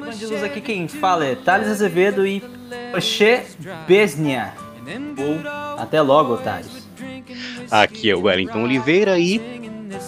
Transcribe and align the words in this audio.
bandidos 0.00 0.42
aqui 0.42 0.60
quem 0.60 0.88
fala 0.88 1.26
é 1.26 1.34
Thales 1.34 1.68
Azevedo 1.68 2.26
e 2.26 2.42
Oxê 2.96 3.42
Besnia. 3.86 4.54
Ou 5.18 5.78
até 5.78 6.00
logo, 6.00 6.34
whiskey 6.34 7.24
Aqui 7.70 8.10
é 8.10 8.16
o 8.16 8.22
Wellington 8.22 8.62
Oliveira 8.62 9.18
e 9.18 9.38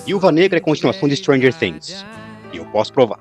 Viúva 0.07 0.33
Negra 0.33 0.59
é 0.59 0.61
continuação 0.61 1.07
de 1.07 1.17
Stranger 1.17 1.53
Things. 1.53 2.05
E 2.53 2.57
eu 2.57 2.65
posso 2.67 2.93
provar. 2.93 3.21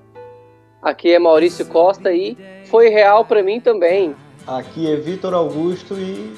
Aqui 0.81 1.11
é 1.11 1.19
Maurício 1.19 1.65
Costa 1.65 2.13
e 2.13 2.37
foi 2.65 2.89
real 2.89 3.25
pra 3.25 3.43
mim 3.43 3.59
também. 3.59 4.15
Aqui 4.47 4.89
é 4.89 4.95
Vitor 4.95 5.33
Augusto 5.33 5.95
e 5.95 6.33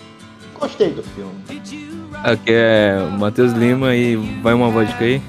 gostei 0.60 0.92
do 0.92 1.04
filme. 1.04 1.34
Aqui 2.24 2.52
é 2.54 2.98
o 3.08 3.12
Matheus 3.20 3.52
Lima 3.54 3.96
e 3.96 4.16
vai 4.42 4.54
uma 4.54 4.70
vodka 4.70 5.04
aí. 5.04 5.22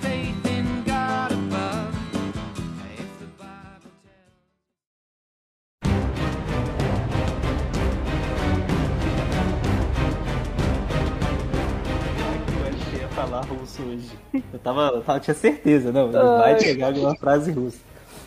Eu 12.58 12.68
acho 12.68 12.90
que 12.90 12.96
ia 12.96 13.08
falar 13.08 13.40
russo 13.42 13.82
hoje. 13.82 14.10
Eu 14.52 14.58
tava, 14.58 14.80
eu 14.94 15.02
tava 15.02 15.20
tinha 15.20 15.34
certeza, 15.34 15.92
não, 15.92 16.06
ele 16.08 16.18
vai 16.38 16.56
pegar 16.56 16.86
alguma 16.88 17.14
frase 17.16 17.50
russa. 17.52 17.78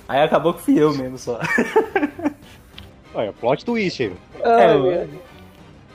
Aí 0.07 0.21
acabou 0.21 0.53
que 0.53 0.61
fui 0.61 0.79
eu 0.79 0.93
mesmo 0.95 1.17
só. 1.17 1.39
Olha, 3.13 3.33
plot 3.33 3.65
twist 3.65 4.03
aí. 4.03 4.13
Ai, 4.43 4.63
É, 4.63 4.77
meu- 4.77 5.09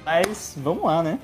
Mas 0.04 0.54
vamos 0.56 0.84
lá, 0.84 1.02
né? 1.02 1.18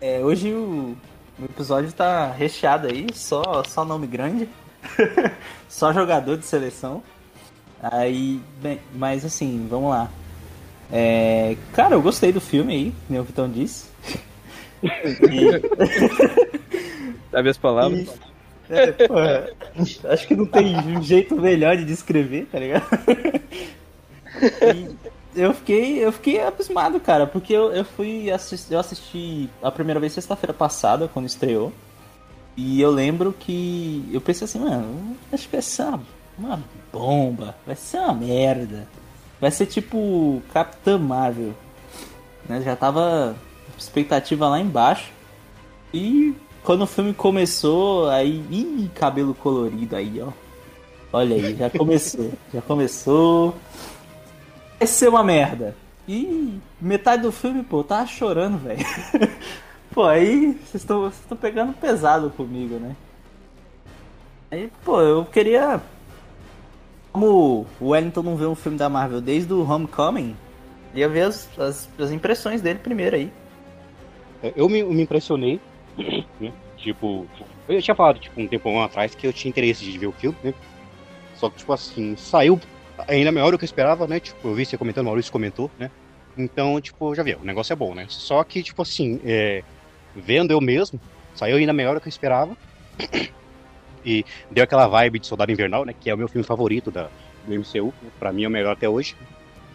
É, 0.00 0.20
hoje 0.20 0.52
o, 0.52 0.96
o 1.38 1.44
episódio 1.44 1.92
tá 1.92 2.30
recheado 2.30 2.86
aí, 2.86 3.06
só, 3.14 3.62
só 3.66 3.84
nome 3.84 4.06
grande, 4.06 4.48
só 5.68 5.92
jogador 5.92 6.36
de 6.36 6.46
seleção. 6.46 7.02
Aí, 7.82 8.40
bem, 8.62 8.80
mas 8.94 9.24
assim, 9.24 9.66
vamos 9.68 9.90
lá. 9.90 10.10
É, 10.92 11.56
cara, 11.74 11.94
eu 11.94 12.02
gostei 12.02 12.32
do 12.32 12.40
filme 12.40 12.72
aí, 12.72 12.94
como 13.08 13.20
o 13.20 13.24
Vitão 13.24 13.50
disse. 13.50 13.86
E- 14.82 14.90
Sabe 17.32 17.48
as 17.48 17.56
palavras? 17.58 18.00
e- 18.00 18.10
é, 18.72 18.92
porra, 18.92 19.48
acho 20.10 20.28
que 20.28 20.36
não 20.36 20.44
tem 20.46 20.76
um 20.76 21.02
jeito 21.02 21.34
melhor 21.40 21.76
de 21.78 21.84
descrever, 21.84 22.46
tá 22.52 22.58
ligado? 22.58 22.84
E 24.74 24.90
eu 25.36 25.54
fiquei, 25.54 26.04
eu 26.04 26.10
fiquei 26.10 26.40
abismado, 26.40 26.98
cara, 26.98 27.26
porque 27.26 27.52
eu, 27.52 27.72
eu 27.72 27.84
fui 27.84 28.30
assistir, 28.30 28.72
eu 28.72 28.80
assisti 28.80 29.50
a 29.62 29.70
primeira 29.70 30.00
vez 30.00 30.12
sexta-feira 30.12 30.54
passada, 30.54 31.08
quando 31.12 31.26
estreou. 31.26 31.72
E 32.56 32.80
eu 32.80 32.90
lembro 32.90 33.34
que 33.38 34.08
eu 34.10 34.20
pensei 34.20 34.46
assim, 34.46 34.58
mano, 34.58 35.16
acho 35.30 35.44
que 35.44 35.52
vai 35.52 35.62
ser 35.62 35.82
uma, 35.82 36.00
uma 36.38 36.64
bomba, 36.90 37.54
vai 37.66 37.76
ser 37.76 37.98
uma 37.98 38.14
merda. 38.14 38.88
Vai 39.38 39.50
ser 39.50 39.66
tipo 39.66 40.42
Capitã 40.52 40.96
Marvel. 40.96 41.52
Né? 42.48 42.62
Já 42.62 42.74
tava 42.74 43.36
expectativa 43.76 44.48
lá 44.48 44.58
embaixo. 44.58 45.12
E 45.92 46.34
quando 46.64 46.82
o 46.82 46.86
filme 46.86 47.12
começou, 47.12 48.08
aí. 48.08 48.42
Ih, 48.50 48.90
cabelo 48.94 49.34
colorido 49.34 49.94
aí, 49.94 50.20
ó. 50.20 50.32
Olha 51.12 51.36
aí, 51.36 51.54
já 51.56 51.70
começou. 51.70 52.32
já 52.52 52.62
começou. 52.62 53.54
Vai 54.78 54.86
ser 54.86 55.08
uma 55.08 55.24
merda. 55.24 55.74
E 56.08 56.60
metade 56.80 57.22
do 57.22 57.32
filme, 57.32 57.62
pô, 57.62 57.80
eu 57.80 57.84
tava 57.84 58.06
chorando, 58.06 58.58
velho. 58.58 58.84
pô, 59.92 60.04
aí 60.04 60.52
vocês 60.64 60.84
estão 60.84 61.36
pegando 61.40 61.72
pesado 61.72 62.30
comigo, 62.30 62.76
né? 62.76 62.94
Aí, 64.50 64.70
pô, 64.84 65.00
eu 65.00 65.24
queria. 65.24 65.80
Como 67.12 67.66
o 67.80 67.88
Wellington 67.88 68.22
não 68.22 68.36
vê 68.36 68.46
um 68.46 68.54
filme 68.54 68.78
da 68.78 68.88
Marvel 68.88 69.20
desde 69.20 69.52
o 69.52 69.68
Homecoming, 69.68 70.36
ia 70.94 71.08
ver 71.08 71.22
as, 71.22 71.48
as, 71.58 71.88
as 71.98 72.10
impressões 72.12 72.60
dele 72.60 72.78
primeiro 72.78 73.16
aí. 73.16 73.32
É, 74.42 74.52
Eu 74.54 74.68
me, 74.68 74.82
me 74.82 75.02
impressionei, 75.02 75.60
né? 76.38 76.52
Tipo, 76.76 77.26
eu 77.68 77.82
tinha 77.82 77.94
falado, 77.94 78.20
tipo, 78.20 78.40
um 78.40 78.46
tempo 78.46 78.78
atrás 78.80 79.14
que 79.14 79.26
eu 79.26 79.32
tinha 79.32 79.48
interesse 79.48 79.84
de 79.84 79.98
ver 79.98 80.06
o 80.06 80.12
filme, 80.12 80.36
né? 80.44 80.54
Só 81.34 81.50
que, 81.50 81.56
tipo 81.56 81.72
assim, 81.72 82.14
saiu 82.16 82.60
ainda 83.08 83.32
melhor 83.32 83.50
do 83.52 83.58
que 83.58 83.64
eu 83.64 83.66
esperava, 83.66 84.06
né? 84.06 84.20
Tipo, 84.20 84.48
eu 84.48 84.54
vi 84.54 84.64
você 84.64 84.76
comentando, 84.76 85.04
o 85.04 85.08
Maurício 85.08 85.32
comentou, 85.32 85.70
né? 85.78 85.90
Então, 86.36 86.80
tipo, 86.80 87.14
já 87.14 87.22
vi, 87.22 87.34
o 87.34 87.44
negócio 87.44 87.72
é 87.72 87.76
bom, 87.76 87.94
né? 87.94 88.06
Só 88.08 88.42
que, 88.44 88.62
tipo 88.62 88.82
assim, 88.82 89.20
é, 89.24 89.62
vendo 90.14 90.50
eu 90.50 90.60
mesmo, 90.60 91.00
saiu 91.34 91.56
ainda 91.56 91.72
melhor 91.72 91.94
do 91.94 92.00
que 92.00 92.08
eu 92.08 92.10
esperava. 92.10 92.56
E 94.04 94.24
deu 94.48 94.62
aquela 94.62 94.86
vibe 94.86 95.18
de 95.18 95.26
Soldado 95.26 95.50
Invernal, 95.50 95.84
né? 95.84 95.92
Que 95.98 96.08
é 96.08 96.14
o 96.14 96.18
meu 96.18 96.28
filme 96.28 96.46
favorito 96.46 96.92
da, 96.92 97.10
do 97.44 97.52
MCU. 97.52 97.92
Né, 98.00 98.10
pra 98.20 98.32
mim 98.32 98.44
é 98.44 98.48
o 98.48 98.50
melhor 98.50 98.74
até 98.74 98.88
hoje. 98.88 99.16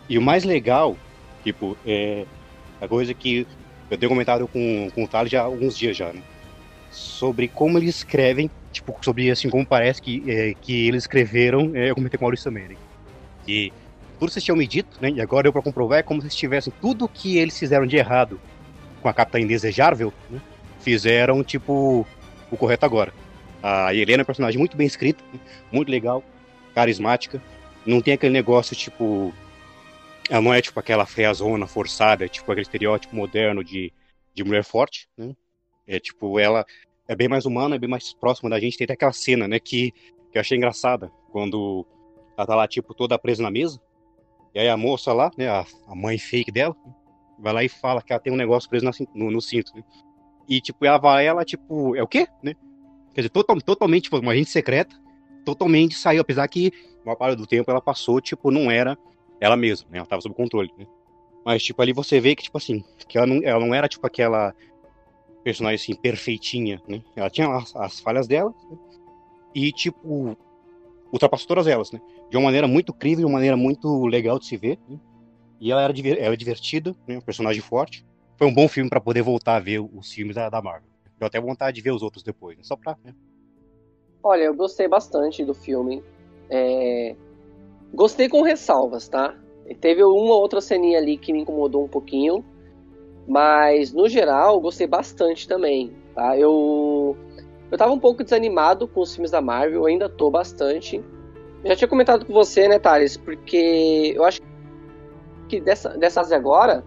E 0.08 0.18
o 0.18 0.22
mais 0.22 0.46
legal, 0.46 0.96
tipo, 1.44 1.78
é 1.86 2.26
a 2.80 2.88
coisa 2.88 3.14
que 3.14 3.46
eu 3.90 3.98
tenho 3.98 4.10
comentado 4.10 4.48
com, 4.48 4.90
com 4.96 5.04
o 5.04 5.08
Thales 5.08 5.30
já 5.30 5.42
há 5.42 5.44
alguns 5.44 5.78
dias 5.78 5.98
já, 5.98 6.14
né? 6.14 6.22
Sobre 6.90 7.50
como 7.50 7.78
eles 7.78 7.98
escrevem, 7.98 8.50
tipo, 8.72 8.98
sobre 9.02 9.30
assim, 9.30 9.50
como 9.50 9.66
parece 9.66 10.02
que, 10.02 10.24
é, 10.26 10.54
que 10.62 10.88
eles 10.88 11.04
escreveram, 11.04 11.72
é, 11.76 11.90
eu 11.90 11.96
comentei 11.96 12.18
com 12.18 12.24
o 12.24 12.28
Maurício 12.28 12.46
também, 12.46 12.70
né? 12.70 12.76
Que 13.46 13.72
tudo 14.20 14.32
vocês 14.32 14.44
tinham 14.44 14.56
me 14.56 14.68
dito, 14.68 14.98
né? 15.02 15.10
E 15.10 15.22
agora 15.22 15.44
deu 15.44 15.54
pra 15.54 15.62
comprovar, 15.62 16.00
é 16.00 16.04
como 16.04 16.22
se 16.22 16.30
tivessem 16.30 16.72
tudo 16.80 17.08
que 17.08 17.38
eles 17.38 17.58
fizeram 17.58 17.88
de 17.88 17.98
errado 17.98 18.40
com 19.02 19.10
a 19.10 19.14
Capitã 19.14 19.40
Indesejável, 19.40 20.14
né? 20.30 20.40
Fizeram, 20.80 21.44
tipo, 21.44 22.06
o 22.52 22.58
correto 22.58 22.86
agora. 22.86 23.14
A 23.64 23.94
Helena 23.94 24.22
é 24.22 24.24
um 24.24 24.26
personagem 24.26 24.58
muito 24.58 24.76
bem 24.76 24.88
escrito, 24.88 25.24
né, 25.32 25.40
muito 25.72 25.90
legal, 25.90 26.24
carismática. 26.74 27.42
Não 27.86 28.02
tem 28.02 28.14
aquele 28.14 28.34
negócio, 28.34 28.76
tipo, 28.76 29.34
ela 30.30 30.42
não 30.42 30.54
é 30.54 30.62
tipo 30.62 30.80
aquela 30.80 31.06
friazona 31.06 31.68
forçada, 31.68 32.28
tipo 32.28 32.52
aquele 32.52 32.64
estereótipo 32.64 33.16
moderno 33.16 33.64
de, 33.64 33.92
de 34.34 34.44
mulher 34.44 34.64
forte, 34.64 35.08
né? 35.18 35.36
É 35.88 36.00
tipo, 36.00 36.40
ela 36.40 36.66
é 37.08 37.16
bem 37.16 37.28
mais 37.28 37.46
humana, 37.46 37.76
é 37.76 37.80
bem 37.80 37.90
mais 37.90 38.14
próxima 38.14 38.50
da 38.50 38.60
gente. 38.60 38.78
Tem 38.78 38.86
até 38.86 38.94
aquela 38.94 39.14
cena, 39.14 39.48
né, 39.48 39.60
que, 39.60 39.92
que 40.32 40.38
eu 40.38 40.42
achei 40.42 40.58
engraçada, 40.58 41.12
quando 41.32 41.86
ela 42.42 42.48
tá 42.48 42.56
lá, 42.56 42.68
tipo, 42.68 42.94
toda 42.94 43.18
presa 43.18 43.44
na 43.44 43.52
mesa. 43.52 43.80
E 44.54 44.60
aí 44.60 44.68
a 44.68 44.76
moça 44.76 45.14
lá, 45.14 45.32
né, 45.38 45.48
a, 45.48 45.66
a 45.88 45.96
mãe 45.96 46.18
fake 46.18 46.52
dela, 46.52 46.76
vai 47.40 47.54
lá 47.54 47.64
e 47.64 47.70
fala 47.70 48.02
que 48.02 48.12
ela 48.12 48.22
tem 48.22 48.34
um 48.34 48.38
negócio 48.38 48.70
preso 48.70 48.86
na 48.86 48.92
no, 49.14 49.32
no 49.32 49.42
cinto, 49.42 49.76
né? 49.76 49.84
E, 50.48 50.60
tipo, 50.60 50.86
ela 50.86 50.98
vai, 50.98 51.26
ela, 51.26 51.46
tipo, 51.46 51.96
é 51.96 52.04
o 52.04 52.08
quê, 52.08 52.28
né? 52.44 52.54
Quer 53.14 53.22
dizer, 53.22 53.30
total, 53.30 53.60
totalmente, 53.62 54.04
tipo, 54.04 54.18
uma 54.18 54.32
agente 54.32 54.50
secreta, 54.50 54.96
totalmente 55.46 55.96
saiu, 55.96 56.22
apesar 56.22 56.48
que 56.48 56.72
uma 57.06 57.16
parte 57.16 57.38
do 57.38 57.48
tempo 57.48 57.70
ela 57.72 57.82
passou, 57.82 58.20
tipo, 58.20 58.52
não 58.52 58.70
era 58.70 58.98
ela 59.40 59.56
mesma, 59.56 59.90
né? 59.90 60.00
Ela 60.00 60.08
tava 60.08 60.22
sob 60.22 60.36
controle, 60.36 60.72
né? 60.78 60.86
Mas, 61.46 61.64
tipo, 61.64 61.82
ali 61.82 61.94
você 61.94 62.20
vê 62.20 62.36
que, 62.36 62.44
tipo 62.44 62.58
assim, 62.58 62.84
que 63.08 63.18
ela 63.18 63.28
não, 63.28 63.42
ela 63.44 63.66
não 63.66 63.74
era, 63.74 63.88
tipo, 63.88 64.06
aquela 64.06 64.54
personagem, 65.44 65.76
assim, 65.76 65.96
perfeitinha, 65.96 66.82
né? 66.88 67.02
Ela 67.16 67.30
tinha 67.30 67.48
as, 67.56 67.76
as 67.76 68.00
falhas 68.00 68.28
dela, 68.28 68.54
né? 68.70 68.78
e, 69.56 69.72
tipo, 69.72 70.38
ultrapassou 71.12 71.48
todas 71.48 71.68
elas, 71.68 71.92
né? 71.92 72.00
De 72.30 72.38
uma 72.38 72.46
maneira 72.46 72.68
muito 72.68 72.94
crível, 72.94 73.20
de 73.20 73.26
uma 73.26 73.34
maneira 73.34 73.58
muito 73.58 74.06
legal 74.06 74.40
de 74.40 74.46
se 74.46 74.58
ver, 74.58 74.80
né? 74.88 75.00
E 75.60 75.72
ela 75.72 75.82
era 75.82 75.94
ela 75.94 76.34
é 76.34 76.38
divertida, 76.38 76.96
né? 77.08 77.18
Um 77.18 77.22
personagem 77.22 77.62
forte. 77.62 78.06
Foi 78.38 78.48
um 78.48 78.54
bom 78.54 78.68
filme 78.68 78.90
pra 78.90 79.00
poder 79.00 79.22
voltar 79.22 79.58
a 79.58 79.60
ver 79.60 79.80
os 79.80 80.12
filmes 80.12 80.36
da, 80.36 80.50
da 80.50 80.62
Marvel. 80.62 80.90
Deu 81.20 81.28
até 81.28 81.40
vontade 81.40 81.76
de 81.76 81.82
ver 81.82 81.92
os 81.92 82.02
outros 82.02 82.24
depois, 82.24 82.58
né? 82.58 82.64
Só 82.64 82.76
pra, 82.76 82.98
né? 83.04 83.14
Olha, 84.24 84.44
eu 84.44 84.56
gostei 84.56 84.88
bastante 84.88 85.46
do 85.46 85.54
filme. 85.54 86.04
É, 86.50 87.16
Gostei 87.94 88.30
com 88.30 88.42
ressalvas, 88.42 89.08
tá? 89.08 89.36
E 89.68 89.76
Teve 89.76 90.04
uma 90.04 90.36
outra 90.36 90.62
ceninha 90.62 90.98
ali 90.98 91.18
que 91.18 91.34
me 91.34 91.42
incomodou 91.42 91.84
um 91.84 91.88
pouquinho. 91.88 92.44
Mas, 93.28 93.94
no 93.94 94.08
geral, 94.10 94.60
gostei 94.60 94.88
bastante 94.88 95.48
também, 95.48 95.92
tá? 96.16 96.38
Eu... 96.38 97.16
Eu 97.72 97.78
tava 97.78 97.94
um 97.94 98.00
pouco 98.00 98.24
desanimado 98.24 98.86
com 98.86 99.00
os 99.00 99.16
filmes 99.16 99.32
da 99.32 99.40
Marvel, 99.40 99.86
ainda 99.86 100.10
tô 100.10 100.30
bastante. 100.30 101.02
Já 101.64 101.76
tinha 101.76 101.88
comentado 101.88 102.26
com 102.26 102.34
você, 102.34 102.68
né, 102.68 102.78
Thales? 102.78 103.16
Porque 103.16 104.14
eu 104.14 104.26
acho 104.26 104.42
que 105.48 105.62
dessa, 105.62 105.90
dessa 105.98 106.22
fase 106.22 106.36
agora, 106.36 106.84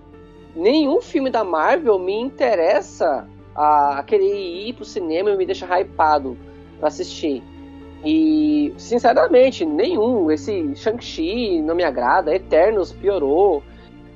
nenhum 0.55 1.01
filme 1.01 1.31
da 1.31 1.43
Marvel 1.43 1.99
me 1.99 2.15
interessa 2.15 3.27
a, 3.55 4.01
a 4.01 4.03
querer 4.03 4.35
ir 4.35 4.75
pro 4.75 4.85
cinema 4.85 5.31
e 5.31 5.37
me 5.37 5.47
deixa 5.47 5.67
hypado 5.67 6.37
pra 6.79 6.89
assistir. 6.89 7.43
E, 8.05 8.75
sinceramente, 8.77 9.65
nenhum. 9.65 10.31
Esse 10.31 10.77
Shang-Chi 10.77 11.63
não 11.63 11.75
me 11.75 11.83
agrada, 11.83 12.35
Eternos 12.35 12.93
piorou. 12.93 13.63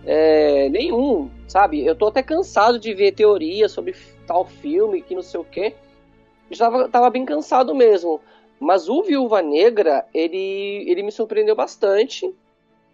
É, 0.05 0.69
nenhum, 0.69 1.31
sabe? 1.47 1.85
Eu 1.85 1.95
tô 1.95 2.07
até 2.07 2.23
cansado 2.23 2.79
de 2.79 2.93
ver 2.95 3.13
teorias 3.13 3.73
sobre 3.73 3.95
tal 4.27 4.45
filme, 4.45 5.03
que 5.03 5.15
não 5.15 5.23
sei 5.23 5.41
o 5.41 5.45
quê. 5.45 5.75
Já 6.51 6.71
tava, 6.71 6.89
tava 6.89 7.11
bem 7.11 7.25
cansado 7.25 7.75
mesmo. 7.75 8.21
Mas 8.61 8.89
o 8.89 9.03
Viúva 9.03 9.41
Negra, 9.41 10.07
ele, 10.13 10.85
ele 10.89 11.03
me 11.03 11.13
surpreendeu 11.13 11.55
bastante. 11.55 12.35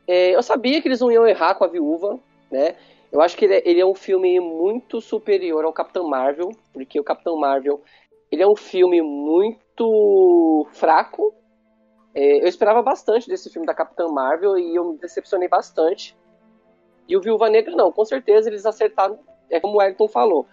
É, 0.07 0.35
eu 0.35 0.43
sabia 0.43 0.81
que 0.83 0.89
eles 0.89 1.01
não 1.01 1.11
iam 1.11 1.27
errar 1.27 1.55
com 1.55 1.65
a 1.65 1.69
Viúva, 1.69 2.19
né? 2.51 2.77
Eu 3.11 3.21
acho 3.21 3.37
que 3.37 3.45
ele 3.45 3.55
é, 3.55 3.63
ele 3.65 3.81
é 3.81 3.87
um 3.87 3.95
filme 3.95 4.39
muito 4.41 5.01
superior 5.01 5.65
ao 5.65 5.73
Capitão 5.73 6.09
Marvel, 6.09 6.51
porque 6.73 6.99
o 6.99 7.05
Capitão 7.05 7.37
Marvel 7.37 7.81
Ele 8.31 8.43
é 8.43 8.47
um 8.47 8.57
filme 8.57 9.01
muito 9.01 10.67
fraco. 10.73 11.33
É, 12.15 12.43
eu 12.43 12.49
esperava 12.49 12.83
bastante 12.83 13.29
desse 13.29 13.51
filme 13.51 13.67
da 13.67 13.75
Capitã 13.75 14.09
Marvel 14.09 14.59
e 14.59 14.75
eu 14.75 14.93
me 14.93 14.99
decepcionei 14.99 15.49
bastante. 15.49 16.17
E 17.09 17.17
o 17.17 17.21
Viúva 17.21 17.49
Negra 17.49 17.75
não, 17.77 17.93
com 17.93 18.05
certeza 18.05 18.49
eles 18.49 18.67
acertaram, 18.67 19.19
é 19.51 19.61
como 19.61 19.79
o 19.79 19.83
Elton 19.83 20.09
falou. 20.09 20.47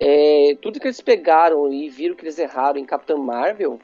É, 0.00 0.56
tudo 0.60 0.80
que 0.80 0.86
eles 0.86 1.00
pegaram 1.00 1.72
e 1.72 1.88
viram 1.88 2.14
que 2.14 2.24
eles 2.24 2.38
erraram 2.38 2.78
em 2.78 2.84
Capitã 2.84 3.16
Marvel, 3.16 3.78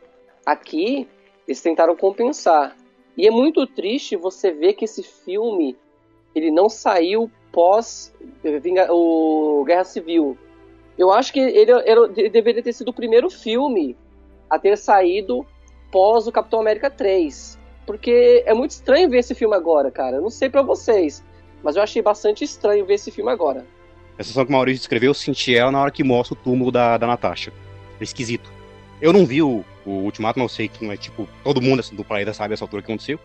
aqui 0.44 1.08
eles 1.46 1.60
tentaram 1.62 1.96
compensar. 1.96 2.76
E 3.16 3.26
é 3.26 3.30
muito 3.30 3.66
triste 3.66 4.16
você 4.16 4.50
ver 4.50 4.74
que 4.74 4.84
esse 4.84 5.02
filme 5.02 5.76
ele 6.34 6.50
não 6.50 6.68
saiu 6.68 7.30
pós 7.52 8.14
eh, 8.44 8.60
o 8.90 9.64
Guerra 9.66 9.84
Civil. 9.84 10.36
Eu 10.98 11.10
acho 11.10 11.32
que 11.32 11.40
ele, 11.40 11.70
era- 11.72 12.10
ele 12.16 12.28
deveria 12.30 12.62
ter 12.62 12.72
sido 12.72 12.88
o 12.88 12.94
primeiro 12.94 13.28
filme 13.30 13.96
a 14.48 14.58
ter 14.58 14.76
saído 14.76 15.46
pós 15.90 16.26
o 16.26 16.32
Capitão 16.32 16.60
América 16.60 16.90
3. 16.90 17.58
Porque 17.86 18.42
é 18.46 18.54
muito 18.54 18.72
estranho 18.72 19.08
ver 19.08 19.18
esse 19.18 19.34
filme 19.34 19.56
agora, 19.56 19.90
cara. 19.90 20.16
Eu 20.16 20.22
não 20.22 20.30
sei 20.30 20.48
pra 20.48 20.62
vocês, 20.62 21.24
mas 21.62 21.74
eu 21.76 21.82
achei 21.82 22.00
bastante 22.02 22.44
estranho 22.44 22.86
ver 22.86 22.94
esse 22.94 23.10
filme 23.10 23.30
agora. 23.30 23.66
A 24.20 24.22
sensação 24.22 24.44
que 24.44 24.50
o 24.50 24.52
Maurício 24.52 24.80
descreveu, 24.80 25.10
eu 25.10 25.14
senti 25.14 25.56
ela 25.56 25.72
na 25.72 25.80
hora 25.80 25.90
que 25.90 26.04
mostra 26.04 26.34
o 26.34 26.36
túmulo 26.36 26.70
da, 26.70 26.98
da 26.98 27.06
Natasha. 27.06 27.50
É 27.98 28.04
esquisito. 28.04 28.52
Eu 29.00 29.14
não 29.14 29.24
vi 29.24 29.40
o, 29.40 29.64
o 29.86 29.90
Ultimato, 29.90 30.38
mas 30.38 30.50
eu 30.50 30.56
sei 30.56 30.68
que 30.68 30.84
não 30.84 30.92
é 30.92 30.96
tipo. 30.98 31.26
Todo 31.42 31.62
mundo 31.62 31.80
assim, 31.80 31.96
do 31.96 32.04
planeta 32.04 32.34
sabe 32.34 32.52
essa 32.52 32.62
altura 32.62 32.82
que 32.82 32.92
aconteceu. 32.92 33.18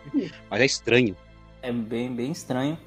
Mas 0.49 0.61
é 0.61 0.65
estranho. 0.65 1.13
É 1.61 1.69
bem, 1.69 2.09
bem 2.15 2.31
estranho. 2.31 2.77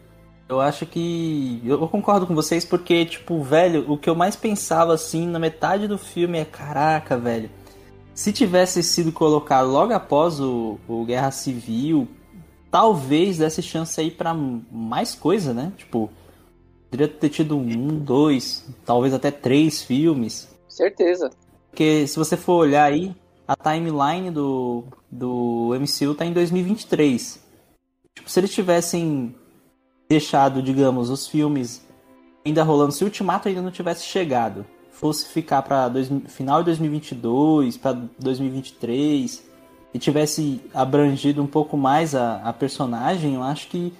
Eu 0.49 0.59
acho 0.59 0.87
que. 0.87 1.61
Eu 1.63 1.87
concordo 1.87 2.27
com 2.27 2.35
vocês 2.35 2.65
porque, 2.65 3.05
tipo, 3.05 3.43
velho, 3.43 3.85
o 3.87 3.99
que 3.99 4.09
eu 4.09 4.15
mais 4.15 4.35
pensava 4.35 4.95
assim 4.95 5.27
na 5.27 5.39
metade 5.39 5.87
do 5.87 5.99
filme 5.99 6.39
é: 6.39 6.47
caraca, 6.47 7.19
velho. 7.19 7.51
Se 8.15 8.33
tivesse 8.33 8.83
sido 8.83 9.13
colocado 9.13 9.69
logo 9.69 9.93
após 9.93 10.41
o, 10.41 10.81
o 10.89 11.05
Guerra 11.05 11.31
Civil, 11.31 12.09
talvez 12.71 13.37
desse 13.37 13.63
chance 13.63 14.01
aí 14.01 14.11
pra 14.11 14.33
mais 14.33 15.15
coisa, 15.15 15.53
né? 15.53 15.73
Tipo, 15.77 16.11
poderia 16.91 17.09
ter 17.09 17.29
tido 17.29 17.57
um, 17.57 17.99
dois, 17.99 18.65
talvez 18.85 19.13
até 19.15 19.31
três 19.31 19.83
filmes. 19.83 20.49
Certeza. 20.69 21.31
Porque 21.71 22.07
se 22.07 22.19
você 22.19 22.37
for 22.37 22.55
olhar 22.55 22.85
aí, 22.85 23.15
a 23.47 23.57
timeline 23.57 24.31
do, 24.31 24.85
do 25.11 25.71
MCU 25.79 26.15
tá 26.15 26.25
em 26.25 26.33
2023. 26.33 27.41
Tipo, 28.15 28.31
se 28.31 28.41
eles 28.41 28.53
tivessem 28.53 29.35
deixado, 30.09 30.63
digamos, 30.63 31.11
os 31.11 31.27
filmes 31.27 31.87
ainda 32.45 32.63
rolando, 32.63 32.93
se 32.93 33.05
o 33.05 33.07
Ultimato 33.07 33.49
ainda 33.49 33.63
não 33.63 33.71
tivesse 33.71 34.05
chegado, 34.05 34.65
fosse 34.91 35.29
ficar 35.29 35.63
para 35.63 35.91
final 36.27 36.61
de 36.61 36.67
2022, 36.67 37.77
para 37.77 37.93
2023, 38.19 39.47
e 39.95 39.99
tivesse 39.99 40.61
abrangido 40.75 41.43
um 41.43 41.47
pouco 41.47 41.77
mais 41.77 42.15
a, 42.15 42.37
a 42.43 42.53
personagem, 42.53 43.35
eu 43.35 43.43
acho 43.43 43.69
que 43.69 43.93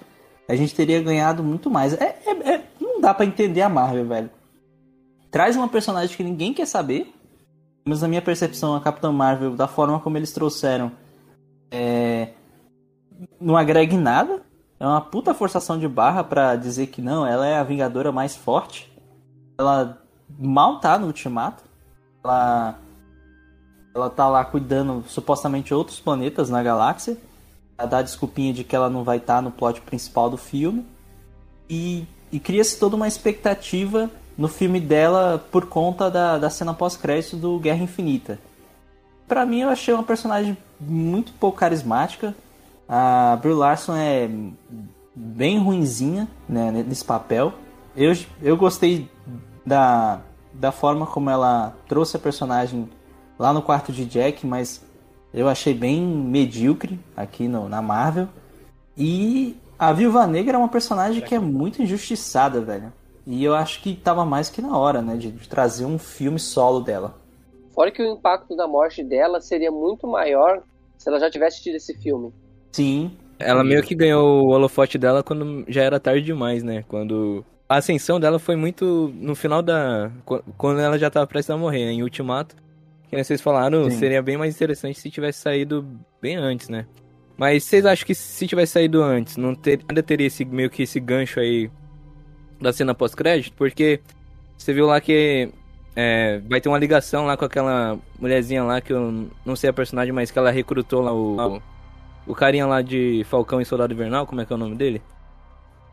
a 0.49 0.57
gente 0.57 0.75
teria 0.75 1.01
ganhado 1.01 1.43
muito 1.43 1.71
mais. 1.71 1.93
É, 1.95 2.19
é- 2.27 2.55
é- 2.55 2.63
não 2.99 3.01
dá 3.01 3.15
pra 3.15 3.25
entender 3.25 3.63
a 3.63 3.69
Marvel, 3.69 4.07
velho. 4.07 4.31
Traz 5.31 5.57
uma 5.57 5.69
personagem 5.69 6.17
que 6.17 6.25
ninguém 6.25 6.53
quer 6.53 6.67
saber, 6.67 7.15
mas 7.85 8.03
na 8.03 8.09
minha 8.09 8.21
percepção, 8.21 8.75
a 8.75 8.81
Capitã 8.81 9.13
Marvel, 9.13 9.55
da 9.55 9.69
forma 9.69 10.01
como 10.01 10.17
eles 10.17 10.33
trouxeram, 10.33 10.91
é, 11.71 12.31
não 13.41 13.57
agrega 13.57 13.95
em 13.95 14.01
nada. 14.01 14.43
É 14.81 14.87
uma 14.87 15.01
puta 15.01 15.35
forçação 15.35 15.79
de 15.79 15.89
barra 15.89 16.25
pra 16.25 16.57
dizer 16.57 16.89
que 16.89 17.01
não, 17.01 17.27
ela 17.27 17.47
é 17.47 17.57
a 17.57 17.65
Vingadora 17.65 18.11
mais 18.11 18.37
forte. 18.37 18.93
Ela 19.57 20.01
mal 20.39 20.81
tá 20.81 20.99
no 20.99 21.07
Ultimato. 21.07 21.65
Ela, 22.25 22.79
ela 23.95 24.11
tá 24.11 24.29
lá 24.29 24.45
cuidando 24.45 25.05
supostamente 25.09 25.73
outros 25.73 26.01
planetas 26.01 26.51
na 26.51 26.63
galáxia. 26.63 27.17
Pra 27.77 27.87
dar 27.87 27.99
a 27.99 28.03
desculpinha 28.03 28.53
de 28.53 28.65
que 28.65 28.75
ela 28.75 28.91
não 28.91 29.05
vai 29.05 29.19
estar 29.19 29.41
no 29.41 29.51
plot 29.51 29.81
principal 29.83 30.29
do 30.31 30.37
filme. 30.37 30.87
E, 31.69 32.07
e 32.31 32.39
cria-se 32.39 32.79
toda 32.79 32.97
uma 32.97 33.09
expectativa 33.09 34.11
no 34.37 34.49
filme 34.49 34.81
dela 34.81 35.45
por 35.51 35.67
conta 35.67 36.11
da, 36.11 36.39
da 36.39 36.51
cena 36.51 36.73
pós-crédito 36.73 37.37
do 37.37 37.59
Guerra 37.59 37.83
Infinita. 37.83 38.39
Pra 39.27 39.45
mim, 39.45 39.61
eu 39.61 39.69
achei 39.69 39.93
uma 39.93 40.03
personagem 40.03 40.57
muito 40.81 41.33
pouco 41.33 41.59
carismática. 41.59 42.35
A 42.89 43.37
Brie 43.43 43.53
Larson 43.53 43.97
é 43.97 44.31
bem 45.15 45.59
ruinzinha 45.59 46.29
né, 46.49 46.71
nesse 46.71 47.05
papel. 47.05 47.53
Eu, 47.97 48.17
eu 48.41 48.57
gostei 48.57 49.11
da, 49.67 50.21
da 50.55 50.73
forma 50.73 51.05
como 51.05 51.29
ela 51.29 51.75
trouxe 51.89 52.17
a 52.17 52.21
personagem 52.21 52.89
lá 53.39 53.53
no 53.53 53.61
quarto 53.61 53.93
de 53.93 54.05
Jack, 54.05 54.47
mas 54.47 54.83
eu 55.35 55.49
achei 55.49 55.75
bem 55.75 56.01
medíocre 56.01 56.99
aqui 57.17 57.49
no, 57.49 57.69
na 57.69 57.83
Marvel. 57.83 58.29
E 58.97 59.57
a 59.79 59.93
Viúva 59.93 60.27
Negra 60.27 60.57
é 60.57 60.59
uma 60.59 60.69
personagem 60.69 61.23
que 61.23 61.35
é 61.35 61.39
muito 61.39 61.83
injustiçada, 61.83 62.61
velho. 62.61 62.93
E 63.27 63.45
eu 63.45 63.55
acho 63.55 63.83
que 63.83 63.95
tava 63.95 64.25
mais 64.25 64.49
que 64.49 64.63
na 64.63 64.77
hora, 64.77 65.03
né, 65.03 65.17
de, 65.17 65.31
de 65.31 65.49
trazer 65.49 65.85
um 65.85 65.99
filme 65.99 66.39
solo 66.39 66.81
dela. 66.81 67.15
Fora 67.75 67.91
que 67.91 68.03
o 68.03 68.07
impacto 68.13 68.57
da 68.57 68.67
morte 68.67 69.05
dela 69.05 69.41
seria 69.41 69.71
muito 69.71 70.07
maior 70.09 70.63
se 70.97 71.09
ela 71.09 71.21
já 71.21 71.31
tivesse 71.31 71.63
tido 71.63 71.77
esse 71.77 71.95
filme. 71.95 72.33
Sim, 72.73 73.13
Ela 73.39 73.63
meio 73.63 73.83
que 73.83 73.95
ganhou 73.95 74.47
o 74.47 74.49
holofote 74.49 74.99
dela 74.99 75.23
quando 75.23 75.65
já 75.69 75.83
era 75.83 76.01
tarde 76.01 76.23
demais, 76.23 76.63
né? 76.65 76.85
Quando 76.89 77.45
a 77.69 77.77
ascensão 77.77 78.19
dela 78.19 78.39
foi 78.41 78.57
muito 78.57 79.13
no 79.15 79.35
final 79.37 79.63
da. 79.63 80.11
qu- 80.25 80.43
Quando 80.57 80.81
ela 80.81 80.99
já 80.99 81.09
tava 81.09 81.27
prestes 81.27 81.51
a 81.51 81.57
morrer, 81.57 81.85
né? 81.87 81.93
em 81.93 82.03
Ultimato. 82.03 82.57
Que 83.09 83.15
nem 83.15 83.23
vocês 83.25 83.41
falaram, 83.41 83.85
Sim. 83.85 83.97
seria 83.99 84.21
bem 84.23 84.37
mais 84.37 84.55
interessante 84.55 84.99
se 84.99 85.11
tivesse 85.11 85.39
saído 85.41 85.87
bem 86.21 86.37
antes, 86.37 86.69
né? 86.69 86.85
Mas 87.39 87.65
vocês 87.65 87.87
acham 87.87 88.05
que 88.05 88.15
se 88.15 88.47
tivesse 88.49 88.73
saído 88.73 89.01
antes, 89.01 89.37
não 89.37 89.55
ter, 89.55 89.81
ainda 89.89 90.03
teria 90.03 90.27
esse, 90.27 90.45
meio 90.45 90.69
que 90.69 90.83
esse 90.83 90.99
gancho 90.99 91.39
aí 91.39 91.71
da 92.61 92.73
cena 92.73 92.95
pós-crédito? 92.95 93.55
Porque 93.57 94.01
você 94.57 94.75
viu 94.75 94.87
lá 94.87 95.01
que 95.01 95.49
é, 95.95 96.41
vai 96.49 96.61
ter 96.61 96.69
uma 96.69 96.79
ligação 96.79 97.27
lá 97.27 97.37
com 97.37 97.45
aquela 97.45 97.97
mulherzinha 98.19 98.65
lá, 98.65 98.81
que 98.81 98.93
eu 98.93 99.29
não 99.47 99.55
sei 99.55 99.71
a 99.71 99.73
personagem, 99.73 100.13
mas 100.13 100.33
que 100.33 100.39
ela 100.39 100.51
recrutou 100.51 101.01
lá 101.01 101.15
o, 101.15 101.63
o 102.27 102.35
carinha 102.35 102.67
lá 102.67 102.83
de 102.83 103.25
Falcão 103.31 103.61
e 103.61 103.65
Soldado 103.65 103.93
Invernal, 103.95 104.27
como 104.27 104.41
é 104.41 104.45
que 104.45 104.53
é 104.53 104.57
o 104.57 104.59
nome 104.59 104.75
dele? 104.75 105.01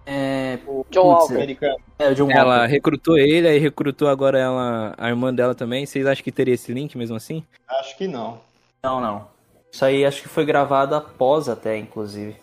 é. 0.06 0.58
John 0.92 1.16
Putz, 1.18 1.32
Walker. 1.32 1.76
É, 2.00 2.10
o 2.10 2.16
John 2.16 2.30
Ela 2.32 2.58
Walker. 2.60 2.72
recrutou 2.72 3.18
ele, 3.18 3.48
aí 3.48 3.58
recrutou 3.58 4.08
agora 4.08 4.38
ela, 4.40 4.94
a 4.98 5.10
irmã 5.10 5.34
dela 5.34 5.56
também. 5.56 5.86
Vocês 5.86 6.06
acham 6.06 6.24
que 6.24 6.32
teria 6.32 6.54
esse 6.54 6.72
link 6.72 6.98
mesmo 6.98 7.16
assim? 7.16 7.44
Acho 7.68 7.98
que 7.98 8.08
não. 8.08 8.40
Não, 8.84 9.02
não. 9.02 9.35
Isso 9.76 9.84
aí 9.84 10.06
acho 10.06 10.22
que 10.22 10.30
foi 10.30 10.46
gravado 10.46 10.96
após 10.96 11.50
até, 11.50 11.78
inclusive. 11.78 12.38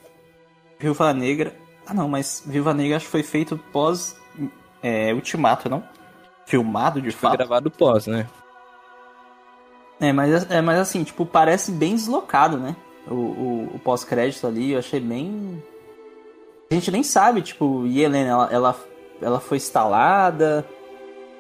Viúva 0.79 1.15
Negra. 1.15 1.57
Ah 1.87 1.95
não, 1.95 2.07
mas 2.07 2.43
Viúva 2.45 2.75
Negra 2.75 2.99
acho 2.99 3.07
que 3.07 3.11
foi 3.11 3.23
feito 3.23 3.57
pós 3.73 4.21
é, 4.83 5.15
Ultimato, 5.15 5.67
não? 5.67 5.83
Filmado 6.45 7.01
de 7.01 7.11
Foi 7.11 7.31
fato. 7.31 7.39
gravado 7.39 7.71
pós, 7.71 8.07
né? 8.07 8.29
É, 9.99 10.12
mas, 10.12 10.51
é, 10.51 10.61
mas 10.61 10.79
assim, 10.79 11.03
tipo, 11.05 11.25
parece 11.25 11.73
bem 11.73 11.95
deslocado, 11.95 12.59
né? 12.59 12.77
O, 13.09 13.15
o, 13.15 13.71
o 13.77 13.79
pós-crédito 13.79 14.47
ali, 14.47 14.73
eu 14.73 14.81
achei 14.81 15.01
bem. 15.01 15.65
A 16.71 16.75
gente 16.75 16.91
nem 16.91 17.03
sabe, 17.03 17.41
tipo, 17.41 17.87
e 17.87 18.03
Helena, 18.03 18.29
ela, 18.29 18.49
ela, 18.53 18.81
ela 19.23 19.41
foi 19.41 19.57
instalada, 19.57 20.69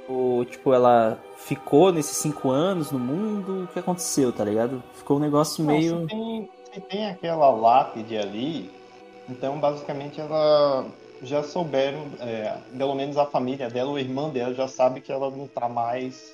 ou, 0.08 0.42
tipo, 0.46 0.72
ela 0.72 1.22
ficou 1.44 1.92
nesses 1.92 2.16
cinco 2.16 2.50
anos 2.50 2.90
no 2.90 2.98
mundo, 2.98 3.64
o 3.64 3.66
que 3.68 3.78
aconteceu, 3.78 4.32
tá 4.32 4.44
ligado? 4.44 4.82
Ficou 4.94 5.16
um 5.16 5.20
negócio 5.20 5.64
Não, 5.64 5.74
meio. 5.74 6.00
se, 6.02 6.06
tem, 6.06 6.50
se 6.72 6.80
tem 6.80 7.06
aquela 7.06 7.50
lápide 7.50 8.16
ali, 8.16 8.70
então 9.28 9.58
basicamente 9.58 10.20
ela 10.20 10.86
já 11.22 11.42
souberam, 11.42 12.06
é, 12.20 12.56
pelo 12.76 12.94
menos 12.94 13.16
a 13.16 13.26
família 13.26 13.68
dela, 13.68 13.90
o 13.90 13.98
irmão 13.98 14.30
dela 14.30 14.54
já 14.54 14.68
sabe 14.68 15.00
que 15.00 15.12
ela 15.12 15.30
não 15.30 15.46
tá 15.46 15.68
mais. 15.68 16.32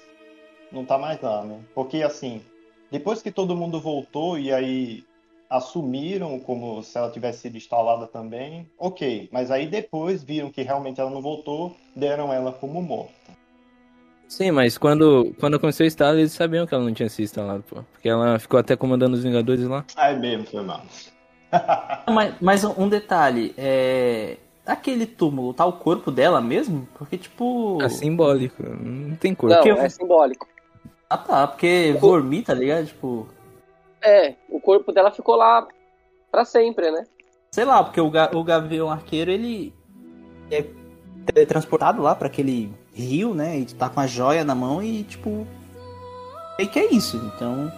Não 0.70 0.84
tá 0.84 0.98
mais 0.98 1.20
lá, 1.22 1.42
né? 1.42 1.60
Porque 1.74 2.02
assim, 2.02 2.42
depois 2.90 3.22
que 3.22 3.30
todo 3.30 3.56
mundo 3.56 3.80
voltou 3.80 4.38
e 4.38 4.52
aí 4.52 5.02
assumiram 5.48 6.38
como 6.38 6.82
se 6.82 6.98
ela 6.98 7.10
tivesse 7.10 7.40
sido 7.40 7.56
instalada 7.56 8.06
também, 8.06 8.70
ok. 8.78 9.30
Mas 9.32 9.50
aí 9.50 9.66
depois 9.66 10.22
viram 10.22 10.50
que 10.50 10.60
realmente 10.60 11.00
ela 11.00 11.10
não 11.10 11.22
voltou, 11.22 11.74
deram 11.96 12.30
ela 12.30 12.52
como 12.52 12.82
morta. 12.82 13.37
Sim, 14.28 14.50
mas 14.50 14.76
quando, 14.76 15.34
quando 15.40 15.56
aconteceu 15.56 15.84
o 15.84 15.88
estado, 15.88 16.18
eles 16.18 16.32
sabiam 16.32 16.66
que 16.66 16.74
ela 16.74 16.84
não 16.84 16.92
tinha 16.92 17.08
sido 17.08 17.24
instalada, 17.24 17.64
pô. 17.68 17.82
Porque 17.92 18.08
ela 18.08 18.38
ficou 18.38 18.60
até 18.60 18.76
comandando 18.76 19.16
os 19.16 19.22
Vingadores 19.24 19.64
lá. 19.64 19.84
Aí 19.96 20.18
mesmo, 20.18 20.46
foi 20.46 20.62
mal. 20.62 20.82
Mas, 22.12 22.34
mas 22.42 22.64
um 22.64 22.88
detalhe, 22.90 23.54
é. 23.56 24.36
Aquele 24.66 25.06
túmulo, 25.06 25.54
tá 25.54 25.64
o 25.64 25.72
corpo 25.72 26.10
dela 26.10 26.42
mesmo? 26.42 26.86
Porque, 26.98 27.16
tipo. 27.16 27.78
É 27.80 27.88
simbólico, 27.88 28.62
não 28.62 29.16
tem 29.16 29.34
corpo. 29.34 29.56
Não, 29.56 29.66
eu- 29.66 29.78
é 29.78 29.88
simbólico. 29.88 30.46
Ah 31.08 31.16
tá, 31.16 31.46
porque 31.46 31.94
dormir, 31.98 32.42
tá 32.42 32.52
ligado? 32.52 32.84
Tipo. 32.86 33.26
É, 34.02 34.34
o 34.50 34.60
corpo 34.60 34.92
dela 34.92 35.10
ficou 35.10 35.36
lá 35.36 35.66
pra 36.30 36.44
sempre, 36.44 36.90
né? 36.90 37.06
Sei 37.50 37.64
lá, 37.64 37.82
porque 37.82 37.98
o, 38.00 38.10
ga 38.10 38.30
o 38.34 38.44
Gavião 38.44 38.90
Arqueiro, 38.90 39.30
ele 39.30 39.72
é 40.50 40.62
teletransportado 41.26 42.02
lá 42.02 42.14
pra 42.14 42.26
aquele 42.26 42.72
rio, 42.94 43.34
né? 43.34 43.58
E 43.58 43.66
tá 43.66 43.88
com 43.88 44.00
a 44.00 44.06
joia 44.06 44.44
na 44.44 44.54
mão 44.54 44.82
e, 44.82 45.02
tipo. 45.04 45.46
E 46.58 46.66
que 46.66 46.78
é 46.78 46.92
isso, 46.92 47.16
então. 47.16 47.70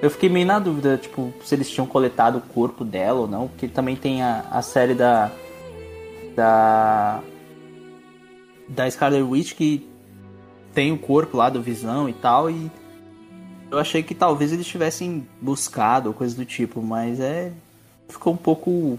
Eu 0.00 0.10
fiquei 0.10 0.28
meio 0.28 0.46
na 0.46 0.58
dúvida, 0.58 0.98
tipo, 0.98 1.32
se 1.42 1.54
eles 1.54 1.70
tinham 1.70 1.86
coletado 1.86 2.38
o 2.38 2.40
corpo 2.40 2.84
dela 2.84 3.20
ou 3.20 3.26
não, 3.26 3.48
porque 3.48 3.66
também 3.66 3.96
tem 3.96 4.22
a, 4.22 4.44
a 4.50 4.62
série 4.62 4.94
da. 4.94 5.30
Da. 6.34 7.20
Da 8.68 8.90
Scarlet 8.90 9.22
Witch 9.22 9.54
que 9.54 9.88
tem 10.74 10.92
o 10.92 10.98
corpo 10.98 11.36
lá 11.36 11.48
do 11.48 11.62
Visão 11.62 12.08
e 12.08 12.12
tal, 12.12 12.50
e. 12.50 12.70
Eu 13.68 13.78
achei 13.78 14.02
que 14.02 14.14
talvez 14.14 14.52
eles 14.52 14.66
tivessem 14.66 15.26
buscado 15.40 16.08
ou 16.08 16.14
coisa 16.14 16.36
do 16.36 16.44
tipo, 16.44 16.80
mas 16.80 17.18
é. 17.18 17.52
Ficou 18.08 18.32
um 18.32 18.36
pouco. 18.36 18.98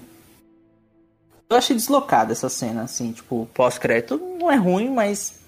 Eu 1.49 1.55
achei 1.55 1.75
deslocada 1.75 2.33
essa 2.33 2.49
cena, 2.49 2.83
assim, 2.83 3.13
tipo, 3.13 3.47
pós-crédito 3.53 4.17
não 4.39 4.51
é 4.51 4.55
ruim, 4.55 4.89
mas. 4.89 5.39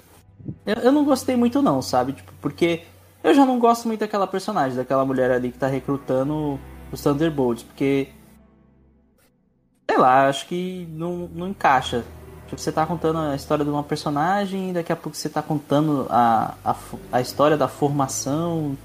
Eu, 0.66 0.76
eu 0.76 0.92
não 0.92 1.04
gostei 1.04 1.36
muito, 1.36 1.62
não, 1.62 1.82
sabe? 1.82 2.14
Tipo, 2.14 2.32
porque 2.42 2.84
eu 3.22 3.34
já 3.34 3.46
não 3.46 3.60
gosto 3.60 3.88
muito 3.88 4.00
daquela 4.00 4.26
personagem, 4.26 4.78
daquela 4.78 5.04
mulher 5.04 5.30
ali 5.30 5.52
que 5.52 5.58
tá 5.58 5.68
recrutando 5.68 6.60
os 6.92 7.02
Thunderbolts, 7.02 7.64
porque. 7.64 8.10
Sei 9.90 9.98
lá, 9.98 10.30
acho 10.30 10.48
que 10.48 10.88
não, 10.92 11.28
não 11.34 11.50
encaixa. 11.50 12.06
Tipo, 12.48 12.62
você 12.62 12.72
tá 12.72 12.86
contando 12.86 13.20
a 13.20 13.36
história 13.36 13.66
de 13.66 13.70
uma 13.70 13.84
personagem 13.84 14.70
e 14.70 14.74
daqui 14.74 14.92
a 14.92 14.96
pouco 14.96 15.18
você 15.18 15.28
tá 15.28 15.42
contando 15.42 16.08
a, 16.10 16.56
a, 16.64 16.76
a 17.12 17.22
história 17.22 17.58
da 17.58 17.68
formação. 17.68 18.78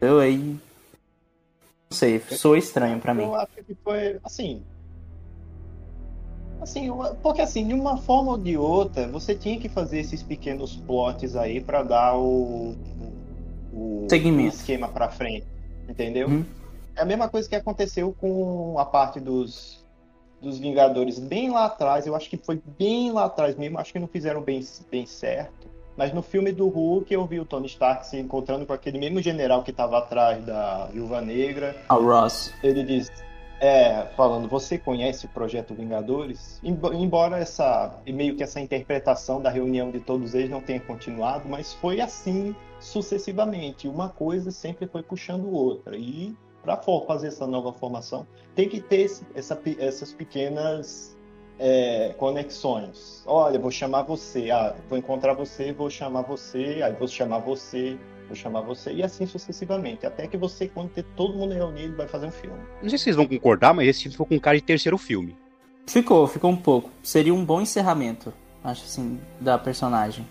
Eu 0.00 0.18
aí. 0.18 0.36
Não 0.38 1.96
sei, 1.96 2.20
soou 2.20 2.56
estranho 2.56 2.98
pra 2.98 3.14
mim. 3.14 3.22
Eu 3.24 3.34
acho 3.36 3.52
que 3.64 3.74
foi 3.84 4.18
assim. 4.24 4.62
Assim, 6.62 6.88
porque 7.22 7.42
assim, 7.42 7.66
de 7.66 7.74
uma 7.74 7.96
forma 7.96 8.32
ou 8.32 8.38
de 8.38 8.56
outra, 8.56 9.08
você 9.08 9.34
tinha 9.34 9.58
que 9.58 9.68
fazer 9.68 9.98
esses 9.98 10.22
pequenos 10.22 10.76
plots 10.76 11.34
aí 11.34 11.60
pra 11.60 11.82
dar 11.82 12.16
o, 12.16 12.76
o, 13.72 14.04
o 14.04 14.06
Segmento. 14.08 14.54
esquema 14.54 14.86
pra 14.88 15.08
frente, 15.08 15.46
entendeu? 15.88 16.28
Uhum. 16.28 16.44
É 16.94 17.02
a 17.02 17.04
mesma 17.04 17.28
coisa 17.28 17.48
que 17.48 17.56
aconteceu 17.56 18.14
com 18.20 18.78
a 18.78 18.84
parte 18.84 19.18
dos, 19.18 19.84
dos 20.40 20.58
Vingadores 20.58 21.18
bem 21.18 21.50
lá 21.50 21.64
atrás. 21.64 22.06
Eu 22.06 22.14
acho 22.14 22.30
que 22.30 22.36
foi 22.36 22.62
bem 22.78 23.10
lá 23.10 23.24
atrás 23.24 23.56
mesmo. 23.56 23.78
Acho 23.78 23.92
que 23.92 23.98
não 23.98 24.06
fizeram 24.06 24.40
bem, 24.40 24.64
bem 24.90 25.04
certo. 25.04 25.68
Mas 25.96 26.12
no 26.12 26.22
filme 26.22 26.52
do 26.52 26.68
Hulk 26.68 27.12
eu 27.12 27.26
vi 27.26 27.40
o 27.40 27.44
Tony 27.44 27.66
Stark 27.66 28.06
se 28.06 28.18
encontrando 28.18 28.64
com 28.64 28.72
aquele 28.72 28.98
mesmo 28.98 29.20
general 29.20 29.62
que 29.62 29.70
estava 29.70 29.98
atrás 29.98 30.44
da 30.44 30.86
Viúva 30.86 31.20
Negra. 31.20 31.76
A 31.88 31.94
Ross. 31.94 32.52
Ele 32.62 32.82
diz, 32.82 33.10
é, 33.62 34.06
falando, 34.16 34.48
você 34.48 34.76
conhece 34.76 35.26
o 35.26 35.28
Projeto 35.28 35.72
Vingadores? 35.72 36.58
Embo- 36.64 36.92
Embora 36.92 37.38
essa, 37.38 37.96
meio 38.06 38.34
que 38.34 38.42
essa 38.42 38.60
interpretação 38.60 39.40
da 39.40 39.50
reunião 39.50 39.90
de 39.92 40.00
todos 40.00 40.34
eles 40.34 40.50
não 40.50 40.60
tenha 40.60 40.80
continuado, 40.80 41.48
mas 41.48 41.72
foi 41.74 42.00
assim 42.00 42.56
sucessivamente. 42.80 43.86
Uma 43.86 44.08
coisa 44.08 44.50
sempre 44.50 44.88
foi 44.88 45.02
puxando 45.04 45.48
outra. 45.52 45.96
E 45.96 46.34
para 46.62 46.76
fazer 47.06 47.28
essa 47.28 47.46
nova 47.46 47.72
formação, 47.72 48.26
tem 48.54 48.68
que 48.68 48.80
ter 48.80 49.02
esse- 49.02 49.24
essa 49.34 49.56
essas 49.78 50.12
pequenas 50.12 51.16
é, 51.58 52.12
conexões. 52.18 53.22
Olha, 53.26 53.58
vou 53.60 53.70
chamar 53.70 54.02
você, 54.02 54.50
ah, 54.50 54.74
vou 54.88 54.98
encontrar 54.98 55.34
você, 55.34 55.72
vou 55.72 55.88
chamar 55.88 56.22
você, 56.22 56.80
aí 56.82 56.92
vou 56.94 57.06
chamar 57.06 57.38
você, 57.38 57.96
vou 58.32 58.36
chamar 58.36 58.60
você, 58.62 58.92
e 58.92 59.02
assim 59.02 59.26
sucessivamente. 59.26 60.06
Até 60.06 60.26
que 60.26 60.36
você, 60.36 60.66
quando 60.68 60.88
ter 60.90 61.04
todo 61.16 61.34
mundo 61.34 61.52
reunido, 61.54 61.96
vai 61.96 62.08
fazer 62.08 62.26
um 62.26 62.30
filme. 62.30 62.56
Não 62.82 62.88
sei 62.88 62.98
se 62.98 63.04
vocês 63.04 63.16
vão 63.16 63.26
concordar, 63.28 63.72
mas 63.74 63.86
esse 63.88 64.00
filme 64.02 64.12
ficou 64.12 64.26
com 64.26 64.40
cara 64.40 64.56
de 64.56 64.62
terceiro 64.64 64.96
filme. 64.98 65.36
Ficou, 65.86 66.26
ficou 66.26 66.50
um 66.50 66.56
pouco. 66.56 66.90
Seria 67.02 67.34
um 67.34 67.44
bom 67.44 67.60
encerramento, 67.60 68.32
acho 68.64 68.84
assim, 68.84 69.20
da 69.40 69.58
personagem. 69.58 70.26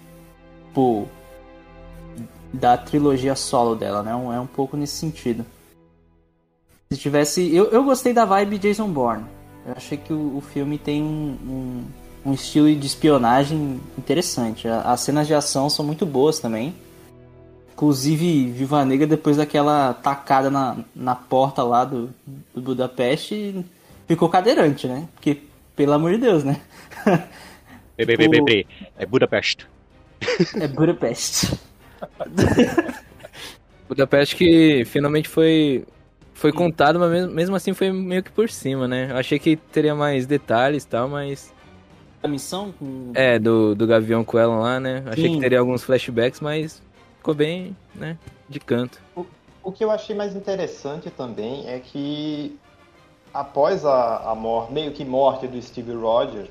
Tipo, 0.67 1.08
da 2.53 2.77
trilogia 2.77 3.36
solo 3.36 3.75
dela, 3.75 4.01
né? 4.03 4.12
É 4.12 4.39
um 4.39 4.48
pouco 4.48 4.75
nesse 4.75 4.96
sentido. 4.96 5.46
Se 6.91 6.98
tivesse. 6.98 7.53
Eu, 7.55 7.65
eu 7.72 7.84
gostei 7.84 8.13
da 8.13 8.25
vibe 8.25 8.58
Jason 8.58 8.89
Bourne. 8.89 9.25
Eu 9.65 9.74
achei 9.77 9.98
que 9.98 10.12
o, 10.12 10.38
o 10.38 10.41
filme 10.41 10.77
tem 10.77 11.01
um, 11.03 11.38
um, 12.25 12.29
um 12.31 12.34
estilo 12.34 12.74
de 12.75 12.88
espionagem 12.88 13.79
interessante. 13.98 14.67
A- 14.67 14.81
As 14.91 15.01
cenas 15.01 15.27
de 15.27 15.34
ação 15.34 15.70
são 15.70 15.86
muito 15.86 16.05
boas 16.05 16.39
também. 16.39 16.74
Inclusive, 17.82 18.52
Viva 18.52 18.86
Negra, 18.86 19.08
depois 19.08 19.38
daquela 19.38 19.92
tacada 19.92 20.52
na, 20.52 20.78
na 20.96 21.16
porta 21.16 21.64
lá 21.64 21.84
do, 21.84 22.12
do 22.54 22.62
Budapeste, 22.62 23.66
ficou 24.08 24.30
cadeirante, 24.30 24.86
né? 24.86 25.08
Porque, 25.16 25.40
pelo 25.76 25.94
amor 25.94 26.12
de 26.12 26.20
Deus, 26.20 26.44
né? 26.44 26.62
É 27.98 29.06
Budapeste. 29.06 29.68
É 30.60 30.68
Budapeste. 30.68 31.60
Budapeste 33.88 34.36
que 34.36 34.84
finalmente 34.86 35.30
foi 35.30 35.86
foi 36.34 36.52
contado, 36.52 37.00
mas 37.00 37.12
mesmo, 37.12 37.34
mesmo 37.34 37.56
assim 37.56 37.74
foi 37.74 37.92
meio 37.92 38.24
que 38.24 38.32
por 38.32 38.50
cima, 38.50 38.88
né? 38.88 39.12
Eu 39.12 39.18
achei 39.18 39.38
que 39.38 39.56
teria 39.56 39.94
mais 39.94 40.26
detalhes 40.26 40.84
e 40.84 40.88
tal, 40.88 41.08
mas. 41.08 41.54
A 42.24 42.28
missão 42.28 42.72
com. 42.72 43.12
É, 43.14 43.38
do, 43.38 43.76
do 43.76 43.86
Gavião 43.86 44.24
com 44.24 44.40
ela 44.40 44.56
lá, 44.56 44.80
né? 44.80 45.04
Achei 45.06 45.26
Sim. 45.26 45.36
que 45.36 45.42
teria 45.42 45.60
alguns 45.60 45.84
flashbacks, 45.84 46.40
mas 46.40 46.82
ficou 47.22 47.36
bem, 47.36 47.78
né? 47.94 48.18
De 48.50 48.60
canto. 48.60 49.00
O 49.63 49.72
que 49.72 49.84
eu 49.84 49.92
achei 49.92 50.16
mais 50.16 50.36
interessante 50.36 51.12
também 51.12 51.68
é 51.68 51.80
que 51.80 52.58
após 53.32 53.86
a, 53.86 54.32
a 54.32 54.68
meio 54.72 54.92
que 54.92 55.06
morte 55.06 55.48
do 55.48 55.62
Steve 55.62 55.94
Rogers, 55.94 56.50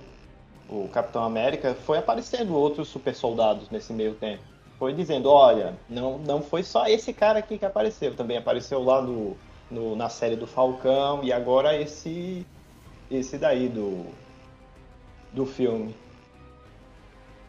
o 0.68 0.88
Capitão 0.88 1.24
América, 1.24 1.74
foi 1.74 1.98
aparecendo 1.98 2.54
outros 2.54 2.86
super 2.86 3.14
soldados 3.14 3.68
nesse 3.68 3.92
meio 3.92 4.14
tempo. 4.14 4.42
Foi 4.78 4.92
dizendo, 4.92 5.28
olha, 5.28 5.74
não, 5.88 6.18
não 6.18 6.40
foi 6.40 6.62
só 6.62 6.86
esse 6.86 7.12
cara 7.12 7.40
aqui 7.40 7.58
que 7.58 7.66
apareceu, 7.66 8.14
também 8.14 8.38
apareceu 8.38 8.82
lá 8.82 9.02
no, 9.02 9.36
no- 9.70 9.96
na 9.96 10.08
série 10.08 10.36
do 10.36 10.46
Falcão 10.46 11.22
e 11.24 11.32
agora 11.32 11.76
esse 11.76 12.46
esse 13.10 13.36
daí 13.36 13.68
do 13.68 14.04
do 15.34 15.44
filme. 15.44 15.94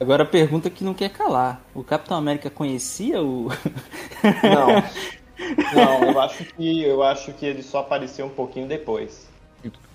Agora 0.02 0.24
a 0.24 0.26
pergunta 0.26 0.68
que 0.68 0.84
não 0.84 0.96
quer 0.96 1.12
calar. 1.12 1.62
O 1.76 1.84
Capitão 1.84 2.18
América 2.18 2.50
conhecia 2.50 3.22
o. 3.22 3.50
Não. 4.42 4.84
Não, 5.76 6.04
eu 6.10 6.20
acho 6.22 6.44
que 6.44 6.82
eu 6.82 7.04
acho 7.04 7.32
que 7.34 7.46
ele 7.46 7.62
só 7.62 7.82
apareceu 7.82 8.26
um 8.26 8.30
pouquinho 8.30 8.68
depois. 8.68 9.30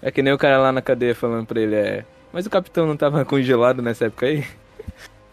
É 0.00 0.12
que 0.12 0.22
nem 0.22 0.32
o 0.32 0.38
cara 0.38 0.58
lá 0.58 0.70
na 0.70 0.80
cadeia 0.80 1.12
falando 1.12 1.44
pra 1.44 1.60
ele, 1.60 1.75
é. 1.75 2.04
Mas 2.32 2.46
o 2.46 2.50
capitão 2.50 2.86
não 2.86 2.96
tava 2.96 3.25
congelado 3.25 3.82
nessa 3.82 4.06
época 4.06 4.26
aí? 4.26 4.44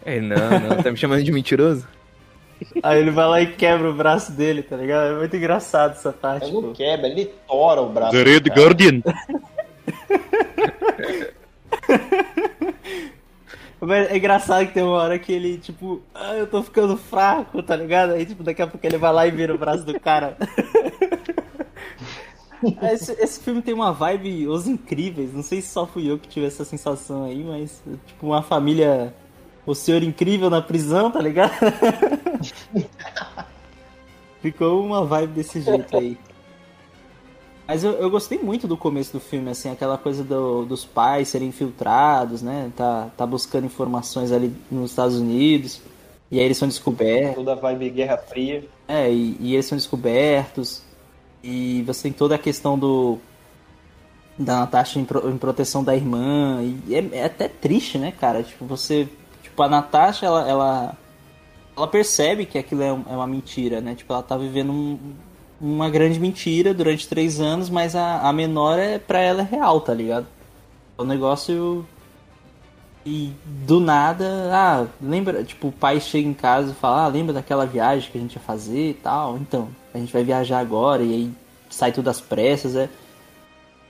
É, 0.06 0.20
não, 0.20 0.36
não, 0.60 0.84
tá 0.84 0.92
me 0.92 0.98
chamando 0.98 1.24
de 1.24 1.32
mentiroso? 1.32 1.88
Aí 2.84 3.00
ele 3.00 3.10
vai 3.10 3.26
lá 3.26 3.42
e 3.42 3.54
quebra 3.54 3.90
o 3.90 3.94
braço 3.94 4.34
dele, 4.34 4.62
tá 4.62 4.76
ligado? 4.76 5.14
É 5.14 5.18
muito 5.18 5.34
engraçado 5.34 5.92
essa 5.92 6.12
parte. 6.12 6.48
Ele 6.48 6.60
não 6.60 6.74
quebra, 6.74 7.08
ele 7.08 7.34
tora 7.48 7.80
o 7.80 7.88
braço. 7.88 8.12
The 8.12 8.22
Red. 8.22 8.42
Guardian. 8.54 9.02
Mas 13.86 14.10
É 14.10 14.18
engraçado 14.18 14.66
que 14.68 14.74
tem 14.74 14.84
uma 14.84 14.98
hora 14.98 15.20
que 15.20 15.32
ele, 15.32 15.58
tipo, 15.58 16.02
ah, 16.14 16.36
eu 16.36 16.48
tô 16.48 16.64
ficando 16.64 16.96
fraco, 16.96 17.62
tá 17.62 17.76
ligado? 17.76 18.14
Aí, 18.14 18.26
tipo, 18.26 18.44
daqui 18.44 18.62
a 18.62 18.68
pouco 18.68 18.86
ele 18.86 18.98
vai 18.98 19.12
lá 19.12 19.28
e 19.28 19.32
vira 19.32 19.54
o 19.54 19.58
braço 19.58 19.84
do 19.84 20.00
cara. 20.00 20.38
esse, 22.92 23.12
esse 23.14 23.40
filme 23.42 23.62
tem 23.62 23.74
uma 23.74 23.92
vibe 23.92 24.48
Os 24.48 24.68
Incríveis. 24.68 25.34
Não 25.34 25.44
sei 25.44 25.62
se 25.62 25.68
só 25.68 25.86
fui 25.86 26.10
eu 26.10 26.18
que 26.18 26.30
tive 26.30 26.46
essa 26.46 26.64
sensação 26.64 27.26
aí, 27.26 27.44
mas, 27.44 27.84
tipo, 28.08 28.28
uma 28.28 28.42
família. 28.42 29.14
O 29.66 29.74
Senhor 29.74 30.04
Incrível 30.04 30.50
na 30.50 30.62
prisão, 30.62 31.10
tá 31.10 31.22
ligado? 31.22 31.52
Ficou 34.42 34.86
uma 34.86 35.06
vibe 35.06 35.34
desse 35.34 35.62
jeito 35.62 35.98
aí. 35.98 36.18
Mas 37.68 37.84
eu, 37.84 37.92
eu 37.94 38.10
gostei 38.10 38.38
muito 38.40 38.68
do 38.68 38.76
começo 38.76 39.14
do 39.14 39.20
filme, 39.20 39.50
assim, 39.50 39.72
aquela 39.72 39.98
coisa 39.98 40.24
do- 40.24 40.66
dos 40.66 40.84
pais 40.84 41.30
serem 41.30 41.48
infiltrados, 41.48 42.42
né? 42.42 42.72
Tá, 42.76 43.10
tá 43.16 43.26
buscando 43.26 43.66
informações 43.66 44.32
ali 44.32 44.54
nos 44.70 44.92
Estados 44.92 45.18
Unidos. 45.18 45.82
E 46.30 46.40
aí 46.40 46.46
eles 46.46 46.58
são 46.58 46.68
descobertos. 46.68 47.36
Toda 47.36 47.54
a 47.54 47.56
vibe 47.56 47.90
Guerra 47.92 48.18
Fria. 48.18 48.66
É, 48.88 49.10
e, 49.12 49.38
e 49.40 49.54
eles 49.54 49.66
são 49.66 49.78
descobertos. 49.78 50.82
E 51.44 51.84
você 51.84 52.04
tem 52.04 52.12
toda 52.12 52.36
a 52.36 52.40
questão 52.40 52.78
do. 52.78 53.18
Da 54.38 54.62
Natasha 54.62 55.00
em, 55.00 55.06
pro- 55.06 55.30
em 55.30 55.38
proteção 55.38 55.84
da 55.84 55.96
irmã. 55.96 56.60
E 56.88 56.96
é, 56.96 57.10
é 57.20 57.24
até 57.26 57.48
triste, 57.48 57.98
né, 57.98 58.12
cara? 58.12 58.42
Tipo, 58.44 58.66
você. 58.66 59.08
Tipo, 59.44 59.62
a 59.64 59.70
Natasha, 59.70 60.26
ela. 60.26 60.50
Ela, 60.50 60.98
ela 61.78 61.88
percebe 61.88 62.46
que 62.46 62.58
aquilo 62.58 62.82
é, 62.82 62.92
um- 62.92 63.04
é 63.10 63.16
uma 63.16 63.28
mentira, 63.28 63.80
né? 63.80 63.94
Tipo, 63.96 64.12
ela 64.14 64.24
tá 64.24 64.36
vivendo 64.36 64.72
um- 64.72 64.98
uma 65.60 65.90
grande 65.90 66.20
mentira 66.20 66.74
durante 66.74 67.08
três 67.08 67.40
anos, 67.40 67.70
mas 67.70 67.96
a, 67.96 68.22
a 68.28 68.34
menor 68.34 68.78
é 68.80 69.00
pra 69.00 69.20
ela 69.20 69.42
é 69.42 69.46
real, 69.46 69.82
tá 69.82 69.94
ligado? 69.94 70.28
É 70.98 71.02
um 71.02 71.06
negócio. 71.06 71.86
E 73.06 73.34
do 73.46 73.82
nada, 73.82 74.50
ah, 74.54 74.88
lembra, 75.02 75.44
tipo, 75.44 75.68
o 75.68 75.72
pai 75.74 76.00
chega 76.00 76.28
em 76.28 76.34
casa 76.34 76.72
e 76.72 76.76
fala, 76.76 77.04
ah, 77.04 77.08
lembra 77.08 77.34
daquela 77.34 77.66
viagem 77.66 78.10
que 78.10 78.18
a 78.18 78.22
gente 78.22 78.36
ia 78.36 78.42
fazer 78.42 78.92
e 78.92 78.94
tal? 78.94 79.38
Então, 79.38 79.68
a 79.94 79.98
gente 79.98 80.14
vai 80.14 80.24
viajar 80.24 80.60
agora, 80.60 81.04
e 81.04 81.14
aí 81.14 81.32
sai 81.70 81.92
tudo 81.92 82.10
às 82.10 82.22
pressas, 82.22 82.76
é. 82.78 82.90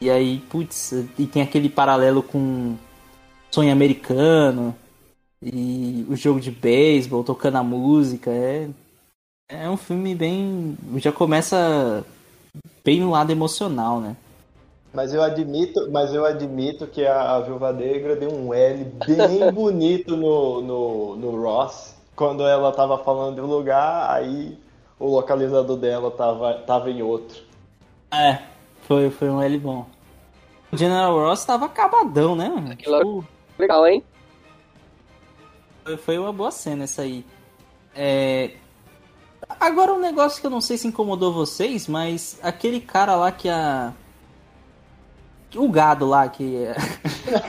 E 0.01 0.09
aí, 0.09 0.39
putz, 0.49 0.93
e 1.17 1.27
tem 1.27 1.43
aquele 1.43 1.69
paralelo 1.69 2.23
com 2.23 2.75
sonho 3.51 3.71
americano 3.71 4.75
e 5.41 6.05
o 6.09 6.15
jogo 6.15 6.39
de 6.39 6.49
beisebol, 6.49 7.23
tocando 7.23 7.57
a 7.57 7.63
música, 7.63 8.31
é. 8.31 8.67
É 9.61 9.69
um 9.69 9.77
filme 9.77 10.15
bem. 10.15 10.75
Já 10.97 11.11
começa 11.11 12.03
bem 12.83 12.99
no 13.01 13.11
lado 13.11 13.31
emocional, 13.31 13.99
né? 13.99 14.15
Mas 14.93 15.13
eu 15.13 15.21
admito, 15.23 15.89
mas 15.91 16.13
eu 16.13 16.25
admito 16.25 16.85
que 16.87 17.05
a, 17.05 17.35
a 17.35 17.39
Viúva 17.41 17.71
Negra 17.73 18.15
deu 18.15 18.31
um 18.31 18.53
L 18.53 18.83
bem 19.05 19.49
bonito 19.53 20.15
no, 20.17 20.61
no, 20.61 21.15
no 21.15 21.41
Ross. 21.41 21.95
Quando 22.15 22.45
ela 22.47 22.71
tava 22.71 22.97
falando 22.99 23.35
de 23.35 23.41
um 23.41 23.45
lugar, 23.47 24.09
aí 24.11 24.57
o 24.99 25.07
localizador 25.07 25.77
dela 25.77 26.11
tava, 26.11 26.53
tava 26.65 26.89
em 26.91 27.01
outro. 27.01 27.41
É, 28.11 28.39
foi, 28.87 29.09
foi 29.09 29.29
um 29.29 29.41
L 29.41 29.57
bom. 29.59 29.85
O 30.71 30.77
General 30.77 31.15
Ross 31.17 31.43
tava 31.45 31.65
acabadão, 31.65 32.35
né? 32.35 32.49
mano? 32.49 32.71
Aquilo- 32.71 32.97
Tipo, 32.99 33.25
Legal, 33.57 33.85
hein? 33.87 34.03
Foi- 35.83 35.97
Foi 35.97 36.17
uma 36.17 36.31
boa 36.33 36.51
cena 36.51 36.83
essa 36.85 37.01
aí. 37.03 37.25
É... 37.95 38.51
Agora 39.59 39.93
um 39.93 39.99
negócio 39.99 40.39
que 40.39 40.47
eu 40.47 40.51
não 40.51 40.61
sei 40.61 40.77
se 40.77 40.87
incomodou 40.87 41.33
vocês, 41.33 41.87
mas 41.87 42.39
aquele 42.41 42.79
cara 42.79 43.15
lá 43.15 43.31
que 43.31 43.49
a. 43.49 43.93
O 45.55 45.69
gado 45.69 46.07
lá 46.07 46.27
que. 46.27 46.67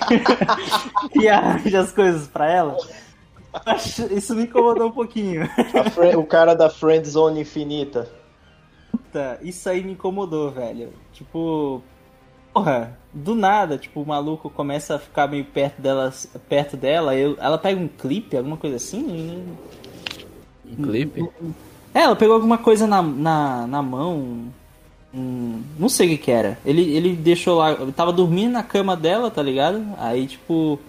que 1.12 1.28
arranja 1.28 1.80
as 1.80 1.92
coisas 1.92 2.28
pra 2.28 2.50
ela. 2.50 2.76
Isso 4.10 4.34
me 4.34 4.44
incomodou 4.44 4.88
um 4.88 4.92
pouquinho. 4.92 5.48
O 6.18 6.24
cara 6.24 6.54
da 6.54 6.68
Friend 6.68 7.08
Zone 7.08 7.40
Infinita. 7.40 8.10
Puta, 8.90 9.38
Isso 9.42 9.68
aí 9.68 9.82
me 9.82 9.92
incomodou, 9.92 10.50
velho. 10.50 10.92
Tipo. 11.12 11.82
Porra, 12.52 12.96
do 13.12 13.34
nada, 13.34 13.76
tipo, 13.76 14.00
o 14.00 14.06
maluco 14.06 14.48
começa 14.48 14.94
a 14.94 14.98
ficar 14.98 15.26
meio 15.26 15.44
perto 15.44 15.82
dela, 15.82 16.12
perto 16.48 16.76
dela, 16.76 17.16
eu, 17.16 17.36
ela 17.40 17.58
pega 17.58 17.80
um 17.80 17.88
clipe, 17.88 18.36
alguma 18.36 18.56
coisa 18.56 18.76
assim? 18.76 19.44
Um 20.64 20.76
clipe? 20.76 21.28
É, 21.94 22.00
ela 22.00 22.16
pegou 22.16 22.34
alguma 22.34 22.58
coisa 22.58 22.86
na, 22.86 23.02
na, 23.02 23.66
na 23.66 23.82
mão. 23.82 24.52
hum, 25.14 25.62
não 25.78 25.88
sei 25.88 26.08
o 26.08 26.10
que 26.12 26.18
que 26.26 26.30
era. 26.32 26.58
Ele, 26.64 26.82
ele 26.96 27.16
deixou 27.16 27.58
lá. 27.58 27.72
Ele 27.72 27.92
tava 27.92 28.12
dormindo 28.12 28.52
na 28.52 28.62
cama 28.64 28.96
dela, 28.96 29.30
tá 29.30 29.42
ligado? 29.42 29.84
Aí, 29.98 30.26
tipo. 30.28 30.80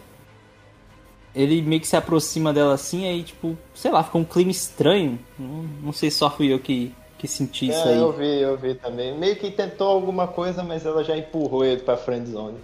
Ele 1.33 1.62
meio 1.62 1.81
que 1.81 1.88
se 1.88 1.97
aproxima 1.97 2.53
dela 2.53 2.74
assim, 2.74 3.05
aí, 3.05 3.24
tipo, 3.24 3.57
sei 3.74 3.91
lá, 3.91 4.03
ficou 4.03 4.21
um 4.21 4.25
clima 4.25 4.51
estranho. 4.51 5.19
Não, 5.38 5.63
não 5.63 5.91
sei 5.93 6.09
se 6.09 6.17
só 6.17 6.29
fui 6.31 6.51
eu 6.53 6.59
que, 6.59 6.95
que 7.17 7.27
senti 7.27 7.67
isso 7.67 7.88
É, 7.88 7.89
aí. 7.89 8.00
eu 8.00 8.12
vi, 8.12 8.39
eu 8.41 8.57
vi 8.57 8.75
também. 8.75 9.17
Meio 9.17 9.38
que 9.39 9.51
tentou 9.51 9.88
alguma 9.89 10.27
coisa, 10.27 10.63
mas 10.63 10.85
ela 10.85 11.03
já 11.03 11.15
empurrou 11.17 11.63
ele 11.65 11.81
pra 11.83 11.97
Friend 11.97 12.27
Zone. 12.29 12.63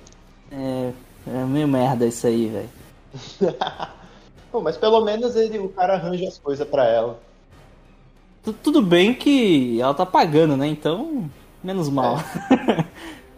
É, 0.51 0.93
é 1.27 1.45
meio 1.45 1.67
merda 1.67 2.05
isso 2.07 2.27
aí, 2.27 2.48
velho. 2.50 2.69
Mas 4.63 4.77
pelo 4.77 5.01
menos 5.01 5.36
ele, 5.36 5.60
o 5.60 5.69
cara 5.69 5.95
arranja 5.95 6.27
as 6.27 6.38
coisas 6.39 6.67
pra 6.67 6.86
ela. 6.88 7.19
Tu- 8.43 8.53
Tudo 8.53 8.81
bem 8.81 9.13
que 9.13 9.79
ela 9.79 9.93
tá 9.93 10.05
pagando, 10.05 10.55
né? 10.57 10.67
Então, 10.67 11.29
menos 11.63 11.89
mal. 11.89 12.17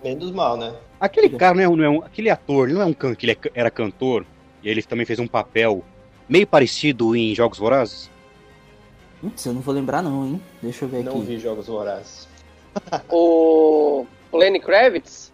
Menos 0.03 0.31
mal, 0.31 0.57
né? 0.57 0.74
Aquele 1.00 1.29
cara 1.29 1.55
não 1.55 1.62
é, 1.63 1.67
um- 1.69 1.75
não 1.75 1.83
é 1.83 1.89
um. 1.89 2.03
Aquele 2.03 2.29
ator, 2.29 2.67
ele 2.67 2.77
não 2.77 2.83
é 2.83 2.86
um 2.86 2.93
can, 2.93 3.15
que 3.15 3.25
ele 3.25 3.33
é 3.33 3.38
era 3.53 3.72
cantor, 3.72 4.25
e 4.62 4.69
ele 4.69 4.81
também 4.81 5.05
fez 5.05 5.19
um 5.19 5.27
papel 5.27 5.83
meio 6.27 6.48
parecido 6.48 7.15
em 7.15 7.33
Jogos 7.36 7.57
Vorazes. 7.57 8.10
Putz, 9.22 9.45
eu 9.45 9.53
não 9.53 9.62
vou 9.62 9.74
lembrar 9.74 10.01
não, 10.01 10.25
hein? 10.25 10.41
Deixa 10.62 10.83
eu 10.86 10.89
ver 10.89 11.03
Não 11.03 11.13
aqui. 11.17 11.22
vi 11.25 11.39
Jogos 11.39 11.67
Vorazes. 11.67 12.27
O, 13.10 14.05
Lenny 14.33 14.60
Kravitz, 14.60 15.31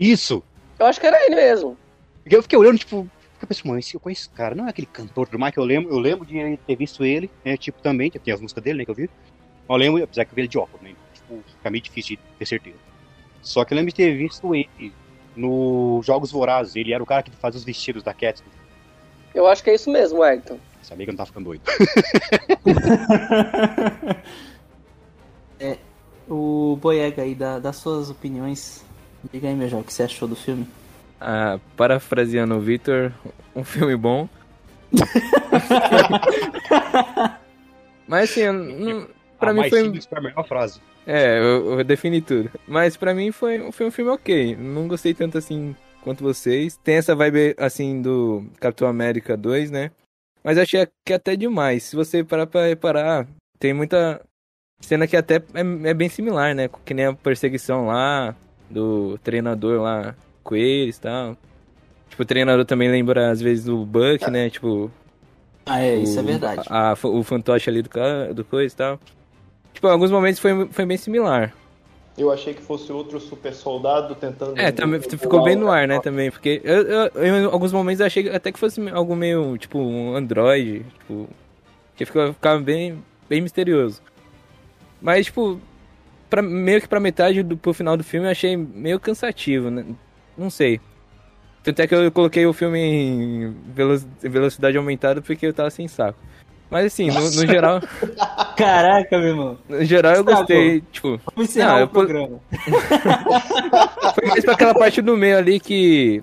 Isso! 0.00 0.42
eu 0.78 0.86
acho 0.86 1.00
que 1.00 1.06
era 1.06 1.24
ele 1.26 1.36
mesmo. 1.36 1.76
Porque 2.22 2.36
Eu 2.36 2.42
fiquei 2.42 2.58
olhando, 2.58 2.78
tipo, 2.78 3.08
eu 3.44 3.48
pensei, 3.48 3.62
mano, 3.66 3.78
esse- 3.78 3.94
eu 3.94 4.00
conheço 4.00 4.22
esse 4.22 4.30
cara, 4.30 4.54
não 4.54 4.66
é 4.66 4.70
aquele 4.70 4.86
cantor 4.86 5.28
do 5.28 5.38
Mike, 5.38 5.58
eu 5.58 5.64
lembro, 5.64 5.90
eu 5.92 5.98
lembro 5.98 6.26
de 6.26 6.56
ter 6.66 6.76
visto 6.76 7.04
ele, 7.04 7.30
né, 7.44 7.56
tipo, 7.56 7.80
também, 7.82 8.10
que 8.10 8.18
tem 8.18 8.32
as 8.34 8.40
músicas 8.40 8.62
dele, 8.64 8.78
né, 8.78 8.84
que 8.84 8.90
eu 8.90 8.94
vi. 8.94 9.10
Eu 9.68 9.76
lembro, 9.76 10.02
apesar 10.02 10.24
que 10.24 10.32
eu 10.32 10.36
vi 10.36 10.40
ele 10.42 10.48
de 10.48 10.58
óculos, 10.58 10.82
né, 10.82 10.94
tipo, 11.14 11.42
fica 11.56 11.70
meio 11.70 11.82
difícil 11.82 12.16
de 12.16 12.22
ter 12.38 12.46
certeza. 12.46 12.76
Só 13.42 13.64
que 13.64 13.72
eu 13.72 13.76
lembro 13.76 13.90
de 13.90 13.96
ter 13.96 14.16
visto 14.16 14.54
ele 14.54 14.92
no 15.36 16.00
Jogos 16.04 16.30
Vorazes, 16.30 16.76
ele 16.76 16.92
era 16.92 17.02
o 17.02 17.06
cara 17.06 17.22
que 17.22 17.30
fazia 17.32 17.58
os 17.58 17.64
vestidos 17.64 18.02
da 18.02 18.12
Cat. 18.14 18.42
Eu 19.34 19.46
acho 19.46 19.62
que 19.64 19.70
é 19.70 19.74
isso 19.74 19.90
mesmo, 19.90 20.20
Wellington. 20.20 20.58
Sabia 20.82 21.06
que 21.06 21.10
eu 21.10 21.12
não 21.12 21.16
tava 21.18 21.28
ficando 21.28 21.44
doido. 21.46 21.62
O 26.28 26.78
Boyega 26.80 27.22
aí, 27.22 27.34
dá, 27.34 27.58
dá 27.58 27.72
suas 27.72 28.08
opiniões. 28.08 28.84
Diga 29.32 29.48
aí, 29.48 29.54
meu 29.54 29.68
João, 29.68 29.82
o 29.82 29.84
que 29.84 29.92
você 29.92 30.04
achou 30.04 30.28
do 30.28 30.36
filme? 30.36 30.66
Ah, 31.24 31.60
parafraseando 31.76 32.56
o 32.56 32.60
Victor, 32.60 33.12
um 33.54 33.62
filme 33.62 33.94
bom. 33.96 34.28
Mas 38.08 38.30
assim, 38.30 38.50
não- 38.50 39.06
pra 39.38 39.50
A 39.50 39.54
mim 39.54 39.68
foi. 39.70 40.00
foi 40.00 40.18
a 40.18 40.20
melhor 40.20 40.46
frase. 40.46 40.80
É, 41.06 41.38
eu, 41.38 41.78
eu 41.78 41.84
defini 41.84 42.20
tudo. 42.20 42.50
Mas 42.66 42.96
pra 42.96 43.14
mim 43.14 43.30
foi, 43.32 43.70
foi 43.72 43.86
um 43.86 43.90
filme 43.90 44.10
ok. 44.10 44.56
Não 44.56 44.86
gostei 44.88 45.14
tanto 45.14 45.38
assim 45.38 45.74
quanto 46.02 46.22
vocês. 46.22 46.76
Tem 46.76 46.96
essa 46.96 47.14
vibe 47.14 47.54
assim 47.58 48.00
do 48.02 48.44
Capitão 48.60 48.88
América 48.88 49.36
2, 49.36 49.70
né? 49.70 49.90
Mas 50.44 50.58
achei 50.58 50.86
que 51.06 51.12
é 51.12 51.16
até 51.16 51.36
demais. 51.36 51.84
Se 51.84 51.96
você 51.96 52.22
parar 52.24 52.46
pra 52.46 52.66
reparar, 52.66 53.26
tem 53.58 53.72
muita 53.72 54.20
cena 54.80 55.06
que 55.06 55.16
até 55.16 55.36
é, 55.36 55.88
é 55.90 55.94
bem 55.94 56.08
similar, 56.08 56.54
né? 56.54 56.68
Que 56.84 56.94
nem 56.94 57.06
a 57.06 57.12
perseguição 57.14 57.86
lá 57.86 58.34
do 58.68 59.18
treinador 59.18 59.80
lá 59.82 60.14
com 60.42 60.54
eles 60.56 60.96
e 60.96 61.00
tal. 61.00 61.36
Tipo, 62.08 62.22
o 62.22 62.26
treinador 62.26 62.64
também 62.64 62.90
lembra 62.90 63.30
às 63.30 63.40
vezes 63.40 63.64
do 63.64 63.84
Buck, 63.86 64.30
né? 64.30 64.50
Tipo, 64.50 64.90
Ah, 65.64 65.80
é, 65.80 65.96
isso 65.96 66.18
é 66.18 66.22
o- 66.22 66.26
verdade. 66.26 66.62
a- 66.68 66.94
o 67.02 67.22
fantoche 67.22 67.70
ali 67.70 67.82
do, 67.82 67.90
do 68.34 68.44
coisa 68.44 68.74
e 68.74 68.76
tal. 68.76 69.00
Tipo, 69.72 69.86
em 69.86 69.90
alguns 69.90 70.10
momentos 70.10 70.38
foi, 70.40 70.66
foi 70.70 70.84
bem 70.84 70.96
similar. 70.96 71.54
Eu 72.18 72.30
achei 72.30 72.52
que 72.52 72.60
fosse 72.60 72.92
outro 72.92 73.18
super 73.18 73.54
soldado 73.54 74.14
tentando. 74.14 74.58
É, 74.60 74.70
também 74.70 75.00
ficou 75.00 75.42
bem 75.42 75.56
no 75.56 75.70
ar, 75.70 75.88
né, 75.88 75.98
também, 76.00 76.30
porque 76.30 76.60
eu, 76.62 76.82
eu- 76.82 77.10
eu, 77.14 77.24
em 77.24 77.44
alguns 77.46 77.72
momentos 77.72 78.00
eu 78.00 78.06
achei 78.06 78.28
até 78.28 78.52
que 78.52 78.58
fosse 78.58 78.86
algo 78.90 79.16
meio, 79.16 79.56
tipo, 79.56 79.78
um 79.78 80.14
android, 80.14 80.84
tipo, 80.98 81.26
que 81.96 82.04
ficava, 82.04 82.34
ficava 82.34 82.60
bem, 82.60 83.02
bem 83.30 83.40
misterioso. 83.40 84.02
Mas, 85.00 85.24
tipo, 85.26 85.58
pra, 86.28 86.42
meio 86.42 86.82
que 86.82 86.86
pra 86.88 87.00
metade 87.00 87.42
do 87.42 87.56
pro 87.56 87.72
final 87.72 87.96
do 87.96 88.04
filme 88.04 88.26
eu 88.26 88.30
achei 88.30 88.58
meio 88.58 89.00
cansativo, 89.00 89.70
né, 89.70 89.82
não 90.36 90.50
sei. 90.50 90.80
Tanto 91.62 91.80
é 91.80 91.86
que 91.86 91.94
eu 91.94 92.10
coloquei 92.10 92.44
o 92.46 92.52
filme 92.52 92.78
em 92.80 93.56
velo- 93.74 94.02
em 94.24 94.28
velocidade 94.28 94.76
aumentada 94.76 95.22
porque 95.22 95.46
eu 95.46 95.52
tava 95.54 95.70
sem 95.70 95.86
saco. 95.88 96.18
Mas 96.70 96.86
assim, 96.86 97.08
no, 97.08 97.20
no 97.20 97.46
geral, 97.46 97.80
Caraca, 98.56 99.18
meu 99.18 99.28
irmão. 99.28 99.58
no 99.68 99.84
geral 99.84 100.12
eu 100.14 100.20
Estragou. 100.20 100.40
gostei, 100.46 100.80
tipo, 100.90 101.20
Vamos 101.36 101.50
encerrar 101.50 101.72
Não, 101.72 101.78
eu 101.80 101.84
o 101.84 101.88
programa. 101.88 102.40
Foi 104.14 104.26
mais 104.28 104.44
pra 104.44 104.54
aquela 104.54 104.74
parte 104.74 105.00
do 105.02 105.16
meio 105.16 105.36
ali 105.38 105.60
que. 105.60 106.22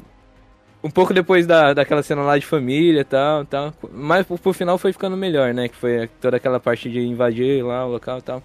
Um 0.84 0.90
pouco 0.90 1.14
depois 1.14 1.46
da, 1.46 1.74
daquela 1.74 2.02
cena 2.02 2.22
lá 2.22 2.38
de 2.38 2.46
família 2.46 3.02
e 3.02 3.04
tal, 3.04 3.44
tal. 3.46 3.74
Mas 3.92 4.26
pro, 4.26 4.38
pro 4.38 4.54
final 4.54 4.78
foi 4.78 4.94
ficando 4.94 5.18
melhor, 5.18 5.54
né? 5.54 5.68
Que 5.68 5.76
foi 5.76 6.10
toda 6.22 6.38
aquela 6.38 6.58
parte 6.60 6.90
de 6.90 7.02
invadir 7.02 7.62
lá 7.66 7.86
o 7.86 7.92
local 7.92 8.20
e 8.20 8.22
tal. 8.22 8.42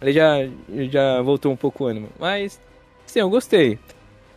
Ele 0.00 0.12
já, 0.12 0.36
já 0.88 1.20
voltou 1.20 1.50
um 1.52 1.56
pouco 1.56 1.82
o 1.82 1.86
ânimo. 1.88 2.08
Mas, 2.18 2.60
sim, 3.06 3.18
eu 3.18 3.28
gostei. 3.28 3.76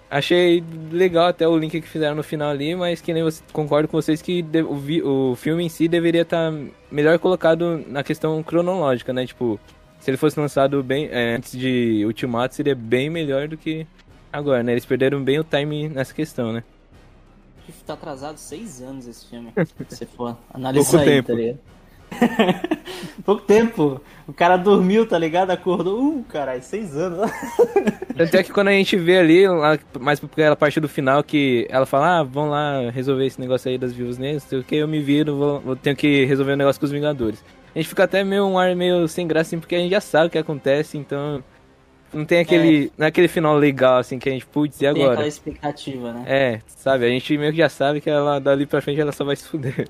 Achei 0.10 0.64
legal 0.90 1.28
até 1.28 1.46
o 1.46 1.58
link 1.58 1.82
que 1.82 1.88
fizeram 1.88 2.16
no 2.16 2.24
final 2.24 2.50
ali, 2.50 2.74
mas 2.76 3.02
que 3.02 3.14
nem 3.14 3.24
você, 3.24 3.44
concordo 3.52 3.90
com 3.90 3.98
vocês 4.02 4.22
que 4.22 4.46
o, 5.04 5.32
o 5.32 5.36
filme 5.36 5.66
em 5.66 5.70
si 5.70 5.88
deveria 5.88 6.22
estar 6.22 6.54
melhor 6.90 7.20
colocado 7.20 7.84
na 7.88 8.04
questão 8.04 8.42
cronológica, 8.42 9.12
né? 9.12 9.26
Tipo, 9.26 9.60
se 10.00 10.10
ele 10.10 10.18
fosse 10.18 10.40
lançado 10.40 10.82
bem 10.82 11.10
é, 11.12 11.36
antes 11.36 11.52
de 11.52 12.04
Ultimato, 12.06 12.56
seria 12.56 12.74
bem 12.74 13.10
melhor 13.10 13.50
do 13.50 13.58
que 13.58 13.86
agora, 14.32 14.64
né? 14.64 14.72
Eles 14.72 14.86
perderam 14.86 15.22
bem 15.22 15.40
o 15.40 15.44
time 15.44 15.90
nessa 15.90 16.14
questão, 16.14 16.54
né? 16.54 16.64
Tá 17.86 17.94
atrasado 17.94 18.38
seis 18.38 18.82
anos 18.82 19.08
esse 19.08 19.26
filme. 19.26 19.52
Se 19.66 19.74
você 19.98 20.06
for 20.06 20.38
analisar 20.54 20.92
Pouco 20.92 20.98
aí, 21.04 21.06
tempo. 21.06 21.28
tá 21.28 21.34
ligado? 21.34 21.60
Pouco 23.26 23.42
tempo. 23.44 24.02
O 24.28 24.34
cara 24.34 24.58
dormiu, 24.58 25.06
tá 25.06 25.18
ligado? 25.18 25.52
Acordou. 25.52 26.02
Uh, 26.02 26.24
caralho, 26.24 26.62
seis 26.62 26.96
anos. 26.96 27.30
Tanto 28.16 28.36
é 28.36 28.44
que 28.44 28.52
quando 28.52 28.70
a 28.70 28.72
gente 28.72 28.96
vê 28.98 29.20
ali, 29.20 29.48
lá, 29.48 29.78
mais 30.00 30.20
pra 30.20 30.30
aquela 30.32 30.56
parte 30.56 30.80
do 30.80 30.90
final, 30.90 31.24
que 31.24 31.68
ela 31.70 31.86
fala, 31.86 32.20
ah, 32.20 32.24
vamos 32.24 32.52
lá 32.52 32.90
resolver 32.90 33.26
esse 33.26 33.40
negócio 33.40 33.70
aí 33.70 33.78
das 33.78 33.94
vivas 33.94 34.18
negras, 34.18 34.44
sei 34.44 34.60
o 34.60 34.64
que, 34.64 34.76
eu 34.76 34.88
me 34.88 35.00
viro, 35.00 35.36
vou, 35.36 35.60
vou 35.60 35.76
tenho 35.76 35.96
que 35.96 36.26
resolver 36.26 36.54
um 36.54 36.58
negócio 36.58 36.80
com 36.80 36.86
os 36.86 36.92
Vingadores. 36.92 37.44
A 37.76 37.80
gente 37.80 37.90
fica 37.90 38.04
até 38.04 38.24
meio 38.24 38.46
um 38.46 38.58
ar 38.58 38.76
meio 38.76 39.08
sem 39.08 39.28
graça, 39.28 39.50
assim, 39.50 39.60
porque 39.60 39.76
a 39.76 39.80
gente 39.80 39.92
já 39.92 40.02
sabe 40.02 40.28
o 40.28 40.30
que 40.30 40.38
acontece, 40.38 40.98
então 40.98 41.44
não 42.14 42.26
tem 42.26 42.40
aquele, 42.40 42.92
não 42.98 43.06
é 43.06 43.10
aquele 43.10 43.28
final 43.28 43.56
legal, 43.56 44.00
assim, 44.00 44.18
que 44.18 44.30
a 44.30 44.32
gente, 44.32 44.46
putz, 44.46 44.78
e 44.78 44.80
Tem 44.80 44.90
agora? 44.90 45.14
aquela 45.14 45.28
expectativa, 45.28 46.14
né? 46.14 46.24
É, 46.26 46.60
sabe, 46.68 47.06
a 47.06 47.10
gente 47.10 47.38
meio 47.38 47.52
que 47.52 47.58
já 47.58 47.70
sabe 47.70 48.02
que 48.02 48.10
ela 48.10 48.40
dali 48.40 48.66
pra 48.66 48.82
frente 48.82 49.00
ela 49.00 49.12
só 49.12 49.24
vai 49.24 49.36
se 49.36 49.48
fuder. 49.48 49.88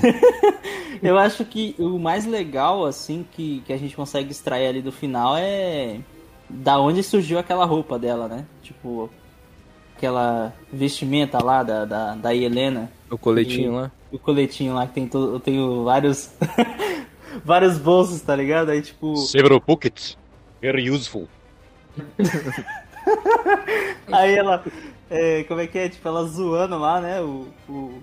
Eu 1.02 1.18
acho 1.18 1.44
que 1.44 1.74
o 1.78 1.98
mais 1.98 2.24
legal, 2.24 2.84
assim, 2.86 3.26
que, 3.32 3.62
que 3.66 3.72
a 3.72 3.76
gente 3.76 3.94
consegue 3.94 4.30
extrair 4.30 4.66
ali 4.68 4.82
do 4.82 4.90
final 4.90 5.36
é 5.36 6.00
da 6.48 6.78
onde 6.80 7.02
surgiu 7.02 7.38
aquela 7.38 7.64
roupa 7.64 7.98
dela, 7.98 8.28
né? 8.28 8.46
Tipo, 8.62 9.10
aquela 9.96 10.54
vestimenta 10.72 11.42
lá 11.42 11.62
da, 11.62 11.84
da, 11.84 12.14
da 12.14 12.34
Helena, 12.34 12.90
O 13.10 13.18
coletinho 13.18 13.72
lá. 13.74 13.90
o 14.12 14.18
coletinho 14.18 14.74
lá 14.74 14.86
que 14.86 14.94
tem 14.94 15.06
todo, 15.08 15.34
eu 15.34 15.40
tenho 15.40 15.84
vários 15.84 16.30
vários 17.44 17.78
bolsos, 17.78 18.20
tá 18.20 18.34
ligado? 18.34 18.70
Aí, 18.70 18.80
tipo. 18.82 19.16
Several 19.16 19.60
pockets. 19.60 20.16
Very 20.60 20.90
useful. 20.90 21.28
Aí 24.10 24.34
ela. 24.36 24.64
é, 25.10 25.44
como 25.44 25.60
é 25.60 25.66
que 25.66 25.78
é? 25.78 25.88
Tipo, 25.88 26.08
ela 26.08 26.24
zoando 26.24 26.78
lá, 26.78 27.00
né? 27.00 27.20
O, 27.20 27.48
o, 27.68 28.02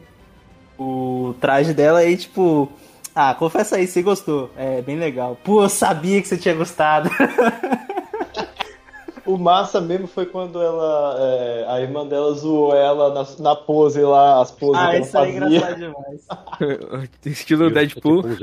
o 0.78 1.36
traje 1.40 1.74
dela 1.74 2.00
aí, 2.00 2.18
tipo. 2.18 2.72
Ah, 3.16 3.36
confessa 3.36 3.76
aí, 3.76 3.86
você 3.86 4.02
gostou. 4.02 4.50
É 4.58 4.82
bem 4.82 4.98
legal. 4.98 5.38
Pô, 5.44 5.64
eu 5.64 5.70
sabia 5.70 6.22
que 6.22 6.28
você 6.28 6.38
tinha 6.38 6.56
gostado. 6.56 7.10
O 9.26 9.38
massa 9.38 9.80
mesmo 9.80 10.06
foi 10.06 10.26
quando 10.26 10.62
ela. 10.62 11.16
é, 11.18 11.66
a 11.70 11.80
irmã 11.80 12.06
dela 12.06 12.34
zoou 12.34 12.76
ela 12.76 13.14
na, 13.14 13.26
na 13.40 13.56
pose 13.56 14.02
lá, 14.02 14.42
as 14.42 14.52
poses 14.52 14.82
ah, 14.82 14.90
que 14.90 14.96
ela 14.96 15.06
isso 15.06 15.18
aí 15.18 15.38
é 15.38 15.40
fazia. 15.40 15.58
engraçado 15.58 15.80
demais. 15.80 17.10
Estilo 17.26 17.72
Deadpool. 17.72 18.24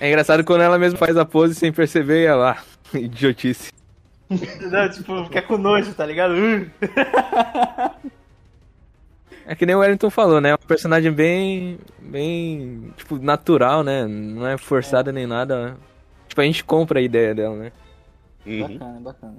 É 0.00 0.06
engraçado 0.06 0.44
quando 0.44 0.60
ela 0.60 0.78
mesma 0.78 0.96
faz 0.96 1.16
a 1.16 1.24
pose 1.24 1.56
sem 1.56 1.72
perceber 1.72 2.22
e 2.22 2.26
ela 2.26 2.36
lá. 2.36 2.62
Idiotice. 2.94 3.72
Não, 4.30 4.88
tipo, 4.90 5.24
fica 5.24 5.42
com 5.42 5.58
nojo, 5.58 5.92
tá 5.94 6.06
ligado? 6.06 6.34
É 9.48 9.54
que 9.54 9.64
nem 9.64 9.74
o 9.74 9.78
Wellington 9.78 10.10
falou, 10.10 10.42
né? 10.42 10.50
É 10.50 10.54
um 10.54 10.58
personagem 10.58 11.10
bem. 11.10 11.78
bem. 12.00 12.92
tipo, 12.98 13.16
natural, 13.16 13.82
né? 13.82 14.06
Não 14.06 14.46
é 14.46 14.58
forçada 14.58 15.10
nem 15.10 15.26
nada. 15.26 15.70
né? 15.70 15.76
Tipo, 16.28 16.42
a 16.42 16.44
gente 16.44 16.62
compra 16.62 16.98
a 16.98 17.02
ideia 17.02 17.34
dela, 17.34 17.56
né? 17.56 17.72
Uhum. 18.46 18.60
Bacana, 18.60 19.00
bacana. 19.00 19.36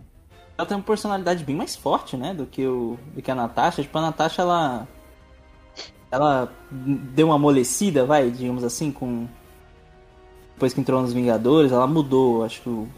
Ela 0.58 0.68
tem 0.68 0.76
uma 0.76 0.84
personalidade 0.84 1.44
bem 1.44 1.56
mais 1.56 1.76
forte, 1.76 2.18
né, 2.18 2.34
do 2.34 2.46
que, 2.46 2.66
o, 2.66 2.98
do 3.16 3.22
que 3.22 3.30
a 3.30 3.36
Natasha. 3.36 3.84
Tipo, 3.84 4.00
a 4.00 4.02
Natasha, 4.02 4.42
ela. 4.42 4.88
Ela 6.12 6.52
deu 6.72 7.28
uma 7.28 7.36
amolecida, 7.36 8.04
vai, 8.04 8.32
digamos 8.32 8.64
assim, 8.64 8.92
com. 8.92 9.28
Depois 10.56 10.74
que 10.74 10.82
entrou 10.82 11.04
nos 11.04 11.14
Vingadores, 11.14 11.72
ela 11.72 11.86
mudou, 11.86 12.44
acho 12.44 12.62
que 12.64 12.70
o, 12.70 12.90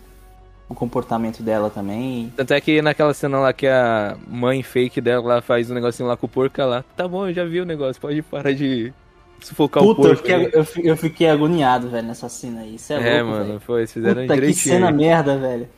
o 0.72 0.76
comportamento 0.76 1.44
dela 1.44 1.70
também. 1.70 2.32
Tanto 2.36 2.54
é 2.54 2.62
que 2.62 2.82
naquela 2.82 3.14
cena 3.14 3.40
lá 3.40 3.54
que 3.54 3.68
a 3.68 4.18
mãe 4.28 4.64
fake 4.64 5.02
dela 5.02 5.36
lá 5.36 5.42
faz 5.42 5.70
um 5.70 5.74
negocinho 5.74 6.08
lá 6.08 6.16
com 6.18 6.26
o 6.26 6.30
porco, 6.30 6.60
ela. 6.62 6.84
Tá 6.96 7.08
bom, 7.08 7.28
eu 7.28 7.34
já 7.34 7.44
vi 7.46 7.60
o 7.62 7.66
negócio, 7.66 8.02
pode 8.02 8.22
parar 8.22 8.54
de 8.54 8.94
sufocar 9.42 9.84
o 9.84 9.94
Puta, 9.96 10.08
eu 10.10 10.16
porco. 10.16 10.18
fiquei, 10.28 10.36
aí." 10.36 10.52
eu, 10.54 10.66
eu 10.92 10.98
fiquei 10.98 11.30
agoniado, 11.30 11.90
velho, 11.90 12.08
nessa 12.08 12.30
cena 12.30 12.62
aí. 12.62 12.76
Isso 12.76 12.94
é, 12.94 13.18
É, 13.18 13.22
louco, 13.22 13.32
mano, 13.38 13.46
velho. 13.48 13.60
foi, 13.60 13.80
eles 13.82 13.92
fizeram 13.94 14.22
Puta, 14.22 14.34
que 14.34 14.40
direitinho. 14.40 14.76
cena 14.76 14.92
merda, 14.92 15.38
velho. 15.38 15.70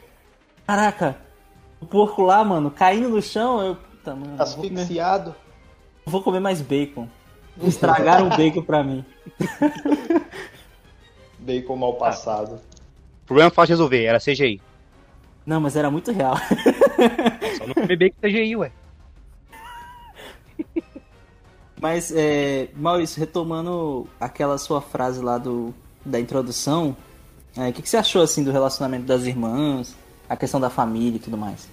Caraca, 0.67 1.17
o 1.82 1.86
porco 1.86 2.21
lá, 2.21 2.43
mano, 2.43 2.69
caindo 2.71 3.10
no 3.10 3.21
chão, 3.21 3.62
eu. 3.65 3.75
Puta, 3.75 4.15
mano, 4.15 4.34
eu 4.39 4.45
vou 4.45 4.56
comer, 4.56 4.73
Asfixiado. 4.82 5.36
vou 6.06 6.21
comer 6.23 6.39
mais 6.39 6.62
bacon. 6.62 7.08
Estragaram 7.63 8.27
o 8.27 8.29
bacon 8.38 8.62
pra 8.63 8.84
mim. 8.84 9.03
Bacon 11.39 11.75
mal 11.75 11.93
passado. 11.95 12.60
Problema 13.25 13.49
fácil 13.49 13.67
de 13.67 13.73
resolver, 13.73 14.03
era 14.03 14.19
CGI. 14.19 14.62
Não, 15.45 15.60
mas 15.60 15.75
era 15.75 15.91
muito 15.91 16.12
real. 16.12 16.36
Só 17.58 17.67
não 17.67 17.73
comer 17.73 17.97
bacon 17.97 18.17
CGI, 18.21 18.56
ué. 18.56 18.71
Mas, 21.82 22.13
é, 22.15 22.69
Maurício, 22.75 23.19
retomando 23.19 24.08
aquela 24.17 24.58
sua 24.58 24.79
frase 24.79 25.21
lá 25.21 25.38
do, 25.38 25.73
da 26.06 26.17
introdução, 26.17 26.95
é, 27.58 27.67
o 27.67 27.73
que, 27.73 27.82
que 27.82 27.89
você 27.89 27.97
achou 27.97 28.21
assim 28.21 28.41
do 28.41 28.51
relacionamento 28.51 29.06
das 29.06 29.23
irmãs, 29.23 29.93
a 30.29 30.38
questão 30.38 30.62
da 30.62 30.69
família 30.69 31.17
e 31.17 31.19
tudo 31.19 31.38
mais? 31.38 31.67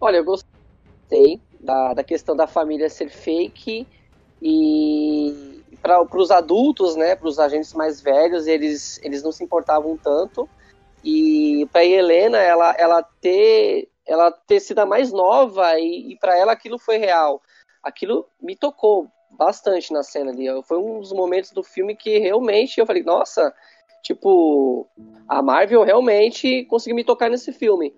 Olha, 0.00 0.18
eu 0.18 0.24
gostei 0.24 1.40
da, 1.58 1.94
da 1.94 2.04
questão 2.04 2.36
da 2.36 2.46
família 2.46 2.88
ser 2.88 3.10
fake 3.10 3.86
e 4.40 5.62
para 5.82 6.02
os 6.16 6.30
adultos, 6.30 6.96
né, 6.96 7.16
para 7.16 7.28
os 7.28 7.38
agentes 7.38 7.72
mais 7.74 8.00
velhos, 8.00 8.46
eles, 8.46 9.00
eles 9.02 9.22
não 9.22 9.32
se 9.32 9.42
importavam 9.42 9.96
tanto. 9.96 10.48
E 11.08 11.66
para 11.66 11.84
Helena, 11.84 12.38
ela, 12.38 12.74
ela 12.76 13.00
ter 13.20 13.88
ela 14.04 14.32
ter 14.32 14.58
sido 14.58 14.80
a 14.80 14.86
mais 14.86 15.12
nova 15.12 15.78
e, 15.78 16.12
e 16.12 16.18
para 16.18 16.36
ela 16.36 16.50
aquilo 16.50 16.80
foi 16.80 16.96
real. 16.96 17.40
Aquilo 17.80 18.26
me 18.42 18.56
tocou 18.56 19.06
bastante 19.30 19.92
na 19.92 20.02
cena 20.02 20.32
ali. 20.32 20.46
Foi 20.64 20.78
um 20.78 20.98
dos 20.98 21.12
momentos 21.12 21.52
do 21.52 21.62
filme 21.62 21.94
que 21.94 22.18
realmente 22.18 22.80
eu 22.80 22.86
falei, 22.86 23.04
nossa, 23.04 23.54
tipo, 24.02 24.88
a 25.28 25.40
Marvel 25.40 25.84
realmente 25.84 26.64
conseguiu 26.64 26.96
me 26.96 27.04
tocar 27.04 27.30
nesse 27.30 27.52
filme. 27.52 27.94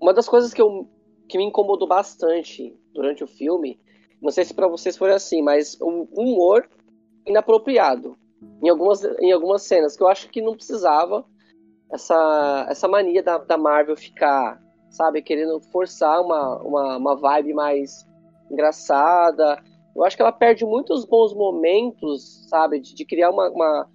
Uma 0.00 0.12
das 0.12 0.28
coisas 0.28 0.52
que, 0.52 0.60
eu, 0.60 0.88
que 1.28 1.38
me 1.38 1.44
incomodou 1.44 1.86
bastante 1.86 2.76
durante 2.92 3.22
o 3.22 3.28
filme, 3.28 3.78
não 4.20 4.32
sei 4.32 4.44
se 4.44 4.54
para 4.54 4.66
vocês 4.66 4.96
foi 4.96 5.12
assim, 5.12 5.40
mas 5.40 5.76
o 5.80 6.08
humor 6.16 6.68
inapropriado 7.24 8.16
em 8.60 8.68
algumas, 8.68 9.04
em 9.20 9.30
algumas 9.30 9.62
cenas, 9.62 9.96
que 9.96 10.02
eu 10.02 10.08
acho 10.08 10.28
que 10.28 10.42
não 10.42 10.56
precisava 10.56 11.24
essa, 11.92 12.66
essa 12.68 12.88
mania 12.88 13.22
da, 13.22 13.38
da 13.38 13.56
Marvel 13.58 13.96
ficar, 13.96 14.60
sabe, 14.90 15.22
querendo 15.22 15.60
forçar 15.72 16.20
uma, 16.20 16.58
uma, 16.62 16.96
uma 16.96 17.16
vibe 17.16 17.54
mais 17.54 18.06
engraçada. 18.50 19.62
Eu 19.94 20.04
acho 20.04 20.16
que 20.16 20.22
ela 20.22 20.32
perde 20.32 20.64
muitos 20.64 21.04
bons 21.04 21.34
momentos, 21.34 22.46
sabe, 22.48 22.80
de, 22.80 22.94
de 22.94 23.04
criar 23.04 23.30
uma, 23.30 23.48
uma- 23.50 23.88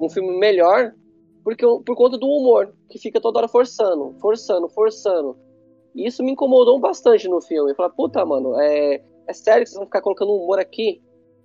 um 0.00 0.08
filme 0.08 0.38
melhor 0.38 0.94
porque, 1.42 1.64
por 1.66 1.96
conta 1.96 2.18
do 2.18 2.26
humor, 2.26 2.74
que 2.90 2.98
fica 2.98 3.20
toda 3.20 3.38
hora 3.38 3.48
forçando, 3.48 4.14
forçando, 4.20 4.68
forçando. 4.68 5.36
E 5.94 6.06
isso 6.06 6.22
me 6.22 6.32
incomodou 6.32 6.78
bastante 6.78 7.26
no 7.28 7.40
filme. 7.40 7.70
Eu 7.70 7.74
falei, 7.74 7.92
puta, 7.96 8.24
mano, 8.24 8.60
é, 8.60 9.02
é 9.26 9.32
sério 9.32 9.62
que 9.64 9.70
vocês 9.70 9.76
vão 9.78 9.86
ficar 9.86 10.02
colocando 10.02 10.32
humor 10.34 10.58
aqui? 10.58 11.02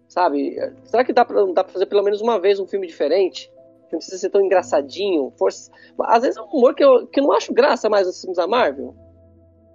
Sabe? 0.08 0.56
Será 0.84 1.04
que 1.04 1.14
dá 1.14 1.24
pra, 1.26 1.44
dá 1.46 1.64
pra 1.64 1.74
fazer 1.74 1.86
pelo 1.86 2.04
menos 2.04 2.22
uma 2.22 2.40
vez 2.40 2.60
um 2.60 2.68
filme 2.68 2.86
diferente? 2.86 3.50
Não 3.92 4.00
precisa 4.00 4.18
ser 4.18 4.30
tão 4.30 4.42
engraçadinho. 4.42 5.32
Força... 5.38 5.72
Às 6.02 6.24
vezes 6.24 6.38
é 6.38 6.42
um 6.42 6.46
humor 6.46 6.74
que 6.74 6.84
eu, 6.84 7.08
que 7.08 7.20
eu 7.20 7.24
não 7.24 7.32
acho 7.34 7.54
graça 7.54 7.90
mais 7.90 8.08
nos 8.08 8.20
filmes 8.20 8.38
da 8.38 8.48
Marvel. 8.48 8.96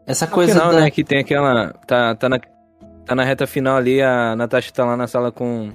Essa 0.06 0.26
coisa 0.26 0.54
final, 0.54 0.72
da... 0.72 0.80
né, 0.80 0.90
que 0.90 1.04
tem 1.04 1.20
aquela. 1.20 1.72
Tá, 1.86 2.14
tá, 2.14 2.28
na, 2.28 2.40
tá 3.06 3.14
na 3.14 3.24
reta 3.24 3.46
final 3.46 3.76
ali, 3.76 4.02
a 4.02 4.34
Natasha 4.34 4.72
tá 4.72 4.84
lá 4.84 4.96
na 4.96 5.06
sala 5.06 5.30
com. 5.30 5.70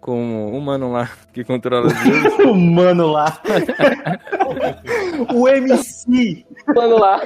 Com 0.00 0.50
o 0.54 0.60
mano 0.60 0.92
lá 0.92 1.10
que 1.32 1.42
controla 1.42 1.86
os 1.86 1.94
deuses. 2.04 2.38
o 2.44 2.54
mano 2.54 3.06
lá. 3.06 3.40
o 5.34 5.48
MC. 5.48 6.44
Mano 6.74 6.98
lá. 6.98 7.22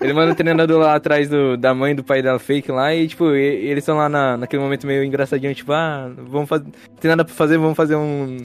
Ele 0.00 0.14
manda 0.14 0.32
o 0.32 0.34
treinador 0.34 0.80
lá 0.80 0.94
atrás 0.94 1.28
do, 1.28 1.58
da 1.58 1.74
mãe 1.74 1.94
do 1.94 2.02
pai 2.02 2.22
dela 2.22 2.38
fake 2.38 2.72
lá 2.72 2.94
e, 2.94 3.06
tipo, 3.06 3.32
e- 3.32 3.66
eles 3.66 3.82
estão 3.82 3.98
lá 3.98 4.08
na, 4.08 4.38
naquele 4.38 4.62
momento 4.62 4.86
meio 4.86 5.04
engraçadinho, 5.04 5.54
tipo, 5.54 5.72
ah, 5.72 6.10
vamos 6.16 6.48
fazer. 6.48 6.64
Tem 6.98 7.10
nada 7.10 7.22
pra 7.22 7.34
fazer, 7.34 7.58
vamos 7.58 7.76
fazer 7.76 7.96
um. 7.96 8.38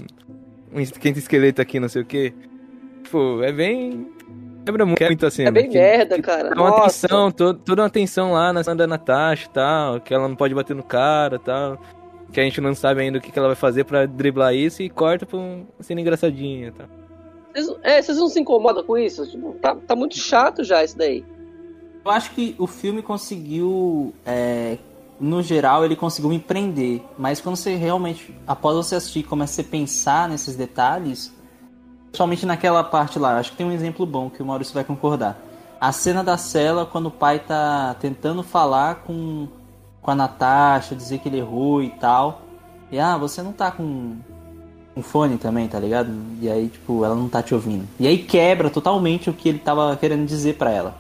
Um 0.74 0.80
esquenta 0.80 1.20
esqueleto 1.20 1.62
aqui, 1.62 1.80
não 1.80 1.90
sei 1.90 2.02
o 2.02 2.06
que. 2.06 2.34
Tipo, 3.04 3.42
é 3.44 3.52
bem. 3.52 4.08
Lembra 4.66 4.86
muito, 4.86 5.04
muito 5.06 5.26
assim. 5.26 5.44
É 5.46 5.52
bem 5.52 5.70
que- 5.70 5.78
merda, 5.78 6.22
cara. 6.22 6.50
Dá 6.54 6.62
uma 6.62 6.70
Nossa. 6.72 7.06
atenção, 7.08 7.32
to- 7.32 7.54
toda 7.54 7.82
uma 7.84 7.88
atenção 7.88 8.34
lá 8.34 8.52
na 8.52 8.64
cena 8.64 8.76
da 8.76 8.88
Natasha 8.88 9.48
e 9.48 9.50
tal, 9.54 10.02
que 10.02 10.14
ela 10.14 10.28
não 10.28 10.36
pode 10.36 10.54
bater 10.54 10.76
no 10.76 10.84
cara 10.84 11.38
e 11.38 11.40
tal. 11.40 11.80
Que 12.34 12.42
a 12.42 12.44
gente 12.44 12.60
não 12.60 12.76
sabe 12.76 13.00
ainda 13.02 13.18
o 13.18 13.22
que, 13.22 13.32
que 13.32 13.40
ela 13.40 13.48
vai 13.48 13.56
fazer 13.56 13.86
pra 13.86 14.06
driblar 14.06 14.54
isso 14.54 14.84
e 14.84 14.90
corta 14.90 15.26
pra 15.26 15.38
um 15.38 15.66
cena 15.80 16.02
engraçadinha 16.02 16.68
e 16.68 16.72
tal. 16.72 16.88
Vocês, 17.54 17.78
é, 17.82 18.02
vocês 18.02 18.18
não 18.18 18.28
se 18.28 18.40
incomodam 18.42 18.84
com 18.84 18.98
isso? 18.98 19.26
Tipo, 19.32 19.54
tá, 19.62 19.74
tá 19.88 19.96
muito 19.96 20.18
chato 20.18 20.64
já 20.66 20.84
isso 20.84 20.98
daí. 20.98 21.24
Eu 22.04 22.12
acho 22.12 22.32
que 22.32 22.54
o 22.60 22.68
filme 22.68 23.02
conseguiu, 23.02 24.14
é, 24.26 24.78
no 25.20 25.42
geral, 25.42 25.84
ele 25.84 25.96
conseguiu 25.96 26.30
me 26.30 26.40
prender. 26.40 27.02
Mas 27.18 27.42
quando 27.42 27.56
você 27.56 27.76
realmente, 27.76 28.34
após 28.46 28.76
você 28.76 28.96
assistir, 28.96 29.24
começa 29.24 29.62
a 29.62 29.64
pensar 29.64 30.30
nesses 30.30 30.56
detalhes, 30.56 31.34
principalmente 32.06 32.46
naquela 32.46 32.84
parte 32.84 33.18
lá, 33.20 33.38
acho 33.38 33.52
que 33.52 33.58
tem 33.58 33.66
um 33.66 33.72
exemplo 33.72 34.06
bom 34.06 34.30
que 34.30 34.42
o 34.42 34.46
Maurício 34.46 34.74
vai 34.74 34.84
concordar. 34.84 35.40
A 35.80 35.92
cena 35.92 36.24
da 36.24 36.38
cela, 36.38 36.86
quando 36.86 37.08
o 37.08 37.12
pai 37.12 37.40
tá 37.40 37.96
tentando 38.00 38.42
falar 38.42 39.04
com, 39.06 39.48
com 40.02 40.12
a 40.12 40.16
Natasha, 40.16 40.96
dizer 40.96 41.20
que 41.20 41.30
ele 41.30 41.38
errou 41.38 41.84
e 41.84 41.90
tal. 41.90 42.42
E 42.92 43.00
ah, 43.00 43.18
você 43.18 43.44
não 43.44 43.52
tá 43.52 43.70
com 43.70 44.16
um 44.96 45.02
fone 45.04 45.38
também, 45.38 45.68
tá 45.68 45.80
ligado? 45.80 46.12
E 46.42 46.50
aí, 46.50 46.70
tipo, 46.70 47.06
ela 47.06 47.16
não 47.16 47.30
tá 47.30 47.44
te 47.44 47.54
ouvindo. 47.54 47.88
E 48.00 48.08
aí 48.08 48.18
quebra 48.18 48.70
totalmente 48.70 49.30
o 49.30 49.34
que 49.34 49.50
ele 49.50 49.60
tava 49.60 49.96
querendo 49.96 50.26
dizer 50.26 50.56
pra 50.56 50.72
ela. 50.72 50.96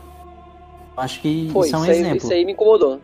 Acho 0.95 1.21
que 1.21 1.49
Foi, 1.51 1.67
isso 1.67 1.75
é 1.75 1.79
um 1.79 1.83
isso, 1.83 1.91
aí, 1.91 1.99
exemplo. 1.99 2.17
isso 2.17 2.33
aí 2.33 2.45
me 2.45 2.53
incomodou. 2.53 2.99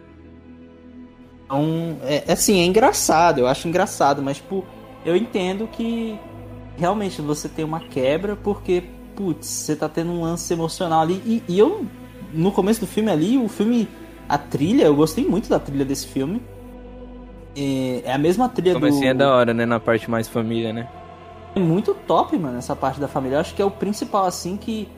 Então, 1.46 1.98
é, 2.04 2.32
assim, 2.32 2.60
é 2.60 2.66
engraçado, 2.66 3.40
eu 3.40 3.48
acho 3.48 3.68
engraçado, 3.68 4.22
mas, 4.22 4.38
tipo, 4.38 4.66
eu 5.06 5.16
entendo 5.16 5.68
que 5.68 6.18
realmente 6.78 7.22
você 7.22 7.48
tem 7.48 7.64
uma 7.64 7.80
quebra 7.80 8.36
porque, 8.36 8.84
putz, 9.16 9.46
você 9.48 9.76
tá 9.76 9.88
tendo 9.90 10.12
um 10.12 10.22
lance 10.22 10.52
emocional 10.54 11.02
ali. 11.02 11.22
E, 11.26 11.44
e 11.48 11.60
eu, 11.60 11.86
no 12.34 12.52
começo 12.52 12.80
do 12.80 12.88
filme 12.88 13.12
ali, 13.12 13.38
o 13.38 13.48
filme, 13.48 13.88
a 14.28 14.38
trilha, 14.38 14.86
eu 14.86 14.96
gostei 14.96 15.26
muito 15.26 15.50
da 15.50 15.60
trilha 15.60 15.86
desse 15.86 16.08
filme. 16.08 16.42
É, 17.56 18.02
é 18.06 18.14
a 18.14 18.18
mesma 18.18 18.50
trilha 18.50 18.78
assim 18.78 19.00
do. 19.00 19.06
é 19.06 19.14
da 19.14 19.34
hora, 19.34 19.54
né? 19.54 19.66
Na 19.66 19.80
parte 19.80 20.10
mais 20.10 20.28
família, 20.28 20.74
né? 20.74 20.88
É 21.56 21.60
muito 21.60 21.94
top, 21.94 22.36
mano, 22.38 22.58
essa 22.58 22.76
parte 22.76 23.00
da 23.00 23.08
família. 23.08 23.36
Eu 23.36 23.42
acho 23.42 23.54
que 23.54 23.62
é 23.62 23.66
o 23.66 23.72
principal, 23.72 24.26
assim, 24.26 24.58
que. 24.58 24.90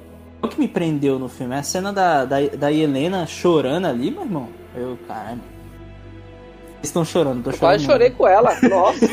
O 0.41 0.47
que 0.47 0.59
me 0.59 0.67
prendeu 0.67 1.17
no 1.17 1.27
filme. 1.27 1.55
É 1.55 1.59
a 1.59 1.63
cena 1.63 1.91
da, 1.91 2.23
da, 2.23 2.37
da 2.47 2.71
Helena 2.71 3.25
chorando 3.25 3.85
ali, 3.85 4.11
meu 4.11 4.23
irmão. 4.23 4.47
Eu, 4.75 4.97
caralho. 5.07 5.41
Estão 6.89 7.03
chorando, 7.05 7.43
tô 7.43 7.49
Eu 7.49 7.53
chorando. 7.53 7.71
quase 7.71 7.85
chorei 7.85 8.09
com 8.11 8.27
ela. 8.27 8.49
Nossa. 8.69 9.05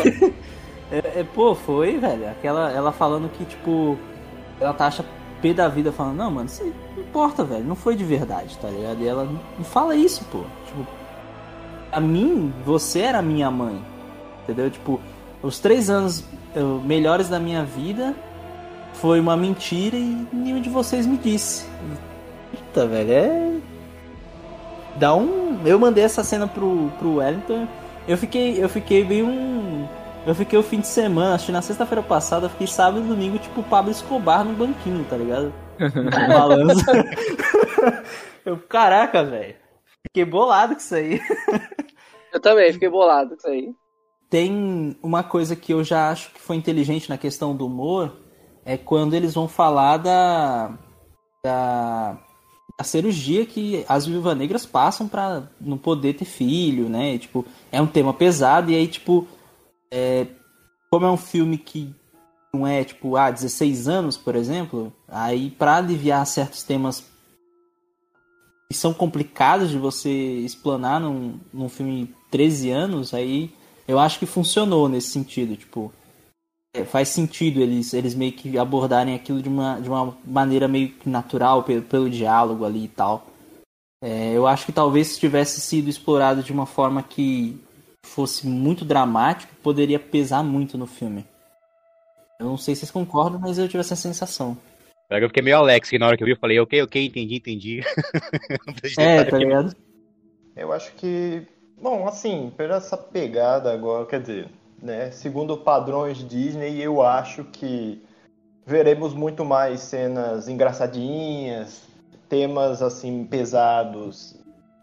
É, 0.91 1.21
é, 1.21 1.27
pô, 1.35 1.55
foi, 1.55 1.99
velho. 1.99 2.29
Aquela, 2.29 2.71
ela 2.71 2.93
falando 2.93 3.31
que, 3.31 3.45
tipo, 3.45 3.99
ela 4.61 4.73
tá 4.73 4.87
acha 4.87 5.05
pé 5.41 5.53
da 5.53 5.69
vida 5.69 5.91
falando, 5.91 6.17
não, 6.17 6.31
mano, 6.31 6.47
isso 6.47 6.63
não 6.97 7.03
importa, 7.03 7.43
velho. 7.45 7.65
Não 7.65 7.75
foi 7.75 7.97
de 7.97 8.05
verdade, 8.05 8.57
tá 8.59 8.69
ligado? 8.69 9.01
E 9.03 9.09
ela 9.09 9.25
não 9.59 9.65
fala 9.65 9.97
isso, 9.97 10.25
pô. 10.31 10.45
Tipo, 10.67 10.87
a 11.91 12.01
mim, 12.01 12.53
você 12.65 13.01
era 13.01 13.21
minha 13.21 13.51
mãe. 13.51 13.83
Entendeu? 14.43 14.71
Tipo, 14.71 15.01
os 15.43 15.59
três 15.59 15.91
anos 15.91 16.25
eu, 16.55 16.81
melhores 16.85 17.29
da 17.29 17.41
minha 17.41 17.65
vida 17.65 18.15
foi 18.95 19.19
uma 19.19 19.37
mentira 19.37 19.97
e 19.97 20.27
nenhum 20.33 20.61
de 20.61 20.71
vocês 20.71 21.07
me 21.07 21.17
disse. 21.17 21.67
Puta, 22.51 22.87
velho, 22.87 23.13
é. 23.13 23.53
Dá 24.97 25.15
um. 25.15 25.61
Eu 25.65 25.79
mandei 25.79 26.05
essa 26.05 26.23
cena 26.25 26.47
pro, 26.47 26.91
pro 26.99 27.17
Wellington. 27.17 27.67
Eu 28.07 28.17
fiquei. 28.17 28.63
Eu 28.63 28.69
fiquei 28.69 29.05
bem 29.05 29.23
um. 29.23 29.87
Eu 30.25 30.35
fiquei 30.35 30.57
o 30.57 30.63
fim 30.63 30.81
de 30.81 30.87
semana, 30.87 31.35
acho 31.35 31.47
que 31.47 31.53
na 31.53 31.61
sexta-feira 31.61 32.01
passada, 32.01 32.47
eu 32.47 32.51
fiquei 32.51 32.69
sábado 32.69 33.05
e 33.05 33.09
domingo, 33.09 33.39
tipo 33.39 33.61
Pablo 33.65 33.91
Escobar 33.91 34.45
no 34.45 34.53
banquinho, 34.55 35.05
tá 35.05 35.17
ligado? 35.17 35.53
No 35.81 36.11
balanço. 36.29 36.85
eu, 38.47 38.57
caraca, 38.57 39.25
velho. 39.25 39.57
Fiquei 40.07 40.25
bolado 40.25 40.75
com 40.75 40.81
isso 40.81 40.95
aí. 40.95 41.21
Eu 42.33 42.41
também 42.41 42.73
fiquei 42.73 42.89
bolado 42.89 43.31
com 43.31 43.35
isso 43.37 43.49
aí. 43.49 43.75
Tem 44.31 44.97
uma 45.03 45.25
coisa 45.25 45.57
que 45.57 45.73
eu 45.73 45.83
já 45.83 46.11
acho 46.11 46.31
que 46.31 46.41
foi 46.41 46.57
inteligente 46.57 47.11
na 47.11 47.19
questão 47.19 47.55
do 47.55 47.67
humor, 47.67 48.17
é 48.65 48.77
quando 48.77 49.15
eles 49.15 49.35
vão 49.35 49.49
falar 49.49 49.97
da, 49.99 50.79
da, 51.45 52.17
da 52.83 52.85
cirurgia 52.85 53.47
que 53.47 53.85
as 53.89 54.07
viúvas 54.07 54.37
negras 54.37 54.67
passam 54.67 55.07
pra 55.07 55.45
não 55.61 55.79
poder 55.79 56.15
ter 56.15 56.25
filho, 56.25 56.89
né? 56.89 57.15
E, 57.15 57.19
tipo, 57.21 57.47
é 57.71 57.81
um 57.81 57.87
tema 57.87 58.13
pesado 58.13 58.71
e 58.71 58.75
aí, 58.75 58.89
tipo, 58.89 59.27
é, 59.91 60.27
como 60.91 61.07
é 61.07 61.11
um 61.11 61.17
filme 61.17 61.57
que 61.57 61.95
não 62.53 62.67
é, 62.67 62.85
tipo, 62.85 63.17
ah, 63.17 63.31
16 63.31 63.89
anos, 63.89 64.17
por 64.17 64.35
exemplo, 64.35 64.93
aí 65.09 65.51
pra 65.51 65.77
aliviar 65.77 66.27
certos 66.27 66.65
temas 66.65 67.05
que 68.69 68.77
são 68.77 68.93
complicados 68.93 69.71
de 69.71 69.79
você 69.79 70.11
explanar 70.11 71.01
num, 71.01 71.39
num 71.53 71.69
filme 71.69 72.13
13 72.31 72.71
anos, 72.71 73.15
aí 73.15 73.51
eu 73.87 73.99
acho 73.99 74.19
que 74.19 74.27
funcionou 74.27 74.89
nesse 74.89 75.11
sentido, 75.11 75.57
tipo, 75.57 75.93
faz 76.87 77.09
sentido 77.09 77.61
eles, 77.61 77.93
eles 77.93 78.15
meio 78.15 78.33
que 78.33 78.57
abordarem 78.57 79.15
aquilo 79.15 79.43
de 79.43 79.49
uma, 79.49 79.79
de 79.79 79.89
uma 79.89 80.17
maneira 80.25 80.67
meio 80.67 80.89
que 80.89 81.09
natural, 81.09 81.63
pelo, 81.63 81.83
pelo 81.83 82.09
diálogo 82.09 82.65
ali 82.65 82.85
e 82.85 82.89
tal. 82.89 83.27
É, 84.03 84.33
eu 84.33 84.47
acho 84.47 84.67
que 84.67 84.73
talvez 84.73 85.09
se 85.09 85.21
tivesse 85.21 85.61
sido 85.61 85.89
explorado 85.89 86.43
de 86.43 86.53
uma 86.53 86.67
forma 86.67 87.03
que 87.03 87.61
fosse 88.05 88.47
muito 88.47 88.85
dramático, 88.85 89.55
poderia 89.63 89.99
pesar 89.99 90.43
muito 90.43 90.77
no 90.79 90.87
filme. 90.87 91.25
Eu 92.41 92.47
não 92.47 92.57
sei 92.57 92.75
se 92.75 92.81
vocês 92.81 92.91
concordam, 92.91 93.39
mas 93.39 93.59
eu 93.59 93.69
tive 93.69 93.81
essa 93.81 93.95
sensação. 93.95 94.57
Eu 95.11 95.29
fiquei 95.29 95.43
meio 95.43 95.59
Alex, 95.59 95.91
que 95.91 95.99
na 95.99 96.07
hora 96.07 96.17
que 96.17 96.23
eu 96.23 96.27
vi, 96.27 96.33
eu 96.33 96.39
falei, 96.39 96.59
ok, 96.59 96.83
ok, 96.83 97.05
entendi, 97.05 97.37
entendi. 97.37 97.81
É, 98.99 99.25
tá 99.25 99.39
ligado? 99.39 99.77
Eu 100.57 100.73
acho 100.73 100.93
que, 100.95 101.47
bom, 101.81 102.09
assim, 102.09 102.53
por 102.57 102.71
essa 102.71 102.97
pegada 102.97 103.73
agora, 103.73 104.07
quer 104.07 104.21
dizer, 104.21 104.49
né, 104.83 105.11
segundo 105.13 105.57
padrões 105.57 106.19
Disney, 106.19 106.83
eu 106.83 107.01
acho 107.01 107.45
que 107.45 108.03
veremos 108.67 109.15
muito 109.15 109.45
mais 109.45 109.81
cenas 109.81 110.49
engraçadinhas, 110.49 111.83
temas 112.29 112.83
assim 112.83 113.25
pesados, 113.25 114.37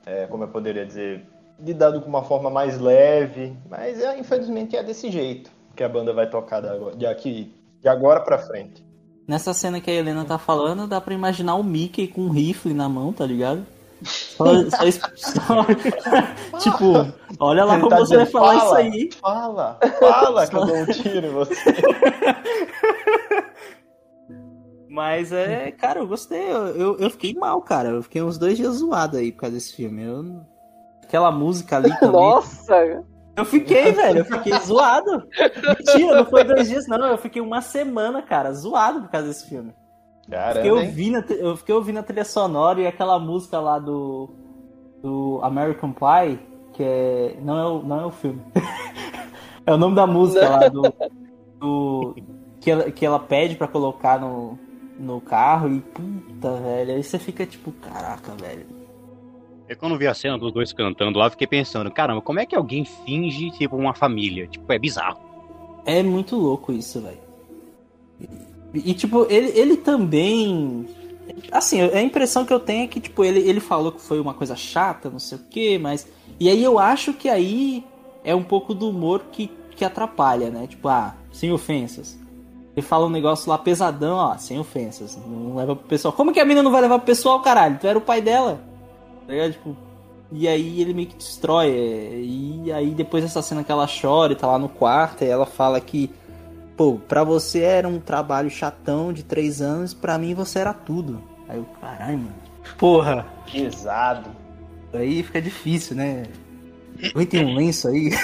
é, 0.06 0.26
como 0.28 0.46
eu 0.46 0.48
poderia 0.48 0.86
dizer, 0.86 1.26
lidado 1.60 2.02
com 2.02 2.08
uma 2.08 2.24
forma 2.24 2.50
mais 2.50 2.80
leve, 2.80 3.56
mas 3.70 4.00
é, 4.02 4.18
infelizmente 4.18 4.76
é 4.76 4.84
desse 4.84 5.12
jeito 5.12 5.52
que 5.76 5.84
a 5.84 5.90
banda 5.90 6.14
vai 6.14 6.30
tocar 6.30 6.62
de 6.96 7.06
aqui 7.06 7.54
de 7.82 7.88
agora 7.88 8.22
pra 8.22 8.38
frente. 8.38 8.84
Nessa 9.28 9.54
cena 9.54 9.80
que 9.80 9.92
a 9.92 9.94
Helena 9.94 10.26
tá 10.26 10.38
falando, 10.38 10.88
dá 10.88 11.00
pra 11.00 11.14
imaginar 11.14 11.56
o 11.56 11.64
Mickey 11.64 12.08
com 12.08 12.22
um 12.22 12.30
rifle 12.30 12.74
na 12.74 12.90
mão, 12.90 13.14
tá 13.14 13.26
ligado? 13.26 13.66
Só, 14.04 14.46
só 14.70 14.92
só- 15.16 15.66
tipo, 16.60 16.94
olha 17.40 17.66
lá 17.66 17.74
Ele 17.74 17.82
como 17.84 17.90
tá 17.90 17.98
você 18.00 18.16
vai 18.16 18.26
dizendo, 18.26 18.32
falar 18.32 18.60
"Fala, 18.60 18.82
isso 18.82 18.94
aí. 18.94 19.10
Fala, 19.20 19.80
fala 20.00 20.48
que 20.48 20.56
eu 20.56 20.66
dou 20.66 20.76
um 20.78 20.86
tiro 20.86 21.28
em 21.28 21.32
você. 21.32 21.74
Mas 24.90 25.32
é, 25.32 25.72
cara, 25.72 26.00
eu 26.00 26.08
gostei. 26.08 26.52
Eu, 26.52 26.68
eu, 26.76 26.98
eu 26.98 27.10
fiquei 27.12 27.34
mal, 27.34 27.62
cara. 27.62 27.90
Eu 27.90 28.02
fiquei 28.04 28.22
uns 28.24 28.38
dois 28.38 28.58
dias 28.58 28.76
zoado 28.78 29.18
aí 29.18 29.32
por 29.32 29.42
causa 29.42 29.56
desse 29.56 29.76
filme. 29.76 30.04
Eu... 30.04 30.42
Aquela 31.04 31.32
música 31.32 31.78
ali 31.78 31.90
também. 32.00 32.20
Nossa! 32.22 33.04
Eu 33.36 33.46
fiquei, 33.46 33.92
velho. 33.92 34.20
Eu 34.20 34.26
fiquei 34.26 34.54
zoado. 34.60 35.24
Mentira, 35.78 36.16
não 36.16 36.26
foi 36.26 36.44
dois 36.44 36.68
dias, 36.68 36.88
não. 36.88 37.06
Eu 37.08 37.18
fiquei 37.18 37.42
uma 37.42 37.62
semana, 37.62 38.22
cara, 38.22 38.52
zoado 38.54 39.02
por 39.02 39.10
causa 39.10 39.28
desse 39.28 39.48
filme. 39.48 39.74
Fiquei 40.30 40.70
Caramba, 40.70 40.82
ouvindo, 40.82 41.34
eu 41.34 41.58
fiquei 41.58 41.74
ouvindo 41.74 41.98
a 41.98 42.04
trilha 42.04 42.24
sonora 42.24 42.80
e 42.80 42.86
aquela 42.86 43.18
música 43.18 43.60
lá 43.60 43.80
do, 43.80 44.30
do 45.02 45.40
American 45.42 45.92
Pie, 45.92 46.40
que 46.74 46.84
é. 46.84 47.38
Não 47.42 47.58
é 47.58 47.66
o, 47.66 47.82
não 47.82 48.02
é 48.02 48.06
o 48.06 48.12
filme. 48.12 48.40
é 49.66 49.74
o 49.74 49.78
nome 49.78 49.96
da 49.96 50.06
música 50.06 50.48
lá 50.48 50.68
do. 50.68 50.84
do 51.60 52.16
que, 52.62 52.70
ela, 52.70 52.92
que 52.92 53.04
ela 53.04 53.20
pede 53.20 53.56
pra 53.56 53.68
colocar 53.68 54.20
no, 54.20 54.56
no 55.00 55.20
carro 55.20 55.68
e 55.68 55.80
puta, 55.80 56.58
velho. 56.58 56.94
Aí 56.94 57.04
você 57.04 57.18
fica 57.18 57.44
tipo, 57.46 57.72
caraca, 57.72 58.34
velho. 58.36 58.68
Eu 59.68 59.78
quando 59.78 59.98
vi 59.98 60.06
a 60.06 60.14
cena 60.14 60.38
dos 60.38 60.52
dois 60.52 60.74
cantando 60.74 61.18
lá, 61.18 61.30
fiquei 61.30 61.48
pensando, 61.48 61.92
caramba, 61.92 62.22
como 62.22 62.40
é 62.40 62.46
que 62.46 62.56
alguém 62.56 62.86
finge, 62.86 63.50
tipo, 63.52 63.76
uma 63.76 63.94
família? 63.96 64.48
Tipo, 64.48 64.72
é 64.72 64.78
bizarro. 64.78 65.20
É 65.86 66.04
muito 66.04 66.36
louco 66.36 66.72
isso, 66.72 67.02
velho. 67.02 67.30
E, 68.74 68.94
tipo, 68.94 69.26
ele, 69.30 69.52
ele 69.58 69.78
também. 69.78 70.86
Assim, 71.52 71.82
a 71.82 72.02
impressão 72.02 72.46
que 72.46 72.54
eu 72.54 72.60
tenho 72.60 72.84
é 72.84 72.88
que, 72.88 73.00
tipo, 73.00 73.24
ele, 73.24 73.40
ele 73.40 73.60
falou 73.60 73.92
que 73.92 74.02
foi 74.02 74.20
uma 74.20 74.34
coisa 74.34 74.56
chata, 74.56 75.10
não 75.10 75.20
sei 75.20 75.38
o 75.38 75.42
quê, 75.50 75.80
mas. 75.82 76.08
E 76.40 76.50
aí 76.50 76.64
eu 76.64 76.80
acho 76.80 77.14
que 77.14 77.28
aí 77.30 77.84
é 78.24 78.34
um 78.36 78.44
pouco 78.44 78.74
do 78.74 78.90
humor 78.90 79.24
que, 79.32 79.52
que 79.76 79.84
atrapalha, 79.84 80.50
né? 80.50 80.68
Tipo, 80.68 80.88
ah, 80.88 81.16
sem 81.32 81.52
ofensas. 81.52 82.18
Ele 82.76 82.86
fala 82.86 83.08
um 83.08 83.10
negócio 83.10 83.50
lá 83.50 83.58
pesadão, 83.58 84.16
ó, 84.16 84.38
sem 84.38 84.60
ofensas. 84.60 85.18
Não 85.28 85.56
leva 85.56 85.76
pro 85.76 85.88
pessoal. 85.88 86.14
Como 86.14 86.32
que 86.32 86.40
a 86.40 86.46
mina 86.46 86.64
não 86.64 86.72
vai 86.72 86.82
levar 86.82 87.00
pro 87.00 87.08
pessoal, 87.08 87.42
caralho? 87.42 87.78
Tu 87.80 87.88
era 87.88 87.98
o 87.98 88.02
pai 88.02 88.22
dela. 88.22 88.62
Tá 89.26 89.34
ligado? 89.34 89.54
Tipo. 89.54 89.76
E 90.32 90.48
aí 90.48 90.80
ele 90.82 90.94
meio 90.94 91.08
que 91.08 91.16
destrói. 91.16 91.70
é, 91.72 92.22
E 92.22 92.72
aí 92.72 92.92
depois 92.92 93.24
dessa 93.24 93.42
cena 93.42 93.64
que 93.64 93.72
ela 93.72 93.88
chora 93.88 94.34
e 94.34 94.36
tá 94.36 94.46
lá 94.48 94.60
no 94.60 94.70
quarto, 94.70 95.24
e 95.24 95.28
ela 95.28 95.46
fala 95.46 95.82
que, 95.82 96.10
pô, 96.80 96.94
pra 96.94 97.26
você 97.26 97.60
era 97.60 97.86
um 97.90 98.00
trabalho 98.00 98.50
chatão 98.50 99.12
de 99.12 99.22
três 99.22 99.62
anos, 99.62 99.94
pra 99.94 100.18
mim 100.18 100.34
você 100.34 100.60
era 100.60 100.74
tudo. 100.74 101.22
Aí 101.50 101.58
eu, 101.58 101.66
caralho, 101.82 102.20
mano. 102.20 102.34
Porra, 102.78 103.26
Pesado. 103.52 104.30
aí 104.94 105.22
fica 105.22 105.42
difícil, 105.42 105.98
né? 105.98 106.24
Oi, 107.14 107.26
tem 107.26 107.46
um 107.46 107.54
lenço 107.54 107.90
aí. 107.90 108.12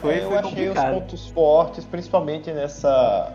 foi, 0.00 0.14
É, 0.14 0.24
eu 0.24 0.28
foi 0.30 0.38
achei 0.38 0.40
os 0.40 0.48
complicado. 0.48 0.94
pontos 0.94 1.28
fortes, 1.28 1.84
principalmente 1.84 2.50
nessa, 2.50 3.34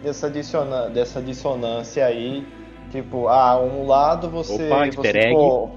nessa 0.00 0.30
dissona, 0.30 0.88
dessa 0.90 1.20
dissonância 1.20 2.06
aí. 2.06 2.46
Tipo, 2.92 3.26
ah, 3.26 3.60
um 3.60 3.84
lado 3.84 4.30
você. 4.30 4.70
Opa, 4.70 4.86
você 4.92 5.32
pô, 5.32 5.70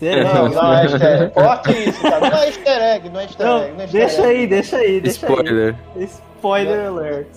Easter 0.00 0.24
não, 0.34 0.46
egg. 0.46 0.54
não 0.54 0.74
é 0.74 0.82
easter 0.84 1.22
egg. 1.22 1.30
Corte 1.34 1.88
isso, 1.88 2.02
cara. 2.02 2.20
Não 2.30 2.38
é 2.38 2.46
easter 2.46 2.82
egg, 2.82 3.08
não 3.10 3.20
é 3.20 3.24
easter 3.24 3.46
Não, 3.46 3.58
egg. 3.62 3.72
Não 3.72 3.80
é 3.80 3.82
easter 3.84 4.00
deixa 4.00 4.22
egg. 4.22 4.30
aí, 4.30 4.46
deixa 4.46 4.76
aí, 4.76 5.00
deixa 5.00 5.18
Spoiler. 5.26 5.74
aí. 5.96 6.04
Spoiler 6.04 6.86
alert. 6.86 7.28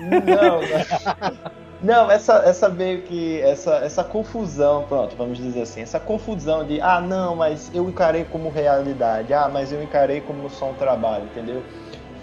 Não, 0.00 0.20
não. 0.60 1.52
Não, 1.82 2.08
essa, 2.08 2.34
essa 2.46 2.68
meio 2.68 3.02
que. 3.02 3.40
Essa, 3.40 3.74
essa 3.78 4.04
confusão, 4.04 4.84
pronto, 4.88 5.16
vamos 5.16 5.36
dizer 5.36 5.62
assim. 5.62 5.80
Essa 5.82 5.98
confusão 5.98 6.64
de, 6.64 6.80
ah, 6.80 7.00
não, 7.00 7.34
mas 7.34 7.72
eu 7.74 7.88
encarei 7.88 8.22
como 8.24 8.50
realidade. 8.50 9.34
Ah, 9.34 9.50
mas 9.52 9.72
eu 9.72 9.82
encarei 9.82 10.20
como 10.20 10.48
só 10.48 10.70
um 10.70 10.74
trabalho, 10.74 11.24
entendeu? 11.24 11.60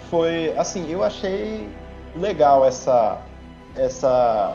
Foi. 0.08 0.54
Assim, 0.56 0.90
eu 0.90 1.04
achei 1.04 1.68
legal 2.16 2.64
essa. 2.64 3.18
Essa. 3.76 4.54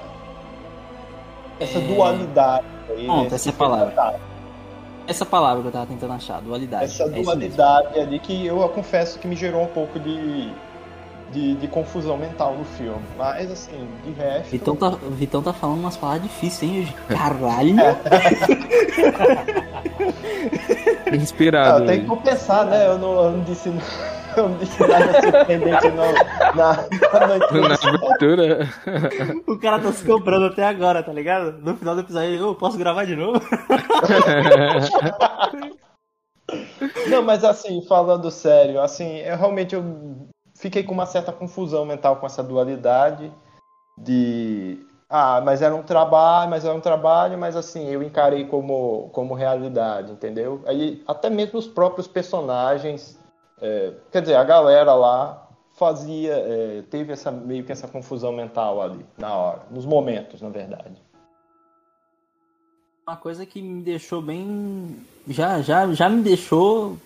Essa 1.60 1.78
É. 1.78 1.82
dualidade 1.82 2.66
aí. 2.90 3.06
Pronto, 3.06 3.24
nesse 3.32 3.36
essa 3.36 3.50
é 3.50 3.52
a 3.52 3.56
palavra. 3.56 4.20
Essa 5.08 5.26
palavra 5.26 5.62
que 5.62 5.68
eu 5.68 5.72
tava 5.72 5.86
tentando 5.86 6.14
achar, 6.14 6.42
dualidade. 6.42 6.86
Essa 6.86 7.04
É 7.04 7.22
dualidade 7.22 8.00
ali 8.00 8.20
que 8.20 8.46
eu 8.46 8.58
confesso 8.70 9.20
que 9.20 9.28
me 9.28 9.36
gerou 9.36 9.64
um 9.64 9.68
pouco 9.68 10.00
de. 10.00 10.52
De, 11.32 11.56
de 11.56 11.68
confusão 11.68 12.18
mental 12.18 12.54
no 12.56 12.64
filme. 12.64 13.02
Mas 13.18 13.52
assim, 13.52 13.88
de 14.06 14.12
resto. 14.14 14.52
Vitão 14.52 14.76
tá, 14.76 14.90
Vitão 15.10 15.42
tá 15.42 15.52
falando 15.52 15.80
umas 15.80 15.98
palavras 15.98 16.24
difíceis, 16.24 16.72
hein, 16.72 16.82
hoje? 16.82 16.96
Caralho! 17.10 17.76
Fiquei 21.06 21.20
Inspirado. 21.20 21.78
Ah, 21.78 21.80
eu 21.82 21.88
tenho 21.88 22.02
que 22.02 22.08
compensar, 22.08 22.66
né? 22.66 22.88
Eu 22.88 22.98
não, 23.00 23.24
eu 23.24 23.32
não 23.32 23.44
disse, 23.44 23.68
eu 23.68 23.74
não 23.74 23.82
disse 24.58 24.88
nada 24.88 25.22
surpreendente 25.22 25.90
não, 25.90 26.12
na, 26.54 26.56
na 26.56 26.88
Na 27.14 27.76
abertura. 27.76 28.68
O 29.48 29.58
cara 29.58 29.80
tá 29.80 29.92
se 29.92 30.06
comprando 30.06 30.46
até 30.48 30.66
agora, 30.66 31.04
tá 31.04 31.14
ligado? 31.14 31.60
No 31.60 31.76
final 31.76 31.96
do 31.96 32.02
episódio, 32.02 32.36
eu 32.36 32.56
posso 32.56 32.78
gravar 32.78 33.06
de 33.06 33.16
novo? 33.16 33.42
Não, 37.10 37.24
mas 37.24 37.44
assim, 37.44 37.82
falando 37.88 38.30
sério, 38.30 38.80
assim, 38.80 39.18
eu 39.20 39.38
realmente 39.38 39.74
eu 39.74 39.84
fiquei 40.56 40.84
com 40.84 40.94
uma 40.94 41.06
certa 41.06 41.32
confusão 41.32 41.86
mental 41.86 42.18
com 42.18 42.26
essa 42.26 42.44
dualidade 42.44 43.32
de 43.98 44.80
ah, 45.10 45.42
mas 45.42 45.62
era 45.62 45.76
um 45.76 45.84
trabalho, 45.84 46.50
mas 46.50 46.66
era 46.66 46.74
um 46.74 46.82
trabalho, 46.82 47.38
mas 47.38 47.56
assim, 47.56 47.88
eu 47.88 48.02
encarei 48.02 48.46
como, 48.46 49.10
como 49.14 49.34
realidade, 49.34 50.12
entendeu? 50.12 50.62
Aí 50.66 51.04
até 51.08 51.30
mesmo 51.30 51.60
os 51.60 51.68
próprios 51.68 52.08
personagens, 52.08 53.20
é, 53.66 53.94
quer 54.12 54.22
dizer, 54.22 54.36
a 54.36 54.44
galera 54.44 54.94
lá 54.94 55.50
fazia, 55.74 56.34
é, 56.34 56.84
teve 56.84 57.12
essa 57.12 57.32
meio 57.32 57.64
que 57.64 57.72
essa 57.72 57.88
confusão 57.88 58.32
mental 58.32 58.82
ali 58.82 59.06
na 59.18 59.34
hora, 59.36 59.64
nos 59.72 59.86
momentos, 59.86 60.42
na 60.42 60.50
verdade. 60.50 61.02
Uma 63.08 63.18
coisa 63.18 63.46
que 63.46 63.62
me 63.62 63.82
deixou 63.84 64.22
bem. 64.22 64.98
Já, 65.28 65.62
já, 65.62 65.92
já 65.94 66.10
me 66.10 66.22
deixou 66.22 66.98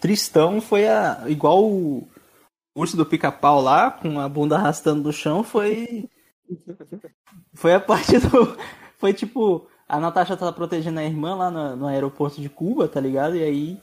tristão 0.00 0.60
foi 0.60 0.88
a. 0.88 1.24
Igual 1.26 1.64
o 1.64 2.06
urso 2.74 2.96
do 2.96 3.06
pica-pau 3.06 3.60
lá, 3.60 3.90
com 3.90 4.20
a 4.20 4.28
bunda 4.28 4.56
arrastando 4.56 5.02
no 5.02 5.12
chão, 5.12 5.42
foi. 5.42 6.08
Foi 7.54 7.74
a 7.74 7.80
parte 7.80 8.18
do. 8.18 8.56
Foi 8.98 9.12
tipo. 9.12 9.66
A 9.88 10.00
Natasha 10.00 10.36
tá 10.36 10.50
protegendo 10.52 10.98
a 10.98 11.04
irmã 11.04 11.36
lá 11.36 11.50
no, 11.50 11.76
no 11.76 11.86
aeroporto 11.86 12.40
de 12.40 12.48
Cuba, 12.48 12.88
tá 12.88 13.00
ligado? 13.00 13.36
E 13.36 13.42
aí. 13.42 13.80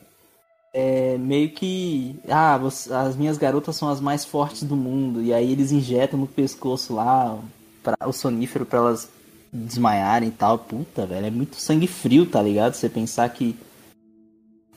É 0.74 1.18
meio 1.20 1.52
que. 1.52 2.20
Ah, 2.28 2.56
as 2.56 3.16
minhas 3.16 3.38
garotas 3.38 3.76
são 3.76 3.90
as 3.90 4.02
mais 4.02 4.26
fortes 4.26 4.64
do 4.64 4.76
mundo. 4.76 5.22
E 5.22 5.32
aí 5.32 5.52
eles 5.52 5.72
injetam 5.72 6.20
no 6.20 6.26
pescoço 6.26 6.96
lá 6.96 7.38
pra, 7.84 7.96
o 8.08 8.12
sonífero 8.12 8.66
pra 8.66 8.80
elas 8.80 9.08
desmaiarem 9.52 10.30
e 10.30 10.32
tal. 10.32 10.58
Puta, 10.58 11.06
velho. 11.06 11.28
É 11.28 11.32
muito 11.32 11.58
sangue 11.58 11.86
frio, 11.86 12.26
tá 12.26 12.42
ligado? 12.42 12.74
Você 12.74 12.90
pensar 12.90 13.30
que. 13.30 13.56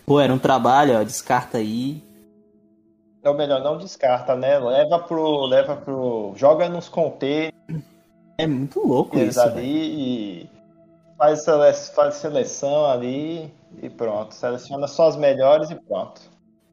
Pô, 0.05 0.21
era 0.21 0.35
um 0.35 0.39
trabalho, 0.39 1.01
ó. 1.01 1.03
Descarta 1.03 1.57
aí. 1.57 2.03
Ou 3.25 3.35
melhor, 3.35 3.63
não 3.63 3.79
descarta, 3.79 4.37
né? 4.37 4.59
Leva 4.59 4.99
pro. 4.99 5.47
Leva 5.47 5.77
pro. 5.77 6.35
Joga 6.37 6.69
nos 6.69 6.91
containers 6.91 7.55
É 8.37 8.47
muito 8.47 8.87
louco 8.87 9.19
isso, 9.19 9.41
ali 9.41 10.43
e 10.43 10.56
faz, 11.17 11.43
sele- 11.45 11.73
faz 11.95 12.15
seleção 12.17 12.87
ali 12.87 13.53
e 13.83 13.91
pronto. 13.91 14.35
Seleciona 14.35 14.87
só 14.89 15.09
as 15.09 15.17
melhores 15.17 15.71
e 15.71 15.75
pronto. 15.77 16.21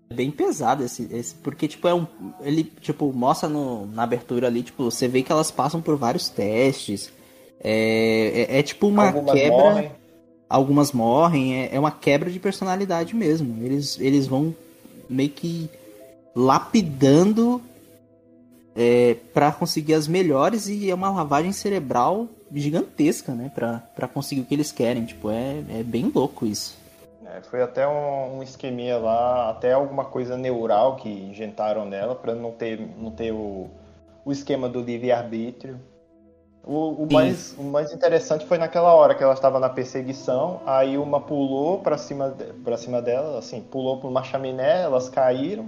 É 0.09 0.13
bem 0.15 0.29
pesado 0.31 0.83
esse, 0.83 1.07
esse 1.11 1.33
porque 1.35 1.67
tipo 1.67 1.87
é 1.87 1.93
um 1.93 2.05
ele 2.41 2.63
tipo 2.63 3.11
mostra 3.13 3.49
no, 3.49 3.85
na 3.87 4.03
abertura 4.03 4.47
ali 4.47 4.61
tipo 4.63 4.83
você 4.83 5.07
vê 5.07 5.23
que 5.23 5.31
elas 5.31 5.49
passam 5.49 5.81
por 5.81 5.95
vários 5.97 6.29
testes 6.29 7.11
é, 7.59 8.47
é, 8.49 8.59
é 8.59 8.63
tipo 8.63 8.87
uma 8.87 9.11
Algumas 9.11 9.31
quebra 9.31 9.43
morrem. 9.43 9.91
algumas 10.49 10.91
morrem 10.91 11.55
é, 11.63 11.75
é 11.75 11.79
uma 11.79 11.91
quebra 11.91 12.31
de 12.31 12.39
personalidade 12.39 13.15
mesmo 13.15 13.63
eles 13.63 13.99
eles 13.99 14.27
vão 14.27 14.55
meio 15.09 15.29
que 15.31 15.69
lapidando 16.35 17.61
é, 18.75 19.15
para 19.33 19.51
conseguir 19.51 19.93
as 19.93 20.07
melhores 20.07 20.67
e 20.67 20.89
é 20.89 20.95
uma 20.95 21.11
lavagem 21.11 21.51
cerebral 21.51 22.27
gigantesca 22.53 23.33
né 23.33 23.51
Pra 23.53 23.81
pra 23.95 24.07
conseguir 24.07 24.41
o 24.41 24.45
que 24.45 24.53
eles 24.53 24.71
querem. 24.71 25.05
Tipo 25.05 25.29
é, 25.29 25.63
é 25.69 25.83
bem 25.83 26.11
louco 26.13 26.45
isso. 26.45 26.77
É, 27.25 27.41
foi 27.41 27.61
até 27.61 27.87
um, 27.87 28.37
um 28.37 28.43
esqueminha 28.43 28.97
lá, 28.97 29.49
até 29.49 29.73
alguma 29.73 30.05
coisa 30.05 30.37
neural 30.37 30.97
que 30.97 31.09
injetaram 31.09 31.85
nela 31.85 32.15
para 32.15 32.35
não 32.35 32.51
ter, 32.51 32.79
não 32.97 33.09
ter 33.11 33.31
o, 33.31 33.69
o 34.25 34.31
esquema 34.31 34.67
do 34.67 34.81
livre-arbítrio. 34.81 35.79
O, 36.65 37.03
o, 37.03 37.11
mais, 37.11 37.55
o 37.57 37.63
mais 37.63 37.91
interessante 37.91 38.45
foi 38.45 38.57
naquela 38.57 38.93
hora 38.93 39.13
que 39.13 39.21
ela 39.21 39.33
estava 39.33 39.59
na 39.59 39.67
perseguição, 39.67 40.61
aí 40.65 40.97
uma 40.97 41.19
pulou 41.19 41.79
para 41.79 41.97
cima, 41.97 42.33
pra 42.63 42.77
cima 42.77 43.01
dela, 43.01 43.39
assim, 43.39 43.59
pulou 43.61 43.99
por 43.99 44.07
uma 44.07 44.23
chaminé, 44.23 44.81
elas 44.81 45.09
caíram, 45.09 45.65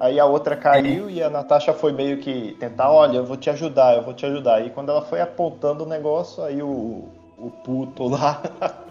aí 0.00 0.18
a 0.20 0.24
outra 0.26 0.56
caiu 0.56 1.08
e 1.10 1.22
a 1.22 1.30
Natasha 1.30 1.72
foi 1.72 1.92
meio 1.92 2.18
que 2.18 2.56
tentar, 2.58 2.90
olha, 2.90 3.18
eu 3.18 3.24
vou 3.24 3.36
te 3.36 3.48
ajudar, 3.50 3.96
eu 3.96 4.02
vou 4.02 4.14
te 4.14 4.26
ajudar. 4.26 4.64
E 4.66 4.70
quando 4.70 4.90
ela 4.90 5.02
foi 5.02 5.20
apontando 5.20 5.84
o 5.84 5.88
negócio, 5.88 6.42
aí 6.42 6.62
o, 6.62 7.04
o 7.38 7.50
puto 7.64 8.08
lá 8.08 8.42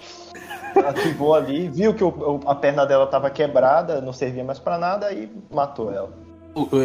ativou 0.87 1.33
ali, 1.35 1.67
viu 1.69 1.93
que 1.93 2.03
o- 2.03 2.39
a 2.45 2.55
perna 2.55 2.85
dela 2.85 3.05
estava 3.05 3.29
quebrada, 3.29 4.01
não 4.01 4.13
servia 4.13 4.43
mais 4.43 4.59
pra 4.59 4.77
nada, 4.77 5.11
e 5.13 5.29
matou 5.51 5.91
ela. 5.91 6.09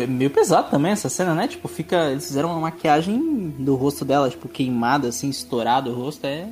É 0.00 0.07
meio 0.07 0.31
pesado 0.31 0.70
também 0.70 0.92
essa 0.92 1.11
cena, 1.11 1.35
né? 1.35 1.46
Tipo, 1.46 1.68
fica. 1.68 2.11
Eles 2.11 2.26
fizeram 2.26 2.50
uma 2.50 2.59
maquiagem 2.61 3.50
do 3.59 3.74
rosto 3.74 4.02
dela, 4.02 4.31
tipo, 4.31 4.48
queimada, 4.48 5.09
assim, 5.09 5.28
estourado 5.28 5.90
o 5.90 5.94
rosto. 5.94 6.26
É. 6.26 6.48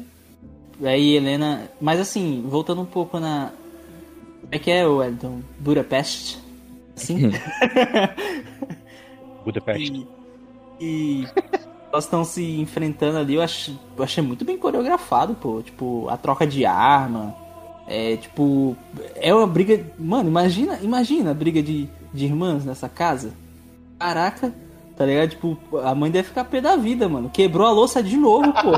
Aí 0.85 1.17
Helena. 1.17 1.63
Mas 1.81 1.99
assim, 1.99 2.45
voltando 2.47 2.83
um 2.83 2.87
pouco 2.87 3.19
na. 3.19 3.53
Como 4.43 4.49
é 4.55 4.59
que 4.59 4.71
é, 4.71 4.87
Wellington? 4.87 5.41
Budapeste? 5.59 6.39
Assim? 6.97 7.31
Budapeste. 9.45 10.07
e. 10.81 11.23
e 11.23 11.29
elas 11.93 12.05
estão 12.05 12.25
se 12.25 12.61
enfrentando 12.61 13.19
ali, 13.19 13.35
eu 13.35 13.43
achei, 13.43 13.75
eu 13.97 14.05
achei 14.05 14.23
muito 14.23 14.45
bem 14.45 14.59
coreografado, 14.59 15.35
pô. 15.35 15.63
Tipo, 15.63 16.09
a 16.09 16.17
troca 16.17 16.47
de 16.47 16.65
arma. 16.67 17.35
É 17.87 18.17
tipo. 18.17 18.77
É 19.15 19.35
uma 19.35 19.47
briga. 19.47 19.85
Mano, 19.99 20.29
imagina, 20.29 20.79
imagina 20.83 21.31
a 21.31 21.35
briga 21.35 21.63
de, 21.63 21.89
de 22.13 22.25
irmãs 22.25 22.65
nessa 22.65 22.89
casa. 22.89 23.33
Caraca, 23.99 24.53
tá 24.97 25.07
ligado? 25.07 25.31
Tipo, 25.31 25.59
a 25.79 25.95
mãe 25.95 26.11
deve 26.11 26.29
ficar 26.29 26.45
pé 26.45 26.61
da 26.61 26.77
vida, 26.77 27.09
mano. 27.09 27.31
Quebrou 27.31 27.67
a 27.67 27.71
louça 27.71 28.03
de 28.03 28.17
novo, 28.17 28.53
pô. 28.53 28.73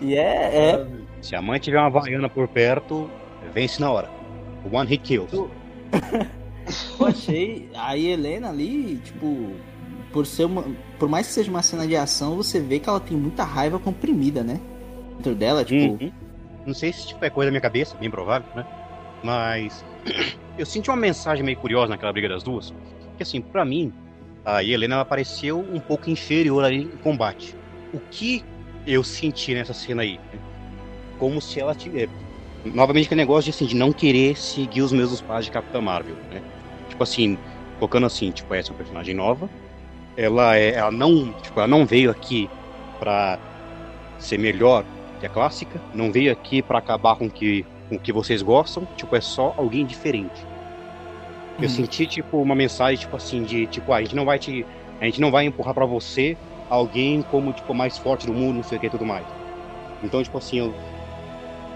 e 0.00 0.14
é, 0.14 0.56
é. 0.56 0.86
Se 1.20 1.34
a 1.34 1.42
mãe 1.42 1.58
tiver 1.58 1.80
uma 1.80 1.90
vaiana 1.90 2.28
por 2.28 2.46
perto, 2.46 3.10
vence 3.52 3.80
na 3.80 3.90
hora. 3.90 4.23
One 4.70 4.88
hit 4.88 5.02
kills. 5.02 5.32
Eu 6.98 7.06
achei 7.06 7.68
a 7.74 7.96
Helena 7.96 8.48
ali, 8.48 8.96
tipo, 9.04 9.52
por 10.12 10.26
ser 10.26 10.44
uma. 10.44 10.64
Por 10.98 11.08
mais 11.08 11.26
que 11.26 11.32
seja 11.34 11.50
uma 11.50 11.62
cena 11.62 11.86
de 11.86 11.96
ação, 11.96 12.36
você 12.36 12.60
vê 12.60 12.78
que 12.78 12.88
ela 12.88 13.00
tem 13.00 13.16
muita 13.16 13.44
raiva 13.44 13.78
comprimida, 13.78 14.42
né? 14.42 14.60
Dentro 15.16 15.34
dela, 15.34 15.64
tipo. 15.64 16.02
Uhum. 16.02 16.12
Não 16.66 16.72
sei 16.72 16.92
se 16.92 17.08
tipo, 17.08 17.22
é 17.24 17.28
coisa 17.28 17.48
da 17.48 17.50
minha 17.50 17.60
cabeça, 17.60 17.96
bem 17.96 18.10
provável, 18.10 18.48
né? 18.54 18.66
Mas 19.22 19.84
eu 20.56 20.64
senti 20.64 20.88
uma 20.88 20.96
mensagem 20.96 21.44
meio 21.44 21.58
curiosa 21.58 21.88
naquela 21.88 22.12
briga 22.12 22.28
das 22.28 22.42
duas. 22.42 22.72
Que 23.16 23.22
assim, 23.22 23.40
pra 23.40 23.64
mim, 23.64 23.92
a 24.44 24.62
Helena 24.62 24.96
ela 24.96 25.04
pareceu 25.04 25.60
um 25.60 25.80
pouco 25.80 26.08
inferior 26.08 26.64
ali 26.64 26.82
em 26.82 26.96
combate. 26.98 27.54
O 27.92 27.98
que 28.10 28.44
eu 28.86 29.04
senti 29.04 29.54
nessa 29.54 29.74
cena 29.74 30.02
aí? 30.02 30.18
Como 31.18 31.40
se 31.40 31.60
ela 31.60 31.74
tivesse. 31.74 32.12
Novamente 32.64 33.06
aquele 33.06 33.20
negócio 33.20 33.44
de, 33.44 33.50
assim, 33.50 33.66
de 33.66 33.76
não 33.76 33.92
querer 33.92 34.36
seguir 34.36 34.82
os 34.82 34.92
mesmos 34.92 35.20
passos 35.20 35.46
de 35.46 35.50
Capitã 35.50 35.80
Marvel, 35.80 36.16
né? 36.30 36.42
Tipo 36.88 37.02
assim, 37.02 37.38
colocando 37.78 38.06
assim, 38.06 38.30
tipo, 38.30 38.54
essa 38.54 38.70
é 38.70 38.72
uma 38.72 38.78
personagem 38.78 39.14
nova. 39.14 39.50
Ela 40.16 40.56
é. 40.56 40.74
Ela 40.74 40.90
não. 40.90 41.32
Tipo, 41.34 41.60
ela 41.60 41.68
não 41.68 41.84
veio 41.84 42.10
aqui 42.10 42.48
pra 42.98 43.38
ser 44.18 44.38
melhor 44.38 44.84
que 45.20 45.26
a 45.26 45.28
clássica, 45.28 45.82
não 45.92 46.10
veio 46.10 46.32
aqui 46.32 46.62
pra 46.62 46.78
acabar 46.78 47.16
com 47.16 47.30
que, 47.30 47.66
com 47.88 47.96
o 47.96 48.00
que 48.00 48.12
vocês 48.12 48.40
gostam, 48.42 48.86
tipo, 48.96 49.14
é 49.14 49.20
só 49.20 49.54
alguém 49.56 49.84
diferente. 49.84 50.46
Eu 51.58 51.66
Hum. 51.66 51.68
senti, 51.68 52.06
tipo, 52.06 52.40
uma 52.40 52.54
mensagem, 52.54 52.98
tipo 52.98 53.16
assim, 53.16 53.42
de, 53.42 53.66
tipo, 53.66 53.92
ah, 53.92 53.96
a 53.96 54.02
gente 54.02 54.16
não 54.16 54.24
vai 54.24 54.38
te, 54.38 54.66
a 55.00 55.04
gente 55.04 55.20
não 55.20 55.30
vai 55.30 55.44
empurrar 55.44 55.74
pra 55.74 55.86
você 55.86 56.36
alguém 56.70 57.22
como, 57.22 57.52
tipo, 57.52 57.74
mais 57.74 57.98
forte 57.98 58.26
do 58.26 58.32
mundo, 58.32 58.56
não 58.56 58.62
sei 58.62 58.78
o 58.78 58.80
que 58.80 58.86
e 58.86 58.90
tudo 58.90 59.04
mais. 59.04 59.26
Então, 60.02 60.22
tipo 60.22 60.36
assim, 60.38 60.58
eu, 60.58 60.74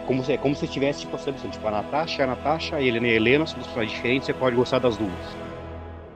como 0.09 0.25
se, 0.25 0.39
como 0.39 0.57
se 0.57 0.67
tivesse, 0.67 1.01
tipo, 1.01 1.19
sabe 1.19 1.37
assim, 1.37 1.51
tipo, 1.51 1.69
a 1.69 1.71
Natasha, 1.71 2.25
a 2.25 2.27
Natasha, 2.27 2.77
a 2.77 2.83
Helena 2.83 3.07
e 3.09 3.11
a 3.11 3.15
Helena, 3.15 3.47
são 3.47 3.57
duas 3.57 3.67
personagens 3.67 3.95
diferentes, 3.95 4.27
você 4.27 4.33
pode 4.33 4.57
gostar 4.57 4.79
das 4.79 4.97
duas. 4.97 5.13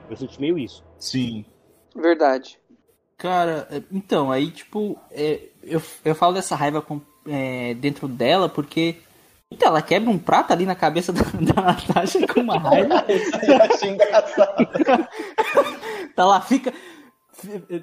Eu 0.08 0.16
senti 0.16 0.40
meio 0.40 0.58
isso. 0.58 0.82
Sim. 0.98 1.44
Verdade. 1.94 2.58
Cara, 3.18 3.68
é, 3.70 3.82
então, 3.92 4.32
aí, 4.32 4.50
tipo, 4.50 4.98
é, 5.10 5.40
eu, 5.62 5.80
eu 6.06 6.14
falo 6.14 6.32
dessa 6.32 6.56
raiva 6.56 6.80
com- 6.80 7.02
é, 7.28 7.74
dentro 7.74 8.08
dela 8.08 8.48
porque. 8.48 8.96
Puta, 9.50 9.66
ela 9.66 9.82
quebra 9.82 10.08
um 10.10 10.18
prato 10.18 10.50
ali 10.54 10.64
na 10.64 10.74
cabeça 10.74 11.12
da, 11.12 11.20
da 11.54 11.60
Natasha 11.62 12.26
com 12.26 12.40
uma 12.40 12.58
raiva. 12.58 13.04
Eu 13.46 13.62
achei 13.62 13.90
engraçado. 13.90 14.66
Tá 16.16 16.24
lá, 16.24 16.40
fica. 16.40 16.72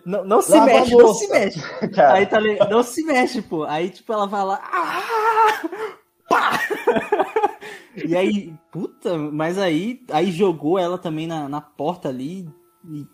Não, 0.05 0.23
não 0.25 0.41
se 0.41 0.51
Lava 0.51 0.63
a 0.63 0.65
mexe, 0.79 0.95
não 0.95 1.13
se 1.13 1.27
mexe. 1.27 1.59
Cara, 1.93 2.13
Aí 2.15 2.25
tá 2.25 2.39
ligado? 2.39 2.69
Não 2.71 2.81
se 2.83 3.03
mexe, 3.03 3.41
pô. 3.41 3.63
Aí, 3.65 3.89
tipo, 3.91 4.11
ela 4.11 4.25
vai 4.25 4.43
lá. 4.43 4.59
Ah! 4.63 5.61
Pá! 6.29 6.59
E 8.05 8.15
aí, 8.15 8.53
puta, 8.71 9.17
mas 9.17 9.57
aí, 9.57 10.01
aí 10.11 10.31
jogou 10.31 10.79
ela 10.79 10.97
também 10.97 11.27
na, 11.27 11.49
na 11.49 11.59
porta 11.59 12.09
ali. 12.09 12.47
e- 12.85 13.05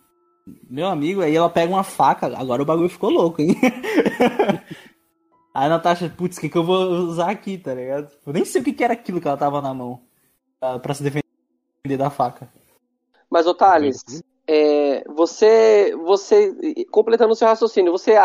meu 0.70 0.88
amigo, 0.88 1.22
aí 1.22 1.36
ela 1.36 1.50
pega 1.50 1.74
uma 1.74 1.84
faca. 1.84 2.28
Agora 2.38 2.62
o 2.62 2.66
bagulho 2.66 2.90
ficou 2.90 3.10
louco, 3.10 3.42
hein? 3.42 3.56
Aí 5.56 5.68
a 5.68 5.70
Natasha, 5.70 6.14
putz, 6.16 6.38
o 6.38 6.42
que, 6.42 6.50
que 6.50 6.58
eu 6.58 6.66
vou 6.66 6.78
usar 7.08 7.30
aqui, 7.32 7.58
tá 7.58 7.74
ligado? 7.74 8.12
Eu 8.28 8.34
nem 8.34 8.44
sei 8.44 8.60
o 8.60 8.64
que, 8.64 8.74
que 8.74 8.84
era 8.84 8.92
aquilo 8.92 9.22
que 9.22 9.28
ela 9.28 9.38
tava 9.38 9.62
na 9.62 9.74
mão 9.74 10.02
ah, 10.60 10.78
pra 10.78 10.94
se 10.94 11.02
defender 11.02 11.98
da 11.98 12.10
faca. 12.10 12.52
Mas, 13.30 13.48
ô 13.48 13.54
Thales, 13.54 14.04
é, 14.46 15.06
você, 15.08 15.96
você, 15.96 16.86
completando 16.92 17.32
o 17.32 17.36
seu 17.36 17.48
raciocínio, 17.48 17.94
você, 17.94 18.16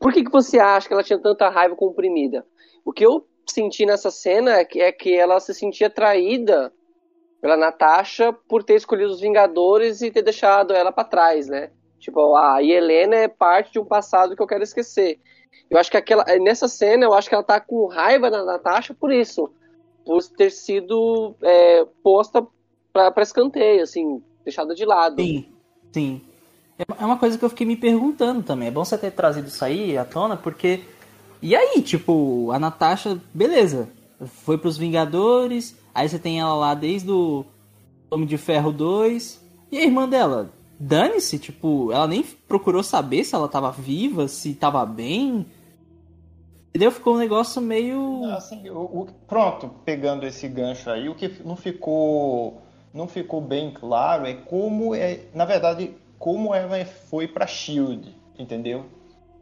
por 0.00 0.12
que, 0.12 0.24
que 0.24 0.30
você 0.30 0.58
acha 0.58 0.88
que 0.88 0.92
ela 0.92 1.04
tinha 1.04 1.20
tanta 1.20 1.48
raiva 1.48 1.76
comprimida? 1.76 2.44
O 2.84 2.92
que 2.92 3.06
eu 3.06 3.24
senti 3.46 3.86
nessa 3.86 4.10
cena 4.10 4.52
é 4.54 4.64
que, 4.64 4.80
é 4.80 4.92
que 4.92 5.14
ela 5.14 5.38
se 5.40 5.54
sentia 5.54 5.88
traída 5.88 6.72
pela 7.40 7.56
Natasha 7.56 8.32
por 8.32 8.62
ter 8.62 8.74
escolhido 8.74 9.10
os 9.10 9.20
Vingadores 9.20 10.02
e 10.02 10.10
ter 10.10 10.22
deixado 10.22 10.74
ela 10.74 10.90
pra 10.90 11.04
trás, 11.04 11.48
né? 11.48 11.70
Tipo, 11.98 12.36
a 12.36 12.62
Helena 12.62 13.16
é 13.16 13.28
parte 13.28 13.72
de 13.72 13.78
um 13.78 13.84
passado 13.84 14.36
que 14.36 14.42
eu 14.42 14.46
quero 14.46 14.62
esquecer. 14.62 15.18
Eu 15.70 15.78
acho 15.78 15.90
que 15.90 15.96
aquela, 15.96 16.24
nessa 16.40 16.68
cena, 16.68 17.04
eu 17.04 17.14
acho 17.14 17.28
que 17.28 17.34
ela 17.34 17.44
tá 17.44 17.60
com 17.60 17.86
raiva 17.86 18.30
da 18.30 18.44
Natasha 18.44 18.94
por 18.94 19.12
isso. 19.12 19.50
Por 20.04 20.22
ter 20.22 20.50
sido 20.50 21.34
é, 21.42 21.84
posta 22.02 22.46
pra, 22.92 23.10
pra 23.10 23.22
escanteio, 23.22 23.82
assim, 23.82 24.22
deixada 24.44 24.74
de 24.74 24.84
lado. 24.84 25.20
Sim, 25.20 25.46
sim. 25.92 26.22
É 26.78 26.84
é 27.02 27.04
uma 27.04 27.18
coisa 27.18 27.38
que 27.38 27.44
eu 27.44 27.48
fiquei 27.48 27.66
me 27.66 27.76
perguntando 27.76 28.42
também. 28.42 28.68
É 28.68 28.70
bom 28.70 28.84
você 28.84 28.96
ter 28.98 29.10
trazido 29.10 29.48
isso 29.48 29.64
aí 29.64 29.96
à 29.96 30.04
tona, 30.04 30.36
porque. 30.36 30.84
E 31.42 31.54
aí, 31.54 31.82
tipo, 31.82 32.50
a 32.52 32.58
Natasha, 32.58 33.20
beleza. 33.32 33.88
Foi 34.44 34.56
pros 34.58 34.76
Vingadores. 34.76 35.76
Aí 35.94 36.08
você 36.08 36.18
tem 36.18 36.40
ela 36.40 36.54
lá 36.54 36.74
desde 36.74 37.10
o 37.10 37.44
Homem 38.10 38.26
de 38.26 38.36
Ferro 38.38 38.72
2. 38.72 39.40
E 39.70 39.78
a 39.78 39.84
irmã 39.84 40.08
dela? 40.08 40.50
Dane-se, 40.78 41.38
tipo, 41.38 41.90
ela 41.92 42.06
nem 42.06 42.22
procurou 42.22 42.82
saber 42.82 43.24
se 43.24 43.34
ela 43.34 43.48
tava 43.48 43.70
viva, 43.70 44.28
se 44.28 44.54
tava 44.54 44.84
bem. 44.84 45.46
Entendeu? 46.68 46.90
Ficou 46.90 47.14
um 47.14 47.18
negócio 47.18 47.60
meio. 47.62 48.24
Assim, 48.32 48.68
o, 48.68 48.78
o- 48.80 49.06
pronto, 49.26 49.70
pegando 49.84 50.26
esse 50.26 50.46
gancho 50.48 50.90
aí, 50.90 51.08
o 51.08 51.14
que 51.14 51.28
não 51.44 51.56
ficou 51.56 52.62
não 52.92 53.06
ficou 53.06 53.40
bem 53.42 53.70
claro 53.72 54.26
é 54.26 54.32
como 54.34 54.94
é, 54.94 55.20
na 55.34 55.44
verdade, 55.44 55.94
como 56.18 56.54
ela 56.54 56.82
foi 56.84 57.28
pra 57.28 57.46
Shield, 57.46 58.14
entendeu? 58.38 58.86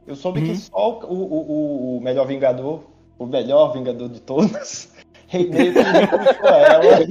Eu 0.06 0.14
soube 0.14 0.42
que 0.42 0.54
só 0.56 1.00
o, 1.00 1.14
o, 1.14 1.14
o- 1.14 1.96
o 1.98 2.00
melhor 2.00 2.26
Vingador, 2.26 2.82
o 3.18 3.26
melhor 3.26 3.72
Vingador 3.72 4.08
de 4.08 4.20
todos, 4.20 4.88
recrutou 5.28 6.48
ela, 6.48 7.06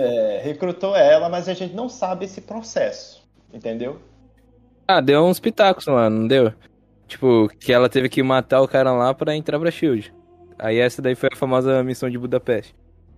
é, 0.00 0.40
recrutou 0.42 0.96
ela, 0.96 1.28
mas 1.28 1.48
a 1.48 1.54
gente 1.54 1.74
não 1.74 1.88
sabe 1.88 2.24
esse 2.24 2.40
processo, 2.40 3.22
entendeu? 3.52 3.98
Ah, 4.88 5.00
deu 5.00 5.22
uns 5.24 5.38
pitacos 5.38 5.86
lá, 5.86 6.08
não 6.08 6.26
deu? 6.26 6.52
Tipo, 7.06 7.48
que 7.60 7.72
ela 7.72 7.88
teve 7.88 8.08
que 8.08 8.22
matar 8.22 8.62
o 8.62 8.68
cara 8.68 8.90
lá 8.92 9.12
pra 9.12 9.36
entrar 9.36 9.58
pra 9.60 9.70
Shield. 9.70 10.12
Aí 10.58 10.78
essa 10.78 11.02
daí 11.02 11.14
foi 11.14 11.28
a 11.32 11.36
famosa 11.36 11.82
missão 11.84 12.08
de 12.08 12.18
Budapeste. 12.18 12.74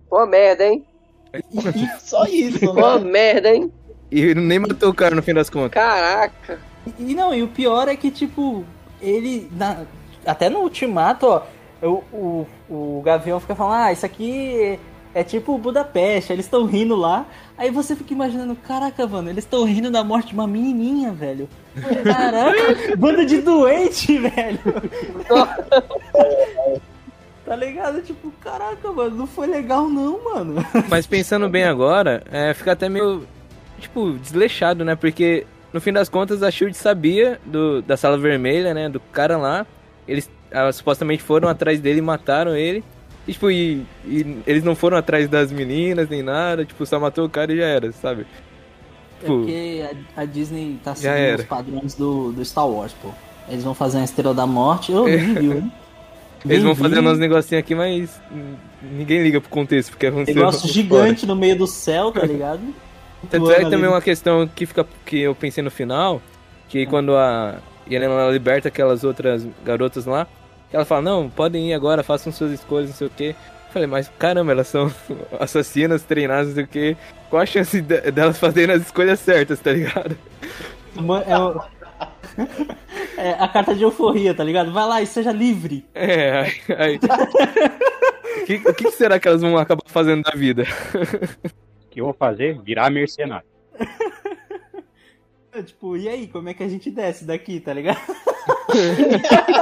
Pô, 0.09 0.25
merda, 0.25 0.65
hein? 0.65 0.85
Só 1.99 2.25
isso, 2.25 2.59
Pô, 2.73 2.99
né? 2.99 3.11
merda, 3.11 3.53
hein? 3.53 3.71
E 4.11 4.33
nem 4.35 4.59
matou 4.59 4.89
o 4.89 4.93
cara 4.93 5.15
no 5.15 5.23
fim 5.23 5.33
das 5.33 5.49
contas. 5.49 5.71
Caraca. 5.71 6.59
E 6.99 7.15
não, 7.15 7.33
e 7.33 7.41
o 7.43 7.47
pior 7.47 7.87
é 7.87 7.95
que, 7.95 8.11
tipo, 8.11 8.63
ele. 9.01 9.49
na- 9.55 9.83
até 10.25 10.49
no 10.49 10.59
ultimato, 10.59 11.27
ó, 11.27 11.41
o, 11.81 12.03
o, 12.11 12.47
o 12.69 13.01
Gavião 13.03 13.39
fica 13.39 13.53
falando, 13.55 13.83
ah, 13.83 13.91
isso 13.93 14.05
aqui 14.05 14.79
é 15.13 15.23
tipo 15.23 15.57
Budapeste, 15.57 16.33
eles 16.33 16.45
estão 16.45 16.65
rindo 16.65 16.95
lá. 16.95 17.25
Aí 17.57 17.69
você 17.71 17.95
fica 17.95 18.13
imaginando, 18.13 18.55
caraca, 18.55 19.07
mano, 19.07 19.29
eles 19.29 19.43
estão 19.45 19.63
rindo 19.63 19.89
da 19.91 20.03
morte 20.03 20.29
de 20.29 20.33
uma 20.33 20.47
menininha, 20.47 21.11
velho. 21.13 21.47
Caraca, 22.03 22.57
bando 22.97 23.25
de 23.25 23.39
doente, 23.41 24.17
velho. 24.17 24.59
tá 27.45 27.55
ligado? 27.55 28.01
Tipo, 28.01 28.31
caraca, 28.41 28.91
mano, 28.91 29.15
não 29.15 29.27
foi 29.27 29.47
legal 29.47 29.87
não, 29.87 30.23
mano. 30.23 30.65
Mas 30.89 31.05
pensando 31.05 31.47
bem 31.47 31.63
agora, 31.63 32.23
é, 32.31 32.53
fica 32.53 32.71
até 32.73 32.89
meio, 32.89 33.25
tipo, 33.79 34.13
desleixado, 34.13 34.83
né? 34.83 34.95
Porque, 34.95 35.45
no 35.75 35.81
fim 35.81 35.91
das 35.91 36.07
contas, 36.07 36.41
a 36.41 36.49
SHIELD 36.49 36.73
sabia 36.73 37.37
do, 37.45 37.81
da 37.81 37.97
Sala 37.97 38.17
Vermelha, 38.17 38.73
né? 38.73 38.87
Do 38.87 39.01
cara 39.11 39.35
lá. 39.35 39.67
Eles 40.07 40.31
ah, 40.49 40.71
supostamente 40.71 41.21
foram 41.21 41.49
atrás 41.49 41.81
dele 41.81 41.99
e 41.99 42.01
mataram 42.01 42.55
ele. 42.55 42.81
E, 43.27 43.33
tipo, 43.33 43.51
e, 43.51 43.85
e 44.05 44.41
eles 44.47 44.63
não 44.63 44.73
foram 44.73 44.95
atrás 44.95 45.27
das 45.27 45.51
meninas 45.51 46.07
nem 46.07 46.23
nada. 46.23 46.63
Tipo, 46.63 46.85
só 46.85 46.97
matou 46.97 47.25
o 47.25 47.29
cara 47.29 47.51
e 47.51 47.57
já 47.57 47.65
era, 47.65 47.91
sabe? 47.91 48.21
É 48.21 48.25
Tipo, 49.19 49.39
porque 49.39 49.85
a, 50.15 50.21
a 50.21 50.25
Disney 50.25 50.79
tá 50.81 50.95
seguindo 50.95 51.39
os 51.39 51.45
padrões 51.45 51.95
do, 51.95 52.31
do 52.31 52.45
Star 52.45 52.69
Wars, 52.69 52.93
pô. 53.01 53.09
Eles 53.49 53.65
vão 53.65 53.73
fazer 53.73 53.97
uma 53.97 54.05
Estrela 54.05 54.33
da 54.33 54.47
Morte. 54.47 54.93
Eu 54.93 55.03
nem 55.05 55.33
vi, 55.33 55.51
hein? 55.57 55.71
eles 56.47 56.63
vão 56.63 56.73
vi. 56.73 56.99
uns 56.99 57.19
negocinhos 57.19 57.59
aqui, 57.59 57.75
mas 57.75 58.17
ninguém 58.81 59.21
liga 59.21 59.41
pro 59.41 59.49
contexto, 59.49 59.89
porque 59.89 60.07
aconteceu. 60.07 60.35
Negócio 60.35 60.61
fora. 60.71 60.73
gigante 60.73 61.25
no 61.25 61.35
meio 61.35 61.57
do 61.57 61.67
céu, 61.67 62.13
tá 62.13 62.25
ligado? 62.25 62.61
Tanto 63.29 63.51
é 63.51 63.55
também 63.61 63.79
ali. 63.79 63.87
uma 63.87 64.01
questão 64.01 64.47
que, 64.47 64.65
fica, 64.65 64.85
que 65.05 65.19
eu 65.21 65.35
pensei 65.35 65.63
no 65.63 65.71
final, 65.71 66.21
que 66.69 66.85
quando 66.85 67.15
a 67.15 67.55
Helena 67.89 68.13
ela 68.13 68.31
liberta 68.31 68.67
aquelas 68.69 69.03
outras 69.03 69.45
garotas 69.63 70.05
lá, 70.05 70.27
ela 70.71 70.85
fala, 70.85 71.01
não, 71.01 71.29
podem 71.29 71.69
ir 71.69 71.73
agora, 71.73 72.03
façam 72.03 72.31
suas 72.31 72.51
escolhas, 72.51 72.89
não 72.89 72.95
sei 72.97 73.07
o 73.07 73.11
quê. 73.11 73.35
Eu 73.67 73.73
falei, 73.73 73.87
mas 73.87 74.09
caramba, 74.17 74.51
elas 74.51 74.67
são 74.67 74.91
assassinas, 75.39 76.03
treinadas, 76.03 76.47
não 76.49 76.55
sei 76.55 76.63
o 76.63 76.67
quê. 76.67 76.97
Qual 77.29 77.41
a 77.41 77.45
chance 77.45 77.81
de- 77.81 78.11
delas 78.11 78.37
fazerem 78.37 78.75
as 78.75 78.81
escolhas 78.83 79.19
certas, 79.19 79.59
tá 79.59 79.71
ligado? 79.71 80.17
É, 81.27 81.37
o- 81.37 81.61
É 83.17 83.31
a 83.39 83.47
carta 83.47 83.73
de 83.73 83.81
euforia, 83.83 84.33
tá 84.33 84.43
ligado? 84.43 84.71
Vai 84.73 84.85
lá 84.85 85.01
e 85.01 85.05
seja 85.07 85.31
livre. 85.31 85.85
É, 85.93 86.39
aí... 86.41 86.53
aí- 86.77 86.99
O 88.37 88.45
que, 88.45 88.55
o 88.69 88.73
que 88.75 88.91
será 88.91 89.17
que 89.19 89.27
elas 89.27 89.41
vão 89.41 89.57
acabar 89.57 89.81
fazendo 89.87 90.21
da 90.21 90.31
vida? 90.37 90.65
Que 91.95 92.01
eu 92.01 92.05
vou 92.05 92.13
fazer? 92.13 92.61
Virar 92.61 92.89
mercenário. 92.91 93.47
É, 95.57 95.63
Tipo, 95.63 95.95
e 95.95 96.09
aí, 96.09 96.27
como 96.27 96.49
é 96.49 96.53
que 96.53 96.61
a 96.63 96.67
gente 96.67 96.91
desce 96.91 97.23
daqui, 97.23 97.61
tá 97.61 97.71
ligado? 97.73 97.97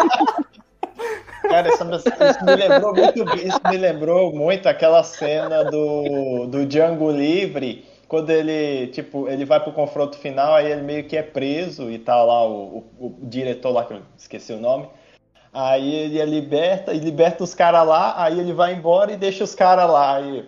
Cara, 1.43 1.67
essa- 1.67 1.86
isso 1.86 2.43
me 2.45 2.55
lembrou 2.55 2.95
muito, 2.95 3.23
isso 3.38 3.59
me 3.69 3.77
lembrou 3.77 4.34
muito 4.36 4.67
aquela 4.67 5.03
cena 5.03 5.63
do, 5.65 6.47
do 6.47 6.65
Django 6.65 7.11
Livre, 7.11 7.86
quando 8.07 8.31
ele, 8.31 8.88
tipo, 8.88 9.27
ele 9.27 9.45
vai 9.45 9.59
pro 9.59 9.71
confronto 9.71 10.17
final, 10.17 10.55
aí 10.55 10.71
ele 10.71 10.81
meio 10.81 11.03
que 11.03 11.15
é 11.15 11.21
preso 11.21 11.91
e 11.91 11.99
tá 11.99 12.23
lá 12.23 12.43
o, 12.47 12.84
o, 12.99 13.05
o 13.07 13.17
diretor 13.21 13.69
lá, 13.71 13.86
que 13.86 13.93
eu 13.93 14.01
esqueci 14.17 14.51
o 14.51 14.59
nome. 14.59 14.88
Aí 15.53 15.93
ele 15.93 16.19
é 16.19 16.25
liberta 16.25 16.91
e 16.91 16.97
liberta 16.97 17.43
os 17.43 17.53
caras 17.53 17.86
lá, 17.88 18.15
aí 18.17 18.39
ele 18.39 18.51
vai 18.53 18.73
embora 18.73 19.11
e 19.11 19.17
deixa 19.17 19.43
os 19.43 19.53
caras 19.53 19.88
lá. 19.88 20.19
E, 20.21 20.43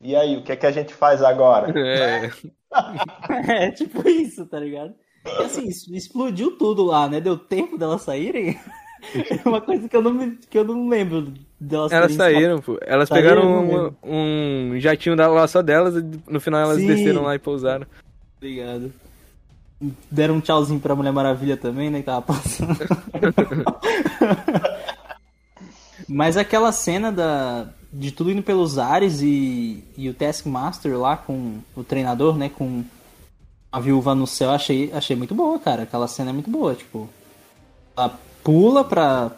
e 0.00 0.14
aí, 0.14 0.36
o 0.36 0.42
que 0.42 0.52
é 0.52 0.56
que 0.56 0.66
a 0.66 0.70
gente 0.72 0.92
faz 0.94 1.22
agora? 1.22 1.72
É, 1.78 2.30
É, 3.48 3.70
tipo 3.70 4.06
isso, 4.08 4.44
tá 4.46 4.58
ligado? 4.58 4.94
E 5.24 5.42
assim, 5.42 5.66
isso 5.66 5.92
explodiu 5.94 6.56
tudo 6.56 6.84
lá, 6.84 7.08
né? 7.08 7.20
Deu 7.20 7.36
tempo 7.36 7.76
delas 7.78 8.02
saírem. 8.02 8.58
É 9.14 9.40
uma 9.48 9.60
coisa 9.60 9.88
que 9.88 9.96
eu 9.96 10.02
não, 10.02 10.12
me, 10.12 10.36
que 10.50 10.58
eu 10.58 10.64
não 10.64 10.88
lembro 10.88 11.32
delas 11.60 11.92
elas 11.92 12.12
saíram, 12.14 12.60
pô. 12.60 12.78
Elas 12.82 13.08
Saíram, 13.08 13.62
pegaram 13.68 13.94
um, 14.02 14.72
um 14.74 14.80
jatinho 14.80 15.16
da- 15.16 15.28
lá 15.28 15.46
só 15.48 15.62
delas 15.62 15.96
e 15.96 16.04
no 16.28 16.40
final 16.40 16.60
elas 16.60 16.78
Sim. 16.78 16.86
desceram 16.86 17.22
lá 17.22 17.34
e 17.34 17.38
pousaram. 17.38 17.86
Obrigado. 18.36 18.92
Deram 20.10 20.36
um 20.36 20.40
tchauzinho 20.40 20.80
pra 20.80 20.94
Mulher 20.94 21.12
Maravilha 21.12 21.56
também, 21.56 21.90
né? 21.90 21.98
Que 22.00 22.06
tava 22.06 22.22
passando. 22.22 22.76
Mas 26.08 26.36
aquela 26.36 26.72
cena 26.72 27.10
da, 27.10 27.66
de 27.98 28.12
tudo 28.12 28.30
indo 28.30 28.42
pelos 28.42 28.78
ares 28.78 29.22
e, 29.22 29.82
e 29.96 30.08
o 30.08 30.14
Taskmaster 30.14 30.98
lá 30.98 31.16
com 31.16 31.58
o 31.74 31.82
treinador, 31.82 32.36
né? 32.36 32.50
Com 32.50 32.84
a 33.72 33.80
viúva 33.80 34.14
no 34.14 34.26
céu, 34.26 34.50
achei, 34.50 34.90
achei 34.92 35.16
muito 35.16 35.34
boa, 35.34 35.58
cara. 35.58 35.82
Aquela 35.82 36.06
cena 36.06 36.30
é 36.30 36.32
muito 36.32 36.50
boa, 36.50 36.74
tipo. 36.74 37.08
Ela 37.96 38.18
pula 38.44 38.84
pra. 38.84 39.32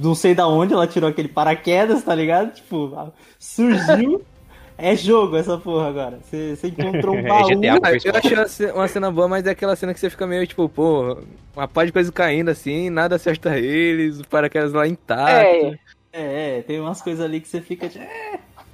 Não 0.00 0.14
sei 0.14 0.34
da 0.34 0.48
onde 0.48 0.72
ela 0.72 0.86
tirou 0.86 1.08
aquele 1.10 1.28
paraquedas, 1.28 2.02
tá 2.02 2.14
ligado? 2.14 2.54
Tipo, 2.54 3.12
surgiu. 3.38 4.24
É 4.76 4.96
jogo 4.96 5.36
essa 5.36 5.56
porra 5.56 5.88
agora. 5.88 6.18
Você 6.22 6.56
você 6.56 6.66
encontrou 6.68 7.14
um 7.14 7.18
É 7.24 7.28
baú. 7.28 7.48
GTA. 7.48 7.78
Ah, 7.80 7.92
eu 7.92 8.42
achei 8.44 8.70
uma 8.72 8.88
cena 8.88 9.10
boa, 9.10 9.28
mas 9.28 9.46
é 9.46 9.50
aquela 9.50 9.76
cena 9.76 9.94
que 9.94 10.00
você 10.00 10.10
fica 10.10 10.26
meio 10.26 10.44
tipo, 10.46 10.68
pô, 10.68 11.16
uma 11.54 11.68
pá 11.68 11.84
de 11.84 11.92
coisa 11.92 12.10
caindo 12.10 12.48
assim, 12.48 12.90
nada 12.90 13.14
acerta 13.14 13.56
eles, 13.56 14.18
o 14.18 14.26
paraquedas 14.26 14.72
lá 14.72 14.86
intacto. 14.86 15.66
É, 15.66 15.78
É, 16.14 16.58
é, 16.58 16.62
tem 16.62 16.78
umas 16.80 17.02
coisas 17.02 17.24
ali 17.24 17.40
que 17.40 17.48
você 17.48 17.60
fica. 17.60 17.88
tipo, 17.88 18.04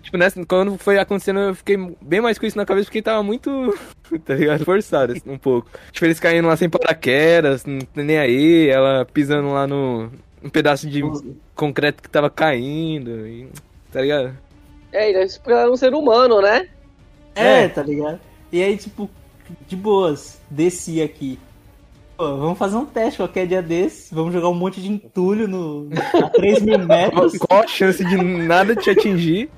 Tipo, 0.03 0.17
nessa, 0.17 0.45
quando 0.47 0.77
foi 0.79 0.99
acontecendo, 0.99 1.41
eu 1.41 1.55
fiquei 1.55 1.77
bem 2.01 2.21
mais 2.21 2.39
com 2.39 2.47
isso 2.47 2.57
na 2.57 2.67
cabeça, 2.67 2.87
porque 2.87 3.03
tava 3.03 3.23
muito, 3.23 3.51
tá 4.25 4.35
ligado? 4.35 4.65
Forçado, 4.65 5.13
assim, 5.13 5.31
um 5.31 5.39
pouco. 5.39 5.71
Tipo, 5.91 6.07
eles 6.07 6.21
caindo 6.21 6.49
lá 6.49 6.57
sem 6.57 6.69
paraquedas, 6.69 7.65
não 7.65 7.79
tem 7.81 8.05
nem 8.05 8.19
aí, 8.19 8.69
ela 8.69 9.05
pisando 9.05 9.53
lá 9.53 9.67
no 9.67 10.11
um 10.43 10.49
pedaço 10.49 10.89
de 10.89 11.03
concreto 11.55 12.03
que 12.03 12.09
tava 12.09 12.31
caindo, 12.31 13.27
e, 13.27 13.49
tá 13.93 14.01
ligado? 14.01 14.37
é, 14.93 15.11
ele 15.11 15.19
é 15.47 15.69
um 15.69 15.77
ser 15.77 15.95
humano, 15.95 16.41
né? 16.41 16.69
É, 17.35 17.65
É. 17.65 17.69
tá 17.69 17.83
ligado? 17.83 18.21
E 18.51 18.63
aí, 18.63 18.77
tipo, 18.77 19.09
de 19.67 19.77
boas, 19.77 20.41
desci 20.51 21.01
aqui. 21.03 21.39
Pô, 22.21 22.37
vamos 22.37 22.59
fazer 22.59 22.77
um 22.77 22.85
teste 22.85 23.17
qualquer 23.17 23.47
dia 23.47 23.63
desse. 23.63 24.15
Vamos 24.15 24.31
jogar 24.35 24.51
um 24.51 24.55
monte 24.55 24.79
de 24.79 24.91
entulho 24.93 25.49
no, 25.49 25.89
a 26.23 26.29
3 26.37 26.61
mil 26.61 26.79
metros, 26.81 27.39
qual 27.39 27.63
a 27.63 27.67
chance 27.67 28.05
de 28.05 28.15
nada 28.15 28.77
te 28.77 28.91
atingir 28.91 29.51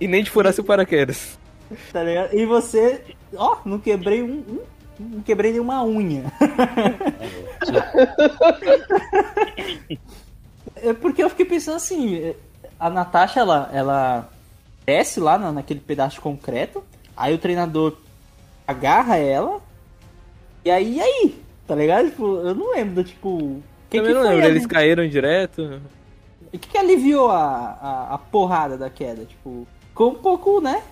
e 0.00 0.06
nem 0.06 0.22
de 0.22 0.30
furar 0.30 0.52
seu 0.52 0.62
paraquedas? 0.62 1.36
tá 1.92 2.04
ligado? 2.04 2.32
E 2.32 2.46
você, 2.46 3.02
ó, 3.36 3.56
não 3.64 3.80
quebrei 3.80 4.22
um. 4.22 4.34
um- 4.36 4.60
não 5.00 5.20
quebrei 5.20 5.50
nenhuma 5.50 5.84
unha. 5.84 6.32
É 10.76 10.92
porque 10.92 11.22
eu 11.24 11.28
fiquei 11.28 11.44
pensando 11.44 11.76
assim, 11.76 12.34
a 12.78 12.88
Natasha, 12.88 13.40
ela, 13.40 13.68
ela 13.72 14.28
desce 14.86 15.18
lá 15.18 15.36
na- 15.36 15.50
naquele 15.52 15.80
pedaço 15.80 16.14
de 16.16 16.20
concreto, 16.20 16.84
aí 17.16 17.34
o 17.34 17.38
treinador 17.38 17.96
agarra 18.66 19.16
ela, 19.16 19.60
e 20.64 20.70
aí, 20.70 20.94
e 20.96 21.00
aí? 21.00 21.45
Tá 21.66 21.74
ligado? 21.74 22.10
Tipo, 22.10 22.24
eu 22.38 22.54
não 22.54 22.72
lembro, 22.72 23.02
tipo... 23.02 23.62
que 23.90 23.98
Também 23.98 24.12
que 24.12 24.18
não 24.18 24.22
lembro, 24.28 24.44
ali? 24.44 24.52
eles 24.54 24.66
caíram 24.66 25.08
direto. 25.08 25.80
O 26.52 26.58
que, 26.58 26.68
que 26.68 26.78
aliviou 26.78 27.30
a, 27.30 27.78
a, 27.80 28.14
a 28.14 28.18
porrada 28.18 28.76
da 28.78 28.88
queda? 28.88 29.24
Tipo, 29.24 29.66
ficou 29.88 30.12
um 30.12 30.14
pouco, 30.14 30.60
né? 30.60 30.82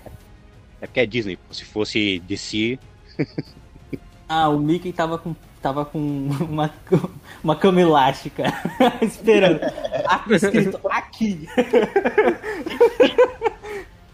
É 0.81 0.87
porque 0.87 1.01
é 1.01 1.07
Disney. 1.07 1.39
Se 1.51 1.65
fosse 1.65 2.19
DC, 2.21 2.79
Ah, 4.29 4.49
o 4.49 4.59
Mickey 4.59 4.93
tava 4.93 5.19
com, 5.19 5.35
tava 5.61 5.85
com 5.85 5.99
uma, 6.49 6.71
uma 7.43 7.57
cama 7.57 7.81
elástica 7.81 8.45
esperando. 9.03 9.61
Aqui, 10.07 10.35
escrito 10.35 10.81
aqui. 10.85 11.49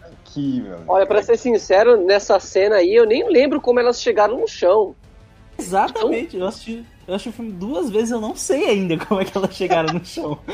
Aqui, 0.01 0.61
meu. 0.61 0.79
Olha, 0.87 1.05
pra 1.05 1.23
ser 1.23 1.37
sincero, 1.37 1.97
nessa 2.05 2.39
cena 2.39 2.75
aí, 2.77 2.93
eu 2.93 3.05
nem 3.05 3.27
lembro 3.29 3.61
como 3.61 3.79
elas 3.79 4.01
chegaram 4.01 4.39
no 4.39 4.47
chão. 4.47 4.95
Exatamente. 5.57 6.37
Eu 6.37 6.45
assisti, 6.47 6.85
eu 7.07 7.13
assisti 7.13 7.29
o 7.29 7.33
filme 7.33 7.51
duas 7.51 7.89
vezes, 7.89 8.11
eu 8.11 8.19
não 8.21 8.35
sei 8.35 8.65
ainda 8.69 8.97
como 9.05 9.21
é 9.21 9.25
que 9.25 9.37
elas 9.37 9.55
chegaram 9.55 9.93
no 9.93 10.03
chão. 10.05 10.39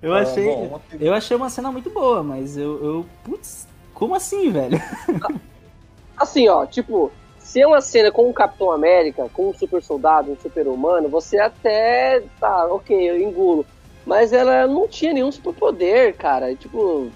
Eu 0.00 0.14
Ah, 0.14 0.20
achei, 0.20 0.44
bom, 0.44 0.66
uma- 0.68 0.82
eu 1.00 1.12
achei 1.12 1.36
uma 1.36 1.50
cena 1.50 1.72
muito 1.72 1.90
boa, 1.90 2.22
mas 2.22 2.56
eu, 2.56 2.84
eu 2.84 3.06
putz, 3.24 3.66
como 3.92 4.14
assim, 4.14 4.48
velho? 4.52 4.78
Assim, 6.16 6.48
ó, 6.48 6.64
tipo, 6.66 7.10
se 7.38 7.60
é 7.60 7.66
uma 7.66 7.80
cena 7.80 8.10
com 8.12 8.28
um 8.28 8.32
Capitão 8.32 8.70
América, 8.70 9.28
com 9.32 9.50
um 9.50 9.54
super 9.54 9.82
soldado, 9.82 10.30
um 10.32 10.36
super 10.38 10.68
humano, 10.68 11.08
você 11.08 11.38
até 11.40 12.22
tá, 12.40 12.66
ok, 12.66 13.10
eu 13.10 13.18
engulo. 13.20 13.66
Mas 14.06 14.32
ela 14.32 14.66
não 14.68 14.86
tinha 14.88 15.12
nenhum 15.12 15.30
superpoder, 15.32 16.16
cara. 16.16 16.54
Tipo, 16.54 17.10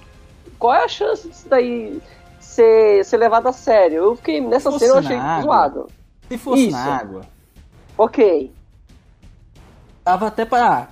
qual 0.59 0.74
é 0.74 0.84
a 0.84 0.88
chance 0.88 1.28
disso 1.28 1.48
daí 1.48 2.00
ser, 2.53 3.05
ser 3.05 3.16
levado 3.16 3.48
a 3.48 3.53
sério? 3.53 3.96
Eu 4.05 4.16
fiquei, 4.16 4.40
nessa 4.40 4.70
cena 4.78 4.92
eu 4.94 4.98
achei 4.98 5.16
água. 5.16 5.42
zoado. 5.42 5.86
Se 6.28 6.38
fosse 6.38 6.62
Isso. 6.68 6.72
na 6.76 6.96
água, 6.96 7.20
Ok. 7.98 8.53
dava 10.05 10.26
até 10.28 10.44
pra. 10.44 10.88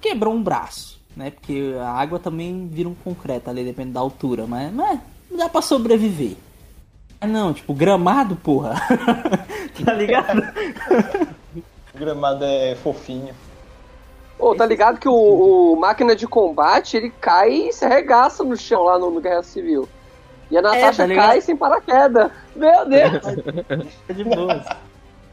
quebrou 0.00 0.32
um 0.34 0.42
braço, 0.42 1.00
né? 1.16 1.30
Porque 1.30 1.74
a 1.80 1.90
água 1.90 2.18
também 2.18 2.68
vira 2.68 2.88
um 2.88 2.94
concreto 2.94 3.50
ali, 3.50 3.64
depende 3.64 3.90
da 3.92 4.00
altura, 4.00 4.46
mas, 4.46 4.72
mas 4.72 5.00
dá 5.36 5.48
pra 5.48 5.60
sobreviver. 5.62 6.36
Mas 7.20 7.30
não, 7.30 7.52
tipo, 7.52 7.72
gramado, 7.74 8.36
porra. 8.36 8.74
tá 9.84 9.92
ligado? 9.94 10.42
O 11.94 11.98
gramado 11.98 12.44
é 12.44 12.74
fofinho. 12.76 13.34
Ô, 14.38 14.54
tá 14.54 14.66
ligado 14.66 14.98
que 15.00 15.08
o, 15.08 15.72
o 15.72 15.76
máquina 15.76 16.14
de 16.14 16.26
combate, 16.26 16.96
ele 16.98 17.10
cai 17.10 17.52
e 17.68 17.72
se 17.72 17.86
arregaça 17.86 18.44
no 18.44 18.54
chão 18.54 18.82
lá 18.84 18.98
no, 18.98 19.10
no 19.10 19.20
Guerra 19.20 19.42
Civil. 19.42 19.88
E 20.50 20.56
a 20.56 20.62
Natasha 20.62 21.02
tá 21.02 21.06
ligado? 21.06 21.28
cai 21.28 21.40
sem 21.40 21.56
paraquedas. 21.56 22.30
Meu 22.54 22.86
Deus! 22.88 23.22
É 24.08 24.12
de 24.12 24.24
boas. 24.24 24.64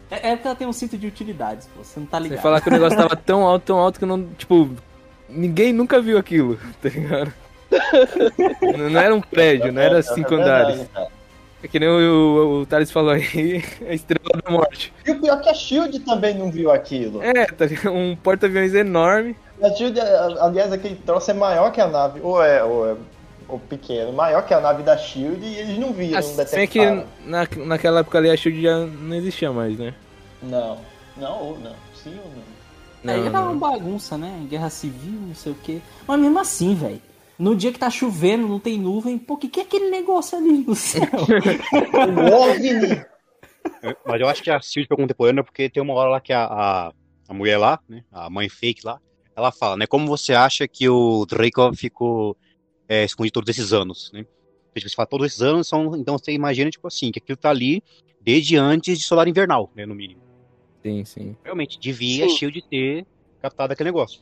É, 0.10 0.32
é 0.32 0.36
porque 0.36 0.48
ela 0.48 0.56
tem 0.56 0.68
um 0.68 0.74
cinto 0.74 0.98
de 0.98 1.08
utilidades, 1.08 1.68
pô. 1.76 1.84
Você 1.84 2.00
não 2.00 2.08
tá 2.08 2.20
ligado. 2.20 2.42
falar 2.42 2.62
que 2.62 2.70
o 2.70 2.72
negócio 2.72 2.98
tava 2.98 3.16
tão 3.18 3.44
alto, 3.46 3.64
tão 3.66 3.78
alto 3.80 4.00
que 4.00 4.06
não. 4.06 4.24
Tipo, 4.38 4.70
ninguém 5.30 5.74
nunca 5.74 6.02
viu 6.02 6.18
aquilo, 6.18 6.58
tá 6.82 6.90
ligado? 6.90 7.34
Não, 8.78 8.90
não 8.90 9.00
era 9.00 9.16
um 9.16 9.22
prédio, 9.22 9.72
não 9.72 9.82
era 9.82 10.02
cinco 10.02 10.34
É 10.36 10.38
andares. 10.38 10.88
cara. 10.94 11.08
É 11.64 11.68
que 11.68 11.80
nem 11.80 11.88
o, 11.88 11.94
o, 11.94 12.62
o 12.62 12.66
Thales 12.66 12.92
falou 12.92 13.12
aí, 13.12 13.64
a 13.88 13.94
estrela 13.94 14.42
da 14.44 14.52
morte. 14.52 14.94
E 15.06 15.12
o 15.12 15.20
pior 15.22 15.40
é 15.40 15.42
que 15.44 15.50
a 15.50 15.54
Shield 15.54 15.98
também 16.02 16.36
não 16.38 16.52
viu 16.52 16.70
aquilo. 16.70 17.24
É, 17.24 17.46
tá? 17.46 17.66
Um 17.90 18.18
porta-aviões 18.18 18.74
enorme. 18.74 19.34
A 19.62 19.70
Shield, 19.70 19.98
aliás, 20.42 20.74
aquele 20.74 20.96
troço 20.96 21.32
é 21.32 21.34
maior 21.34 21.72
que 21.72 21.80
a 21.80 21.88
nave. 21.88 22.20
Ou 22.22 22.44
é, 22.44 22.62
ou 22.62 22.92
é 22.92 22.96
ou 23.48 23.60
pequeno, 23.60 24.14
maior 24.14 24.46
que 24.46 24.54
a 24.54 24.62
nave 24.62 24.84
da 24.84 24.98
Shield 24.98 25.46
e 25.46 25.56
eles 25.58 25.78
não 25.78 25.94
viram, 25.94 26.20
não 26.22 26.42
Assim 26.42 26.68
que 26.68 26.80
detectaram. 26.80 27.08
na, 27.20 27.48
naquela 27.66 28.00
época 28.02 28.18
ali 28.18 28.30
a 28.30 28.38
Shield 28.38 28.62
já 28.62 28.86
não 28.86 29.16
existia 29.16 29.52
mais, 29.52 29.78
né? 29.78 29.96
Não. 30.42 30.80
Não, 31.18 31.40
ou 31.42 31.60
não. 31.60 31.76
Sim 31.94 32.20
ou 32.20 32.32
não? 32.32 32.44
Aí 33.14 33.22
Não, 33.22 33.26
era 33.26 33.42
não. 33.42 33.52
uma 33.52 33.56
bagunça, 33.56 34.18
né? 34.18 34.46
Guerra 34.50 34.70
civil, 34.70 35.20
não 35.22 35.36
sei 35.36 35.52
o 35.52 35.56
quê. 35.56 35.82
Mas 36.08 36.20
mesmo 36.20 36.40
assim, 36.40 36.74
velho. 36.76 37.02
No 37.38 37.56
dia 37.56 37.72
que 37.74 37.80
tá 37.80 37.90
chovendo, 37.90 38.48
não 38.48 38.60
tem 38.60 38.80
nuvem, 38.80 39.18
pô, 39.18 39.38
que 39.38 39.50
que 39.50 39.60
é 39.60 39.64
aquele 39.64 39.90
negócio 39.90 40.38
ali 40.38 40.52
no 40.66 40.76
céu? 40.76 41.04
O 41.94 42.50
OVNI! 42.50 43.06
Mas 44.06 44.22
eu 44.22 44.28
acho 44.28 44.44
que 44.44 44.52
a 44.52 44.60
Shield 44.60 44.88
foi 44.88 44.98
contemporânea 44.98 45.44
porque 45.44 45.70
tem 45.70 45.82
uma 45.82 45.94
hora 45.94 46.10
lá 46.12 46.22
que 46.22 46.34
a, 46.34 46.44
a, 46.46 46.92
a 47.28 47.34
mulher 47.34 47.58
lá, 47.58 47.80
né, 47.88 48.04
a 48.12 48.30
mãe 48.30 48.48
fake 48.50 48.86
lá, 48.86 49.00
ela 49.36 49.52
fala, 49.52 49.76
né, 49.78 49.88
como 49.88 50.06
você 50.08 50.34
acha 50.34 50.68
que 50.68 50.88
o 50.88 51.26
Draco 51.26 51.74
ficou 51.76 52.38
é, 52.94 53.04
escondido 53.06 53.34
todos 53.34 53.50
esses 53.50 53.74
anos, 53.74 54.10
né? 54.14 54.26
Tipo, 54.76 54.90
Você 54.90 54.96
fala 54.96 55.08
todos 55.08 55.26
esses 55.28 55.42
anos, 55.42 55.68
são, 55.68 55.96
então 55.96 56.18
você 56.18 56.32
imagina, 56.32 56.70
tipo 56.70 56.88
assim, 56.88 57.12
que 57.12 57.20
aquilo 57.20 57.38
tá 57.38 57.50
ali 57.50 57.82
desde 58.20 58.56
antes 58.56 58.98
de 59.00 59.04
Solar 59.04 59.28
Invernal, 59.28 59.70
né, 59.76 59.86
no 59.86 59.96
mínimo. 59.96 60.22
Sim, 60.84 61.04
sim. 61.06 61.36
Realmente, 61.44 61.80
devia 61.80 62.28
Sim. 62.28 62.36
Shield 62.36 62.62
ter 62.70 63.06
captado 63.42 63.74
aquele 63.74 63.90
negócio. 63.90 64.20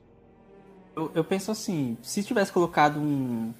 Eu, 0.96 1.12
eu 1.16 1.24
penso 1.24 1.52
assim, 1.52 1.98
se 2.02 2.24
tivesse 2.24 2.52
colocado 2.52 3.00
um- 3.00 3.54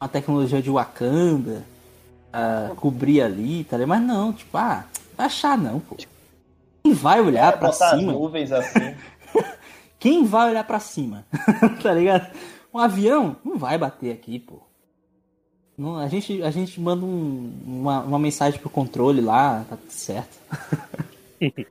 uma 0.00 0.08
tecnologia 0.08 0.60
de 0.62 0.70
Wakanda, 0.70 1.64
ah, 2.32 2.72
cobrir 2.76 3.20
ali, 3.22 3.64
tá 3.64 3.76
ligado? 3.76 3.88
Mas 3.88 4.02
não, 4.02 4.32
tipo, 4.32 4.56
ah, 4.56 4.84
vai 5.16 5.26
achar 5.26 5.56
não, 5.58 5.80
pô. 5.80 5.96
Quem 6.84 6.92
vai 6.92 7.20
olhar 7.20 7.52
É, 7.52 7.56
pra 7.56 7.72
cima? 7.72 8.12
nuvens 8.12 8.52
assim. 8.52 8.94
Quem 9.98 10.24
vai 10.24 10.50
olhar 10.50 10.64
pra 10.64 10.78
cima? 10.78 11.26
tá 11.82 11.92
ligado? 11.92 12.30
Um 12.72 12.78
avião 12.78 13.36
não 13.44 13.56
vai 13.58 13.76
bater 13.78 14.12
aqui, 14.12 14.38
pô. 14.38 14.58
Não, 15.78 15.98
a, 15.98 16.08
gente, 16.08 16.42
a 16.42 16.50
gente 16.50 16.80
manda 16.80 17.04
um- 17.04 17.52
uma, 17.66 18.00
uma 18.00 18.18
mensagem 18.18 18.58
pro 18.58 18.70
controle 18.70 19.20
lá, 19.20 19.64
tá 19.68 19.76
tudo 19.76 19.90
certo. 19.92 20.38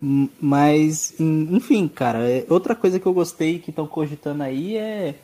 Mas, 0.00 1.18
en- 1.18 1.56
enfim, 1.56 1.88
cara, 1.88 2.28
é- 2.30 2.46
outra 2.48 2.74
coisa 2.74 3.00
que 3.00 3.06
eu 3.06 3.12
gostei 3.12 3.58
que 3.58 3.70
estão 3.70 3.86
cogitando 3.86 4.42
aí 4.44 4.76
é, 4.76 5.14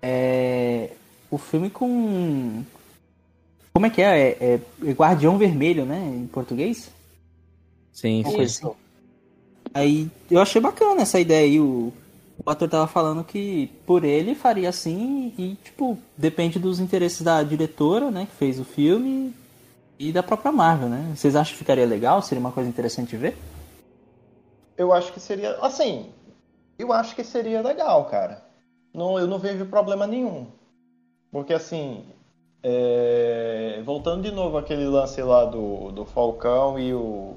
é 0.00 0.90
o 1.30 1.36
filme 1.36 1.68
com. 1.68 2.62
Como 3.74 3.86
é 3.86 3.90
que 3.90 4.00
é? 4.00 4.18
É, 4.30 4.36
é- 4.54 4.60
é 4.88 4.92
Guardião 4.92 5.36
Vermelho, 5.36 5.84
né? 5.84 5.98
Em 6.16 6.26
português? 6.26 6.90
Sim, 7.92 8.24
sim. 8.24 8.40
assim. 8.40 8.70
Aí 9.74 10.08
eu 10.30 10.40
achei 10.40 10.60
bacana 10.60 11.02
essa 11.02 11.20
ideia 11.20 11.44
aí. 11.44 11.60
O, 11.60 11.92
o 12.44 12.50
ator 12.50 12.68
tava 12.68 12.86
falando 12.86 13.22
que 13.22 13.66
por 13.86 14.04
ele 14.04 14.34
faria 14.34 14.68
assim 14.68 15.32
e, 15.36 15.56
tipo, 15.56 15.98
depende 16.16 16.58
dos 16.58 16.80
interesses 16.80 17.22
da 17.22 17.42
diretora, 17.42 18.10
né, 18.10 18.26
que 18.26 18.36
fez 18.36 18.58
o 18.58 18.64
filme 18.64 19.34
e 19.98 20.10
da 20.12 20.22
própria 20.22 20.50
Marvel, 20.50 20.88
né? 20.88 21.12
Vocês 21.14 21.36
acham 21.36 21.52
que 21.52 21.58
ficaria 21.58 21.84
legal? 21.84 22.22
Seria 22.22 22.40
uma 22.40 22.52
coisa 22.52 22.68
interessante 22.68 23.10
de 23.10 23.16
ver? 23.18 23.36
Eu 24.76 24.92
acho 24.94 25.12
que 25.12 25.20
seria. 25.20 25.56
Assim, 25.56 26.10
eu 26.78 26.90
acho 26.90 27.14
que 27.14 27.22
seria 27.22 27.60
legal, 27.60 28.06
cara. 28.06 28.42
Não, 28.94 29.18
eu 29.18 29.26
não 29.26 29.38
vejo 29.38 29.66
problema 29.66 30.06
nenhum. 30.06 30.46
Porque 31.30 31.52
assim. 31.52 32.02
é, 32.62 33.82
Voltando 33.84 34.22
de 34.22 34.30
novo 34.30 34.56
aquele 34.56 34.86
lance 34.86 35.20
lá 35.22 35.44
do, 35.44 35.92
do 35.92 36.06
Falcão 36.06 36.78
e 36.78 36.94
o 36.94 37.36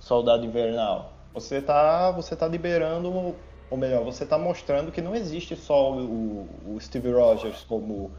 Soldado 0.00 0.46
Invernal. 0.46 1.12
Você 1.34 1.60
tá, 1.60 2.10
você 2.10 2.34
tá 2.34 2.48
liberando, 2.48 3.34
ou 3.70 3.78
melhor, 3.78 4.04
você 4.04 4.26
tá 4.26 4.36
mostrando 4.36 4.90
que 4.90 5.00
não 5.00 5.14
existe 5.14 5.54
só 5.56 5.92
o, 5.92 6.48
o 6.66 6.78
Steve 6.80 7.10
Rogers 7.12 7.64
como 7.68 8.10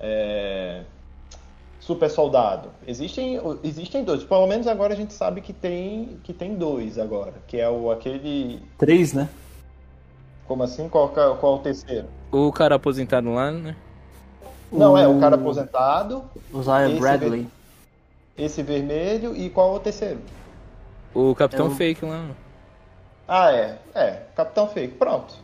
é, 0.00 0.82
super 1.80 2.10
soldado. 2.10 2.70
Existem, 2.86 3.40
existem 3.62 4.02
dois. 4.04 4.24
Pelo 4.24 4.46
menos 4.46 4.66
agora 4.66 4.92
a 4.92 4.96
gente 4.96 5.12
sabe 5.12 5.40
que 5.40 5.52
tem, 5.52 6.18
que 6.24 6.32
tem 6.32 6.54
dois 6.56 6.98
agora. 6.98 7.34
Que 7.46 7.60
é 7.60 7.70
o 7.70 7.90
aquele. 7.90 8.60
Três, 8.78 9.12
né? 9.12 9.28
Como 10.46 10.62
assim? 10.62 10.88
Qual, 10.88 11.08
é- 11.08 11.36
qual 11.36 11.56
é 11.56 11.56
o 11.56 11.58
terceiro? 11.60 12.06
O 12.32 12.52
cara 12.52 12.74
aposentado 12.74 13.32
lá, 13.32 13.50
né? 13.50 13.76
Não, 14.72 14.98
é 14.98 15.06
o 15.06 15.20
cara 15.20 15.36
aposentado, 15.36 16.24
O 16.52 16.60
Esse 16.60 16.98
Bradley. 17.00 17.46
esse 18.36 18.60
vermelho 18.62 19.36
e 19.36 19.48
qual 19.48 19.74
é 19.74 19.76
o 19.76 19.80
terceiro? 19.80 20.18
O 21.14 21.32
Capitão 21.34 21.66
É 21.66 21.68
o- 21.68 21.72
Fake 21.72 22.04
lá. 22.04 22.26
Ah, 23.26 23.52
é. 23.52 23.78
É, 23.94 24.22
Capitão 24.34 24.68
Fake. 24.68 24.94
Pronto. 24.94 25.34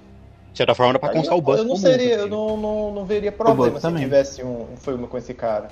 De 0.52 0.58
certa 0.58 0.74
forma, 0.74 0.92
era 0.92 0.98
pra 0.98 1.10
constar 1.10 1.36
o 1.36 1.40
Buck 1.40 1.58
eu 1.58 1.64
não 1.64 1.76
seria, 1.76 2.16
eu 2.16 2.28
não, 2.28 2.56
não, 2.56 2.92
não 2.92 3.04
veria 3.04 3.30
problema 3.30 3.76
se 3.76 3.82
também. 3.82 4.02
tivesse 4.02 4.42
um, 4.42 4.72
um 4.72 4.76
filme 4.76 5.06
com 5.06 5.16
esse 5.16 5.32
cara. 5.32 5.68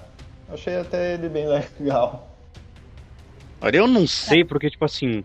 Eu 0.48 0.54
achei 0.54 0.76
até 0.76 1.14
ele 1.14 1.28
bem 1.28 1.46
legal. 1.80 2.28
Olha, 3.60 3.76
eu 3.76 3.88
não 3.88 4.06
sei, 4.06 4.44
porque, 4.44 4.70
tipo 4.70 4.84
assim, 4.84 5.24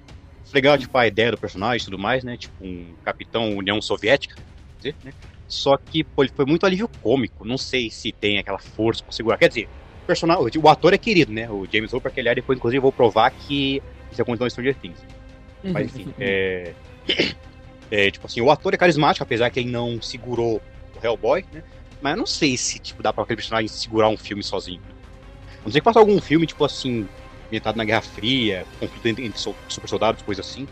legal, 0.52 0.78
tipo, 0.78 0.98
a 0.98 1.08
ideia 1.08 1.32
do 1.32 1.38
personagem 1.38 1.84
e 1.84 1.86
tudo 1.86 2.00
mais, 2.00 2.24
né? 2.24 2.36
Tipo, 2.36 2.66
um 2.66 2.94
capitão 3.04 3.56
União 3.56 3.80
Soviética, 3.82 4.36
quer 4.82 4.92
dizer, 4.92 4.96
né? 5.04 5.14
Só 5.48 5.78
que, 5.78 6.04
pô, 6.04 6.24
ele 6.24 6.32
foi 6.36 6.46
muito 6.46 6.66
alívio 6.66 6.90
cômico. 7.02 7.46
Não 7.46 7.58
sei 7.58 7.92
se 7.92 8.12
tem 8.12 8.40
aquela 8.40 8.58
força 8.58 9.04
pra 9.04 9.14
segurar. 9.14 9.38
Quer 9.38 9.50
dizer, 9.50 9.70
o, 10.04 10.08
personagem, 10.08 10.44
o 10.62 10.68
ator 10.68 10.94
é 10.94 10.98
querido, 10.98 11.32
né? 11.32 11.48
O 11.48 11.68
James 11.72 11.94
Hooper, 11.94 12.12
que 12.12 12.20
aliás, 12.20 12.36
depois, 12.36 12.58
inclusive, 12.58 12.80
eu 12.80 12.82
vou 12.82 12.92
provar 12.92 13.30
que 13.30 13.84
isso 14.12 14.22
aconteceu 14.22 14.46
no 14.46 14.50
Stranger 14.50 14.76
Things. 14.76 15.00
Mas, 15.64 15.86
enfim, 15.96 16.14
é... 16.20 16.74
É, 17.92 18.10
tipo 18.10 18.26
assim, 18.26 18.42
o 18.42 18.50
ator 18.50 18.74
é 18.74 18.78
carismático, 18.78 19.24
apesar 19.24 19.50
que 19.50 19.60
ele 19.60 19.70
não 19.70 20.02
segurou 20.02 20.62
o 21.00 21.06
Hellboy, 21.06 21.46
né? 21.54 21.64
Mas 22.02 22.14
eu 22.14 22.18
não 22.18 22.26
sei 22.26 22.58
se, 22.58 22.80
tipo, 22.80 23.04
dá 23.04 23.14
pra 23.14 23.24
aquele 23.24 23.38
personagem 23.38 23.68
segurar 23.68 24.10
um 24.10 24.18
filme 24.18 24.44
sozinho. 24.44 24.82
A 25.62 25.66
não 25.66 25.72
sei 25.72 25.80
que 25.80 25.86
faça 25.86 26.00
algum 26.00 26.20
filme, 26.20 26.46
tipo 26.48 26.66
assim, 26.66 27.08
ambientado 27.48 27.78
na 27.78 27.86
Guerra 27.86 28.02
Fria, 28.02 28.66
conflito 28.80 29.06
entre, 29.08 29.26
entre 29.26 29.40
super 29.40 29.88
soldados, 29.88 30.22
coisa 30.24 30.42
assim. 30.42 30.68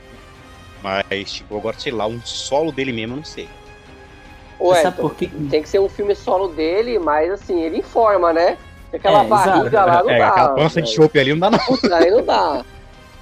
Mas, 0.81 1.31
tipo, 1.31 1.55
agora, 1.55 1.77
sei 1.79 1.91
lá, 1.91 2.07
um 2.07 2.19
solo 2.21 2.71
dele 2.71 2.91
mesmo, 2.91 3.13
eu 3.13 3.17
não 3.17 3.23
sei. 3.23 3.47
Ué, 4.59 4.81
sabe 4.81 4.95
então, 4.97 5.09
por 5.09 5.15
quê? 5.15 5.29
tem 5.49 5.61
que 5.61 5.69
ser 5.69 5.79
um 5.79 5.89
filme 5.89 6.15
solo 6.15 6.49
dele, 6.49 6.99
mas 6.99 7.31
assim, 7.31 7.61
ele 7.61 7.77
informa, 7.77 8.33
né? 8.33 8.57
Aquela 8.93 9.23
É, 9.23 9.27
barriga 9.27 9.67
exato. 9.67 9.87
lá 9.89 10.03
não 10.03 10.09
é, 10.09 10.17
dá. 10.19 10.27
aquela 10.27 10.49
pança 10.55 10.81
de 10.81 10.89
chope 10.89 11.19
ali 11.19 11.31
não 11.31 11.39
dá 11.39 11.49
não. 11.51 11.59
Puta, 11.59 11.95
aí 11.95 12.11
não 12.11 12.25
dá. 12.25 12.65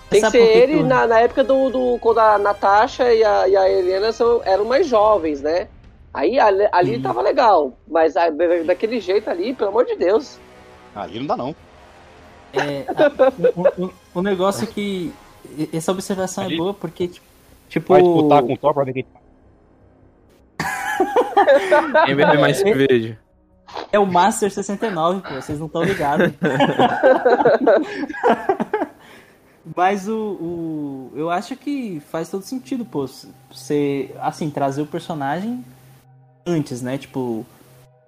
Tem 0.09 0.19
que 0.21 0.25
Sabe 0.25 0.39
ser 0.39 0.47
que 0.51 0.57
ele 0.57 0.73
que 0.73 0.79
eu- 0.79 0.85
na, 0.87 1.05
na 1.07 1.19
época 1.19 1.43
do, 1.43 1.69
do. 1.69 1.99
Quando 1.99 2.17
a 2.19 2.37
Natasha 2.39 3.13
e 3.13 3.23
a, 3.23 3.47
e 3.47 3.55
a 3.55 3.69
Helena 3.69 4.11
são, 4.11 4.41
eram 4.43 4.65
mais 4.65 4.87
jovens, 4.87 5.41
né? 5.41 5.67
Aí 6.11 6.39
ali, 6.39 6.67
ali 6.71 6.95
Sim. 6.95 7.01
tava 7.01 7.21
legal. 7.21 7.73
Mas 7.87 8.17
a- 8.17 8.29
daquele 8.65 8.99
jeito 8.99 9.29
ali, 9.29 9.53
pelo 9.53 9.69
amor 9.69 9.85
de 9.85 9.95
Deus. 9.95 10.39
Ali 10.95 11.19
não 11.19 11.27
dá 11.27 11.37
não. 11.37 11.55
É, 12.53 12.85
a- 12.87 13.11
o, 13.55 13.85
o- 13.85 13.93
o 14.15 14.21
negócio 14.23 14.63
é 14.63 14.67
que. 14.67 15.13
Essa 15.71 15.91
observação 15.91 16.43
é 16.43 16.47
Ali- 16.47 16.57
boa 16.57 16.73
porque, 16.73 17.07
tipo. 17.07 17.25
tipo 17.69 17.93
Vai 17.93 18.01
disputar 18.01 18.41
com 18.43 18.53
o 18.53 18.57
Thor 18.57 18.73
pra 18.73 18.83
ver 18.83 18.93
quem 18.93 19.05
Quem 22.05 22.15
bebe 22.15 22.37
mais 22.37 22.57
cerveja? 22.57 23.17
É 23.91 23.99
o 23.99 24.05
Master 24.05 24.49
69, 24.51 25.21
pô, 25.21 25.35
vocês 25.35 25.59
não 25.59 25.67
estão 25.67 25.83
ligados. 25.83 26.33
Mas 29.75 30.07
o, 30.07 30.17
o. 30.17 31.11
Eu 31.15 31.29
acho 31.29 31.55
que 31.55 31.99
faz 32.11 32.29
todo 32.29 32.43
sentido, 32.43 32.83
pô. 32.85 33.07
Você, 33.51 34.15
assim, 34.19 34.49
trazer 34.49 34.81
o 34.81 34.85
personagem 34.87 35.63
antes, 36.45 36.81
né? 36.81 36.97
Tipo, 36.97 37.45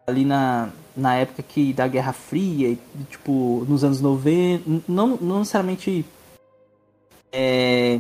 ali 0.08 0.26
na, 0.26 0.70
na 0.96 1.16
época 1.16 1.44
que 1.44 1.72
da 1.74 1.88
Guerra 1.88 2.14
Fria, 2.14 2.70
e, 2.70 2.80
tipo, 3.10 3.66
nos 3.68 3.84
anos 3.84 4.02
90. 4.02 4.68
n- 4.70 4.84
Não, 4.88 5.18
não 5.18 5.40
necessariamente. 5.40 6.06
É. 7.32 8.00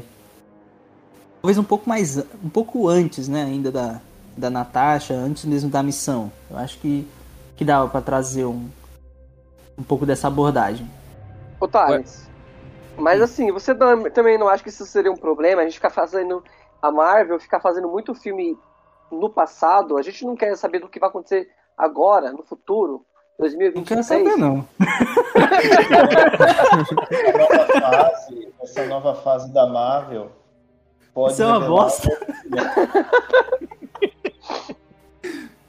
Talvez 1.42 1.58
um 1.58 1.64
pouco 1.64 1.88
mais. 1.88 2.18
Um 2.44 2.50
pouco 2.50 2.88
antes, 2.88 3.28
né? 3.28 3.44
Ainda 3.44 3.72
da, 3.72 4.02
da 4.36 4.50
Natasha, 4.50 5.14
antes 5.14 5.46
mesmo 5.46 5.70
da 5.70 5.84
missão. 5.84 6.32
Eu 6.50 6.58
acho 6.58 6.80
que 6.80 7.08
que 7.56 7.64
dava 7.66 7.88
pra 7.88 8.02
trazer 8.02 8.46
um, 8.46 8.68
um 9.78 9.84
pouco 9.84 10.04
dessa 10.04 10.28
abordagem. 10.28 10.90
Ô, 11.60 11.68
Thales. 11.68 12.28
Mas 12.98 13.22
assim, 13.22 13.52
você 13.52 13.74
tam- 13.74 14.04
também 14.12 14.38
não 14.38 14.48
acha 14.48 14.64
que 14.64 14.70
isso 14.70 14.86
seria 14.86 15.12
um 15.12 15.18
problema? 15.18 15.62
A 15.62 15.66
gente 15.66 15.76
ficar 15.76 15.90
fazendo. 15.90 16.44
A 16.82 16.92
Marvel 16.92 17.40
ficar 17.40 17.60
fazendo 17.60 17.88
muito 17.88 18.14
filme 18.16 18.58
no 19.12 19.30
passado, 19.30 19.98
a 19.98 20.02
gente 20.02 20.26
não 20.26 20.36
quer 20.36 20.56
saber 20.58 20.80
do 20.80 20.90
que 20.90 21.00
vai 21.00 21.10
acontecer 21.10 21.48
agora, 21.78 22.32
no 22.32 22.42
futuro, 22.44 23.06
Não 23.38 23.46
2026. 23.48 23.88
quero 23.88 24.04
saber, 24.04 24.36
não. 24.38 24.66
nova 27.38 27.82
fase, 27.82 28.54
essa 28.62 28.86
nova 28.88 29.16
fase 29.16 29.54
da 29.54 29.68
Marvel 29.68 30.32
pode 31.14 31.34
Isso 31.34 31.44
é 31.44 31.46
uma 31.48 31.60
bosta. 31.60 32.10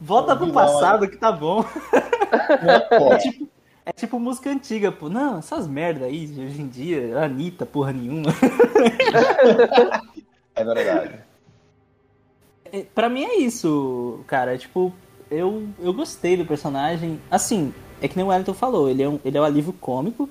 Volta 0.00 0.34
pro 0.36 0.52
passado 0.52 1.08
que 1.08 1.16
tá 1.16 1.30
bom. 1.30 1.62
Pô? 2.98 3.12
É 3.12 3.18
tipo, 3.18 3.48
é 3.84 3.92
tipo 3.92 4.18
música 4.18 4.50
antiga, 4.50 4.92
pô. 4.92 5.08
Não, 5.08 5.38
essas 5.38 5.66
merda 5.66 6.06
aí, 6.06 6.26
de 6.26 6.40
hoje 6.40 6.60
em 6.60 6.68
dia, 6.68 7.18
Anitta, 7.18 7.66
porra 7.66 7.92
nenhuma. 7.92 8.30
É 10.54 10.64
verdade. 10.64 11.14
É, 12.70 12.84
Pra 12.94 13.08
mim 13.08 13.24
é 13.24 13.38
isso, 13.38 14.20
cara. 14.26 14.56
Tipo, 14.58 14.92
eu, 15.30 15.66
eu 15.80 15.92
gostei 15.94 16.36
do 16.36 16.44
personagem. 16.44 17.18
Assim, 17.30 17.72
é 18.02 18.08
que 18.08 18.16
nem 18.16 18.24
o 18.24 18.28
Wellington 18.28 18.52
falou, 18.52 18.90
ele 18.90 19.02
é, 19.02 19.08
um, 19.08 19.18
ele 19.24 19.38
é 19.38 19.40
um 19.40 19.44
alívio 19.44 19.72
cômico. 19.72 20.28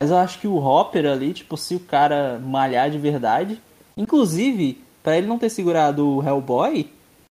Mas 0.00 0.10
eu 0.10 0.16
acho 0.16 0.40
que 0.40 0.48
o 0.48 0.56
Hopper 0.56 1.06
ali, 1.06 1.32
tipo, 1.32 1.56
se 1.56 1.76
o 1.76 1.80
cara 1.80 2.38
malhar 2.38 2.90
de 2.90 2.98
verdade. 2.98 3.60
Inclusive, 3.96 4.82
pra 5.02 5.16
ele 5.16 5.26
não 5.26 5.38
ter 5.38 5.50
segurado 5.50 6.08
o 6.08 6.26
Hellboy, 6.26 6.90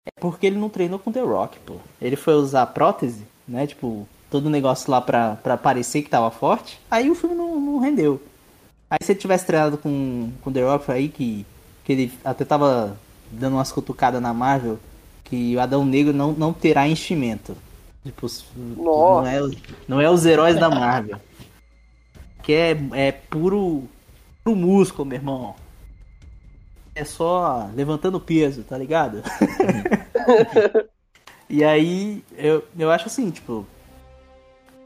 é 0.06 0.20
porque 0.20 0.46
ele 0.46 0.58
não 0.58 0.68
treinou 0.68 0.98
com 0.98 1.10
The 1.10 1.20
Rock, 1.20 1.58
pô. 1.60 1.76
Ele 2.00 2.16
foi 2.16 2.34
usar 2.34 2.66
prótese, 2.66 3.24
né? 3.48 3.66
Tipo, 3.66 4.06
todo 4.32 4.46
o 4.46 4.50
negócio 4.50 4.90
lá 4.90 4.98
pra, 4.98 5.36
pra 5.36 5.58
parecer 5.58 6.00
que 6.00 6.08
tava 6.08 6.30
forte. 6.30 6.80
Aí 6.90 7.10
o 7.10 7.14
filme 7.14 7.36
não, 7.36 7.60
não 7.60 7.78
rendeu. 7.78 8.20
Aí 8.88 8.96
se 9.02 9.12
ele 9.12 9.20
tivesse 9.20 9.44
treinado 9.44 9.76
com, 9.76 10.32
com 10.40 10.50
The 10.50 10.62
Rock 10.62 10.90
aí, 10.90 11.10
que, 11.10 11.44
que 11.84 11.92
ele 11.92 12.12
até 12.24 12.42
tava 12.42 12.96
dando 13.30 13.56
umas 13.56 13.70
cutucadas 13.70 14.22
na 14.22 14.32
Marvel, 14.32 14.78
que 15.22 15.54
o 15.54 15.60
Adão 15.60 15.84
Negro 15.84 16.14
não, 16.14 16.32
não 16.32 16.50
terá 16.50 16.88
enchimento. 16.88 17.54
Tipo, 18.02 18.26
não 18.56 19.26
é, 19.26 19.38
não 19.86 20.00
é 20.00 20.10
os 20.10 20.24
heróis 20.24 20.58
da 20.58 20.70
Marvel. 20.70 21.20
Que 22.42 22.54
é, 22.54 22.70
é 22.92 23.12
puro, 23.12 23.84
puro 24.42 24.56
músculo, 24.56 25.04
meu 25.04 25.18
irmão. 25.18 25.54
É 26.94 27.04
só 27.04 27.70
levantando 27.74 28.18
peso, 28.18 28.62
tá 28.62 28.78
ligado? 28.78 29.22
e 31.48 31.62
aí, 31.62 32.24
eu, 32.36 32.64
eu 32.78 32.90
acho 32.90 33.06
assim, 33.06 33.30
tipo, 33.30 33.66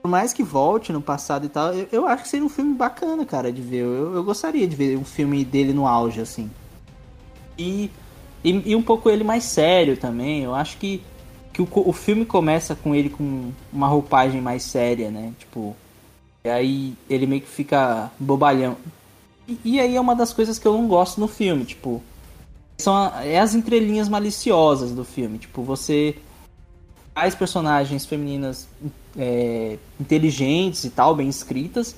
por 0.06 0.10
mais 0.10 0.32
que 0.32 0.44
volte 0.44 0.92
no 0.92 1.00
passado 1.02 1.46
e 1.46 1.48
tal, 1.48 1.74
eu, 1.74 1.88
eu 1.90 2.06
acho 2.06 2.22
que 2.22 2.28
seria 2.28 2.46
um 2.46 2.48
filme 2.48 2.74
bacana, 2.74 3.26
cara, 3.26 3.52
de 3.52 3.60
ver. 3.60 3.78
Eu, 3.82 4.14
eu 4.14 4.22
gostaria 4.22 4.64
de 4.64 4.76
ver 4.76 4.96
um 4.96 5.04
filme 5.04 5.44
dele 5.44 5.72
no 5.72 5.84
auge, 5.84 6.20
assim. 6.20 6.48
E, 7.58 7.90
e, 8.44 8.70
e 8.70 8.76
um 8.76 8.82
pouco 8.82 9.10
ele 9.10 9.24
mais 9.24 9.42
sério 9.42 9.96
também. 9.96 10.44
Eu 10.44 10.54
acho 10.54 10.76
que, 10.78 11.02
que 11.52 11.60
o, 11.60 11.68
o 11.74 11.92
filme 11.92 12.24
começa 12.24 12.76
com 12.76 12.94
ele 12.94 13.10
com 13.10 13.50
uma 13.72 13.88
roupagem 13.88 14.40
mais 14.40 14.62
séria, 14.62 15.10
né? 15.10 15.32
Tipo, 15.40 15.74
e 16.44 16.48
aí 16.50 16.94
ele 17.10 17.26
meio 17.26 17.40
que 17.42 17.48
fica 17.48 18.08
bobalhão. 18.16 18.76
E, 19.48 19.58
e 19.64 19.80
aí 19.80 19.96
é 19.96 20.00
uma 20.00 20.14
das 20.14 20.32
coisas 20.32 20.56
que 20.56 20.68
eu 20.68 20.72
não 20.74 20.86
gosto 20.86 21.18
no 21.20 21.26
filme, 21.26 21.64
tipo. 21.64 22.00
São 22.78 22.94
a- 22.94 23.24
é 23.24 23.40
as 23.40 23.56
entrelinhas 23.56 24.08
maliciosas 24.08 24.92
do 24.92 25.04
filme. 25.04 25.36
Tipo, 25.38 25.62
você 25.64 26.14
faz 27.12 27.34
personagens 27.34 28.06
femininas 28.06 28.68
é, 29.18 29.78
inteligentes 30.00 30.84
e 30.84 30.90
tal, 30.90 31.14
bem 31.14 31.28
escritas. 31.28 31.94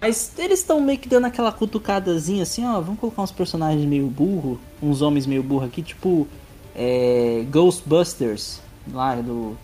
Mas 0.00 0.32
eles 0.38 0.60
estão 0.60 0.80
meio 0.80 0.98
que 0.98 1.08
dando 1.08 1.26
aquela 1.26 1.50
cutucadazinha 1.50 2.44
assim, 2.44 2.64
ó, 2.64 2.80
vamos 2.80 3.00
colocar 3.00 3.22
uns 3.22 3.32
personagens 3.32 3.84
meio 3.84 4.06
burro, 4.06 4.60
uns 4.80 5.02
homens 5.02 5.26
meio 5.26 5.42
burro 5.42 5.66
aqui, 5.66 5.82
tipo 5.82 6.28
é, 6.76 7.44
Ghostbusters, 7.50 8.60
lá 8.92 9.16
do, 9.16 9.56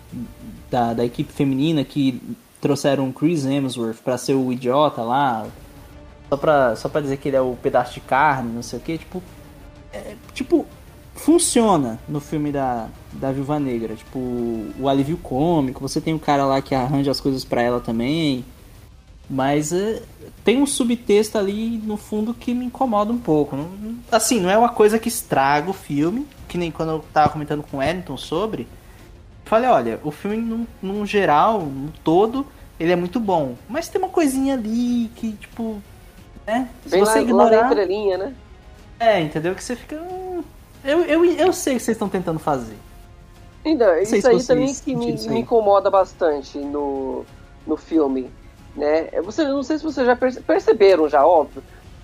da, 0.68 0.94
da 0.94 1.04
equipe 1.04 1.32
feminina 1.32 1.84
que 1.84 2.20
trouxeram 2.60 3.12
Chris 3.12 3.46
Hemsworth 3.46 3.98
pra 4.02 4.18
ser 4.18 4.34
o 4.34 4.52
idiota 4.52 5.02
lá, 5.02 5.46
só 6.28 6.36
pra, 6.36 6.74
só 6.74 6.88
pra 6.88 7.00
dizer 7.00 7.18
que 7.18 7.28
ele 7.28 7.36
é 7.36 7.40
o 7.40 7.56
pedaço 7.62 7.94
de 7.94 8.00
carne, 8.00 8.52
não 8.52 8.62
sei 8.62 8.80
o 8.80 8.82
que, 8.82 8.98
tipo, 8.98 9.22
é, 9.92 10.16
tipo, 10.34 10.66
funciona 11.16 11.98
no 12.08 12.20
filme 12.20 12.52
da, 12.52 12.88
da 13.12 13.32
Viúva 13.32 13.58
Negra, 13.58 13.94
tipo, 13.96 14.18
o 14.78 14.88
alívio 14.88 15.16
cômico, 15.16 15.80
você 15.80 16.00
tem 16.00 16.14
o 16.14 16.18
cara 16.18 16.44
lá 16.44 16.60
que 16.62 16.74
arranja 16.74 17.10
as 17.10 17.20
coisas 17.20 17.44
pra 17.44 17.62
ela 17.62 17.80
também, 17.80 18.44
mas 19.28 19.72
é, 19.72 20.02
tem 20.44 20.62
um 20.62 20.66
subtexto 20.66 21.36
ali 21.36 21.78
no 21.84 21.96
fundo 21.96 22.32
que 22.32 22.54
me 22.54 22.66
incomoda 22.66 23.12
um 23.12 23.18
pouco. 23.18 23.56
Não- 23.56 23.96
assim, 24.12 24.40
não 24.40 24.50
é 24.50 24.56
uma 24.56 24.68
coisa 24.68 24.98
que 24.98 25.08
estraga 25.08 25.70
o 25.70 25.74
filme, 25.74 26.26
que 26.48 26.56
nem 26.56 26.70
quando 26.70 26.90
eu 26.92 27.04
tava 27.12 27.30
comentando 27.30 27.62
com 27.62 27.78
o 27.78 27.80
Wellington 27.80 28.16
sobre. 28.16 28.68
Falei, 29.44 29.68
olha, 29.70 30.00
o 30.04 30.10
filme 30.10 30.36
num, 30.36 30.66
num 30.82 31.06
geral, 31.06 31.60
no 31.60 31.90
todo, 32.04 32.46
ele 32.78 32.92
é 32.92 32.96
muito 32.96 33.18
bom. 33.18 33.54
Mas 33.68 33.88
tem 33.88 34.00
uma 34.00 34.10
coisinha 34.10 34.54
ali 34.54 35.10
que, 35.16 35.32
tipo, 35.32 35.80
né? 36.46 36.68
Se 36.84 36.90
Bem 36.90 37.00
lá, 37.00 37.06
você 37.06 37.10
lá 37.12 37.16
na 37.16 37.22
ignorar. 37.22 37.66
entrelinha, 37.72 38.18
né? 38.18 38.34
É, 38.98 39.20
entendeu? 39.20 39.54
Que 39.54 39.62
você 39.62 39.76
fica. 39.76 39.96
hum, 40.02 40.42
Eu, 40.86 41.02
eu, 41.02 41.24
eu 41.24 41.52
sei 41.52 41.74
o 41.74 41.76
que 41.78 41.82
vocês 41.82 41.96
estão 41.96 42.08
tentando 42.08 42.38
fazer. 42.38 42.76
Então, 43.64 43.98
isso 43.98 44.20
se 44.20 44.28
aí 44.28 44.42
também 44.44 44.74
que 44.74 44.94
me, 44.94 45.12
me 45.28 45.40
incomoda 45.40 45.90
bastante 45.90 46.56
no, 46.58 47.24
no 47.66 47.76
filme, 47.76 48.30
né? 48.76 49.08
Você, 49.24 49.44
não 49.44 49.62
sei 49.62 49.78
se 49.78 49.84
vocês 49.84 50.06
já 50.06 50.14
perce- 50.14 50.40
perceberam 50.40 51.08
já, 51.08 51.26
óbvio, 51.26 51.62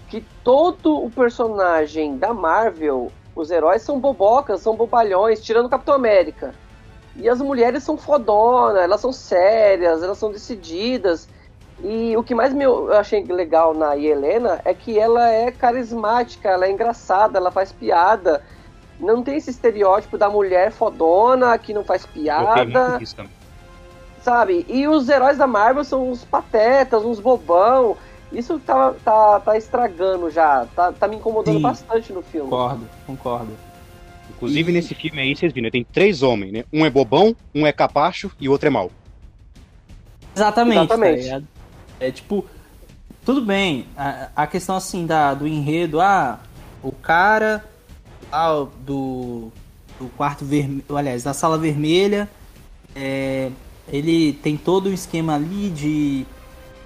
que 0.08 0.24
todo 0.42 1.02
o 1.04 1.08
personagem 1.10 2.18
da 2.18 2.34
Marvel, 2.34 3.12
os 3.36 3.50
heróis 3.50 3.82
são 3.82 4.00
bobocas, 4.00 4.60
são 4.60 4.74
bobalhões, 4.74 5.40
tirando 5.40 5.66
o 5.66 5.70
Capitão 5.70 5.94
América. 5.94 6.52
E 7.14 7.28
as 7.28 7.40
mulheres 7.40 7.84
são 7.84 7.96
fodona, 7.96 8.80
elas 8.80 9.00
são 9.00 9.12
sérias, 9.12 10.02
elas 10.02 10.18
são 10.18 10.32
decididas. 10.32 11.28
E 11.84 12.16
o 12.16 12.22
que 12.22 12.34
mais 12.34 12.52
me, 12.52 12.64
eu 12.64 12.92
achei 12.92 13.22
legal 13.24 13.72
na 13.74 13.96
Helena 13.96 14.60
é 14.64 14.74
que 14.74 14.98
ela 14.98 15.30
é 15.30 15.50
carismática, 15.50 16.48
ela 16.48 16.66
é 16.66 16.70
engraçada, 16.70 17.38
ela 17.38 17.50
faz 17.50 17.70
piada. 17.70 18.42
Não 19.02 19.22
tem 19.22 19.36
esse 19.36 19.50
estereótipo 19.50 20.16
da 20.16 20.30
mulher 20.30 20.70
fodona 20.70 21.58
que 21.58 21.74
não 21.74 21.82
faz 21.84 22.06
piada, 22.06 22.64
muito 22.64 23.02
isso 23.02 23.16
também. 23.16 23.32
sabe? 24.22 24.64
E 24.68 24.86
os 24.86 25.08
heróis 25.08 25.36
da 25.36 25.46
Marvel 25.46 25.82
são 25.82 26.08
uns 26.08 26.24
patetas, 26.24 27.04
uns 27.04 27.18
bobão. 27.18 27.96
Isso 28.30 28.58
tá, 28.60 28.94
tá, 29.04 29.40
tá 29.40 29.56
estragando 29.58 30.30
já, 30.30 30.66
tá, 30.74 30.92
tá 30.92 31.08
me 31.08 31.16
incomodando 31.16 31.56
Sim. 31.56 31.62
bastante 31.62 32.12
no 32.12 32.22
filme. 32.22 32.48
Concordo, 32.48 32.88
concordo. 33.06 33.52
Inclusive, 34.30 34.70
E- 34.70 34.74
nesse 34.74 34.94
filme 34.94 35.20
aí, 35.20 35.36
vocês 35.36 35.52
viram, 35.52 35.66
né? 35.66 35.70
tem 35.70 35.84
três 35.84 36.22
homens, 36.22 36.52
né? 36.52 36.64
Um 36.72 36.86
é 36.86 36.88
bobão, 36.90 37.36
um 37.54 37.66
é 37.66 37.72
capacho 37.72 38.30
e 38.40 38.48
o 38.48 38.52
outro 38.52 38.68
é 38.68 38.70
mau. 38.70 38.90
Exatamente. 40.34 40.78
Exatamente. 40.78 41.28
tá 41.28 41.42
é 42.00 42.10
tipo, 42.10 42.44
tudo 43.24 43.42
bem. 43.42 43.86
A, 43.96 44.28
a 44.36 44.46
questão 44.46 44.76
assim 44.76 45.04
da, 45.06 45.34
do 45.34 45.46
enredo, 45.46 46.00
ah, 46.00 46.38
o 46.82 46.90
cara 46.90 47.64
ah, 48.32 48.66
do, 48.80 49.50
do 50.00 50.08
quarto 50.16 50.44
vermelho, 50.44 50.84
aliás, 50.96 51.22
da 51.22 51.34
sala 51.34 51.58
vermelha, 51.58 52.28
é, 52.96 53.50
ele 53.88 54.32
tem 54.34 54.56
todo 54.56 54.88
um 54.88 54.92
esquema 54.92 55.34
ali 55.34 55.68
de, 55.70 56.24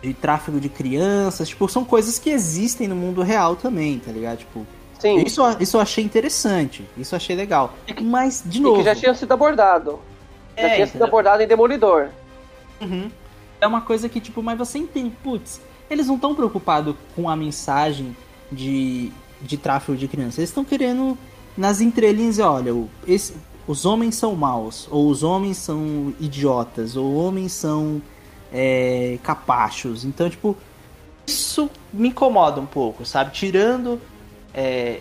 de 0.03 0.13
tráfico 0.15 0.59
de 0.61 0.69
crianças, 0.69 1.49
tipo, 1.49 1.69
são 1.69 1.85
coisas 1.85 2.19
que 2.19 2.31
existem 2.31 2.89
no 2.89 2.97
mundo 2.97 3.23
real 3.23 3.57
também, 3.57 3.99
tá 3.99 4.11
ligado? 4.11 4.39
Tipo, 4.39 4.67
Sim. 4.99 5.19
isso, 5.25 5.43
isso 5.61 5.77
eu 5.77 5.81
achei 5.81 6.03
interessante, 6.05 6.85
isso 6.97 7.15
eu 7.15 7.17
achei 7.17 7.37
legal. 7.37 7.75
Mas, 8.03 8.43
de 8.45 8.59
E 8.59 8.61
novo. 8.61 8.79
que 8.79 8.85
já 8.85 8.95
tinha 8.95 9.15
sido 9.15 9.33
abordado. 9.33 10.01
Já 10.57 10.69
É, 10.69 10.75
tinha 10.75 10.87
sido 10.87 10.97
entendeu? 10.97 11.07
abordado 11.07 11.43
em 11.43 11.47
Demolidor. 11.47 12.09
Uhum. 12.81 13.11
É 13.61 13.67
uma 13.67 13.81
coisa 13.81 14.09
que, 14.09 14.21
tipo, 14.21 14.43
mas 14.43 14.59
você 14.59 14.79
entende, 14.79 15.15
putz, 15.23 15.61
eles 15.91 16.07
não 16.07 16.17
estão 16.17 16.35
preocupados 16.35 16.95
com 17.15 17.29
a 17.29 17.37
mensagem 17.37 18.17
de, 18.51 19.13
de 19.41 19.57
tráfico 19.57 19.97
de 19.97 20.09
crianças. 20.09 20.39
Eles 20.39 20.51
estão 20.51 20.65
querendo, 20.65 21.17
nas 21.57 21.81
entrelinhas, 21.81 22.39
olha, 22.39 22.73
esse- 23.07 23.35
os 23.67 23.85
homens 23.85 24.15
são 24.15 24.35
maus, 24.37 24.87
ou 24.91 25.09
os 25.09 25.23
homens 25.23 25.57
são 25.57 26.15
idiotas, 26.21 26.97
ou 26.97 27.15
homens 27.15 27.53
são 27.53 28.01
é, 28.53 29.19
capachos. 29.25 30.05
Então, 30.05 30.31
tipo, 30.31 30.57
isso 31.27 31.69
me 31.93 32.09
incomoda 32.09 32.61
um 32.61 32.67
pouco, 32.67 33.05
sabe? 33.05 33.33
Tirando. 33.33 34.01
é, 34.55 35.01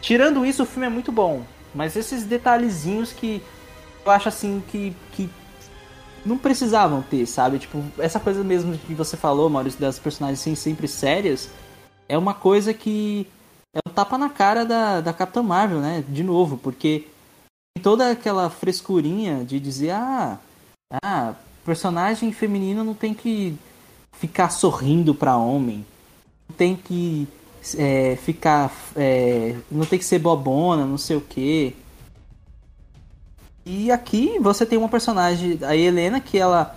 tirando 0.00 0.44
isso, 0.46 0.62
o 0.62 0.66
filme 0.66 0.86
é 0.86 0.90
muito 0.90 1.10
bom. 1.10 1.42
Mas 1.74 1.96
esses 1.96 2.24
detalhezinhos 2.24 3.12
que 3.12 3.42
eu 4.04 4.12
acho 4.12 4.28
assim 4.28 4.62
que, 4.68 4.94
que 5.12 5.28
não 6.24 6.36
precisavam 6.38 7.02
ter, 7.02 7.26
sabe? 7.26 7.58
Tipo, 7.58 7.82
essa 7.98 8.20
coisa 8.20 8.44
mesmo 8.44 8.76
que 8.78 8.94
você 8.94 9.16
falou, 9.16 9.48
Maurício, 9.48 9.80
das 9.80 9.98
personagens 9.98 10.38
serem 10.40 10.54
sempre 10.56 10.86
sérias, 10.86 11.48
é 12.08 12.16
uma 12.16 12.34
coisa 12.34 12.72
que 12.74 13.26
é 13.76 13.80
um 13.86 13.92
tapa 13.92 14.16
na 14.16 14.30
cara 14.30 14.64
da, 14.64 15.02
da 15.02 15.12
Capitã 15.12 15.42
Marvel, 15.42 15.80
né? 15.80 16.02
De 16.08 16.22
novo, 16.22 16.56
porque 16.56 17.06
tem 17.74 17.82
toda 17.82 18.10
aquela 18.10 18.48
frescurinha 18.48 19.44
de 19.44 19.60
dizer, 19.60 19.90
ah, 19.90 20.38
ah, 21.02 21.34
personagem 21.64 22.32
feminino 22.32 22.82
não 22.82 22.94
tem 22.94 23.12
que 23.12 23.54
ficar 24.12 24.48
sorrindo 24.48 25.14
pra 25.14 25.36
homem, 25.36 25.84
não 26.48 26.56
tem 26.56 26.74
que 26.74 27.28
é, 27.76 28.16
ficar, 28.16 28.72
é, 28.96 29.56
não 29.70 29.84
tem 29.84 29.98
que 29.98 30.04
ser 30.06 30.18
bobona, 30.20 30.86
não 30.86 30.96
sei 30.96 31.16
o 31.16 31.20
quê. 31.20 31.74
E 33.66 33.90
aqui 33.90 34.38
você 34.38 34.64
tem 34.64 34.78
uma 34.78 34.88
personagem, 34.88 35.58
a 35.62 35.76
Helena, 35.76 36.18
que 36.18 36.38
ela 36.38 36.74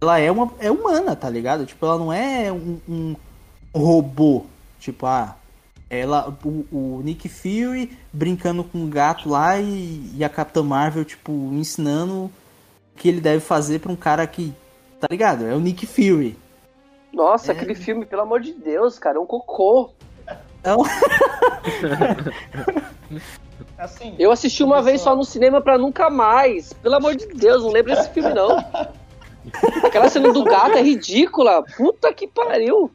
ela 0.00 0.18
é 0.18 0.30
uma 0.32 0.50
é 0.58 0.70
humana, 0.70 1.14
tá 1.14 1.28
ligado? 1.28 1.66
Tipo, 1.66 1.84
ela 1.84 1.98
não 1.98 2.12
é 2.12 2.50
um, 2.50 2.80
um 2.88 3.16
robô. 3.74 4.46
Tipo, 4.80 5.06
ah, 5.06 5.36
ela 5.92 6.34
o, 6.42 6.64
o 6.72 7.00
Nick 7.04 7.28
Fury 7.28 7.96
brincando 8.10 8.64
com 8.64 8.82
o 8.82 8.86
gato 8.88 9.28
lá 9.28 9.60
e, 9.60 10.10
e 10.16 10.24
a 10.24 10.28
Capitã 10.28 10.62
Marvel, 10.62 11.04
tipo, 11.04 11.30
ensinando 11.52 12.14
o 12.24 12.32
que 12.96 13.08
ele 13.08 13.20
deve 13.20 13.40
fazer 13.40 13.78
pra 13.78 13.92
um 13.92 13.96
cara 13.96 14.26
que, 14.26 14.54
tá 14.98 15.06
ligado? 15.10 15.44
É 15.44 15.54
o 15.54 15.60
Nick 15.60 15.86
Fury. 15.86 16.34
Nossa, 17.12 17.52
É. 17.52 17.54
aquele 17.54 17.74
filme, 17.74 18.06
pelo 18.06 18.22
amor 18.22 18.40
de 18.40 18.54
Deus, 18.54 18.98
cara, 18.98 19.18
é 19.18 19.20
um 19.20 19.26
cocô. 19.26 19.90
Então, 20.60 20.82
Assim, 23.76 24.14
Eu 24.18 24.30
assisti 24.30 24.62
uma 24.62 24.80
vez 24.80 25.00
só 25.00 25.14
no 25.14 25.24
cinema 25.24 25.60
pra 25.60 25.76
nunca 25.76 26.08
mais. 26.08 26.72
Pelo 26.72 26.94
amor 26.94 27.16
de 27.16 27.26
Deus, 27.26 27.62
não 27.62 27.70
lembro 27.70 27.94
desse 27.94 28.08
filme, 28.10 28.32
não. 28.32 28.56
Aquela 29.84 30.08
cena 30.08 30.32
do 30.32 30.44
gato 30.44 30.78
é 30.78 30.82
ridícula. 30.82 31.62
Puta 31.76 32.12
que 32.14 32.26
pariu. 32.28 32.90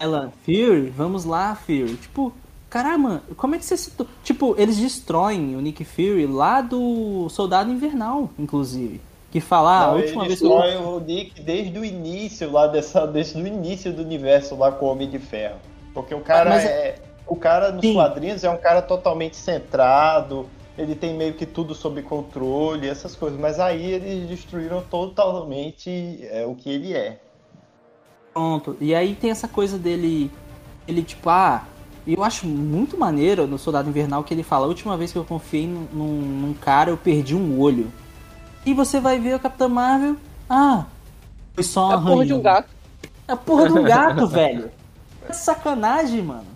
Ela, 0.00 0.32
Fury, 0.44 0.92
vamos 0.96 1.24
lá, 1.24 1.54
Fury. 1.54 1.96
Tipo, 1.96 2.32
caramba, 2.68 3.22
como 3.36 3.54
é 3.54 3.58
que 3.58 3.64
você 3.64 3.76
citou? 3.76 4.06
Tipo, 4.22 4.54
eles 4.58 4.76
destroem 4.76 5.56
o 5.56 5.60
Nick 5.60 5.84
Fury 5.84 6.26
lá 6.26 6.60
do 6.60 7.28
Soldado 7.30 7.70
Invernal, 7.70 8.30
inclusive. 8.38 9.00
Que 9.30 9.40
fala, 9.40 9.70
ah, 9.70 9.84
a 9.84 9.92
última 9.92 10.24
vez 10.24 10.38
que 10.40 10.46
eu. 10.46 10.50
o 10.52 11.00
Nick 11.00 11.42
desde 11.42 11.78
o 11.78 11.84
início 11.84 12.50
lá 12.50 12.66
dessa, 12.66 13.06
desde 13.06 13.40
o 13.40 13.46
início 13.46 13.92
do 13.92 14.02
universo 14.02 14.56
lá 14.56 14.72
com 14.72 14.86
o 14.86 14.88
Homem 14.90 15.08
de 15.10 15.18
Ferro. 15.18 15.58
Porque 15.92 16.14
o 16.14 16.20
cara 16.20 16.50
Mas- 16.50 16.64
é. 16.64 16.94
O 17.26 17.36
cara 17.36 17.70
nos 17.70 17.82
Sim. 17.82 17.92
quadrinhos 17.92 18.42
é 18.42 18.48
um 18.48 18.56
cara 18.56 18.80
totalmente 18.80 19.36
centrado, 19.36 20.46
ele 20.78 20.94
tem 20.94 21.12
meio 21.14 21.34
que 21.34 21.44
tudo 21.44 21.74
sob 21.74 22.00
controle, 22.00 22.88
essas 22.88 23.14
coisas. 23.14 23.38
Mas 23.38 23.60
aí 23.60 23.92
eles 23.92 24.26
destruíram 24.28 24.80
totalmente 24.80 26.20
é, 26.30 26.46
o 26.46 26.54
que 26.54 26.70
ele 26.70 26.94
é. 26.94 27.18
Pronto. 28.38 28.76
E 28.80 28.94
aí 28.94 29.16
tem 29.16 29.30
essa 29.32 29.48
coisa 29.48 29.76
dele. 29.76 30.30
Ele, 30.86 31.02
tipo, 31.02 31.28
ah. 31.28 31.64
Eu 32.06 32.22
acho 32.22 32.46
muito 32.46 32.96
maneiro 32.96 33.46
no 33.48 33.58
Soldado 33.58 33.88
Invernal 33.88 34.22
que 34.22 34.32
ele 34.32 34.44
fala: 34.44 34.64
a 34.64 34.68
última 34.68 34.96
vez 34.96 35.10
que 35.12 35.18
eu 35.18 35.24
confiei 35.24 35.66
num, 35.66 35.88
num- 35.92 36.54
cara, 36.54 36.88
eu 36.90 36.96
perdi 36.96 37.34
um 37.34 37.58
olho. 37.58 37.92
E 38.64 38.72
você 38.72 39.00
vai 39.00 39.18
ver 39.18 39.34
o 39.34 39.40
Capitão 39.40 39.68
Marvel. 39.68 40.16
Ah, 40.48 40.86
foi 41.54 41.64
só 41.64 41.88
um 41.88 41.90
É 41.90 41.94
a 41.96 41.98
porra 41.98 42.24
de 42.26 42.32
um 42.32 42.40
gato. 42.40 42.68
É 43.26 43.32
a 43.32 43.36
porra 43.36 43.66
do 43.66 43.82
gato, 43.82 44.26
velho. 44.28 44.70
É 45.28 45.32
sacanagem, 45.32 46.22
mano. 46.22 46.46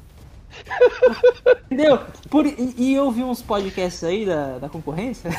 Entendeu? 1.70 1.98
Por, 2.28 2.46
e, 2.46 2.74
e 2.76 2.94
eu 2.94 3.10
vi 3.10 3.22
uns 3.22 3.40
podcasts 3.42 4.04
aí 4.04 4.26
da, 4.26 4.58
da 4.58 4.68
concorrência 4.68 5.30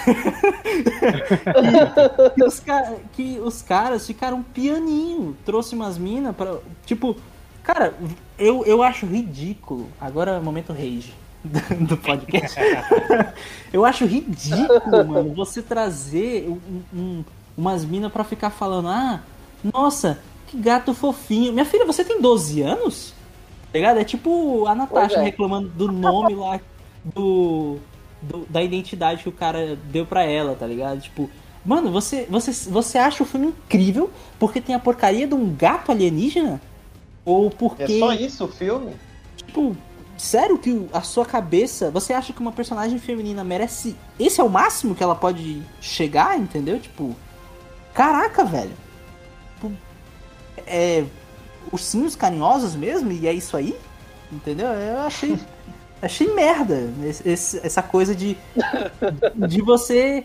que, 2.35 2.43
os 2.43 2.61
que 3.13 3.39
os 3.39 3.61
caras 3.61 4.05
ficaram 4.05 4.41
pianinho. 4.43 5.35
Trouxe 5.45 5.75
umas 5.75 5.97
minas 5.97 6.35
pra. 6.35 6.57
Tipo, 6.85 7.15
cara, 7.63 7.93
eu, 8.37 8.65
eu 8.65 8.81
acho 8.81 9.05
ridículo. 9.05 9.87
Agora 9.99 10.31
é 10.31 10.39
momento 10.39 10.73
rage 10.73 11.13
do, 11.43 11.85
do 11.87 11.97
podcast. 11.97 12.57
eu 13.71 13.85
acho 13.85 14.05
ridículo, 14.05 15.05
mano, 15.05 15.33
você 15.33 15.61
trazer 15.61 16.47
um- 16.49 16.81
um- 16.93 17.25
umas 17.55 17.85
minas 17.85 18.11
pra 18.11 18.23
ficar 18.23 18.49
falando, 18.49 18.87
ah, 18.89 19.21
nossa, 19.73 20.19
que 20.47 20.57
gato 20.57 20.93
fofinho. 20.93 21.53
Minha 21.53 21.65
filha, 21.65 21.85
você 21.85 22.03
tem 22.03 22.19
12 22.21 22.61
anos? 22.61 23.13
Tá 23.73 23.79
ligado? 23.79 23.97
É 23.99 24.03
tipo 24.03 24.67
a 24.67 24.75
Natasha 24.75 25.17
é. 25.17 25.23
reclamando 25.23 25.67
do 25.69 25.91
nome 25.91 26.35
lá 26.35 26.59
do, 27.03 27.79
do- 28.21 28.45
da 28.47 28.61
identidade 28.61 29.23
que 29.23 29.29
o 29.29 29.31
cara 29.31 29.75
deu 29.91 30.05
pra 30.05 30.23
ela, 30.23 30.55
tá 30.55 30.67
ligado? 30.67 31.01
Tipo, 31.01 31.27
mano, 31.65 31.91
você, 31.91 32.27
você, 32.29 32.51
você 32.69 32.99
acha 32.99 33.23
o 33.23 33.25
filme 33.25 33.47
incrível 33.47 34.11
porque 34.39 34.61
tem 34.61 34.75
a 34.75 34.79
porcaria 34.79 35.27
de 35.27 35.33
um 35.33 35.53
gato 35.55 35.91
alienígena? 35.91 36.61
Ou 37.25 37.49
porque. 37.49 37.81
É 37.83 37.99
só 37.99 38.13
isso 38.13 38.45
o 38.45 38.47
filme? 38.47 38.93
Tipo, 39.37 39.75
sério 40.17 40.59
que 40.59 40.87
a 40.93 41.01
sua 41.01 41.25
cabeça. 41.25 41.89
Você 41.89 42.13
acha 42.13 42.31
que 42.31 42.39
uma 42.39 42.51
personagem 42.51 42.99
feminina 42.99 43.43
merece. 43.43 43.95
Esse 44.19 44.39
é 44.39 44.43
o 44.43 44.49
máximo 44.49 44.93
que 44.93 45.01
ela 45.01 45.15
pode 45.15 45.63
chegar, 45.81 46.37
entendeu? 46.37 46.79
Tipo. 46.79 47.15
Caraca, 47.93 48.43
velho. 48.45 48.73
Tipo, 49.55 49.71
é. 50.67 51.05
Ursinhos 51.73 52.15
carinhosos 52.15 52.75
mesmo? 52.75 53.11
E 53.11 53.27
é 53.27 53.33
isso 53.33 53.57
aí? 53.57 53.75
Entendeu? 54.31 54.67
Eu 54.67 54.99
achei. 55.01 55.37
achei 56.01 56.33
merda 56.33 56.89
esse- 57.25 57.59
essa 57.65 57.81
coisa 57.81 58.15
de. 58.15 58.37
de 59.35 59.61
você. 59.61 60.23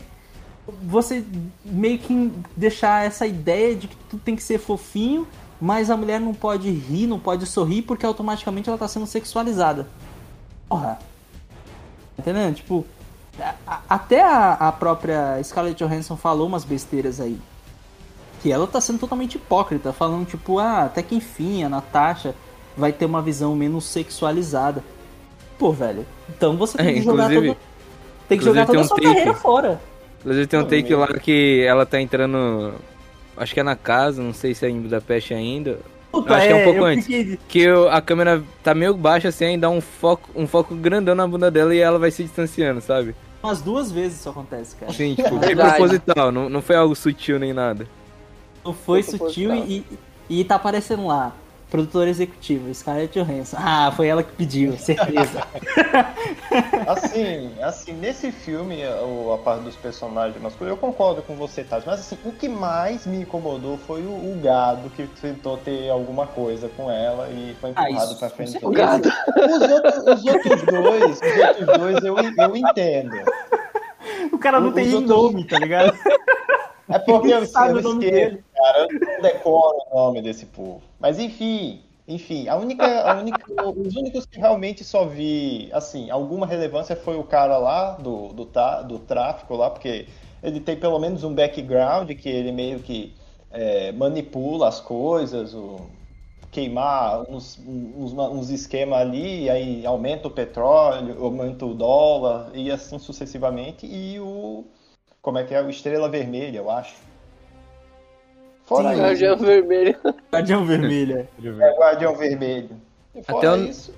Você 0.82 1.24
meio 1.64 1.98
que 1.98 2.30
deixar 2.54 3.06
essa 3.06 3.26
ideia 3.26 3.74
de 3.74 3.88
que 3.88 3.96
tudo 4.10 4.20
tem 4.22 4.36
que 4.36 4.42
ser 4.42 4.58
fofinho, 4.58 5.26
mas 5.58 5.88
a 5.90 5.96
mulher 5.96 6.20
não 6.20 6.34
pode 6.34 6.70
rir, 6.70 7.06
não 7.06 7.18
pode 7.18 7.46
sorrir, 7.46 7.80
porque 7.82 8.04
automaticamente 8.04 8.68
ela 8.68 8.76
tá 8.76 8.86
sendo 8.86 9.06
sexualizada. 9.06 9.88
Porra. 10.68 10.98
Entendendo? 12.18 12.56
Tipo, 12.56 12.84
a- 13.40 13.54
a- 13.66 13.80
até 13.88 14.20
a, 14.22 14.52
a 14.54 14.72
própria 14.72 15.42
Scarlett 15.42 15.82
Johansson 15.82 16.16
falou 16.16 16.46
umas 16.46 16.64
besteiras 16.64 17.18
aí. 17.20 17.38
Que 18.42 18.52
ela 18.52 18.66
tá 18.66 18.80
sendo 18.80 18.98
totalmente 19.00 19.34
hipócrita, 19.36 19.92
falando 19.92 20.26
tipo, 20.26 20.58
ah, 20.58 20.84
até 20.84 21.02
que 21.02 21.14
enfim, 21.14 21.64
a 21.64 21.68
Natasha 21.68 22.34
vai 22.76 22.92
ter 22.92 23.04
uma 23.06 23.20
visão 23.20 23.54
menos 23.56 23.84
sexualizada. 23.86 24.82
Pô, 25.58 25.72
velho, 25.72 26.06
então 26.28 26.56
você 26.56 26.78
tem 26.78 26.86
É, 26.88 26.92
que 26.94 27.02
jogar 27.02 27.28
todo, 27.32 27.56
tem 28.28 28.38
que 28.38 28.44
jogar 28.44 28.66
toda 28.66 28.78
a 28.78 28.80
tem 28.82 28.88
sua 28.88 28.96
um 28.96 29.00
take. 29.00 29.08
carreira 29.14 29.34
fora. 29.34 29.80
Inclusive 30.20 30.46
tem 30.46 30.60
um 30.60 30.64
take 30.64 30.94
lá 30.94 31.06
que 31.08 31.64
ela 31.66 31.84
tá 31.84 32.00
entrando. 32.00 32.74
Acho 33.36 33.54
que 33.54 33.60
é 33.60 33.62
na 33.62 33.74
casa, 33.76 34.22
não 34.22 34.32
sei 34.32 34.54
se 34.54 34.64
é 34.66 34.68
em 34.68 34.80
Budapeste 34.80 35.34
ainda. 35.34 35.78
Puta, 36.10 36.34
acho 36.36 36.46
que 36.46 36.52
é 36.52 36.56
um 36.56 36.64
pouco 36.64 36.78
eu 36.80 36.84
antes. 36.84 37.06
fiquei- 37.06 37.38
Que 37.48 37.70
o- 37.70 37.88
a 37.88 38.00
câmera 38.00 38.42
tá 38.62 38.74
meio 38.74 38.94
baixa 38.94 39.28
assim, 39.28 39.44
aí 39.44 39.56
dá 39.58 39.68
um 39.68 39.80
foco, 39.80 40.28
um 40.34 40.46
foco 40.46 40.74
grandão 40.74 41.14
na 41.14 41.26
bunda 41.26 41.50
dela 41.50 41.74
e 41.74 41.78
ela 41.80 41.98
vai 41.98 42.10
se 42.10 42.22
distanciando, 42.22 42.80
sabe? 42.80 43.14
Umas 43.42 43.60
duas 43.60 43.92
vezes 43.92 44.18
isso 44.20 44.28
acontece, 44.28 44.74
cara. 44.76 44.90
Assim, 44.90 45.14
tipo, 45.16 45.38
Verdade. 45.38 45.76
proposital, 45.76 46.32
não, 46.32 46.48
não 46.48 46.62
foi 46.62 46.76
algo 46.76 46.94
sutil 46.96 47.38
nem 47.38 47.52
nada. 47.52 47.86
Não 48.68 48.74
foi 48.74 49.02
sutil 49.02 49.54
e, 49.54 49.84
e 50.28 50.44
tá 50.44 50.54
aparecendo 50.56 51.06
lá. 51.06 51.32
Produtora 51.70 52.08
executiva, 52.08 52.72
Scarlett 52.72 53.12
Johansson. 53.18 53.58
Ah, 53.60 53.92
foi 53.94 54.06
ela 54.08 54.22
que 54.22 54.32
pediu, 54.32 54.72
certeza. 54.78 55.42
Assim, 56.86 57.52
assim, 57.62 57.92
nesse 57.92 58.32
filme, 58.32 58.82
a, 58.82 59.34
a 59.34 59.38
parte 59.38 59.64
dos 59.64 59.76
personagens 59.76 60.40
masculinos, 60.42 60.76
eu 60.78 60.80
concordo 60.80 61.20
com 61.22 61.34
você, 61.36 61.62
Tati, 61.62 61.86
mas 61.86 62.00
assim, 62.00 62.16
o 62.24 62.32
que 62.32 62.48
mais 62.48 63.06
me 63.06 63.18
incomodou 63.20 63.76
foi 63.86 64.00
o, 64.02 64.08
o 64.10 64.40
gado 64.42 64.88
que 64.90 65.06
tentou 65.20 65.56
ter 65.58 65.90
alguma 65.90 66.26
coisa 66.26 66.68
com 66.76 66.90
ela 66.90 67.28
e 67.28 67.54
foi 67.60 67.72
Ah, 67.76 67.90
empurrado 67.90 68.10
isso- 68.12 68.18
pra 68.18 68.30
frente. 68.30 68.58
O 68.64 68.70
gado. 68.70 69.08
Os 69.36 69.70
outros, 69.70 69.96
os 69.98 70.24
outros 70.24 70.62
dois, 70.62 71.20
os 71.20 71.38
outros 71.46 71.78
dois 71.78 72.04
eu, 72.04 72.16
eu 72.18 72.56
entendo. 72.56 73.16
o 74.32 74.38
cara 74.38 74.58
não 74.60 74.68
Os 74.68 74.74
tem 74.74 74.86
nem 74.86 74.94
outros- 74.94 75.16
nome, 75.16 75.44
tá 75.44 75.58
ligado? 75.58 75.92
É 76.88 76.98
porque 76.98 77.28
eu, 77.28 77.44
Sabe 77.46 77.72
eu 77.74 77.76
o 77.78 77.82
nome 77.82 78.04
esqueço, 78.06 78.30
dele. 78.30 78.44
Cara, 78.58 78.86
eu 78.90 79.00
não 79.00 79.22
decoro 79.22 79.78
o 79.90 79.96
nome 79.96 80.20
desse 80.20 80.46
povo. 80.46 80.82
Mas 80.98 81.18
enfim, 81.18 81.82
enfim, 82.06 82.48
a 82.48 82.56
única, 82.56 82.84
a 83.02 83.20
única, 83.20 83.70
os 83.70 83.96
únicos 83.96 84.26
que 84.26 84.38
realmente 84.38 84.82
só 84.84 85.06
vi, 85.06 85.68
assim, 85.72 86.10
alguma 86.10 86.46
relevância 86.46 86.96
foi 86.96 87.16
o 87.16 87.24
cara 87.24 87.56
lá 87.58 87.92
do, 87.92 88.28
do, 88.28 88.48
do 88.86 88.98
tráfico 88.98 89.54
lá, 89.56 89.70
porque 89.70 90.06
ele 90.42 90.60
tem 90.60 90.76
pelo 90.76 90.98
menos 90.98 91.22
um 91.24 91.34
background 91.34 92.10
que 92.12 92.28
ele 92.28 92.52
meio 92.52 92.80
que 92.80 93.14
é, 93.50 93.92
manipula 93.92 94.68
as 94.68 94.80
coisas, 94.80 95.54
o, 95.54 95.80
queimar 96.50 97.30
uns, 97.30 97.58
uns, 97.66 98.12
uns 98.12 98.50
esquemas 98.50 99.00
ali, 99.00 99.48
aí 99.50 99.86
aumenta 99.86 100.28
o 100.28 100.30
petróleo, 100.30 101.22
aumenta 101.24 101.66
o 101.66 101.74
dólar, 101.74 102.50
e 102.54 102.70
assim 102.70 102.98
sucessivamente, 102.98 103.86
e 103.86 104.18
o 104.18 104.64
como 105.20 105.38
é 105.38 105.44
que 105.44 105.54
é? 105.54 105.60
O 105.60 105.68
Estrela 105.68 106.08
Vermelha, 106.08 106.58
eu 106.58 106.70
acho. 106.70 106.94
Fora 108.68 108.94
Sim, 108.94 109.00
Guardião 109.00 109.36
Vermelho. 109.38 109.96
Guardião 110.32 110.64
Vermelho. 110.66 111.16
é. 111.18 111.46
é 111.46 111.50
o 111.72 111.78
Guardião 111.78 112.16
Vermelho. 112.16 112.70
E 113.14 113.20
Até 113.20 113.32
fora 113.32 113.52
o- 113.56 113.64
isso, 113.64 113.94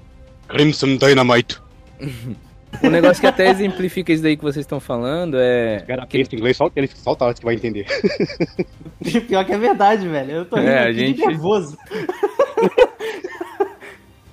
Crimson 0.48 0.96
Dynamite. 0.96 1.60
Um 2.84 2.88
negócio 2.88 3.20
que 3.20 3.26
até 3.26 3.50
exemplifica 3.50 4.12
isso 4.12 4.22
daí 4.22 4.36
que 4.36 4.44
vocês 4.44 4.62
estão 4.64 4.78
falando 4.78 5.36
é. 5.40 5.80
Cara, 5.88 6.06
pensa 6.06 6.32
em 6.32 6.38
inglês, 6.38 6.56
só 6.56 6.70
ele 6.76 6.86
só 6.86 7.16
que 7.16 7.44
vai 7.44 7.56
entender. 7.56 7.84
Pior 9.26 9.44
que 9.44 9.52
é 9.52 9.58
verdade, 9.58 10.06
velho. 10.06 10.30
Eu 10.30 10.44
tô 10.44 10.54
rindo 10.54 10.68
É, 10.68 10.92
gente- 10.92 11.20
nervoso. 11.26 11.76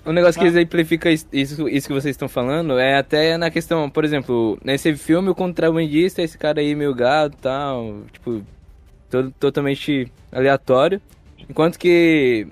Um 0.06 0.14
negócio 0.14 0.40
que 0.40 0.48
exemplifica 0.48 1.10
is- 1.12 1.28
isso, 1.34 1.68
isso 1.68 1.88
que 1.88 1.94
vocês 1.94 2.14
estão 2.14 2.30
falando 2.30 2.78
é 2.80 2.96
até 2.98 3.36
na 3.38 3.50
questão, 3.50 3.90
por 3.90 4.06
exemplo, 4.06 4.58
nesse 4.64 4.96
filme 4.96 5.30
o 5.30 5.36
contrabandista 5.36 6.22
é 6.22 6.26
esse 6.26 6.38
cara 6.38 6.62
aí 6.62 6.76
meio 6.76 6.94
gado 6.94 7.36
e 7.38 7.42
tal, 7.42 8.04
tipo, 8.14 8.44
todo, 9.10 9.32
totalmente 9.32 10.12
aleatório. 10.32 11.02
Enquanto 11.50 11.78
que, 11.78 12.48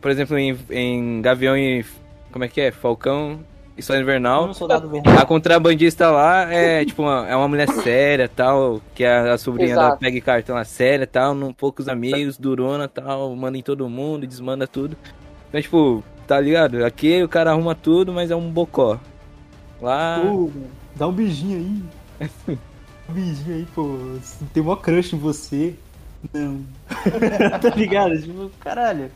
por 0.00 0.10
exemplo, 0.10 0.38
em, 0.38 0.56
em 0.70 1.22
Gavião 1.22 1.56
e. 1.56 1.84
Como 2.30 2.44
é 2.44 2.48
que 2.48 2.60
é? 2.60 2.70
Falcão 2.70 3.40
e 3.76 3.82
Sol 3.82 3.96
Invernal. 3.96 4.52
Soldado 4.52 4.88
vermelho. 4.88 5.18
A 5.18 5.24
contrabandista 5.24 6.10
lá 6.10 6.52
é 6.52 6.84
tipo 6.86 7.02
uma, 7.02 7.26
é 7.28 7.34
uma 7.36 7.48
mulher 7.48 7.68
séria 7.68 8.28
tal, 8.28 8.82
que 8.94 9.04
é 9.04 9.30
a 9.30 9.38
sobrinha 9.38 9.74
da 9.74 9.82
Exato. 9.82 9.98
Peggy 9.98 10.20
Carter 10.20 10.54
lá, 10.54 10.64
séria 10.64 11.06
tal, 11.06 11.34
não 11.34 11.52
poucos 11.54 11.88
amigos, 11.88 12.36
durona 12.36 12.88
tal, 12.88 13.34
manda 13.34 13.56
em 13.56 13.62
todo 13.62 13.88
mundo, 13.88 14.26
desmanda 14.26 14.66
tudo. 14.66 14.96
Então, 15.48 15.62
tipo, 15.62 16.04
tá 16.26 16.40
ligado? 16.40 16.84
Aqui 16.84 17.22
o 17.22 17.28
cara 17.28 17.52
arruma 17.52 17.74
tudo, 17.74 18.12
mas 18.12 18.30
é 18.30 18.36
um 18.36 18.50
bocó. 18.50 18.98
Lá. 19.80 20.20
Pô, 20.22 20.50
dá 20.96 21.06
um 21.06 21.12
beijinho 21.12 21.82
aí. 22.20 22.58
Beijinho 23.08 23.56
aí, 23.56 23.66
pô. 23.74 23.96
Tem 24.52 24.62
mó 24.62 24.76
crush 24.76 25.14
em 25.14 25.18
você. 25.18 25.74
Não. 26.32 26.62
tá 27.60 27.70
ligado? 27.74 28.20
Tipo, 28.20 28.50
caralho. 28.60 29.10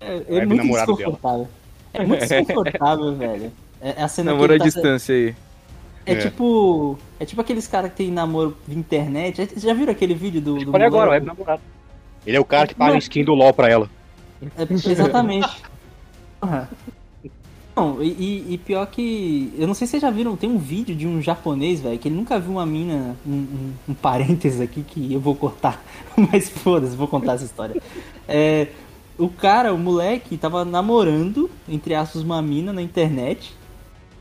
É, 0.00 0.22
é 0.28 0.46
muito 0.46 0.62
desconfortável. 0.62 1.48
É 1.92 2.06
muito 2.06 2.26
desconfortável, 2.26 3.14
velho. 3.16 3.52
É, 3.80 4.00
é 4.00 4.02
a 4.02 4.08
cena 4.08 4.32
namoro 4.32 4.54
à 4.54 4.58
tá, 4.58 4.64
distância 4.64 5.14
aí. 5.14 5.34
É, 6.06 6.12
É. 6.12 6.16
tipo. 6.16 6.98
É 7.18 7.24
tipo 7.24 7.40
aqueles 7.40 7.66
caras 7.66 7.90
que 7.90 7.96
tem 7.98 8.10
namoro 8.10 8.56
via 8.66 8.78
internet. 8.78 9.36
Vocês 9.36 9.62
já 9.62 9.74
viram 9.74 9.92
aquele 9.92 10.14
vídeo 10.14 10.40
do. 10.40 10.64
do 10.64 10.74
Olha 10.74 10.86
agora, 10.86 11.10
o 11.10 11.12
web 11.12 11.26
namorado. 11.26 11.62
Ele 12.26 12.36
é 12.36 12.40
o 12.40 12.44
cara 12.44 12.66
que 12.66 12.74
paga 12.74 12.92
Não. 12.92 12.98
skin 12.98 13.24
do 13.24 13.34
LOL 13.34 13.52
pra 13.52 13.68
ela. 13.68 13.88
É, 14.56 14.90
exatamente. 14.90 15.48
Porra. 16.40 16.68
Não, 17.76 18.02
e, 18.02 18.54
e- 18.54 18.58
pior 18.58 18.86
que. 18.86 19.52
Eu 19.56 19.66
não 19.66 19.74
sei 19.74 19.86
se 19.86 19.92
vocês 19.92 20.02
já 20.02 20.10
viram, 20.10 20.36
tem 20.36 20.50
um 20.50 20.58
vídeo 20.58 20.94
de 20.94 21.06
um 21.06 21.22
japonês, 21.22 21.80
velho, 21.80 21.98
que 21.98 22.08
ele 22.08 22.16
nunca 22.16 22.38
viu 22.38 22.52
uma 22.52 22.66
mina. 22.66 23.16
Um, 23.26 23.32
um, 23.32 23.72
um 23.88 23.94
parênteses 23.94 24.60
aqui 24.60 24.82
que 24.82 25.12
eu 25.12 25.20
vou 25.20 25.34
cortar. 25.34 25.82
Mas 26.16 26.48
foda-se, 26.50 26.96
vou 26.96 27.08
contar 27.08 27.34
essa 27.34 27.44
história. 27.44 27.80
É, 28.28 28.68
o 29.18 29.28
cara, 29.28 29.72
o 29.72 29.78
moleque, 29.78 30.36
tava 30.36 30.64
namorando, 30.64 31.50
entre 31.68 31.94
aspas, 31.94 32.22
uma 32.22 32.42
mina 32.42 32.72
na 32.72 32.82
internet. 32.82 33.54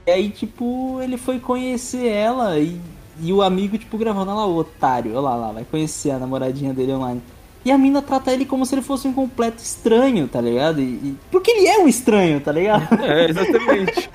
E 0.06 0.12
aí, 0.12 0.30
tipo, 0.30 1.00
ele 1.02 1.18
foi 1.18 1.39
conhecer 1.39 2.08
ela 2.08 2.58
e, 2.60 2.80
e 3.22 3.32
o 3.34 3.41
amigo, 3.41 3.78
tipo, 3.78 3.97
gravando, 3.97 4.32
olha 4.32 4.39
lá 4.39 4.45
o 4.45 4.58
otário, 4.58 5.12
olha 5.12 5.22
lá, 5.22 5.36
lá, 5.36 5.52
vai 5.52 5.66
conhecer 5.66 6.12
a 6.12 6.20
namoradinha 6.20 6.74
dele 6.74 6.93
online. 6.93 7.22
E 7.66 7.72
a 7.72 7.78
mina 7.78 8.01
trata 8.01 8.32
ele 8.32 8.45
como 8.45 8.66
se 8.66 8.74
ele 8.74 8.82
fosse 8.82 9.05
um 9.07 9.14
completo 9.14 9.62
estranho, 9.62 10.28
tá 10.30 10.39
ligado? 10.39 10.80
E, 10.80 10.84
e- 10.86 11.18
porque 11.30 11.51
ele 11.51 11.68
é 11.68 11.78
um 11.80 11.88
estranho, 11.89 12.39
tá 12.39 12.51
ligado? 12.53 12.88
É, 13.03 13.30
exatamente. 13.30 14.10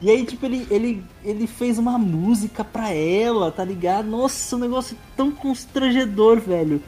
E 0.00 0.10
aí, 0.10 0.24
tipo, 0.24 0.46
ele, 0.46 0.66
ele, 0.70 1.04
ele 1.22 1.46
fez 1.46 1.78
uma 1.78 1.98
música 1.98 2.64
pra 2.64 2.90
ela, 2.92 3.52
tá 3.52 3.62
ligado? 3.64 4.06
Nossa, 4.06 4.56
um 4.56 4.58
negócio 4.58 4.96
tão 5.16 5.30
constrangedor, 5.30 6.40
velho. 6.40 6.82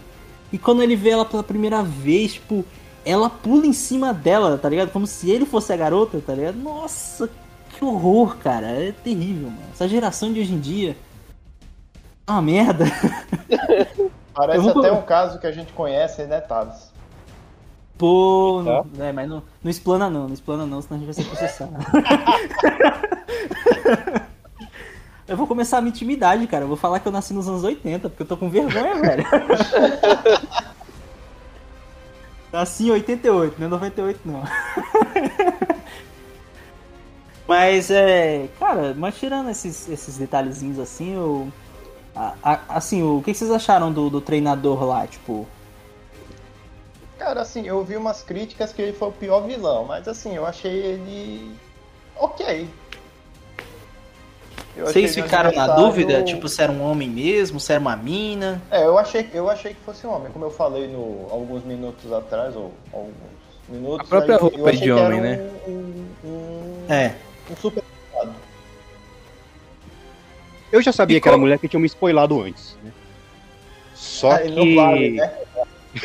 E 0.52 0.56
quando 0.58 0.82
ele 0.82 0.96
vê 0.96 1.10
ela 1.10 1.24
pela 1.24 1.42
primeira 1.42 1.82
vez, 1.82 2.34
tipo, 2.34 2.64
ela 3.04 3.28
pula 3.28 3.66
em 3.66 3.72
cima 3.74 4.14
dela, 4.14 4.56
tá 4.56 4.68
ligado? 4.70 4.90
Como 4.90 5.06
se 5.06 5.30
ele 5.30 5.44
fosse 5.44 5.70
a 5.72 5.76
garota, 5.76 6.18
tá 6.24 6.34
ligado? 6.34 6.56
Nossa, 6.56 7.28
que 7.76 7.84
horror, 7.84 8.36
cara. 8.38 8.68
É 8.68 8.90
terrível, 8.92 9.50
mano. 9.50 9.62
Essa 9.72 9.86
geração 9.86 10.32
de 10.32 10.40
hoje 10.40 10.54
em 10.54 10.60
dia. 10.60 10.96
Uma 12.26 12.40
merda. 12.40 12.86
parece 14.34 14.60
vou- 14.60 14.78
até 14.78 14.92
um 14.92 15.02
caso 15.02 15.38
que 15.38 15.46
a 15.46 15.52
gente 15.52 15.72
conhece, 15.72 16.24
né, 16.24 16.40
Thales? 16.40 16.92
Pô, 17.96 18.60
não, 18.64 18.84
é, 19.04 19.12
mas 19.12 19.28
não, 19.28 19.40
não 19.62 19.70
explana 19.70 20.10
não, 20.10 20.26
não 20.26 20.34
explana 20.34 20.66
não, 20.66 20.82
senão 20.82 20.96
a 20.96 21.04
gente 21.04 21.06
vai 21.06 21.14
ser 21.14 21.24
processado. 21.30 21.72
eu 25.28 25.36
vou 25.36 25.46
começar 25.46 25.78
a 25.78 25.80
minha 25.80 25.90
intimidade, 25.90 26.44
cara. 26.48 26.64
Eu 26.64 26.68
vou 26.68 26.76
falar 26.76 26.98
que 26.98 27.06
eu 27.06 27.12
nasci 27.12 27.32
nos 27.32 27.46
anos 27.48 27.62
80, 27.62 28.08
porque 28.08 28.22
eu 28.22 28.26
tô 28.26 28.36
com 28.36 28.50
vergonha, 28.50 28.96
velho. 29.00 29.24
nasci 32.52 32.88
em 32.88 32.90
88, 32.90 33.54
não 33.60 33.66
é 33.66 33.70
98 33.70 34.20
não. 34.24 34.42
mas 37.46 37.92
é. 37.92 38.48
Cara, 38.58 38.92
mas 38.96 39.16
tirando 39.16 39.50
esses, 39.50 39.88
esses 39.88 40.18
detalhezinhos 40.18 40.80
assim, 40.80 41.14
eu. 41.14 41.46
A- 42.14 42.34
a- 42.42 42.60
assim, 42.68 43.02
o 43.02 43.22
que 43.22 43.34
vocês 43.34 43.50
acharam 43.50 43.92
do, 43.92 44.08
do 44.10 44.20
treinador 44.20 44.84
lá, 44.84 45.06
tipo. 45.06 45.46
Cara, 47.18 47.40
assim, 47.42 47.66
eu 47.66 47.82
vi 47.84 47.96
umas 47.96 48.22
críticas 48.22 48.72
que 48.72 48.82
ele 48.82 48.92
foi 48.92 49.08
o 49.08 49.12
pior 49.12 49.40
vilão, 49.42 49.84
mas 49.84 50.06
assim, 50.08 50.34
eu 50.34 50.46
achei 50.46 50.72
ele. 50.72 51.54
ok. 52.16 52.68
Eu 54.76 54.86
Vocês 54.86 55.14
ficaram 55.14 55.52
na 55.52 55.68
dúvida, 55.68 56.22
tipo, 56.24 56.48
se 56.48 56.60
era 56.60 56.72
um 56.72 56.82
homem 56.82 57.08
mesmo, 57.08 57.60
se 57.60 57.72
era 57.72 57.80
uma 57.80 57.94
mina? 57.96 58.60
É, 58.72 58.84
eu 58.84 58.98
achei, 58.98 59.30
eu 59.32 59.48
achei 59.48 59.72
que 59.72 59.80
fosse 59.82 60.04
um 60.04 60.12
homem, 60.12 60.32
como 60.32 60.44
eu 60.44 60.50
falei 60.50 60.88
no, 60.88 61.28
alguns 61.30 61.62
minutos 61.64 62.12
atrás, 62.12 62.56
ou 62.56 62.72
alguns 62.92 63.14
minutos. 63.68 64.00
A 64.00 64.08
própria 64.10 64.34
aí, 64.34 64.40
roupa 64.40 64.58
eu 64.58 64.66
achei 64.66 64.78
de 64.80 64.84
que 64.84 64.90
era 64.90 65.02
homem, 65.16 65.20
um, 65.20 65.22
né? 65.22 65.50
Um, 65.68 66.04
um, 66.24 66.92
É. 66.92 67.14
um 67.50 67.56
super. 67.56 67.84
Eu 70.74 70.82
já 70.82 70.92
sabia 70.92 71.18
E 71.18 71.20
que 71.20 71.28
era 71.28 71.36
qual- 71.36 71.40
mulher 71.40 71.58
que 71.58 71.68
tinha 71.68 71.78
me 71.78 71.86
spoilado 71.86 72.40
antes. 72.40 72.76
Né? 72.82 72.90
Só 73.94 74.32
Ah, 74.32 74.38
que. 74.40 74.74
vale, 74.74 75.10
né? 75.12 75.32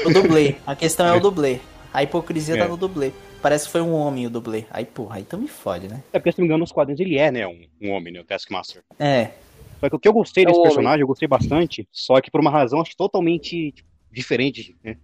O 0.06 0.14
dublê. 0.14 0.56
A 0.66 0.76
questão 0.76 1.08
é 1.08 1.14
o 1.18 1.20
dublê. 1.20 1.60
A 1.92 2.04
hipocrisia 2.04 2.56
É. 2.56 2.58
tá 2.60 2.68
no 2.68 2.78
dublê. 2.78 3.12
Parece 3.42 3.66
que 3.66 3.72
foi 3.72 3.82
um 3.82 3.94
homem 3.94 4.28
o 4.28 4.30
dublê. 4.30 4.66
Aí, 4.70 4.86
porra, 4.86 5.16
aí 5.16 5.22
então 5.24 5.40
me 5.40 5.48
fode, 5.48 5.88
né? 5.88 6.04
É 6.14 6.20
porque, 6.20 6.32
se 6.32 6.38
não 6.38 6.44
me 6.44 6.48
engano, 6.50 6.60
nos 6.60 6.72
quadrinhos 6.72 7.00
ele 7.00 7.18
é, 7.18 7.32
né? 7.32 7.48
Um, 7.48 7.66
um 7.82 7.92
homem, 7.92 8.14
né? 8.14 8.20
O 8.20 8.24
Taskmaster. 8.26 8.84
É. 9.00 9.32
Só 9.80 9.90
que 9.90 9.96
o 9.96 10.00
que 10.00 10.08
eu 10.08 10.14
gostei 10.14 10.44
É 10.44 10.46
desse 10.48 10.58
homem. 10.60 10.70
personagem, 10.70 11.02
eu 11.02 11.08
gostei 11.08 11.28
bastante, 11.28 11.88
só 11.92 12.20
que 12.22 12.30
por 12.30 12.42
uma 12.42 12.52
razão 12.52 12.80
acho 12.82 12.92
que 12.92 12.98
totalmente 12.98 13.72
tipo, 13.72 13.90
diferente, 14.12 14.76
né? 14.84 14.98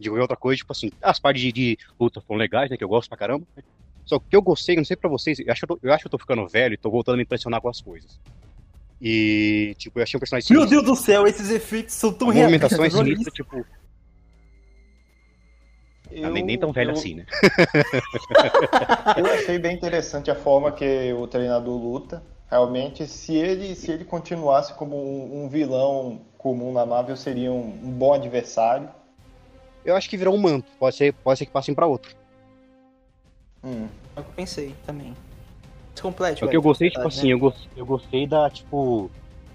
De 0.00 0.08
qualquer 0.08 0.22
outra 0.22 0.36
coisa, 0.36 0.56
tipo 0.58 0.72
assim, 0.72 0.90
as 1.00 1.20
partes 1.20 1.42
de, 1.42 1.52
de 1.52 1.78
luta 2.00 2.20
foram 2.22 2.38
legais, 2.40 2.70
né? 2.70 2.76
Que 2.76 2.82
eu 2.82 2.88
gosto 2.88 3.08
pra 3.08 3.18
caramba. 3.18 3.46
Só 4.04 4.18
que 4.18 4.24
o 4.26 4.28
que 4.30 4.36
eu 4.36 4.42
gostei, 4.42 4.74
não 4.76 4.84
sei 4.84 4.96
pra 4.96 5.10
vocês, 5.10 5.38
eu 5.38 5.52
acho, 5.52 5.66
que 5.66 5.72
eu, 5.72 5.76
tô, 5.76 5.86
eu 5.86 5.92
acho 5.92 6.02
que 6.02 6.06
eu 6.06 6.10
tô 6.10 6.18
ficando 6.18 6.46
velho 6.48 6.74
e 6.74 6.76
tô 6.76 6.90
voltando 6.90 7.14
a 7.14 7.16
me 7.18 7.22
impressionar 7.24 7.60
com 7.60 7.68
as 7.68 7.80
coisas. 7.80 8.18
E, 9.00 9.74
tipo, 9.78 9.98
eu 9.98 10.02
achei 10.02 10.16
um 10.16 10.20
personagem 10.20 10.46
Meu 10.50 10.62
sinistro. 10.62 10.84
Deus 10.86 10.98
do 10.98 11.04
céu, 11.04 11.26
esses 11.26 11.50
efeitos 11.50 11.94
são 11.94 12.12
tão 12.12 12.30
A 12.30 12.34
movimentação 12.34 12.78
é 12.84 12.88
realistas, 12.88 13.00
olha 13.00 13.14
sinistra, 13.16 13.32
tipo, 13.32 13.66
Eu, 16.10 16.30
nem, 16.32 16.42
nem 16.42 16.58
tão 16.58 16.72
velho 16.72 16.90
eu- 16.90 16.94
assim, 16.94 17.14
né? 17.14 17.26
Eu 19.16 19.26
achei 19.26 19.58
bem 19.58 19.74
interessante 19.76 20.30
a 20.30 20.34
forma 20.34 20.72
que 20.72 21.12
o 21.12 21.26
treinador 21.26 21.76
luta. 21.76 22.22
Realmente, 22.50 23.06
se 23.08 23.34
ele, 23.34 23.74
se 23.74 23.90
ele 23.90 24.04
continuasse 24.04 24.72
como 24.74 24.96
um, 24.96 25.44
um 25.44 25.48
vilão 25.48 26.20
comum 26.38 26.72
na 26.72 26.86
Marvel, 26.86 27.16
seria 27.16 27.52
um, 27.52 27.66
um 27.82 27.90
bom 27.90 28.14
adversário. 28.14 28.88
Eu 29.84 29.94
acho 29.96 30.08
que 30.08 30.16
virou 30.16 30.34
um 30.34 30.38
manto, 30.38 30.66
pode 30.78 30.96
ser, 30.96 31.12
pode 31.12 31.38
ser 31.38 31.46
que 31.46 31.52
passem 31.52 31.74
pra 31.74 31.86
outro. 31.86 32.14
Hum. 33.64 33.88
É 34.14 34.20
o 34.20 34.22
que 34.22 34.30
eu 34.30 34.34
pensei 34.36 34.74
também. 34.86 35.12
Complete, 36.00 36.42
É 36.42 36.46
o 36.46 36.48
que 36.48 36.56
eu 36.56 36.62
gostei, 36.62 36.90
tipo 36.90 37.06
assim, 37.06 37.30
eu 37.30 37.38
gostei, 37.38 37.68
eu 37.76 37.86
gostei 37.86 38.26
da, 38.26 38.50
tipo, 38.50 39.10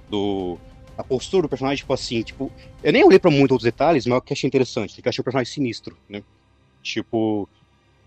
do. 0.09 0.57
A 0.97 1.03
postura 1.03 1.43
do 1.43 1.49
personagem, 1.49 1.77
tipo 1.77 1.93
assim, 1.93 2.21
tipo. 2.21 2.51
Eu 2.83 2.91
nem 2.91 3.03
olhei 3.03 3.19
pra 3.19 3.31
muitos 3.31 3.51
outros 3.51 3.63
detalhes, 3.63 4.05
mas 4.05 4.17
o 4.17 4.21
que 4.21 4.33
achei 4.33 4.47
interessante, 4.47 5.01
que 5.01 5.07
eu 5.07 5.09
achei 5.09 5.21
o 5.21 5.23
personagem 5.23 5.51
sinistro, 5.51 5.97
né? 6.09 6.23
Tipo. 6.81 7.47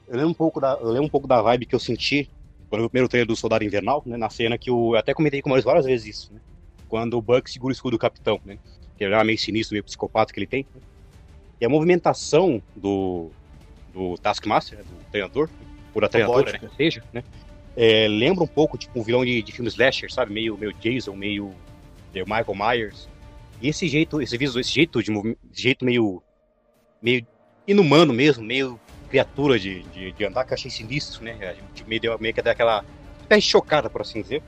Eu 0.06 0.16
lembro 0.16 0.30
um 0.30 0.34
pouco 0.34 0.60
da, 0.60 0.78
eu 0.80 0.88
lembro 0.88 1.06
um 1.06 1.10
pouco 1.10 1.26
da 1.26 1.40
vibe 1.40 1.66
que 1.66 1.74
eu 1.74 1.80
senti 1.80 2.28
quando 2.68 2.80
eu 2.80 2.84
vi 2.84 2.86
o 2.86 2.90
primeiro 2.90 3.08
trailer 3.08 3.26
do 3.26 3.36
Soldado 3.36 3.64
Invernal, 3.64 4.02
né? 4.04 4.16
Na 4.16 4.28
cena 4.28 4.58
que 4.58 4.70
o. 4.70 4.94
Eu 4.94 4.98
até 4.98 5.14
comentei 5.14 5.40
com 5.40 5.48
o 5.48 5.50
Maurício 5.50 5.66
várias 5.66 5.86
vezes 5.86 6.06
isso, 6.06 6.32
né? 6.32 6.40
Quando 6.88 7.16
o 7.16 7.22
Buck 7.22 7.50
segura 7.50 7.70
o 7.70 7.72
escudo 7.72 7.96
do 7.96 8.00
capitão, 8.00 8.40
né? 8.44 8.58
Que 8.98 9.04
ele 9.04 9.14
era 9.14 9.24
meio 9.24 9.38
sinistro, 9.38 9.74
meio 9.74 9.84
psicopata 9.84 10.32
que 10.32 10.38
ele 10.38 10.46
tem. 10.46 10.66
né? 10.74 10.80
E 11.60 11.64
a 11.64 11.68
movimentação 11.68 12.62
do. 12.76 13.30
do 13.92 14.16
Taskmaster, 14.18 14.78
né, 14.78 14.84
do 14.84 15.10
treinador, 15.10 15.48
ou 15.94 16.00
da 16.00 16.08
treinadora, 16.08 16.52
né? 16.52 16.70
Seja, 16.76 17.02
né? 17.12 17.24
É, 17.76 18.06
lembra 18.08 18.44
um 18.44 18.48
pouco, 18.48 18.78
tipo, 18.78 19.00
um 19.00 19.02
vilão 19.02 19.24
de, 19.24 19.42
de 19.42 19.52
filme 19.52 19.68
slasher, 19.68 20.12
sabe? 20.12 20.32
Meio, 20.32 20.56
meio 20.56 20.72
Jason, 20.74 21.14
meio, 21.14 21.52
Michael 22.14 22.54
Myers. 22.54 23.08
E 23.60 23.68
esse 23.68 23.88
jeito, 23.88 24.20
esse 24.20 24.36
visual, 24.36 24.60
esse 24.60 24.72
jeito 24.72 25.02
de 25.02 25.36
jeito 25.52 25.84
meio, 25.84 26.22
meio 27.02 27.26
inumano 27.66 28.12
mesmo, 28.12 28.44
meio 28.44 28.78
criatura 29.08 29.58
de, 29.58 29.82
de, 29.84 30.12
de 30.12 30.24
andar, 30.24 30.44
que 30.44 30.52
eu 30.52 30.54
achei 30.54 30.70
sinistro, 30.70 31.24
né? 31.24 31.56
Meio, 31.86 32.18
meio 32.20 32.34
que 32.34 32.42
deu 32.42 32.52
aquela 32.52 32.84
até 33.24 33.40
chocada, 33.40 33.88
por 33.88 34.02
assim 34.02 34.22
dizer. 34.22 34.42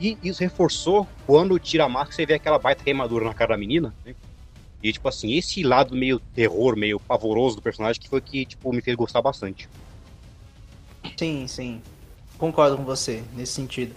E 0.00 0.18
isso 0.22 0.42
reforçou 0.42 1.06
quando 1.26 1.58
tira 1.58 1.84
a 1.84 1.88
máscara 1.88 2.22
e 2.22 2.26
vê 2.26 2.34
aquela 2.34 2.58
baita 2.58 2.82
queimadura 2.82 3.24
na 3.24 3.34
cara 3.34 3.54
da 3.54 3.58
menina, 3.58 3.94
né? 4.04 4.14
E, 4.82 4.92
tipo 4.92 5.08
assim, 5.08 5.32
esse 5.32 5.62
lado 5.62 5.96
meio 5.96 6.20
terror, 6.34 6.76
meio 6.76 7.00
pavoroso 7.00 7.56
do 7.56 7.62
personagem 7.62 8.00
que 8.00 8.08
foi 8.08 8.20
que, 8.20 8.44
tipo, 8.44 8.70
me 8.70 8.82
fez 8.82 8.94
gostar 8.94 9.22
bastante. 9.22 9.66
Sim, 11.16 11.46
sim. 11.46 11.80
Concordo 12.38 12.76
com 12.76 12.84
você 12.84 13.22
nesse 13.34 13.52
sentido. 13.52 13.94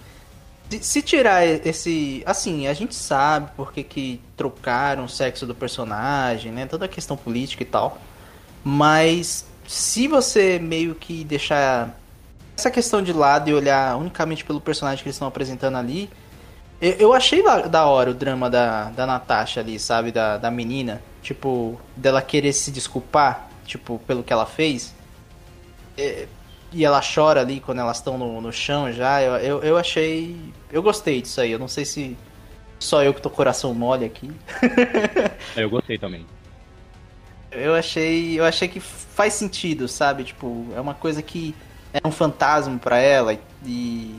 Se, 0.69 0.83
se 0.83 1.01
tirar 1.01 1.45
esse. 1.45 2.23
Assim, 2.25 2.67
a 2.67 2.73
gente 2.73 2.93
sabe 2.93 3.51
por 3.55 3.71
que, 3.73 4.21
trocaram 4.35 5.05
o 5.05 5.09
sexo 5.09 5.45
do 5.45 5.55
personagem, 5.55 6.51
né? 6.51 6.65
Toda 6.65 6.85
a 6.85 6.89
questão 6.89 7.15
política 7.15 7.63
e 7.63 7.65
tal. 7.65 7.97
Mas 8.63 9.45
se 9.67 10.07
você 10.07 10.59
meio 10.59 10.93
que 10.95 11.23
deixar 11.23 11.97
essa 12.57 12.71
questão 12.71 13.03
de 13.03 13.13
lado 13.13 13.49
e 13.49 13.53
olhar 13.53 13.95
unicamente 13.95 14.43
pelo 14.43 14.59
personagem 14.59 15.03
que 15.03 15.07
eles 15.07 15.15
estão 15.15 15.27
apresentando 15.27 15.77
ali. 15.77 16.09
Eu, 16.81 16.91
eu 16.93 17.13
achei 17.13 17.43
da, 17.43 17.61
da 17.61 17.85
hora 17.85 18.09
o 18.09 18.13
drama 18.13 18.49
da, 18.49 18.89
da 18.89 19.05
Natasha 19.05 19.61
ali, 19.61 19.79
sabe? 19.79 20.11
Da, 20.11 20.37
da 20.37 20.49
menina. 20.49 21.01
Tipo, 21.21 21.79
dela 21.95 22.21
querer 22.21 22.53
se 22.53 22.71
desculpar, 22.71 23.47
tipo, 23.63 23.99
pelo 24.07 24.23
que 24.23 24.33
ela 24.33 24.45
fez. 24.45 24.93
É, 25.95 26.27
e 26.71 26.83
ela 26.83 27.01
chora 27.01 27.41
ali 27.41 27.59
quando 27.59 27.79
elas 27.79 27.97
estão 27.97 28.17
no, 28.17 28.41
no 28.41 28.51
chão 28.51 28.91
já. 28.91 29.21
Eu, 29.21 29.33
eu, 29.37 29.63
eu 29.63 29.77
achei. 29.77 30.35
Eu 30.71 30.81
gostei 30.81 31.21
disso 31.21 31.39
aí. 31.41 31.51
Eu 31.51 31.59
não 31.59 31.67
sei 31.67 31.85
se 31.85 32.17
só 32.79 33.03
eu 33.03 33.13
que 33.13 33.21
tô 33.21 33.29
coração 33.29 33.73
mole 33.73 34.05
aqui. 34.05 34.31
É, 35.55 35.63
Eu 35.63 35.69
gostei 35.69 35.97
também. 35.97 36.25
Eu 37.51 37.73
achei. 37.73 38.39
Eu 38.39 38.43
achei 38.45 38.67
que 38.67 38.79
faz 38.79 39.33
sentido, 39.33 39.87
sabe? 39.87 40.23
Tipo, 40.23 40.67
é 40.75 40.81
uma 40.81 40.93
coisa 40.93 41.21
que 41.21 41.55
é 41.93 42.05
um 42.05 42.11
fantasma 42.11 42.77
pra 42.77 42.97
ela 42.97 43.37
e. 43.65 44.15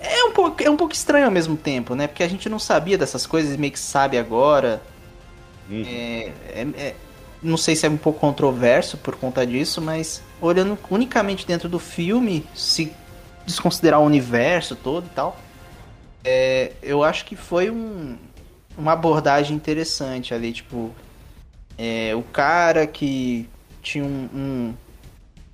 É 0.00 0.24
um, 0.24 0.32
pouco, 0.32 0.62
é 0.62 0.68
um 0.68 0.76
pouco 0.76 0.92
estranho 0.92 1.24
ao 1.24 1.30
mesmo 1.30 1.56
tempo, 1.56 1.94
né? 1.94 2.06
Porque 2.06 2.22
a 2.22 2.28
gente 2.28 2.48
não 2.48 2.58
sabia 2.58 2.98
dessas 2.98 3.26
coisas 3.26 3.54
e 3.54 3.58
meio 3.58 3.72
que 3.72 3.78
sabe 3.78 4.18
agora. 4.18 4.82
Uhum. 5.70 5.82
É, 5.86 6.32
é- 6.54 6.68
é- 6.76 6.94
não 7.42 7.56
sei 7.56 7.76
se 7.76 7.86
é 7.86 7.90
um 7.90 7.96
pouco 7.96 8.20
controverso 8.20 8.96
por 8.98 9.16
conta 9.16 9.46
disso, 9.46 9.80
mas 9.80 10.22
olhando 10.46 10.78
unicamente 10.90 11.46
dentro 11.46 11.68
do 11.68 11.78
filme, 11.78 12.44
se 12.54 12.92
desconsiderar 13.46 14.00
o 14.00 14.04
universo 14.04 14.74
todo 14.76 15.06
e 15.06 15.10
tal, 15.14 15.38
é, 16.24 16.72
eu 16.82 17.02
acho 17.02 17.24
que 17.24 17.36
foi 17.36 17.70
um- 17.70 18.16
uma 18.76 18.92
abordagem 18.92 19.56
interessante 19.56 20.32
ali, 20.34 20.52
tipo, 20.52 20.90
é, 21.78 22.14
o 22.14 22.22
cara 22.22 22.86
que 22.86 23.48
tinha 23.82 24.04
um, 24.04 24.28
um- 24.34 24.74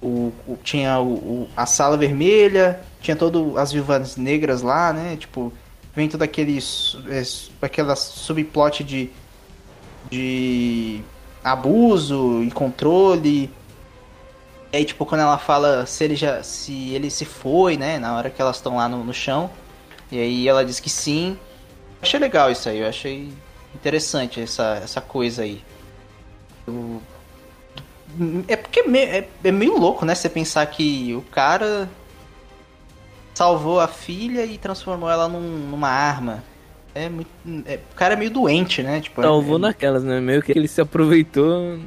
o, 0.03 0.33
o- 0.47 0.59
tinha 0.63 0.99
o, 0.99 1.13
o- 1.15 1.49
a 1.57 1.67
sala 1.67 1.97
vermelha, 1.97 2.81
tinha 3.01 3.17
todo 3.17 3.59
as 3.59 3.73
viúvas 3.73 4.17
negras 4.17 4.63
lá, 4.63 4.93
né? 4.93 5.17
Tipo, 5.17 5.53
vem 5.95 6.09
todo 6.09 6.23
aquele 6.23 6.59
é, 7.09 7.23
aquela 7.63 7.97
subplot 7.97 8.83
de 8.85 9.11
de 10.11 11.01
abuso 11.45 12.43
e 12.43 12.51
controle. 12.51 13.51
E 14.73 14.77
aí, 14.77 14.85
tipo, 14.85 15.05
quando 15.05 15.23
ela 15.23 15.37
fala 15.39 15.85
se 15.87 16.05
ele 16.05 16.15
já. 16.17 16.43
se 16.43 16.91
ele 16.95 17.11
se 17.11 17.25
foi, 17.25 17.77
né? 17.77 17.99
Na 17.99 18.17
hora 18.17 18.31
que 18.31 18.41
elas 18.41 18.57
estão 18.57 18.77
lá 18.77 18.89
no, 18.89 19.03
no 19.05 19.13
chão. 19.13 19.51
E 20.13 20.19
aí 20.19 20.49
ela 20.49 20.65
diz 20.65 20.79
que 20.81 20.89
sim. 20.91 21.37
Eu 21.95 21.99
achei 22.03 22.21
legal 22.21 22.51
isso 22.51 22.69
aí, 22.69 22.79
eu 22.79 22.89
achei 22.89 23.33
interessante 23.75 24.41
essa, 24.41 24.81
essa 24.83 25.01
coisa 25.01 25.43
aí. 25.43 25.63
Eu- 26.67 27.03
É 28.49 28.57
porque 28.57 28.81
é 28.81 28.87
meio, 28.89 29.09
é, 29.09 29.29
é 29.45 29.53
meio 29.53 29.79
louco, 29.79 30.05
né? 30.05 30.15
Você 30.15 30.29
pensar 30.29 30.65
que 30.67 31.15
o 31.15 31.23
cara 31.23 31.89
salvou 33.35 33.81
a 33.81 33.89
filha 33.89 34.45
e 34.45 34.59
transformou 34.59 35.09
ela 35.11 35.29
num- 35.29 35.69
numa 35.71 35.89
arma. 35.89 36.43
É 36.95 37.09
muito. 37.09 37.29
é- 37.67 37.79
o 37.93 37.95
cara 37.95 38.15
é 38.15 38.17
meio 38.17 38.31
doente, 38.31 38.83
né? 38.83 39.01
Tipo, 39.01 39.23
Salvou 39.23 39.57
é, 39.57 39.61
naquelas, 39.61 40.03
né? 40.03 40.21
Meio 40.21 40.43
que 40.43 40.51
ele 40.53 40.67
se 40.67 40.81
aproveitou 40.81 41.79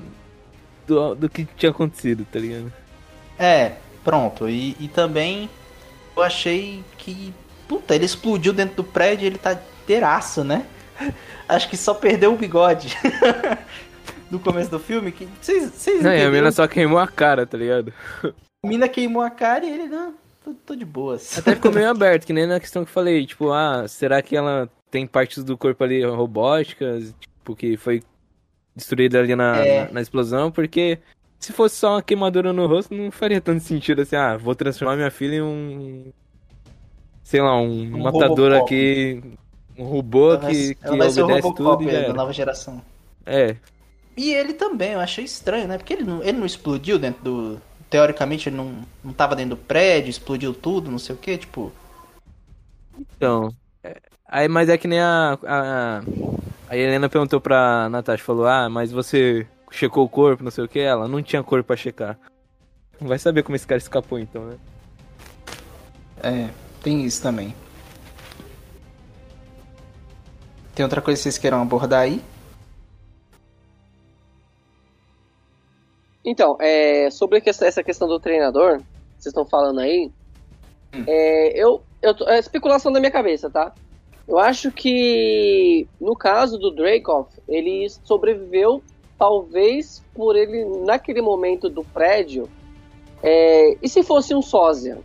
do, 0.87 1.15
do 1.15 1.29
que 1.29 1.45
tinha 1.57 1.71
acontecido, 1.71 2.25
tá 2.31 2.39
ligado? 2.39 2.71
É, 3.37 3.73
pronto. 4.03 4.49
E, 4.49 4.75
e 4.79 4.87
também 4.87 5.49
eu 6.15 6.23
achei 6.23 6.83
que. 6.97 7.33
Puta, 7.67 7.95
ele 7.95 8.05
explodiu 8.05 8.53
dentro 8.53 8.77
do 8.77 8.83
prédio 8.83 9.23
e 9.23 9.27
ele 9.27 9.37
tá 9.37 9.59
inteiraço, 9.83 10.43
né? 10.43 10.65
Acho 11.47 11.69
que 11.69 11.77
só 11.77 11.93
perdeu 11.93 12.33
o 12.33 12.37
bigode. 12.37 12.95
no 14.33 14.39
começo 14.39 14.71
do 14.71 14.79
filme. 14.79 15.11
Que, 15.11 15.27
vocês, 15.41 16.01
Não, 16.01 16.11
e 16.11 16.21
a 16.21 16.29
menina 16.29 16.51
só 16.51 16.67
queimou 16.67 16.97
a 16.97 17.07
cara, 17.07 17.45
tá 17.45 17.57
ligado? 17.57 17.93
A 18.23 18.67
mina 18.67 18.87
queimou 18.87 19.21
a 19.21 19.29
cara 19.29 19.65
e 19.65 19.71
ele, 19.71 19.87
não, 19.87 20.13
tô, 20.43 20.53
tô 20.65 20.75
de 20.75 20.85
boas. 20.85 21.37
Até 21.37 21.55
ficou 21.55 21.71
meio 21.71 21.87
aberto, 21.91 22.25
que 22.25 22.33
nem 22.33 22.47
na 22.47 22.59
questão 22.59 22.83
que 22.83 22.89
eu 22.89 22.93
falei, 22.93 23.25
tipo, 23.25 23.51
ah, 23.51 23.87
será 23.87 24.21
que 24.21 24.35
ela 24.35 24.69
tem 24.89 25.05
partes 25.05 25.43
do 25.43 25.57
corpo 25.57 25.83
ali 25.83 26.03
robóticas, 26.03 27.13
tipo, 27.19 27.55
que 27.55 27.77
foi 27.77 28.01
destruída 28.75 29.19
ali 29.19 29.35
na, 29.35 29.57
É. 29.65 29.85
na, 29.87 29.91
na 29.93 30.01
explosão? 30.01 30.51
Porque 30.51 30.99
se 31.39 31.51
fosse 31.53 31.75
só 31.77 31.93
uma 31.95 32.01
queimadura 32.03 32.53
no 32.53 32.67
rosto, 32.67 32.93
não 32.93 33.11
faria 33.11 33.41
tanto 33.41 33.63
sentido 33.63 34.01
assim, 34.01 34.15
ah, 34.15 34.37
vou 34.37 34.55
transformar 34.55 34.95
minha 34.95 35.11
filha 35.11 35.35
em 35.37 35.41
um. 35.41 36.13
Sei 37.23 37.41
lá, 37.41 37.55
um, 37.59 37.95
Um 37.95 38.03
matador 38.03 38.51
Robocop. 38.51 38.63
aqui. 38.63 39.23
Um 39.77 39.85
robô 39.85 40.37
vai- 40.37 40.51
que, 40.53 40.75
que 40.75 40.85
ela 40.87 40.97
vai 40.97 41.09
ser 41.09 41.21
o 41.21 41.25
obedece 41.25 41.47
Robocop 41.47 41.83
tudo 41.83 41.91
já 41.91 42.01
da 42.07 42.13
nova 42.13 42.33
geração. 42.33 42.81
É, 43.25 43.55
E 44.15 44.33
ele 44.33 44.53
também, 44.53 44.91
eu 44.91 44.99
achei 44.99 45.23
estranho, 45.25 45.67
né? 45.67 45.77
Porque 45.77 45.93
ele 45.93 46.03
não, 46.03 46.21
ele 46.23 46.37
não 46.37 46.45
explodiu 46.45 46.99
dentro 46.99 47.23
do. 47.23 47.61
Teoricamente 47.89 48.49
ele 48.49 48.55
não, 48.55 48.83
não 49.03 49.13
tava 49.13 49.35
dentro 49.35 49.55
do 49.55 49.61
prédio, 49.63 50.09
explodiu 50.09 50.53
tudo, 50.53 50.89
não 50.91 50.99
sei 50.99 51.15
o 51.15 51.17
que, 51.17 51.37
tipo. 51.37 51.71
então. 52.99 53.53
Aí, 54.33 54.47
mas 54.47 54.67
é 54.67 54.77
que 54.77 54.87
nem 54.87 54.99
a, 54.99 55.37
a. 55.45 56.01
A 56.69 56.77
Helena 56.77 57.07
perguntou 57.07 57.39
pra 57.39 57.87
Natasha, 57.89 58.23
falou, 58.23 58.47
ah, 58.47 58.67
mas 58.67 58.91
você 58.91 59.45
checou 59.69 60.05
o 60.05 60.09
corpo, 60.09 60.43
não 60.43 60.49
sei 60.49 60.63
o 60.63 60.67
que, 60.67 60.79
ela 60.79 61.07
não 61.07 61.21
tinha 61.21 61.43
corpo 61.43 61.67
pra 61.67 61.75
checar. 61.75 62.17
Vai 62.99 63.19
saber 63.19 63.43
como 63.43 63.55
esse 63.55 63.67
cara 63.67 63.77
escapou 63.77 64.17
então, 64.17 64.43
né? 64.45 64.57
É, 66.23 66.49
tem 66.81 67.05
isso 67.05 67.21
também. 67.21 67.53
Tem 70.73 70.83
outra 70.83 70.99
coisa 70.99 71.19
que 71.19 71.23
vocês 71.23 71.37
queiram 71.37 71.61
abordar 71.61 72.01
aí? 72.01 72.19
Então, 76.25 76.57
é, 76.59 77.11
sobre 77.11 77.43
essa 77.45 77.83
questão 77.83 78.07
do 78.07 78.19
treinador, 78.19 78.77
que 78.79 78.85
vocês 79.19 79.27
estão 79.27 79.45
falando 79.45 79.79
aí, 79.79 80.11
é, 81.05 81.49
eu, 81.61 81.83
eu, 82.01 82.15
é 82.27 82.39
especulação 82.39 82.91
da 82.91 82.99
minha 82.99 83.11
cabeça, 83.11 83.49
tá? 83.49 83.73
Eu 84.27 84.39
acho 84.39 84.71
que 84.71 85.87
no 85.99 86.15
caso 86.15 86.57
do 86.57 86.71
Dracoff, 86.71 87.29
ele 87.47 87.89
sobreviveu 88.03 88.81
talvez 89.19 90.01
por 90.13 90.35
ele, 90.35 90.65
naquele 90.85 91.21
momento 91.21 91.69
do 91.69 91.83
prédio, 91.83 92.49
é, 93.21 93.77
e 93.81 93.87
se 93.89 94.03
fosse 94.03 94.33
um 94.33 94.41
sósia? 94.41 94.97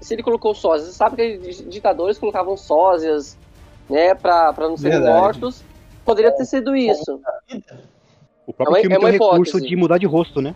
Se 0.00 0.14
ele 0.14 0.22
colocou 0.22 0.54
sósias, 0.54 0.90
você 0.90 0.96
sabe 0.96 1.16
que 1.16 1.64
ditadores 1.64 2.18
colocavam 2.18 2.56
sósias, 2.56 3.36
né, 3.88 4.14
pra, 4.14 4.52
pra 4.52 4.68
não 4.68 4.76
serem 4.76 4.98
Verdade. 4.98 5.18
mortos, 5.20 5.64
poderia 6.04 6.32
ter 6.32 6.44
sido 6.44 6.76
isso. 6.76 7.20
O 8.46 8.52
próprio 8.52 8.66
É 8.66 8.68
uma- 8.68 8.80
filme 8.80 8.94
é 8.94 8.98
tem 8.98 8.98
o 8.98 9.00
uma 9.00 9.10
recurso 9.10 9.60
de 9.60 9.76
mudar 9.76 9.98
de 9.98 10.06
rosto, 10.06 10.40
né? 10.40 10.54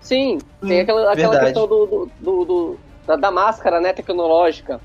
Sim, 0.00 0.38
tem 0.60 0.78
Hum, 0.78 0.82
aquela, 0.82 1.12
aquela 1.12 1.30
verdade. 1.30 1.44
questão 1.46 1.66
do, 1.66 1.86
do, 1.86 2.10
do- 2.20 2.44
do- 2.44 2.78
da, 3.06 3.16
da 3.16 3.30
máscara 3.30 3.80
né, 3.80 3.92
tecnológica. 3.92 4.80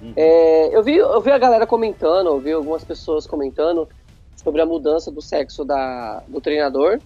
Uhum. 0.00 0.12
É, 0.16 0.76
eu, 0.76 0.82
vi, 0.82 0.96
eu 0.96 1.20
vi 1.20 1.30
a 1.30 1.38
galera 1.38 1.66
comentando, 1.66 2.28
eu 2.28 2.38
vi 2.38 2.52
algumas 2.52 2.84
pessoas 2.84 3.26
comentando 3.26 3.88
sobre 4.36 4.62
a 4.62 4.66
mudança 4.66 5.10
do 5.10 5.20
sexo 5.20 5.64
da, 5.64 6.22
do 6.28 6.40
treinador. 6.40 7.00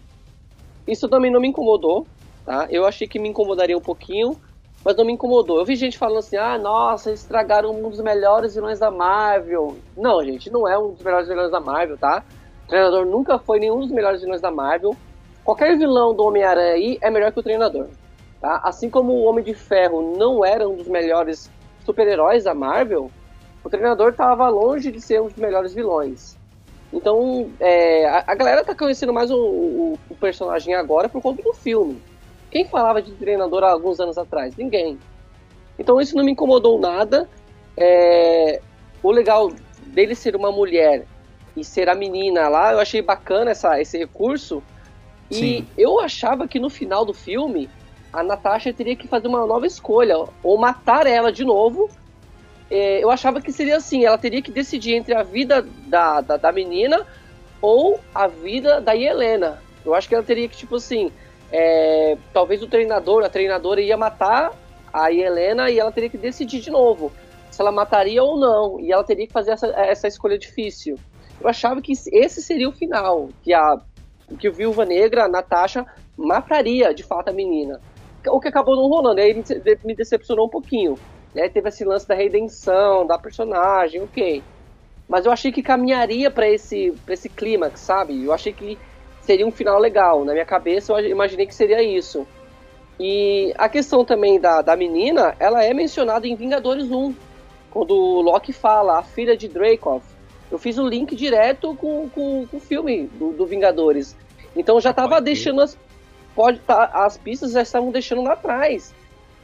Isso 0.86 1.08
também 1.08 1.30
não 1.30 1.40
me 1.40 1.48
incomodou, 1.48 2.06
tá? 2.44 2.66
Eu 2.70 2.84
achei 2.84 3.06
que 3.06 3.18
me 3.18 3.28
incomodaria 3.28 3.76
um 3.76 3.80
pouquinho, 3.80 4.36
mas 4.84 4.96
não 4.96 5.04
me 5.04 5.12
incomodou. 5.12 5.58
Eu 5.58 5.64
vi 5.64 5.76
gente 5.76 5.96
falando 5.96 6.18
assim, 6.18 6.36
ah, 6.36 6.58
nossa, 6.58 7.12
estragaram 7.12 7.70
um 7.70 7.88
dos 7.88 8.00
melhores 8.00 8.54
vilões 8.54 8.78
da 8.78 8.90
Marvel. 8.90 9.76
Não, 9.96 10.22
gente, 10.24 10.50
não 10.50 10.68
é 10.68 10.78
um 10.78 10.92
dos 10.92 11.02
melhores 11.02 11.28
vilões 11.28 11.50
da 11.50 11.60
Marvel, 11.60 11.96
tá? 11.96 12.22
O 12.64 12.68
treinador 12.68 13.06
nunca 13.06 13.38
foi 13.38 13.58
nenhum 13.60 13.80
dos 13.80 13.90
melhores 13.90 14.20
vilões 14.20 14.40
da 14.40 14.50
Marvel. 14.50 14.94
Qualquer 15.44 15.76
vilão 15.76 16.14
do 16.14 16.24
Homem-Aranha 16.24 16.74
aí 16.74 16.98
é 17.00 17.10
melhor 17.10 17.32
que 17.32 17.40
o 17.40 17.42
treinador, 17.42 17.88
tá? 18.40 18.60
Assim 18.64 18.90
como 18.90 19.12
o 19.12 19.24
Homem 19.24 19.44
de 19.44 19.54
Ferro 19.54 20.16
não 20.16 20.44
era 20.44 20.68
um 20.68 20.76
dos 20.76 20.86
melhores 20.86 21.50
super-heróis 21.84 22.44
da 22.44 22.54
Marvel, 22.54 23.10
o 23.64 23.70
treinador 23.70 24.10
estava 24.10 24.48
longe 24.48 24.90
de 24.90 25.00
ser 25.00 25.20
um 25.20 25.26
dos 25.26 25.36
melhores 25.36 25.74
vilões. 25.74 26.36
Então, 26.92 27.50
é, 27.58 28.06
a, 28.06 28.24
a 28.26 28.34
galera 28.34 28.64
tá 28.64 28.74
conhecendo 28.74 29.12
mais 29.12 29.30
o, 29.30 29.36
o- 29.36 29.98
o 30.10 30.14
personagem 30.16 30.74
agora 30.74 31.08
por 31.08 31.22
conta 31.22 31.42
do 31.42 31.54
filme. 31.54 32.00
Quem 32.50 32.66
falava 32.66 33.00
de 33.00 33.12
treinador 33.12 33.64
há 33.64 33.70
alguns 33.70 33.98
anos 33.98 34.18
atrás? 34.18 34.54
Ninguém. 34.56 34.98
Então 35.78 35.98
isso 36.00 36.14
não 36.16 36.22
me 36.24 36.32
incomodou 36.32 36.78
nada. 36.78 37.26
É, 37.76 38.60
o 39.02 39.10
legal 39.10 39.50
dele 39.86 40.14
ser 40.14 40.36
uma 40.36 40.52
mulher 40.52 41.06
e 41.56 41.64
ser 41.64 41.88
a 41.88 41.94
menina 41.94 42.46
lá, 42.48 42.72
eu 42.72 42.78
achei 42.78 43.00
bacana 43.00 43.52
essa, 43.52 43.80
esse 43.80 43.96
recurso. 43.96 44.62
E 45.30 45.34
Sim. 45.34 45.66
eu 45.78 45.98
achava 45.98 46.46
que 46.46 46.60
no 46.60 46.68
final 46.68 47.06
do 47.06 47.14
filme 47.14 47.70
a 48.12 48.22
Natasha 48.22 48.72
teria 48.72 48.94
que 48.94 49.08
fazer 49.08 49.28
uma 49.28 49.46
nova 49.46 49.66
escolha, 49.66 50.16
ou 50.42 50.58
matar 50.58 51.06
ela 51.06 51.32
de 51.32 51.44
novo. 51.44 51.88
É, 52.70 53.02
eu 53.02 53.10
achava 53.10 53.40
que 53.40 53.52
seria 53.52 53.76
assim, 53.76 54.04
ela 54.04 54.18
teria 54.18 54.42
que 54.42 54.50
decidir 54.50 54.94
entre 54.94 55.14
a 55.14 55.22
vida 55.22 55.62
da, 55.86 56.20
da, 56.20 56.36
da 56.36 56.52
menina 56.52 57.06
ou 57.60 58.00
a 58.14 58.26
vida 58.26 58.80
da 58.80 58.96
Helena. 58.96 59.62
Eu 59.84 59.94
acho 59.94 60.08
que 60.08 60.14
ela 60.14 60.24
teria 60.24 60.48
que, 60.48 60.56
tipo 60.56 60.76
assim, 60.76 61.10
é, 61.50 62.16
talvez 62.32 62.62
o 62.62 62.66
treinador, 62.66 63.24
a 63.24 63.28
treinadora 63.28 63.80
ia 63.80 63.96
matar 63.96 64.52
a 64.92 65.12
Helena 65.12 65.70
e 65.70 65.78
ela 65.78 65.92
teria 65.92 66.10
que 66.10 66.18
decidir 66.18 66.60
de 66.60 66.70
novo 66.70 67.12
se 67.50 67.60
ela 67.60 67.72
mataria 67.72 68.22
ou 68.22 68.38
não. 68.38 68.80
E 68.80 68.92
ela 68.92 69.04
teria 69.04 69.26
que 69.26 69.32
fazer 69.32 69.52
essa, 69.52 69.66
essa 69.68 70.08
escolha 70.08 70.38
difícil. 70.38 70.98
Eu 71.40 71.48
achava 71.48 71.80
que 71.80 71.92
esse 71.92 72.42
seria 72.42 72.68
o 72.68 72.72
final, 72.72 73.28
que 73.42 73.52
a 73.52 73.80
que 74.38 74.48
o 74.48 74.52
Viúva 74.52 74.86
Negra, 74.86 75.24
a 75.24 75.28
Natasha, 75.28 75.84
mataria 76.16 76.94
de 76.94 77.02
fato 77.02 77.28
a 77.28 77.32
menina. 77.32 77.80
O 78.28 78.40
que 78.40 78.48
acabou 78.48 78.76
não 78.76 78.88
rolando, 78.88 79.20
aí 79.20 79.34
me 79.34 79.42
de- 79.42 79.78
me 79.84 79.94
decepcionou 79.94 80.46
um 80.46 80.50
pouquinho. 80.50 80.98
Né? 81.34 81.48
Teve 81.48 81.68
esse 81.68 81.84
lance 81.84 82.06
da 82.06 82.14
redenção, 82.14 83.06
da 83.06 83.18
personagem, 83.18 84.02
ok. 84.02 84.42
Mas 85.08 85.26
eu 85.26 85.32
achei 85.32 85.50
que 85.50 85.62
caminharia 85.62 86.30
pra 86.30 86.48
esse, 86.48 86.92
pra 87.04 87.14
esse 87.14 87.28
clímax, 87.28 87.80
sabe? 87.80 88.24
Eu 88.24 88.32
achei 88.32 88.52
que 88.52 88.78
seria 89.20 89.46
um 89.46 89.50
final 89.50 89.78
legal. 89.78 90.24
Na 90.24 90.32
minha 90.32 90.44
cabeça 90.44 90.92
eu 90.92 91.08
imaginei 91.10 91.46
que 91.46 91.54
seria 91.54 91.82
isso. 91.82 92.26
E 93.00 93.52
a 93.58 93.68
questão 93.68 94.04
também 94.04 94.38
da, 94.38 94.62
da 94.62 94.76
menina, 94.76 95.34
ela 95.40 95.64
é 95.64 95.72
mencionada 95.74 96.26
em 96.26 96.36
Vingadores 96.36 96.90
1. 96.90 97.14
Quando 97.70 97.92
o 97.94 98.20
Loki 98.20 98.52
fala, 98.52 98.98
a 98.98 99.02
filha 99.02 99.36
de 99.36 99.48
Dreykov. 99.48 100.02
Eu 100.50 100.58
fiz 100.58 100.76
o 100.78 100.86
link 100.86 101.16
direto 101.16 101.74
com, 101.74 102.08
com, 102.10 102.46
com 102.46 102.56
o 102.56 102.60
filme 102.60 103.06
do, 103.18 103.32
do 103.32 103.46
Vingadores. 103.46 104.14
Então 104.54 104.78
já 104.80 104.92
tava 104.92 105.20
deixando 105.20 105.62
as. 105.62 105.78
Pode 106.34 106.58
tá, 106.60 106.84
as 106.92 107.16
pistas 107.16 107.52
já 107.52 107.62
estavam 107.62 107.90
deixando 107.90 108.22
lá 108.22 108.32
atrás. 108.32 108.94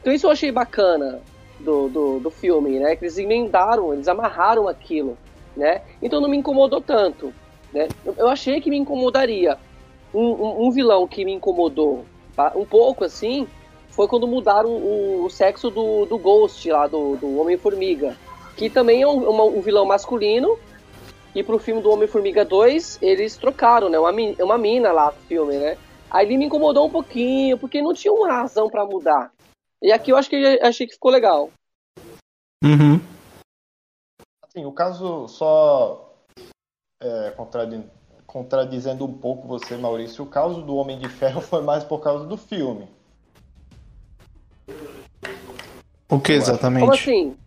Então 0.01 0.13
isso 0.13 0.27
eu 0.27 0.31
achei 0.31 0.51
bacana 0.51 1.21
do, 1.59 1.89
do, 1.89 2.19
do 2.19 2.29
filme, 2.29 2.79
né? 2.79 2.95
Que 2.95 3.05
eles 3.05 3.17
emendaram, 3.17 3.93
eles 3.93 4.07
amarraram 4.07 4.67
aquilo, 4.67 5.17
né? 5.55 5.81
Então 6.01 6.21
não 6.21 6.29
me 6.29 6.37
incomodou 6.37 6.81
tanto, 6.81 7.33
né? 7.73 7.87
Eu, 8.17 8.27
achei 8.27 8.61
que 8.61 8.69
me 8.69 8.77
incomodaria. 8.77 9.57
Um, 10.13 10.23
um, 10.23 10.67
um 10.67 10.71
vilão 10.71 11.07
que 11.07 11.23
me 11.23 11.31
incomodou 11.31 12.03
tá? 12.35 12.51
um 12.55 12.65
pouco 12.65 13.03
assim 13.03 13.47
foi 13.91 14.07
quando 14.07 14.27
mudaram 14.27 14.69
o, 14.69 15.25
o 15.25 15.29
sexo 15.29 15.69
do, 15.69 16.05
do 16.05 16.17
Ghost 16.17 16.67
lá, 16.71 16.87
do, 16.87 17.15
do 17.17 17.39
Homem-Formiga. 17.39 18.15
Que 18.55 18.69
também 18.69 19.01
é 19.01 19.07
um, 19.07 19.57
um 19.57 19.61
vilão 19.61 19.85
masculino. 19.85 20.57
E 21.35 21.43
pro 21.43 21.59
filme 21.59 21.81
do 21.81 21.91
Homem-Formiga 21.91 22.43
2, 22.43 22.99
eles 23.01 23.37
trocaram, 23.37 23.89
né? 23.89 23.99
Uma, 23.99 24.11
uma 24.39 24.57
mina 24.57 24.91
lá 24.91 25.07
no 25.07 25.27
filme, 25.27 25.55
né? 25.57 25.77
Aí 26.09 26.25
ele 26.25 26.37
me 26.37 26.45
incomodou 26.45 26.87
um 26.87 26.89
pouquinho, 26.89 27.57
porque 27.57 27.81
não 27.81 27.93
tinha 27.93 28.11
uma 28.11 28.31
razão 28.31 28.69
pra 28.69 28.85
mudar. 28.85 29.31
E 29.81 29.91
aqui 29.91 30.11
eu 30.11 30.17
acho 30.17 30.29
que 30.29 30.59
achei 30.61 30.87
que 30.87 30.93
ficou 30.93 31.11
legal. 31.11 31.51
Uhum. 32.63 32.99
Assim, 34.43 34.65
o 34.65 34.71
caso 34.71 35.27
só 35.27 36.13
é, 37.01 37.31
contradi- 37.31 37.89
contradizendo 38.25 39.05
um 39.05 39.13
pouco 39.13 39.47
você, 39.47 39.77
Maurício, 39.77 40.23
o 40.23 40.27
caso 40.27 40.61
do 40.61 40.75
Homem 40.75 40.97
de 40.97 41.07
Ferro 41.07 41.39
foi 41.41 41.61
mais 41.61 41.83
por 41.83 41.99
causa 41.99 42.25
do 42.25 42.35
filme. 42.35 42.87
O 46.09 46.19
que 46.19 46.33
exatamente? 46.33 46.81
Como 46.81 46.93
assim? 46.93 47.37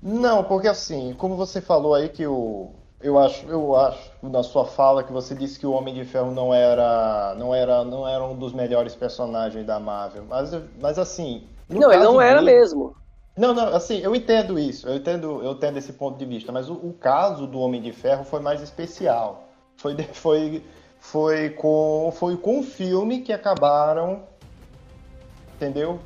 Não, 0.00 0.44
porque 0.44 0.68
assim, 0.68 1.12
como 1.14 1.36
você 1.36 1.60
falou 1.60 1.92
aí 1.92 2.08
que 2.08 2.24
o 2.24 2.72
eu 3.00 3.18
acho, 3.18 3.46
eu 3.46 3.76
acho 3.76 4.10
na 4.22 4.42
sua 4.42 4.64
fala 4.64 5.04
que 5.04 5.12
você 5.12 5.34
disse 5.34 5.58
que 5.58 5.66
o 5.66 5.72
Homem 5.72 5.94
de 5.94 6.04
Ferro 6.04 6.32
não 6.32 6.52
era 6.52 7.34
não 7.36 7.54
era 7.54 7.84
não 7.84 8.06
era 8.08 8.24
um 8.24 8.36
dos 8.36 8.52
melhores 8.52 8.94
personagens 8.94 9.64
da 9.66 9.78
Marvel, 9.78 10.24
mas 10.28 10.50
mas 10.80 10.98
assim, 10.98 11.44
não, 11.68 11.92
ele 11.92 12.02
não 12.02 12.20
era 12.20 12.40
dele- 12.40 12.52
mesmo. 12.60 12.94
Não, 13.36 13.54
não, 13.54 13.68
assim, 13.74 13.98
eu 13.98 14.16
entendo 14.16 14.58
isso, 14.58 14.88
eu 14.88 14.96
entendo, 14.96 15.42
eu 15.44 15.52
entendo 15.52 15.76
esse 15.78 15.92
ponto 15.92 16.18
de 16.18 16.24
vista, 16.24 16.50
mas 16.50 16.68
o, 16.68 16.74
o 16.74 16.92
caso 16.92 17.46
do 17.46 17.60
Homem 17.60 17.80
de 17.80 17.92
Ferro 17.92 18.24
foi 18.24 18.40
mais 18.40 18.60
especial. 18.60 19.44
Foi, 19.76 19.96
foi, 20.12 20.64
foi 20.98 21.50
com, 21.50 22.12
foi 22.16 22.36
com 22.36 22.58
o 22.60 22.62
filme 22.64 23.20
que 23.22 23.32
acabaram, 23.32 24.24
entendeu? 25.54 26.00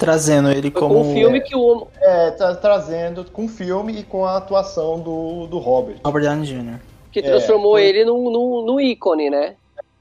Trazendo 0.00 0.50
ele 0.50 0.70
como. 0.70 0.94
com 0.94 1.00
um 1.02 1.12
filme 1.12 1.40
que 1.42 1.54
o. 1.54 1.86
É, 2.00 2.30
tra- 2.32 2.56
trazendo 2.56 3.24
com 3.26 3.44
o 3.44 3.48
filme 3.48 4.00
e 4.00 4.02
com 4.02 4.24
a 4.24 4.38
atuação 4.38 4.98
do, 4.98 5.46
do 5.46 5.58
Robert. 5.58 5.98
Robert 6.04 6.22
Downey 6.24 6.46
Jr. 6.46 6.80
que 7.12 7.18
É, 7.20 7.22
transformou 7.22 7.72
foi- 7.72 7.84
ele 7.84 8.04
num, 8.06 8.30
num, 8.30 8.64
num 8.64 8.80
ícone, 8.80 9.28
né? 9.28 9.56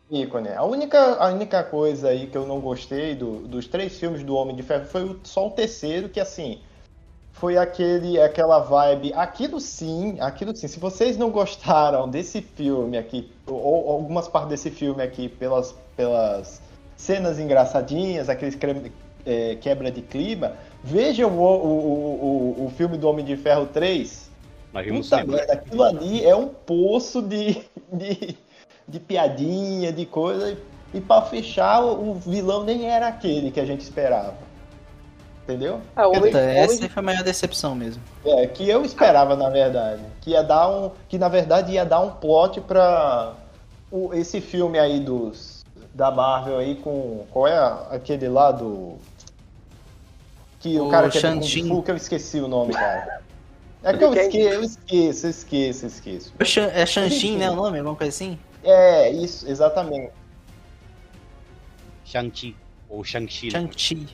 ícone. 0.10 0.48
A 0.50 0.64
única, 0.64 1.16
a 1.16 1.28
única 1.28 1.62
coisa 1.64 2.08
aí 2.10 2.28
que 2.28 2.36
eu 2.38 2.48
não 2.48 2.60
gostei 2.60 3.14
do- 3.14 3.40
dos 3.48 3.68
três 3.68 4.00
filmes 4.00 4.24
do 4.24 4.36
Homem 4.36 4.56
de 4.56 4.64
Ferro 4.64 4.86
foi 4.86 5.04
o- 5.04 5.20
só 5.24 5.46
o 5.48 5.52
terceiro, 5.52 6.08
que 6.10 6.20
assim, 6.20 6.60
foi 7.34 7.58
aquele, 7.58 8.20
aquela 8.22 8.60
vibe. 8.60 9.14
Aquilo 9.14 9.60
sim, 9.60 10.18
aquilo 10.20 10.56
sim. 10.56 10.68
Se 10.68 10.80
vocês 10.80 11.18
não 11.18 11.30
gostaram 11.30 12.08
desse 12.10 12.42
filme 12.42 12.98
aqui, 12.98 13.30
ou, 13.46 13.58
ou 13.62 13.92
algumas 13.92 14.28
partes 14.30 14.50
desse 14.50 14.72
filme 14.72 15.04
aqui, 15.04 15.28
pelas, 15.30 15.76
pelas 15.96 16.62
cenas 16.98 17.38
engraçadinhas, 17.38 18.30
aqueles 18.30 18.56
é, 19.30 19.56
quebra 19.56 19.92
de 19.92 20.02
clima, 20.02 20.54
vejam 20.84 21.30
o, 21.38 21.44
o, 21.44 22.56
o, 22.60 22.66
o- 22.66 22.70
filme 22.72 22.98
do 22.98 23.08
Homem 23.08 23.24
de 23.24 23.36
Ferro 23.38 23.68
3. 23.68 24.30
Nós 24.74 24.86
vimos 24.86 25.10
Puta 25.10 25.24
merda, 25.26 25.54
aquilo 25.54 25.84
ali 25.84 26.26
é 26.26 26.36
um 26.36 26.48
poço 26.48 27.22
de, 27.22 27.62
de, 27.92 28.38
de 28.88 29.00
piadinha, 29.00 29.92
de 29.92 30.06
coisa. 30.06 30.58
E 30.94 31.00
pra 31.00 31.22
fechar, 31.22 31.84
o 31.84 32.12
o 32.12 32.14
vilão 32.16 32.64
nem 32.64 32.88
era 32.90 33.08
aquele 33.08 33.52
que 33.52 33.60
a 33.60 33.66
gente 33.66 33.82
esperava. 33.82 34.34
Entendeu? 35.44 35.82
Ah, 35.96 36.08
o 36.08 36.12
Homem, 36.12 36.32
Puta, 36.32 36.38
Homem 36.38 36.58
essa 36.58 36.90
foi 36.90 37.00
a 37.00 37.02
maior 37.02 37.24
decepção 37.24 37.74
mesmo. 37.74 38.02
É, 38.24 38.46
que 38.46 38.70
eu 38.70 38.86
esperava, 38.86 39.36
na 39.36 39.50
verdade. 39.50 40.02
Que 40.22 40.32
ia 40.32 40.44
dar 40.44 40.70
um. 40.70 40.92
Que 41.08 41.18
na 41.18 41.28
verdade 41.28 41.74
ia 41.74 41.84
dar 41.86 42.02
um 42.02 42.12
plot 42.12 42.62
pra 42.62 43.34
o, 43.92 44.14
esse 44.14 44.40
filme 44.42 44.78
aí 44.78 45.00
dos. 45.00 45.64
Da 45.94 46.12
Marvel 46.12 46.60
aí 46.60 46.76
com. 46.76 47.26
Qual 47.32 47.48
é 47.48 47.58
aquele 47.90 48.28
lá 48.28 48.52
do. 48.52 48.98
Que 50.60 50.78
o, 50.80 50.88
O 50.88 50.90
cara 50.90 51.10
que 51.10 51.18
é 51.18 51.22
Kung. 51.22 51.68
Fu, 51.68 51.84
que 51.84 51.92
eu 51.92 51.96
esqueci 51.96 52.40
o 52.40 52.48
nome, 52.48 52.74
cara. 52.74 53.22
É 53.82 53.96
que 53.96 54.04
eu 54.04 54.12
Quem? 54.12 54.24
esqueço, 54.28 54.54
eu 54.56 54.62
esqueço, 54.64 55.26
eu 55.26 55.30
esqueço, 55.30 55.86
eu 55.86 55.88
esqueço. 55.88 56.34
É 56.38 56.44
Shan- 56.44 56.70
É 56.74 56.86
Shang-Chi, 56.86 57.28
Enfim. 57.30 57.38
né? 57.38 57.50
O 57.50 57.56
nome? 57.56 57.78
Alguma 57.78 57.96
coisa 57.96 58.10
assim? 58.10 58.38
É, 58.62 59.10
isso, 59.10 59.48
exatamente. 59.50 60.12
Shang-Chi. 62.04 62.58
Ou 62.90 63.04
Shang-Chi. 63.06 63.46
né? 63.46 63.52
Shang-Chi. 63.52 64.08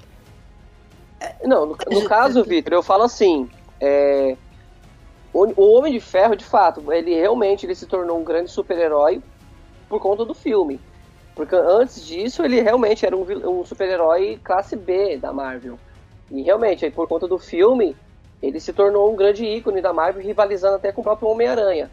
Não, 1.44 1.66
no, 1.66 1.78
no 1.90 2.08
caso, 2.08 2.44
Victor, 2.44 2.74
eu 2.74 2.84
falo 2.84 3.02
assim. 3.04 3.50
é, 3.82 4.38
o, 5.34 5.48
o 5.60 5.78
Homem 5.78 5.92
de 5.94 6.00
Ferro, 6.00 6.36
de 6.36 6.46
fato, 6.46 6.94
ele 6.94 7.16
realmente 7.16 7.66
ele 7.66 7.74
se 7.74 7.88
tornou 7.88 8.20
um 8.20 8.24
grande 8.24 8.52
super-herói 8.52 9.20
por 9.90 10.00
conta 10.00 10.24
do 10.24 10.36
filme. 10.36 10.80
Porque 11.34 11.56
antes 11.56 12.06
disso, 12.06 12.44
ele 12.46 12.62
realmente 12.62 13.04
era 13.04 13.18
um, 13.18 13.24
um 13.62 13.66
super-herói 13.66 14.40
classe 14.44 14.76
B 14.76 15.18
da 15.18 15.34
Marvel. 15.34 15.80
E 16.32 16.42
realmente, 16.42 16.86
aí, 16.86 16.92
por 16.92 17.08
conta 17.08 17.28
do 17.28 17.38
filme, 17.38 17.96
ele 18.42 18.60
se 18.60 18.74
tornou 18.74 19.12
um 19.12 19.16
grande 19.16 19.46
ícone 19.46 19.82
da 19.82 19.94
Marvel, 19.94 20.24
rivalizando 20.24 20.76
até 20.76 20.92
com 20.92 21.02
o 21.02 21.04
próprio 21.04 21.30
Homem-Aranha. 21.30 21.90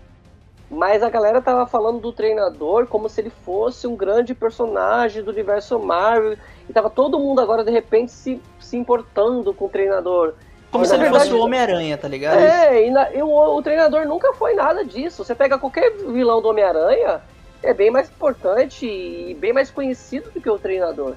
Mas 0.71 1.03
a 1.03 1.11
galera 1.11 1.43
tava 1.43 1.67
falando 1.67 2.01
do 2.01 2.13
treinador 2.13 2.87
como 2.87 3.07
se 3.09 3.21
ele 3.21 3.31
fosse 3.45 3.87
um 3.87 3.95
grande 3.95 4.35
personagem 4.35 5.23
do 5.23 5.31
universo 5.31 5.79
Marvel. 5.79 6.37
E 6.69 6.73
tava 6.73 6.89
todo 6.89 7.19
mundo 7.19 7.41
agora, 7.43 7.63
de 7.63 7.71
repente, 7.71 8.11
se, 8.11 8.41
se 8.59 8.77
importando 8.77 9.53
com 9.53 9.67
o 9.67 9.69
treinador. 9.69 10.33
Como 10.71 10.87
se 10.87 10.95
ele 10.95 11.03
verdade, 11.03 11.25
fosse 11.27 11.37
o 11.39 11.45
Homem-Aranha, 11.45 11.99
tá 11.99 12.09
ligado? 12.09 12.39
É, 12.39 12.87
e, 12.87 12.91
na- 12.91 13.13
e 13.13 13.23
o, 13.23 13.29
o 13.29 13.63
treinador 13.63 14.07
nunca 14.07 14.33
foi 14.33 14.55
nada 14.55 14.83
disso. 14.83 15.23
Você 15.23 15.35
pega 15.35 15.59
qualquer 15.59 15.91
vilão 15.91 16.41
do 16.41 16.49
Homem-Aranha, 16.49 17.21
é 17.63 17.75
bem 17.75 17.91
mais 17.91 18.09
importante 18.09 18.87
e 18.87 19.35
bem 19.35 19.53
mais 19.53 19.71
conhecido 19.71 20.31
do 20.31 20.41
que 20.41 20.49
o 20.49 20.59
treinador. 20.59 21.17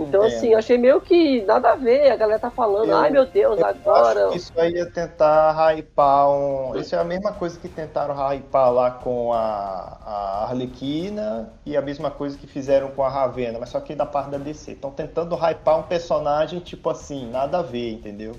Então, 0.00 0.24
Entendo. 0.24 0.36
assim, 0.36 0.54
achei 0.54 0.78
meio 0.78 1.00
que 1.00 1.42
nada 1.42 1.72
a 1.72 1.76
ver. 1.76 2.10
A 2.10 2.16
galera 2.16 2.38
tá 2.38 2.50
falando, 2.50 2.90
Eu- 2.90 2.96
ai 2.96 3.10
meu 3.10 3.26
Deus, 3.26 3.58
Eu 3.58 3.66
agora. 3.66 4.22
acho 4.24 4.32
que 4.32 4.36
isso 4.38 4.52
aí 4.56 4.74
é 4.78 4.86
tentar 4.86 5.52
hypar 5.74 6.30
um. 6.30 6.74
Isso 6.76 6.94
é 6.94 6.98
a 6.98 7.04
mesma 7.04 7.32
coisa 7.32 7.58
que 7.60 7.68
tentaram 7.68 8.14
hypar 8.32 8.72
lá 8.72 8.90
com 8.90 9.32
a, 9.32 9.98
a 10.04 10.44
Arlequina 10.48 11.52
e 11.66 11.76
a 11.76 11.82
mesma 11.82 12.10
coisa 12.10 12.38
que 12.38 12.46
fizeram 12.46 12.90
com 12.92 13.02
a 13.02 13.08
Ravena, 13.08 13.58
mas 13.58 13.68
só 13.68 13.80
que 13.80 13.94
da 13.94 14.06
parte 14.06 14.30
da 14.30 14.38
DC. 14.38 14.72
Estão 14.72 14.90
tentando 14.90 15.34
hypar 15.36 15.78
um 15.78 15.82
personagem 15.82 16.60
tipo 16.60 16.88
assim, 16.88 17.30
nada 17.30 17.58
a 17.58 17.62
ver, 17.62 17.92
entendeu? 17.92 18.32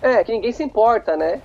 É, 0.00 0.22
que 0.22 0.30
ninguém 0.30 0.52
se 0.52 0.62
importa, 0.62 1.16
né? 1.16 1.42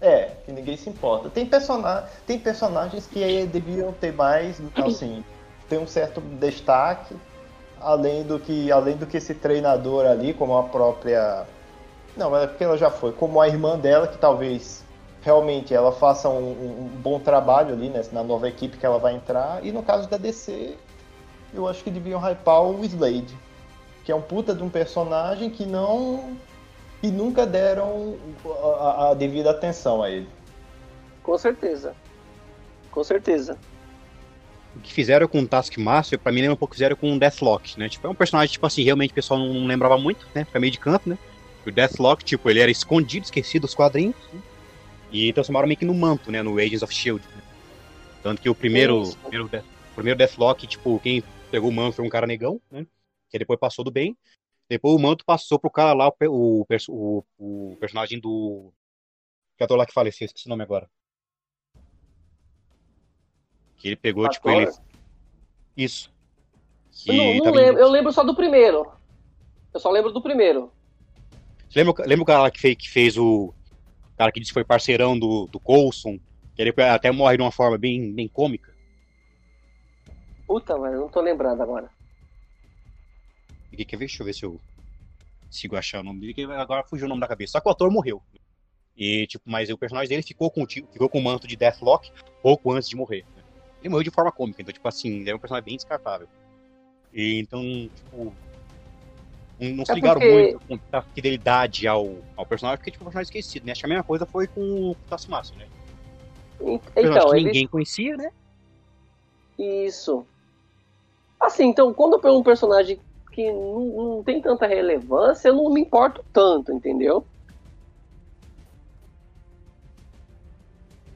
É, 0.00 0.24
que 0.44 0.52
ninguém 0.52 0.76
se 0.76 0.88
importa. 0.88 1.30
Tem, 1.30 1.46
persona... 1.46 2.04
Tem 2.26 2.38
personagens 2.38 3.06
que 3.06 3.22
aí 3.22 3.46
deviam 3.46 3.92
ter 3.92 4.12
mais, 4.12 4.60
assim, 4.76 5.24
ter 5.68 5.78
um 5.78 5.86
certo 5.86 6.20
destaque, 6.20 7.16
além 7.82 8.22
do 8.22 8.38
que 8.38 8.70
além 8.72 8.96
do 8.96 9.06
que 9.06 9.16
esse 9.16 9.34
treinador 9.34 10.06
ali, 10.06 10.32
como 10.34 10.56
a 10.56 10.62
própria. 10.64 11.46
Não, 12.16 12.36
é 12.36 12.46
porque 12.46 12.64
ela 12.64 12.76
já 12.76 12.90
foi, 12.90 13.12
como 13.12 13.40
a 13.40 13.48
irmã 13.48 13.78
dela, 13.78 14.06
que 14.06 14.18
talvez 14.18 14.84
realmente 15.22 15.72
ela 15.72 15.92
faça 15.92 16.28
um, 16.28 16.50
um- 16.50 16.90
bom 17.02 17.18
trabalho 17.18 17.72
ali 17.74 17.88
né, 17.88 18.02
na 18.12 18.22
nova 18.22 18.48
equipe 18.48 18.76
que 18.76 18.84
ela 18.84 18.98
vai 18.98 19.14
entrar. 19.14 19.64
E 19.64 19.70
no 19.72 19.82
caso 19.82 20.08
da 20.08 20.16
DC, 20.16 20.76
eu 21.54 21.66
acho 21.68 21.82
que 21.84 21.90
deviam 21.90 22.20
hypar 22.20 22.62
o 22.62 22.84
Slade, 22.84 23.34
que 24.04 24.10
é 24.12 24.14
um 24.14 24.20
puta 24.20 24.54
de 24.54 24.62
um 24.62 24.68
personagem 24.68 25.48
que 25.48 25.64
não 25.64 26.36
e 27.02 27.08
nunca 27.10 27.46
deram 27.46 28.16
a, 28.44 28.48
a- 29.06 29.10
a 29.10 29.14
devida 29.14 29.50
atenção 29.50 30.02
a 30.02 30.10
ele. 30.10 30.28
Com 31.22 31.38
certeza. 31.38 31.94
Com 32.90 33.02
certeza. 33.04 33.56
O 34.74 34.80
que 34.80 34.92
fizeram 34.92 35.28
com 35.28 35.40
o 35.40 35.46
Taskmaster, 35.46 36.18
pra 36.18 36.32
mim 36.32 36.40
lembra 36.40 36.54
um 36.54 36.56
pouco 36.56 36.72
o 36.72 36.74
que 36.74 36.78
fizeram 36.78 36.96
com 36.96 37.14
o 37.14 37.18
Deathlock, 37.18 37.78
né? 37.78 37.88
Tipo, 37.88 38.06
é 38.06 38.10
um 38.10 38.14
personagem, 38.14 38.52
tipo 38.52 38.66
assim, 38.66 38.82
realmente 38.82 39.10
o 39.10 39.14
pessoal 39.14 39.38
não 39.38 39.66
lembrava 39.66 39.98
muito, 39.98 40.26
né? 40.34 40.44
Fica 40.44 40.58
meio 40.58 40.72
de 40.72 40.78
canto, 40.78 41.08
né? 41.08 41.18
O 41.66 41.70
Deathlock, 41.70 42.24
tipo, 42.24 42.48
ele 42.48 42.60
era 42.60 42.70
escondido, 42.70 43.24
esquecido 43.24 43.62
dos 43.62 43.74
quadrinhos, 43.74 44.16
né? 44.32 44.40
E 45.12 45.32
transformaram 45.32 45.68
meio 45.68 45.78
que 45.78 45.84
no 45.84 45.94
manto, 45.94 46.32
né? 46.32 46.42
No 46.42 46.58
Agents 46.58 46.82
of 46.82 46.92
S.H.I.E.L.D. 46.92 47.24
né? 47.36 47.42
Tanto 48.22 48.40
que 48.40 48.48
o 48.48 48.54
primeiro, 48.54 49.02
Isso. 49.02 49.18
primeiro, 49.18 49.48
Death- 49.48 49.64
primeiro 49.94 50.18
Deathlock, 50.18 50.66
tipo, 50.66 50.98
quem 51.00 51.22
pegou 51.50 51.68
o 51.68 51.72
manto 51.72 51.96
foi 51.96 52.04
um 52.04 52.08
cara 52.08 52.26
negão, 52.26 52.60
né? 52.70 52.86
Que 53.30 53.38
depois 53.38 53.60
passou 53.60 53.84
do 53.84 53.90
bem. 53.90 54.16
Depois 54.68 54.94
o 54.94 54.98
manto 54.98 55.24
passou 55.24 55.58
pro 55.58 55.70
cara 55.70 55.92
lá, 55.92 56.08
o, 56.08 56.64
o, 56.66 56.66
o, 56.88 57.24
o 57.72 57.76
personagem 57.78 58.18
do... 58.18 58.72
Que 59.58 59.64
ator 59.64 59.76
lá 59.76 59.84
que 59.84 59.92
faleceu, 59.92 60.24
esqueci 60.24 60.46
o 60.46 60.48
nome 60.48 60.62
agora. 60.62 60.88
Que 63.82 63.88
ele 63.88 63.96
pegou, 63.96 64.28
tipo, 64.28 64.48
ele... 64.48 64.70
Isso. 65.76 66.12
Eu 67.04 67.14
não, 67.14 67.34
não 67.34 67.52
lembro, 67.52 67.78
em- 67.80 67.82
eu 67.82 67.88
lembro 67.90 68.12
só 68.12 68.22
do 68.22 68.32
primeiro. 68.32 68.86
Eu 69.74 69.80
só 69.80 69.90
lembro 69.90 70.12
do 70.12 70.22
primeiro. 70.22 70.72
Você 71.68 71.82
Lembra, 71.82 72.04
o- 72.04 72.08
lembra 72.08 72.22
o 72.22 72.26
cara 72.26 72.50
que 72.50 72.60
fez, 72.60 72.76
que 72.76 72.88
fez 72.88 73.16
o. 73.18 73.46
o 73.46 74.16
cara 74.16 74.30
que 74.30 74.38
disse 74.38 74.50
que 74.52 74.54
foi 74.54 74.64
parceirão 74.64 75.18
do, 75.18 75.48
do 75.48 75.58
Coulson? 75.58 76.16
Que 76.54 76.62
ele 76.62 76.72
até 76.82 77.10
morre 77.10 77.36
de 77.36 77.42
uma 77.42 77.50
forma 77.50 77.76
bem, 77.76 78.12
bem 78.14 78.28
cômica. 78.28 78.72
Puta, 80.46 80.78
mas 80.78 80.92
eu 80.94 81.00
não 81.00 81.08
tô 81.08 81.20
lembrando 81.20 81.60
agora. 81.60 81.90
Que- 83.74 83.84
Quer 83.84 83.96
ver? 83.96 84.04
Deixa 84.06 84.22
eu 84.22 84.26
ver 84.26 84.32
se 84.34 84.44
eu 84.44 84.60
consigo 85.46 85.74
achar 85.76 86.00
o 86.00 86.04
nome 86.04 86.20
dele, 86.20 86.34
que 86.34 86.44
agora 86.44 86.84
fugiu 86.84 87.06
o 87.06 87.08
nome 87.08 87.20
da 87.20 87.26
cabeça. 87.26 87.52
Só 87.52 87.60
que 87.60 87.68
o 87.68 87.72
ator 87.72 87.90
morreu. 87.90 88.22
E, 88.96 89.26
tipo, 89.26 89.42
mas 89.50 89.70
o 89.70 89.78
personagem 89.78 90.08
dele 90.10 90.22
ficou 90.22 90.50
com, 90.50 90.66
ficou 90.68 91.08
com 91.08 91.18
o 91.18 91.22
manto 91.22 91.48
de 91.48 91.56
Deathlock 91.56 92.12
pouco 92.42 92.70
antes 92.70 92.88
de 92.88 92.94
morrer. 92.94 93.24
Ele 93.82 93.88
morreu 93.88 94.04
de 94.04 94.10
forma 94.10 94.30
cômica, 94.30 94.62
então, 94.62 94.72
tipo 94.72 94.86
assim, 94.86 95.20
ele 95.20 95.30
é 95.30 95.34
um 95.34 95.38
personagem 95.40 95.64
bem 95.64 95.76
descartável. 95.76 96.28
E 97.12 97.40
então, 97.40 97.60
tipo. 97.62 98.32
Não, 99.60 99.70
não 99.76 99.84
se 99.84 99.92
É 99.92 99.94
ligaram 99.96 100.20
porque- 100.20 100.56
muito 100.68 100.84
com 100.90 100.96
a 100.96 101.02
fidelidade 101.02 101.86
ao, 101.86 102.16
ao 102.36 102.46
personagem, 102.46 102.78
porque 102.78 102.90
tipo, 102.92 103.02
o 103.04 103.06
personagem 103.06 103.28
esquecido, 103.28 103.66
né? 103.66 103.72
Acho 103.72 103.80
que 103.80 103.86
a 103.86 103.88
mesma 103.88 104.04
coisa 104.04 104.24
foi 104.24 104.46
com 104.46 104.90
o 104.90 104.94
Taskmaster, 105.08 105.58
né? 105.58 105.66
Então, 106.96 107.30
que 107.30 107.36
ele... 107.36 107.44
ninguém 107.46 107.66
conhecia, 107.66 108.16
né? 108.16 108.30
Isso. 109.58 110.24
Assim, 111.40 111.66
então, 111.66 111.92
quando 111.92 112.14
eu 112.14 112.20
pego 112.20 112.38
um 112.38 112.42
personagem 112.42 113.00
que 113.32 113.50
não, 113.52 113.80
não 114.16 114.22
tem 114.22 114.40
tanta 114.40 114.66
relevância, 114.66 115.48
eu 115.48 115.54
não 115.56 115.70
me 115.70 115.80
importo 115.80 116.24
tanto, 116.32 116.72
entendeu? 116.72 117.26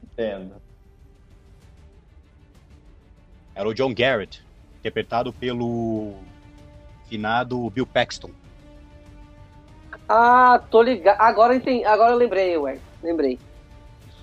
Entendo. 0.03 0.61
Era 3.57 3.67
o 3.67 3.73
John 3.73 3.91
Garrett, 3.91 4.39
interpretado 4.79 5.33
pelo 5.33 6.13
finado 7.09 7.67
Bill 7.71 7.87
Paxton. 7.87 8.29
Ah, 10.07 10.61
tô 10.69 10.81
ligado. 10.83 11.17
Agora, 11.19 11.55
entendi. 11.55 11.83
Agora 11.83 12.11
eu 12.13 12.17
lembrei, 12.17 12.55
ué. 12.55 12.79
Lembrei. 13.01 13.39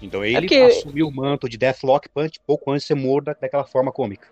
Então 0.01 0.25
ele 0.25 0.47
que- 0.47 0.63
assumiu 0.63 1.09
o 1.09 1.13
manto 1.13 1.49
de 1.49 1.59
Deathlock 1.59 2.09
Punch 2.11 2.39
pouco 2.47 2.71
antes 2.71 2.83
de 2.83 2.89
ser 2.89 2.95
morto 2.95 3.27
da- 3.27 3.37
daquela 3.41 3.65
forma 3.65 3.91
cômica. 3.91 4.29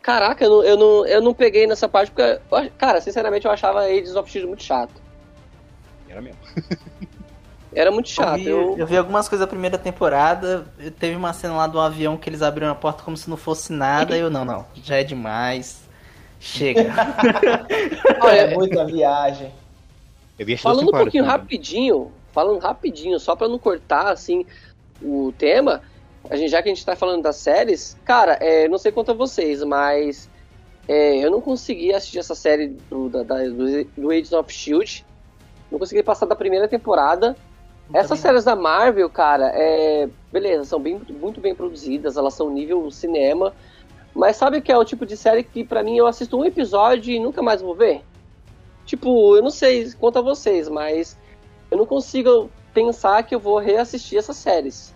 Caraca, 0.00 0.44
eu 0.44 0.50
não, 0.50 0.64
eu 0.64 0.76
não, 0.76 1.06
eu 1.06 1.20
não 1.20 1.34
peguei 1.34 1.66
nessa 1.66 1.88
parte 1.88 2.12
porque, 2.12 2.40
cara, 2.78 3.00
sinceramente 3.00 3.46
eu 3.46 3.50
achava 3.50 3.80
Agents 3.80 4.14
of 4.14 4.30
Shield 4.30 4.46
muito 4.48 4.62
chato. 4.62 5.02
Era 6.08 6.22
mesmo. 6.22 6.38
Era 7.72 7.90
muito 7.90 8.08
Eu 8.10 8.14
chato. 8.14 8.36
vi, 8.38 8.48
Eu, 8.48 8.76
eu 8.78 8.86
vi 8.86 8.96
algumas 8.96 9.28
coisas 9.28 9.46
da 9.46 9.50
primeira 9.50 9.78
temporada. 9.78 10.66
eu- 10.78 10.90
Teve 10.90 11.14
uma 11.16 11.32
cena 11.32 11.54
lá 11.54 11.66
do 11.66 11.78
avião 11.78 12.16
que 12.16 12.28
eles 12.28 12.42
abriram 12.42 12.70
a 12.72 12.74
porta 12.74 13.02
como 13.02 13.16
se 13.16 13.30
não 13.30 13.36
fosse 13.36 13.72
nada. 13.72 14.16
Eu, 14.16 14.28
não, 14.30 14.44
não, 14.44 14.66
já 14.82 14.96
é 14.96 15.04
demais. 15.04 15.88
Chega. 16.40 16.86
É 18.32 18.54
muita 18.54 18.84
viagem. 18.86 19.52
Eu 20.38 20.58
Falando 20.58 20.88
um 20.88 20.90
pouquinho 20.90 21.24
também. 21.24 21.38
rapidinho, 21.38 22.12
falando 22.32 22.58
rapidinho, 22.58 23.20
só 23.20 23.36
pra 23.36 23.46
não 23.48 23.58
cortar 23.58 24.10
assim 24.10 24.44
o 25.02 25.32
tema, 25.36 25.82
a 26.30 26.36
gente, 26.36 26.50
já 26.50 26.62
que 26.62 26.68
a 26.70 26.74
gente 26.74 26.84
tá 26.84 26.96
falando 26.96 27.22
das 27.22 27.36
séries, 27.36 27.96
cara, 28.04 28.32
é, 28.40 28.66
não 28.68 28.78
sei 28.78 28.90
quanto 28.92 29.10
a 29.10 29.14
vocês, 29.14 29.62
mas 29.64 30.28
é, 30.88 31.16
eu 31.18 31.30
não 31.30 31.40
consegui 31.42 31.92
assistir 31.92 32.18
essa 32.18 32.34
série 32.34 32.68
do, 32.88 33.08
da, 33.10 33.22
da- 33.22 33.44
do, 33.44 33.84
do 33.84 34.10
Agents 34.10 34.32
of 34.32 34.52
Shield. 34.52 35.04
Não 35.70 35.78
consegui 35.78 36.02
passar 36.02 36.26
da 36.26 36.34
primeira 36.36 36.66
temporada. 36.68 37.36
Essas 37.92 38.20
Também 38.20 38.22
séries 38.22 38.44
da 38.44 38.54
Marvel, 38.54 39.10
cara, 39.10 39.50
é, 39.54 40.08
beleza, 40.32 40.64
são 40.64 40.80
bem, 40.80 41.00
muito 41.08 41.40
bem 41.40 41.54
produzidas, 41.54 42.16
elas 42.16 42.34
são 42.34 42.48
nível 42.48 42.90
cinema. 42.90 43.52
Mas 44.14 44.36
sabe 44.36 44.60
que 44.60 44.70
é 44.70 44.76
o 44.76 44.84
tipo 44.84 45.04
de 45.04 45.16
série 45.16 45.42
que 45.42 45.64
pra 45.64 45.82
mim 45.82 45.96
eu 45.96 46.06
assisto 46.06 46.38
um 46.38 46.44
episódio 46.44 47.12
e 47.12 47.20
nunca 47.20 47.42
mais 47.42 47.60
vou 47.60 47.74
ver? 47.74 48.04
Tipo, 48.84 49.36
eu 49.36 49.42
não 49.42 49.50
sei 49.50 49.92
quanto 49.92 50.18
a 50.18 50.22
vocês, 50.22 50.68
mas 50.68 51.16
eu 51.70 51.78
não 51.78 51.86
consigo 51.86 52.50
pensar 52.72 53.22
que 53.22 53.34
eu 53.34 53.40
vou 53.40 53.58
reassistir 53.58 54.18
essas 54.18 54.36
séries. 54.36 54.94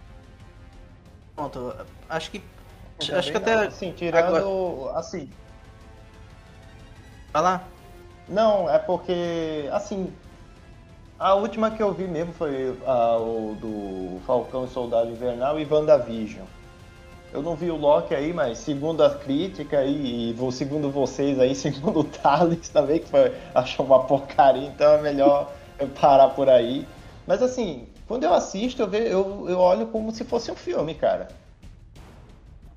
Pronto, 1.34 1.74
acho 2.08 2.30
que. 2.30 2.42
Eu 3.08 3.18
Acho 3.18 3.30
que 3.30 3.36
até. 3.36 3.56
não. 3.56 3.62
Assim, 3.64 3.92
tirando. 3.92 4.88
Assim. 4.94 5.30
Vai 7.32 7.42
lá. 7.42 7.64
Não, 8.28 8.70
é 8.70 8.78
porque. 8.78 9.68
Assim. 9.72 10.12
A 11.18 11.34
última 11.34 11.70
que 11.70 11.82
eu 11.82 11.92
vi 11.92 12.06
mesmo 12.06 12.32
foi 12.32 12.76
a, 12.86 13.16
o 13.18 13.56
do 13.60 14.20
Falcão 14.26 14.64
e 14.64 14.68
Soldado 14.68 15.10
Invernal 15.10 15.58
e 15.60 15.64
WandaVision. 15.64 16.44
Eu 17.32 17.42
não 17.42 17.56
vi 17.56 17.70
o 17.70 17.76
Loki 17.76 18.14
aí, 18.14 18.32
mas 18.32 18.58
segundo 18.58 19.02
a 19.02 19.10
crítica 19.16 19.84
e 19.84 20.32
vo- 20.34 20.52
segundo 20.52 20.90
vocês 20.90 21.38
aí, 21.38 21.54
segundo 21.54 22.00
o 22.00 22.04
Thales 22.04 22.68
também, 22.68 22.98
que 23.00 23.08
foi, 23.08 23.32
achou 23.54 23.86
uma 23.86 24.04
porcaria, 24.04 24.66
então 24.66 24.92
é 24.92 25.00
melhor 25.02 25.50
eu 25.78 25.88
parar 25.88 26.28
por 26.30 26.48
aí. 26.48 26.86
Mas 27.26 27.42
assim, 27.42 27.88
quando 28.06 28.24
eu 28.24 28.34
assisto, 28.34 28.82
eu, 28.82 28.88
ve- 28.88 29.08
eu, 29.12 29.48
eu 29.48 29.58
olho 29.58 29.86
como 29.86 30.10
se 30.12 30.24
fosse 30.24 30.50
um 30.50 30.56
filme, 30.56 30.94
cara. 30.94 31.28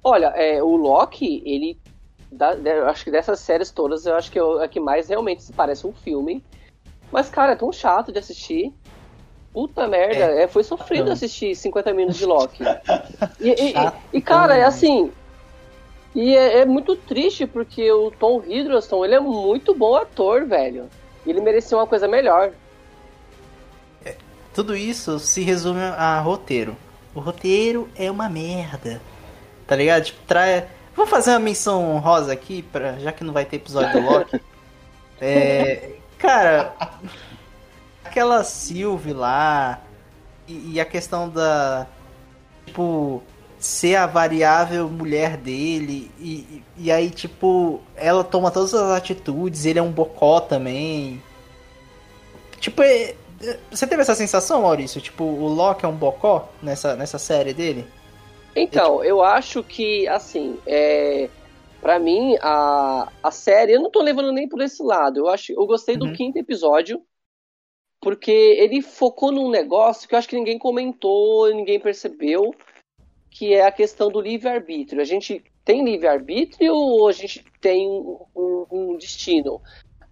Olha, 0.03 0.27
é, 0.27 0.61
o 0.64 0.76
Loki, 0.76 1.41
ele. 1.45 1.77
da- 2.31 2.55
de- 2.55 2.69
acho 2.69 3.03
que 3.03 3.11
dessas 3.11 3.39
séries 3.39 3.72
todas, 3.72 4.05
eu 4.05 4.15
acho 4.15 4.31
que 4.31 4.39
é 4.39 4.64
a 4.64 4.68
que 4.68 4.80
mais 4.80 5.09
realmente 5.09 5.43
se 5.43 5.51
parece 5.53 5.85
um 5.85 5.93
filme. 5.93 6.43
Mas, 7.11 7.29
cara, 7.29 7.53
é 7.53 7.55
tão 7.55 7.71
chato 7.71 8.11
de 8.11 8.19
assistir. 8.19 8.73
Puta 9.53 9.88
merda, 9.88 10.25
é, 10.25 10.47
foi 10.47 10.63
sofrido 10.63 11.11
assistir 11.11 11.55
50 11.55 11.93
minutos 11.93 12.17
de 12.17 12.25
Loki. 12.25 12.63
E, 13.39 13.49
e- 13.49 13.73
e- 14.13 14.21
cara, 14.21 14.55
é 14.55 14.63
assim. 14.63 15.11
E 16.13 16.35
é, 16.35 16.59
é 16.59 16.65
muito 16.65 16.95
triste 16.95 17.45
porque 17.47 17.91
o 17.91 18.11
Tom 18.11 18.43
Hiddleston, 18.45 19.05
ele 19.05 19.15
é 19.15 19.19
muito 19.19 19.73
bom 19.73 19.95
ator, 19.95 20.45
velho. 20.45 20.88
E 21.25 21.29
ele 21.29 21.41
merecia 21.41 21.77
uma 21.77 21.88
coisa 21.88 22.07
melhor. 22.07 22.51
Tudo 24.53 24.75
isso 24.75 25.19
se 25.19 25.41
resume 25.43 25.81
a 25.81 26.19
roteiro. 26.19 26.75
O 27.13 27.19
roteiro 27.19 27.88
é 27.95 28.09
uma 28.09 28.27
merda. 28.27 28.99
Tá 29.67 29.75
ligado? 29.75 30.05
Tipo, 30.05 30.19
trai... 30.25 30.67
Vou 30.95 31.05
fazer 31.05 31.29
uma 31.31 31.39
menção 31.39 31.91
honrosa 31.91 32.34
aqui, 32.34 32.63
pra... 32.63 32.93
já 32.93 33.11
que 33.11 33.23
não 33.23 33.31
vai 33.34 33.45
ter 33.45 33.57
episódio 33.57 34.01
do 34.01 34.09
Loki. 34.09 34.41
É, 35.19 35.93
Cara, 36.19 36.73
aquela 38.18 38.44
Sylvie 38.44 39.14
lá 39.14 39.80
e, 40.48 40.73
e 40.73 40.80
a 40.80 40.85
questão 40.85 41.30
da. 41.30 41.88
Tipo, 42.65 43.22
ser 43.60 43.95
a 43.95 44.07
variável 44.07 44.89
mulher 44.89 45.38
dele. 45.38 46.11
E, 46.19 46.64
e, 46.76 46.91
aí, 46.91 47.11
tipo, 47.11 47.81
ela 47.95 48.23
toma 48.23 48.52
todas 48.52 48.73
as 48.73 48.91
atitudes, 48.98 49.65
ele 49.65 49.80
é 49.80 49.81
um 49.81 49.91
bocó 49.91 50.39
também. 50.41 51.22
Tipo, 52.60 52.81
é- 52.81 53.15
é- 53.41 53.60
você 53.69 53.85
teve 53.88 54.02
essa 54.02 54.15
sensação, 54.15 54.64
Maurício? 54.64 54.99
Tipo, 54.99 55.23
o 55.23 55.48
Loki 55.48 55.85
é 55.85 55.88
um 55.88 55.95
bocó 55.95 56.49
nessa, 56.61 56.95
nessa 56.95 57.19
série 57.19 57.53
dele? 57.53 57.88
Então, 58.56 59.03
eu 59.03 59.22
acho 59.23 59.64
que, 59.64 60.07
assim, 60.07 60.60
é, 60.65 61.30
para 61.80 61.99
mim, 61.99 62.35
a, 62.41 63.11
a 63.22 63.31
série, 63.31 63.73
eu 63.73 63.81
não 63.81 63.91
tô 63.91 64.02
levando 64.02 64.31
nem 64.31 64.49
por 64.49 64.61
esse 64.61 64.81
lado. 64.81 65.19
Eu 65.19 65.27
acho, 65.30 65.52
eu 65.53 65.65
gostei 65.68 65.95
do 65.95 66.07
Uhum. 66.07 66.14
quinto 66.14 66.39
episódio, 66.39 67.02
porque 68.07 68.31
ele 68.31 68.81
focou 68.81 69.34
num 69.34 69.49
negócio 69.49 70.07
que 70.07 70.15
eu 70.15 70.17
acho 70.17 70.29
que 70.29 70.38
ninguém 70.38 70.57
comentou, 70.57 71.53
ninguém 71.53 71.77
percebeu, 71.77 72.55
que 73.29 73.53
é 73.53 73.65
a 73.65 73.71
questão 73.71 74.09
do 74.09 74.21
livre-arbítrio. 74.21 75.01
A 75.01 75.03
gente 75.03 75.43
tem 75.65 75.84
livre-arbítrio 75.84 76.73
ou 76.73 77.09
a 77.09 77.11
gente 77.11 77.43
tem 77.59 77.85
um, 77.85 78.17
um- 78.34 78.65
um 78.71 78.97
destino? 78.97 79.61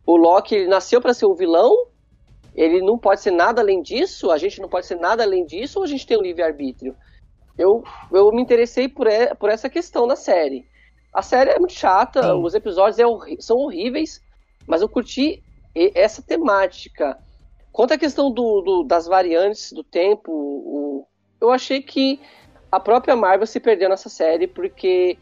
O 0.05 0.17
Loki 0.17 0.55
ele 0.55 0.67
nasceu 0.67 0.99
para 0.99 1.13
ser 1.13 1.26
o 1.26 1.35
vilão, 1.35 1.73
ele 2.53 2.81
não 2.81 2.97
pode 2.97 3.22
ser 3.22 3.31
nada 3.31 3.61
além 3.61 3.81
disso, 3.81 4.30
a 4.30 4.38
gente 4.38 4.59
não 4.59 4.67
pode 4.67 4.85
ser 4.88 4.95
nada 4.99 5.23
além 5.23 5.45
disso, 5.45 5.80
ou 5.80 5.85
a 5.85 5.88
gente 5.88 6.05
tem 6.05 6.17
um 6.17 6.22
livre-arbítrio? 6.22 6.97
Eu, 7.57 7.81
eu 8.11 8.30
me 8.34 8.41
interessei 8.41 8.89
por, 8.89 9.07
e- 9.07 9.34
por 9.35 9.49
essa 9.49 9.69
questão 9.69 10.05
na 10.05 10.17
série. 10.17 10.65
A 11.13 11.22
série 11.22 11.51
é 11.51 11.59
muito 11.59 11.72
chata, 11.72 12.19
os 12.35 12.53
episódios 12.55 12.99
é 12.99 13.05
são 13.41 13.55
horríveis, 13.55 14.19
mas 14.67 14.81
eu 14.81 14.89
curti 14.89 15.41
essa 15.95 16.22
temática. 16.22 17.17
Quanto 17.76 17.93
à 17.93 17.97
questão 17.97 18.31
do, 18.31 18.61
do- 18.61 18.84
das 18.84 19.06
variantes 19.06 19.73
do 19.73 19.84
tempo, 19.84 20.31
o- 20.31 21.06
eu 21.41 21.52
achei 21.52 21.81
que 21.81 22.22
a 22.72 22.80
própria 22.80 23.18
Marvel 23.18 23.45
se 23.45 23.60
perdeu 23.60 23.89
nessa 23.89 24.07
série, 24.07 24.47
porque 24.47 25.18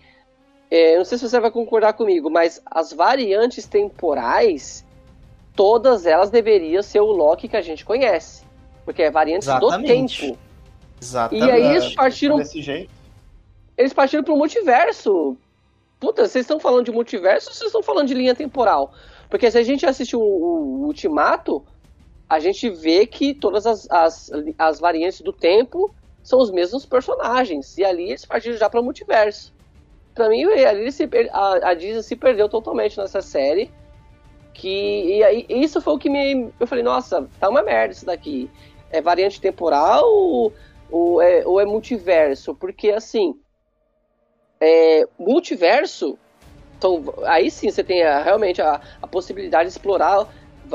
é, 0.69 0.93
eu 0.93 0.97
não 0.99 1.05
sei 1.05 1.17
se 1.17 1.27
você 1.27 1.39
vai 1.39 1.49
concordar 1.49 1.93
comigo, 1.93 2.29
mas 2.29 2.61
as 2.63 2.93
variantes 2.93 3.65
temporais, 3.65 4.85
todas 5.55 6.05
elas 6.05 6.29
deveriam 6.29 6.83
ser 6.83 6.99
o 6.99 7.11
Loki 7.11 7.47
que 7.47 7.57
a 7.57 7.61
gente 7.61 7.83
conhece. 7.83 8.43
Porque 8.85 9.01
é 9.01 9.09
variantes 9.09 9.47
Exatamente. 9.47 10.21
do 10.21 10.27
tempo. 10.27 10.39
E 11.01 11.03
Exatamente. 11.03 11.51
aí 11.51 11.61
É, 11.63 11.71
eles 11.71 11.95
partiram 11.95 12.37
Desse 12.37 12.61
jeito. 12.61 12.91
eles 13.75 13.93
partiram 13.93 14.23
pro 14.23 14.37
multiverso. 14.37 15.35
Puta, 15.99 16.27
vocês 16.27 16.43
estão 16.43 16.59
falando 16.59 16.85
de 16.85 16.91
multiverso 16.91 17.49
ou 17.49 17.55
vocês 17.55 17.67
estão 17.67 17.81
falando 17.81 18.07
de 18.09 18.13
linha 18.13 18.35
temporal? 18.35 18.91
Porque 19.27 19.49
se 19.49 19.57
a 19.57 19.63
gente 19.63 19.85
assistiu 19.87 20.19
o, 20.21 20.81
o 20.81 20.85
Ultimato, 20.85 21.63
a 22.29 22.39
gente 22.39 22.69
vê 22.69 23.05
que 23.05 23.33
todas 23.33 23.65
as, 23.65 23.89
as, 23.89 24.31
as 24.57 24.79
variantes 24.79 25.21
do 25.21 25.31
tempo 25.33 25.93
são 26.21 26.39
os 26.39 26.51
mesmos 26.51 26.85
personagens. 26.85 27.77
E 27.77 27.83
ali 27.83 28.09
eles 28.09 28.25
partiram 28.25 28.57
já 28.57 28.69
para 28.69 28.79
o 28.79 28.83
multiverso. 28.83 29.53
Pra 30.13 30.29
mim, 30.29 30.43
ali 30.45 30.91
se 30.91 31.09
a, 31.31 31.69
a 31.69 31.73
Disney 31.73 32.03
se 32.03 32.15
perdeu 32.15 32.47
totalmente 32.47 32.97
nessa 32.97 33.21
série. 33.21 33.71
Que, 34.53 35.17
e 35.17 35.23
aí, 35.23 35.45
isso 35.49 35.81
foi 35.81 35.93
o 35.93 35.97
que 35.97 36.09
me. 36.09 36.51
Eu 36.59 36.67
falei, 36.67 36.83
nossa, 36.83 37.27
tá 37.39 37.49
uma 37.49 37.63
merda 37.63 37.93
isso 37.93 38.05
daqui. 38.05 38.49
É 38.91 39.01
variante 39.01 39.41
temporal 39.41 40.05
ou, 40.05 40.53
ou, 40.91 41.21
é, 41.21 41.45
ou 41.45 41.59
é 41.59 41.65
multiverso? 41.65 42.53
Porque 42.53 42.91
assim 42.91 43.35
é, 44.63 45.05
multiverso, 45.19 46.17
então 46.77 47.03
aí 47.25 47.51
sim 47.51 47.69
você 47.69 47.83
tem 47.83 48.01
a- 48.03 48.23
realmente 48.23 48.61
a, 48.61 48.79
a 49.01 49.07
possibilidade 49.07 49.65
de 49.69 49.75
explorar 49.75 50.25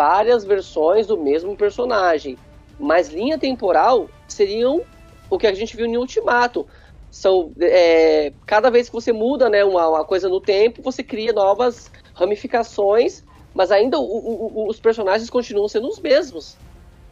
várias 0.02 0.44
versões 0.44 1.08
do 1.08 1.16
mesmo 1.18 1.56
personagem. 1.56 2.38
Mas 2.78 3.08
linha 3.08 3.36
temporal 3.36 4.08
seriam 4.28 4.82
o 5.28 5.36
que 5.36 5.46
a 5.48 5.52
gente 5.52 5.76
viu 5.76 5.86
em 5.86 5.96
Ultimato. 5.96 6.64
São 7.10 7.50
é, 7.60 8.32
cada 8.46 8.70
vez 8.70 8.88
que 8.88 8.94
você 8.94 9.12
muda 9.12 9.48
né, 9.48 9.64
uma, 9.64 9.88
uma 9.88 10.04
coisa 10.04 10.28
no 10.28 10.40
tempo, 10.40 10.80
você 10.82 11.02
cria 11.02 11.32
novas 11.32 11.90
ramificações, 12.14 13.24
mas 13.52 13.72
ainda 13.72 13.98
o- 13.98 14.04
o- 14.04 14.52
o- 14.54 14.68
os 14.68 14.78
personagens 14.78 15.28
continuam 15.28 15.66
sendo 15.66 15.88
os 15.88 15.98
mesmos. 15.98 16.56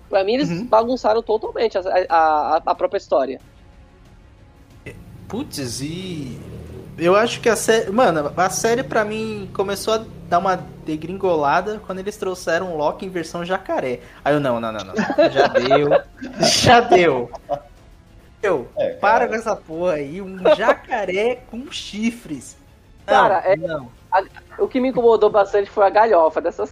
Pra 0.08 0.22
mim, 0.22 0.34
eles 0.34 0.48
Uhum. 0.48 0.66
bagunçaram 0.66 1.20
totalmente 1.24 1.76
a, 1.76 1.80
a- 2.08 2.62
a 2.64 2.74
própria 2.76 2.98
história. 2.98 3.40
Putz, 5.26 5.80
e. 5.80 6.38
Eu 6.98 7.14
acho 7.14 7.40
que 7.40 7.48
a 7.48 7.56
série. 7.56 7.90
Mano, 7.90 8.32
a 8.36 8.48
série 8.50 8.82
pra 8.82 9.04
mim 9.04 9.50
começou 9.52 9.94
a 9.94 10.04
dar 10.28 10.38
uma 10.38 10.56
degringolada 10.56 11.80
quando 11.84 11.98
eles 11.98 12.16
trouxeram 12.16 12.72
o 12.72 12.76
Loki 12.78 13.04
em 13.04 13.10
versão 13.10 13.44
jacaré. 13.44 14.00
Aí 14.24 14.34
eu, 14.34 14.40
não, 14.40 14.58
não, 14.58 14.72
não, 14.72 14.80
não. 14.84 14.94
Já 15.30 15.46
deu. 15.48 15.90
Já 16.40 16.80
deu. 16.80 17.30
Eu, 18.42 18.68
É, 18.76 18.90
para 18.94 19.28
com 19.28 19.34
essa 19.34 19.54
porra 19.54 19.94
aí. 19.94 20.22
Um 20.22 20.38
jacaré 20.56 21.42
com 21.50 21.70
chifres. 21.70 22.56
Não, 23.06 23.14
Cara, 23.14 23.42
é- 23.44 23.56
Não. 23.56 23.90
O 24.58 24.66
que 24.66 24.80
me 24.80 24.88
incomodou 24.88 25.28
bastante 25.28 25.68
foi 25.68 25.84
a 25.84 25.90
galhofa 25.90 26.40
dessa 26.40 26.66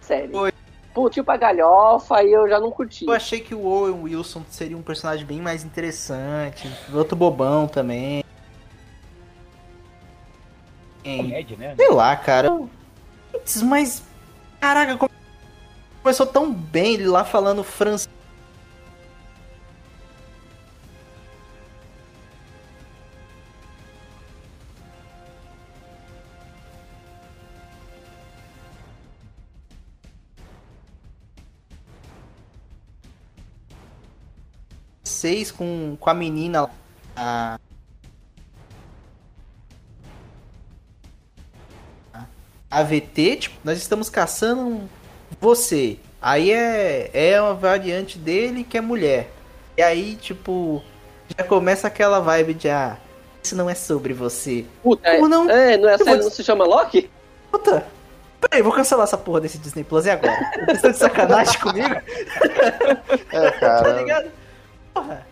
série. 0.00 0.32
Foi. 0.32 0.49
Putz, 0.92 1.14
tipo 1.14 1.30
a 1.30 1.36
galhofa 1.36 2.22
e 2.22 2.32
eu 2.32 2.48
já 2.48 2.58
não 2.58 2.70
curti. 2.70 3.06
Eu 3.06 3.12
achei 3.12 3.38
que 3.40 3.54
o 3.54 3.64
Owen 3.64 4.02
Wilson 4.02 4.42
seria 4.50 4.76
um 4.76 4.82
personagem 4.82 5.24
bem 5.24 5.40
mais 5.40 5.62
interessante. 5.64 6.68
Outro 6.92 7.14
bobão 7.16 7.68
também. 7.68 8.24
Comédia, 11.04 11.56
né? 11.56 11.74
Sei 11.76 11.90
lá, 11.90 12.14
cara. 12.16 12.50
Putz, 13.32 13.62
mas. 13.62 14.02
Caraca, 14.60 14.96
come- 14.98 15.10
começou 16.02 16.26
tão 16.26 16.52
bem 16.52 16.94
ele 16.94 17.06
lá 17.06 17.24
falando 17.24 17.62
francês. 17.64 18.08
Com, 35.56 35.96
com 35.98 36.10
a 36.10 36.14
menina 36.14 36.62
lá, 37.16 37.58
a 42.70 42.80
AVT, 42.80 43.36
tipo, 43.36 43.56
nós 43.64 43.78
estamos 43.78 44.08
caçando 44.08 44.88
você. 45.40 45.98
Aí 46.22 46.52
é, 46.52 47.10
é 47.12 47.40
uma 47.40 47.54
variante 47.54 48.18
dele 48.18 48.62
que 48.64 48.76
é 48.76 48.80
mulher. 48.80 49.30
E 49.76 49.82
aí, 49.82 50.16
tipo, 50.16 50.82
já 51.36 51.44
começa 51.44 51.86
aquela 51.88 52.20
vibe 52.20 52.54
de 52.54 52.68
ah, 52.68 52.96
isso 53.42 53.56
não 53.56 53.68
é 53.68 53.74
sobre 53.74 54.12
você. 54.12 54.64
Puta, 54.82 55.08
é, 55.08 55.16
Como 55.16 55.28
não? 55.28 55.50
é, 55.50 55.76
não 55.76 55.88
é 55.88 55.96
vou- 55.96 56.16
não 56.16 56.30
se 56.30 56.44
chama 56.44 56.64
Loki? 56.64 57.10
Puta! 57.50 57.84
Peraí, 58.40 58.62
vou 58.62 58.72
cancelar 58.72 59.04
essa 59.04 59.18
porra 59.18 59.40
desse 59.42 59.58
Disney 59.58 59.84
Plus 59.84 60.06
e 60.06 60.10
agora? 60.10 60.34
Vocês 60.64 60.76
estão 60.76 60.90
de 60.92 60.96
sacanagem 60.98 61.58
comigo? 61.60 61.94
É, 63.32 63.50
Tá 63.50 63.58
cara. 63.58 63.92
ligado? 64.00 64.30
Porra! 64.92 65.26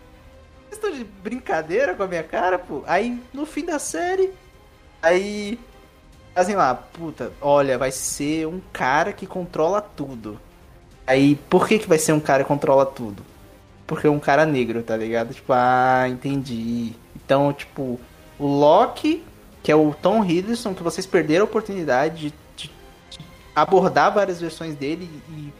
Vocês 0.69 0.73
estão 0.83 0.91
de 0.91 1.03
brincadeira 1.03 1.95
com 1.95 2.03
a 2.03 2.07
minha 2.07 2.23
cara, 2.23 2.59
pô? 2.59 2.83
Aí, 2.85 3.21
no 3.33 3.45
fim 3.45 3.65
da 3.65 3.79
série, 3.79 4.31
aí. 5.01 5.59
Fazem 6.35 6.55
lá, 6.55 6.73
puta, 6.73 7.33
olha, 7.41 7.77
vai 7.77 7.91
ser 7.91 8.47
um 8.47 8.61
cara 8.71 9.11
que 9.11 9.25
controla 9.27 9.81
tudo. 9.81 10.39
Aí, 11.05 11.35
por 11.49 11.67
que 11.67 11.79
que 11.79 11.89
vai 11.89 11.97
ser 11.97 12.13
um 12.13 12.19
cara 12.19 12.43
que 12.43 12.47
controla 12.47 12.85
tudo? 12.85 13.23
Porque 13.85 14.07
é 14.07 14.09
um 14.09 14.19
cara 14.19 14.45
negro, 14.45 14.81
tá 14.83 14.95
ligado? 14.95 15.33
Tipo, 15.33 15.51
ah, 15.51 16.05
entendi. 16.07 16.93
Então, 17.15 17.51
tipo, 17.51 17.99
o 18.37 18.45
Loki, 18.47 19.23
que 19.63 19.71
é 19.71 19.75
o 19.75 19.93
Tom 20.01 20.23
Hiddleston, 20.23 20.73
que 20.75 20.83
vocês 20.83 21.05
perderam 21.05 21.41
a 21.41 21.45
oportunidade 21.45 22.29
de, 22.29 22.33
de- 22.55 22.71
de 23.09 23.19
abordar 23.55 24.13
várias 24.13 24.39
versões 24.39 24.75
dele 24.75 25.09
e 25.31 25.51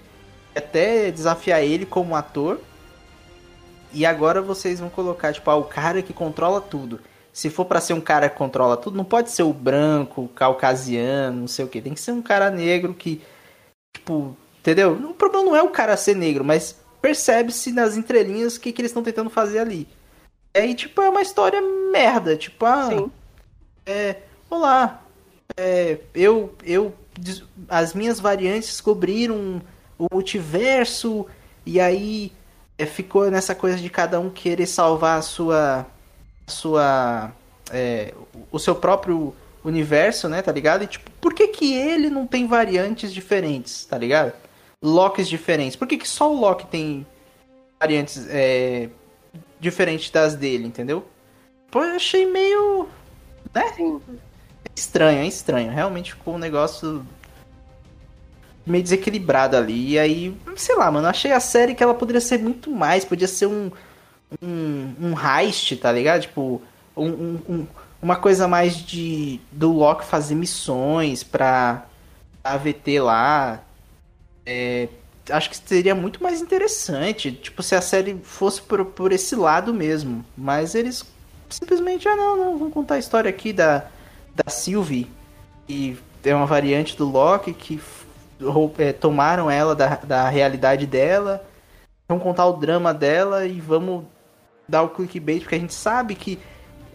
até 0.55 1.11
desafiar 1.11 1.61
ele 1.63 1.85
como 1.85 2.15
ator. 2.15 2.61
E 3.91 4.05
agora 4.05 4.41
vocês 4.41 4.79
vão 4.79 4.89
colocar, 4.89 5.33
tipo, 5.33 5.49
ah, 5.49 5.55
o 5.55 5.63
cara 5.63 6.01
que 6.01 6.13
controla 6.13 6.61
tudo. 6.61 6.99
Se 7.31 7.49
for 7.49 7.65
pra 7.65 7.81
ser 7.81 7.93
um 7.93 8.01
cara 8.01 8.29
que 8.29 8.37
controla 8.37 8.77
tudo, 8.77 8.97
não 8.97 9.05
pode 9.05 9.31
ser 9.31 9.43
o 9.43 9.53
branco, 9.53 10.23
o 10.23 10.27
caucasiano, 10.27 11.41
não 11.41 11.47
sei 11.47 11.65
o 11.65 11.67
que. 11.67 11.81
Tem 11.81 11.93
que 11.93 12.01
ser 12.01 12.11
um 12.11 12.21
cara 12.21 12.49
negro 12.49 12.93
que, 12.93 13.21
tipo, 13.95 14.35
entendeu? 14.59 14.93
O 14.93 15.13
problema 15.13 15.45
não 15.45 15.55
é 15.55 15.63
o 15.63 15.69
cara 15.69 15.95
ser 15.97 16.15
negro, 16.15 16.43
mas 16.43 16.75
percebe-se 17.01 17.71
nas 17.71 17.95
entrelinhas 17.97 18.55
o 18.55 18.59
que, 18.59 18.71
que 18.71 18.81
eles 18.81 18.91
estão 18.91 19.03
tentando 19.03 19.29
fazer 19.29 19.59
ali. 19.59 19.87
E 20.53 20.59
aí, 20.59 20.75
tipo, 20.75 21.01
é 21.01 21.09
uma 21.09 21.21
história 21.21 21.61
merda. 21.91 22.35
Tipo, 22.35 22.65
ah, 22.65 22.89
Sim. 22.89 23.11
é, 23.85 24.17
olá, 24.49 25.03
é, 25.57 25.99
eu, 26.13 26.53
eu, 26.63 26.93
as 27.67 27.93
minhas 27.93 28.19
variantes 28.19 28.69
descobriram 28.69 29.61
o 29.97 30.07
multiverso 30.11 31.25
e 31.65 31.79
aí 31.79 32.31
é, 32.79 32.85
ficou 32.85 33.29
nessa 33.29 33.53
coisa 33.53 33.77
de 33.77 33.89
cada 33.89 34.19
um 34.19 34.29
querer 34.29 34.65
salvar 34.65 35.19
a 35.19 35.21
sua, 35.21 35.85
a 36.47 36.51
sua, 36.51 37.31
é, 37.71 38.13
o 38.49 38.57
seu 38.57 38.73
próprio 38.73 39.35
universo, 39.63 40.29
né, 40.29 40.41
tá 40.41 40.51
ligado? 40.51 40.85
E 40.85 40.87
tipo, 40.87 41.11
por 41.19 41.33
que 41.33 41.49
que 41.49 41.73
ele 41.73 42.09
não 42.09 42.25
tem 42.25 42.47
variantes 42.47 43.13
diferentes, 43.13 43.83
tá 43.83 43.97
ligado? 43.97 44.31
Locks 44.81 45.27
diferentes. 45.27 45.75
Por 45.75 45.85
que 45.87 45.97
que 45.97 46.07
só 46.07 46.33
o 46.33 46.39
Loki 46.39 46.65
tem 46.67 47.05
variantes 47.77 48.25
é, 48.29 48.87
diferentes 49.59 50.09
das 50.09 50.35
dele, 50.35 50.65
entendeu? 50.65 51.05
Pô, 51.69 51.83
eu 51.83 51.97
achei 51.97 52.25
meio. 52.25 52.87
né? 53.53 53.99
Estranho, 54.73 55.19
é 55.19 55.27
estranho. 55.27 55.69
Realmente 55.69 56.13
ficou 56.13 56.35
um 56.35 56.39
negócio 56.39 57.05
meio 58.69 58.83
desequilibrado 58.83 59.55
ali. 59.57 59.91
E 59.91 59.99
aí, 59.99 60.37
sei 60.55 60.75
lá, 60.75 60.89
mano, 60.91 61.07
achei 61.07 61.31
a 61.31 61.39
série 61.39 61.75
que 61.75 61.83
ela 61.83 61.93
poderia 61.93 62.21
ser 62.21 62.39
muito 62.39 62.71
mais. 62.71 63.03
Podia 63.05 63.27
ser 63.27 63.47
um. 63.47 63.71
um, 64.41 64.93
um 65.01 65.13
heist, 65.17 65.75
tá 65.77 65.91
ligado? 65.91 66.21
Tipo, 66.21 66.61
um, 66.95 67.07
um- 67.07 67.39
um- 67.49 67.67
uma 68.01 68.15
coisa 68.15 68.47
mais 68.47 68.77
de. 68.77 69.39
do 69.51 69.71
Loki 69.73 70.05
fazer 70.05 70.35
missões 70.35 71.23
pra 71.23 71.85
AVT 72.43 72.99
lá. 73.01 73.61
É, 74.45 74.87
acho 75.29 75.49
que 75.49 75.57
seria 75.57 75.93
muito 75.95 76.21
mais 76.23 76.41
interessante. 76.41 77.31
Tipo, 77.31 77.61
se 77.61 77.75
a 77.75 77.81
série 77.81 78.17
fosse 78.23 78.61
por, 78.61 78.85
por 78.85 79.11
esse 79.11 79.35
lado 79.35 79.73
mesmo. 79.73 80.23
Mas 80.37 80.75
eles 80.75 81.03
simplesmente, 81.49 82.07
ah 82.07 82.15
não, 82.15 82.37
não, 82.37 82.57
vamos 82.57 82.73
contar 82.73 82.95
a 82.95 82.99
história 82.99 83.29
aqui 83.29 83.51
da, 83.53 83.85
da 84.35 84.49
Sylvie. 84.51 85.09
E 85.67 85.97
é 86.23 86.33
uma 86.33 86.45
variante 86.45 86.95
do 86.97 87.09
Loki 87.09 87.53
que 87.53 87.77
é, 88.77 88.93
tomaram 88.93 89.49
ela 89.49 89.75
da, 89.75 89.95
da 89.95 90.29
realidade 90.29 90.85
dela. 90.85 91.43
Vamos 92.07 92.23
contar 92.23 92.45
o 92.47 92.53
drama 92.53 92.93
dela 92.93 93.45
e 93.45 93.59
vamos 93.59 94.03
dar 94.67 94.83
o 94.83 94.89
clickbait, 94.89 95.41
porque 95.41 95.55
a 95.55 95.59
gente 95.59 95.73
sabe 95.73 96.15
que 96.15 96.39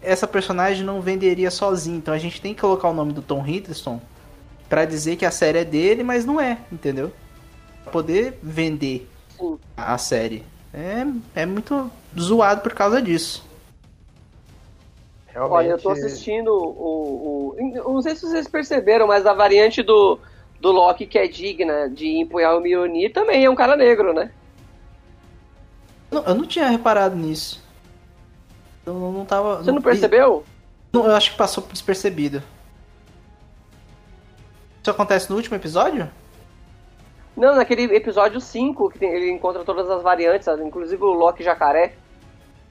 essa 0.01 0.27
personagem 0.27 0.83
não 0.83 1.01
venderia 1.01 1.49
sozinha. 1.51 1.97
Então 1.97 2.13
a 2.13 2.17
gente 2.17 2.41
tem 2.41 2.53
que 2.53 2.61
colocar 2.61 2.89
o 2.89 2.93
nome 2.93 3.13
do 3.13 3.21
Tom 3.21 3.45
Hiddleston 3.45 3.99
pra 4.69 4.85
dizer 4.85 5.15
que 5.15 5.25
a 5.25 5.31
série 5.31 5.59
é 5.59 5.65
dele, 5.65 6.03
mas 6.03 6.25
não 6.25 6.39
é, 6.39 6.57
entendeu? 6.71 7.11
Pra 7.83 7.91
poder 7.91 8.37
vender 8.41 9.09
Sim. 9.37 9.57
a 9.77 9.97
série. 9.97 10.43
É, 10.73 11.05
é 11.41 11.45
muito 11.45 11.89
zoado 12.19 12.61
por 12.61 12.73
causa 12.73 13.01
disso. 13.01 13.45
Realmente. 15.27 15.53
Olha, 15.55 15.67
eu 15.71 15.77
tô 15.81 15.89
assistindo 15.89 16.49
o, 16.49 17.53
o- 17.53 17.55
eu 17.59 17.93
Não 17.93 18.01
sei 18.01 18.15
se 18.15 18.21
vocês 18.21 18.47
perceberam, 18.47 19.07
mas 19.07 19.25
a 19.25 19.33
variante 19.33 19.83
do, 19.83 20.19
do 20.59 20.71
Loki 20.71 21.05
que 21.05 21.17
é 21.17 21.27
digna 21.27 21.89
de 21.89 22.07
empunhar 22.17 22.57
o 22.57 22.61
Mjolnir 22.61 23.11
também 23.13 23.43
é 23.45 23.49
um 23.49 23.55
cara 23.55 23.75
negro, 23.75 24.13
né? 24.13 24.31
Não, 26.11 26.23
eu 26.23 26.35
não 26.35 26.45
tinha 26.45 26.69
reparado 26.69 27.15
nisso. 27.15 27.63
Eu 28.85 28.93
não, 28.93 29.11
não 29.11 29.25
tava. 29.25 29.57
Você 29.57 29.71
não 29.71 29.81
percebeu? 29.81 30.43
Não, 30.93 31.05
eu 31.05 31.15
acho 31.15 31.31
que 31.31 31.37
passou 31.37 31.65
despercebido. 31.71 32.41
Isso 34.81 34.91
acontece 34.91 35.29
no 35.29 35.35
último 35.35 35.55
episódio? 35.55 36.09
Não, 37.35 37.55
naquele 37.55 37.83
episódio 37.95 38.39
5, 38.39 38.89
que 38.91 38.99
tem- 38.99 39.09
ele 39.11 39.31
encontra 39.31 39.63
todas 39.65 39.89
as 39.89 40.01
variantes, 40.01 40.47
inclusive 40.47 41.03
o 41.03 41.11
Loki 41.13 41.43
jacaré. 41.43 41.93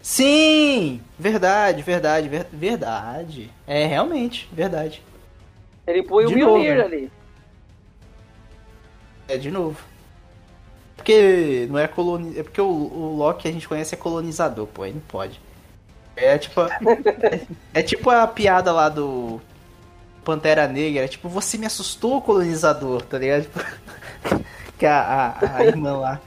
Sim! 0.01 1.01
Verdade, 1.19 1.83
verdade, 1.83 2.29
ver- 2.29 2.47
verdade. 2.53 3.51
É, 3.67 3.85
realmente, 3.87 4.49
verdade. 4.53 5.03
Ele 5.87 6.03
põe 6.03 6.25
o 6.27 6.31
Mjolnir 6.31 6.81
ali. 6.83 7.13
É, 9.29 9.37
de 9.39 9.51
novo. 9.51 9.79
Porque 10.97 11.67
não 11.71 11.79
é 11.79 11.89
coloni... 11.89 12.39
É 12.39 12.43
porque 12.43 12.61
o, 12.61 12.67
o 12.67 13.17
Loki 13.17 13.49
a 13.49 13.53
gente 13.53 13.69
conhece 13.69 13.95
é 13.95 13.99
colonizador, 13.99 14.67
pô, 14.67 14.83
aí 14.83 14.93
não 14.93 15.01
pode. 15.01 15.41
É 16.17 16.39
tipo. 16.39 16.61
a- 16.61 16.71
é, 16.71 17.47
é 17.81 17.83
tipo 17.83 18.11
a 18.11 18.27
piada 18.27 18.73
lá 18.73 18.89
do 18.89 19.41
Pantera 20.25 20.69
Negra, 20.69 21.05
é 21.05 21.09
tipo, 21.09 21.29
você 21.29 21.59
me 21.59 21.67
assustou, 21.67 22.23
colonizador, 22.23 23.03
tá 23.03 23.19
ligado? 23.19 23.43
Tipo, 23.45 23.61
que 24.79 24.87
a, 24.87 25.01
a, 25.41 25.57
a 25.59 25.65
irmã 25.67 25.99
lá, 25.99 26.21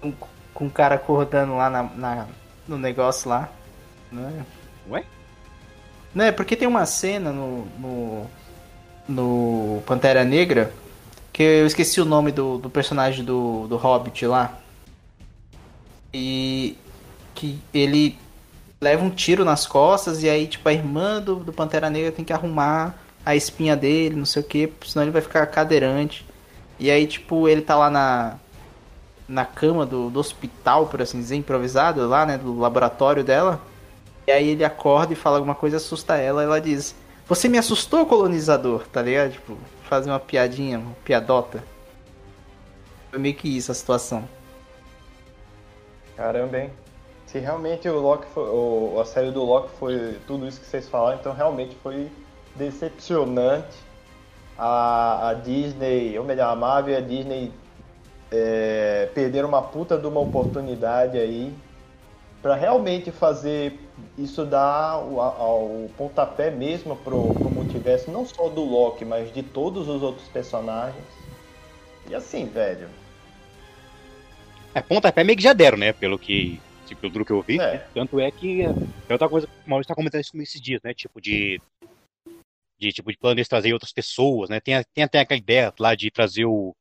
com, 0.00 0.12
com 0.54 0.66
o 0.66 0.70
cara 0.70 0.96
acordando 0.96 1.56
lá 1.56 1.70
na, 1.70 1.82
na- 1.84 2.28
no 2.68 2.78
negócio 2.78 3.28
lá. 3.30 3.48
Né? 4.12 4.44
Ué? 4.90 5.04
Não, 6.14 6.24
é 6.24 6.32
porque 6.32 6.56
tem 6.56 6.68
uma 6.68 6.86
cena 6.86 7.32
no, 7.32 7.66
no, 7.78 8.26
no 9.08 9.82
Pantera 9.86 10.24
Negra 10.24 10.72
que 11.34 11.42
eu 11.42 11.66
esqueci 11.66 12.00
o 12.00 12.04
nome 12.04 12.30
do, 12.30 12.58
do 12.58 12.70
personagem 12.70 13.24
do, 13.24 13.66
do 13.66 13.76
Hobbit 13.76 14.24
lá. 14.24 14.56
E 16.12 16.78
que 17.34 17.58
ele 17.74 18.16
leva 18.80 19.04
um 19.04 19.10
tiro 19.10 19.44
nas 19.44 19.66
costas 19.66 20.22
e 20.22 20.30
aí, 20.30 20.46
tipo, 20.46 20.68
a 20.68 20.72
irmã 20.72 21.20
do, 21.20 21.34
do 21.34 21.52
Pantera 21.52 21.90
Negra 21.90 22.12
tem 22.12 22.24
que 22.24 22.32
arrumar 22.32 22.94
a 23.26 23.34
espinha 23.34 23.74
dele, 23.74 24.14
não 24.14 24.24
sei 24.24 24.42
o 24.42 24.44
que, 24.44 24.72
senão 24.86 25.02
ele 25.02 25.10
vai 25.10 25.20
ficar 25.20 25.44
cadeirante. 25.46 26.24
E 26.78 26.88
aí, 26.88 27.04
tipo, 27.04 27.48
ele 27.48 27.62
tá 27.62 27.74
lá 27.74 27.90
na, 27.90 28.36
na 29.26 29.44
cama 29.44 29.84
do, 29.84 30.10
do 30.10 30.20
hospital, 30.20 30.86
por 30.86 31.02
assim 31.02 31.18
dizer, 31.18 31.34
improvisado 31.34 32.06
lá, 32.08 32.24
né, 32.24 32.38
do 32.38 32.56
laboratório 32.60 33.24
dela. 33.24 33.60
E 34.24 34.30
aí 34.30 34.50
ele 34.50 34.64
acorda 34.64 35.12
e 35.12 35.16
fala 35.16 35.38
alguma 35.38 35.56
coisa, 35.56 35.78
assusta 35.78 36.16
ela, 36.16 36.42
e 36.42 36.44
ela 36.44 36.60
diz: 36.60 36.94
Você 37.28 37.48
me 37.48 37.58
assustou, 37.58 38.06
colonizador, 38.06 38.86
tá 38.86 39.02
ligado? 39.02 39.32
Tipo, 39.32 39.58
fazer 39.84 40.10
uma 40.10 40.20
piadinha, 40.20 40.78
uma 40.78 40.94
piadota. 41.04 41.62
Foi 43.10 43.18
meio 43.18 43.34
que 43.34 43.48
isso 43.56 43.72
a 43.72 43.74
situação. 43.74 44.28
Caramba, 46.16 46.58
hein? 46.58 46.72
Se 47.26 47.38
realmente 47.38 47.88
o 47.88 47.98
Loki 48.00 48.26
foi, 48.28 48.44
o- 48.50 49.00
a 49.00 49.04
série 49.04 49.30
do 49.32 49.42
Loki 49.44 49.70
foi 49.78 50.20
tudo 50.26 50.46
isso 50.46 50.60
que 50.60 50.66
vocês 50.66 50.88
falaram, 50.88 51.18
então 51.18 51.32
realmente 51.32 51.74
foi 51.82 52.10
decepcionante 52.54 53.76
a, 54.56 55.30
a 55.30 55.34
Disney, 55.34 56.16
ou 56.18 56.24
melhor, 56.24 56.50
a 56.52 56.56
Marvel 56.56 56.94
e 56.94 56.96
a 56.96 57.00
Disney 57.00 57.52
é, 58.30 59.10
perderam 59.14 59.48
uma 59.48 59.62
puta 59.62 59.98
de 59.98 60.06
uma 60.06 60.20
oportunidade 60.20 61.18
aí 61.18 61.54
para 62.42 62.54
realmente 62.54 63.10
fazer 63.12 63.83
isso 64.18 64.44
dar 64.44 64.98
o, 64.98 65.20
a- 65.20 65.54
o 65.54 65.88
pontapé 65.96 66.50
mesmo 66.50 66.96
pro, 66.96 67.32
pro 67.34 67.50
multiverso, 67.50 68.10
não 68.10 68.24
só 68.26 68.48
do 68.48 68.62
Loki, 68.64 69.04
mas 69.04 69.32
de 69.32 69.42
todos 69.42 69.88
os 69.88 70.02
outros 70.02 70.28
personagens. 70.28 71.04
E 72.08 72.14
assim, 72.14 72.46
velho, 72.46 72.88
É, 74.74 74.82
pontapé 74.82 75.22
meio 75.22 75.36
que 75.36 75.42
já 75.42 75.52
deram, 75.52 75.78
né? 75.78 75.92
Pelo 75.92 76.18
que, 76.18 76.60
tipo, 76.86 77.10
pelo 77.10 77.24
que 77.24 77.32
eu 77.32 77.42
vi. 77.42 77.60
É. 77.60 77.78
Tanto 77.94 78.18
é 78.18 78.30
que 78.30 78.62
é 78.62 79.12
outra 79.12 79.28
coisa 79.28 79.46
que 79.46 79.52
o 79.66 79.70
Maurício 79.70 79.88
tá 79.88 79.94
comentando 79.94 80.20
isso 80.20 80.32
comigo 80.32 80.48
esses 80.48 80.60
dias, 80.60 80.80
né? 80.82 80.92
Tipo, 80.92 81.20
de. 81.20 81.60
De 82.78 82.92
tipo, 82.92 83.10
de 83.12 83.16
planos 83.16 83.40
de 83.42 83.48
trazer 83.48 83.72
outras 83.72 83.92
pessoas, 83.92 84.50
né? 84.50 84.60
Tem, 84.60 84.74
tem 84.92 85.04
até 85.04 85.20
aquela 85.20 85.38
ideia 85.38 85.72
lá 85.78 85.94
de 85.94 86.10
trazer 86.10 86.44
o, 86.44 86.74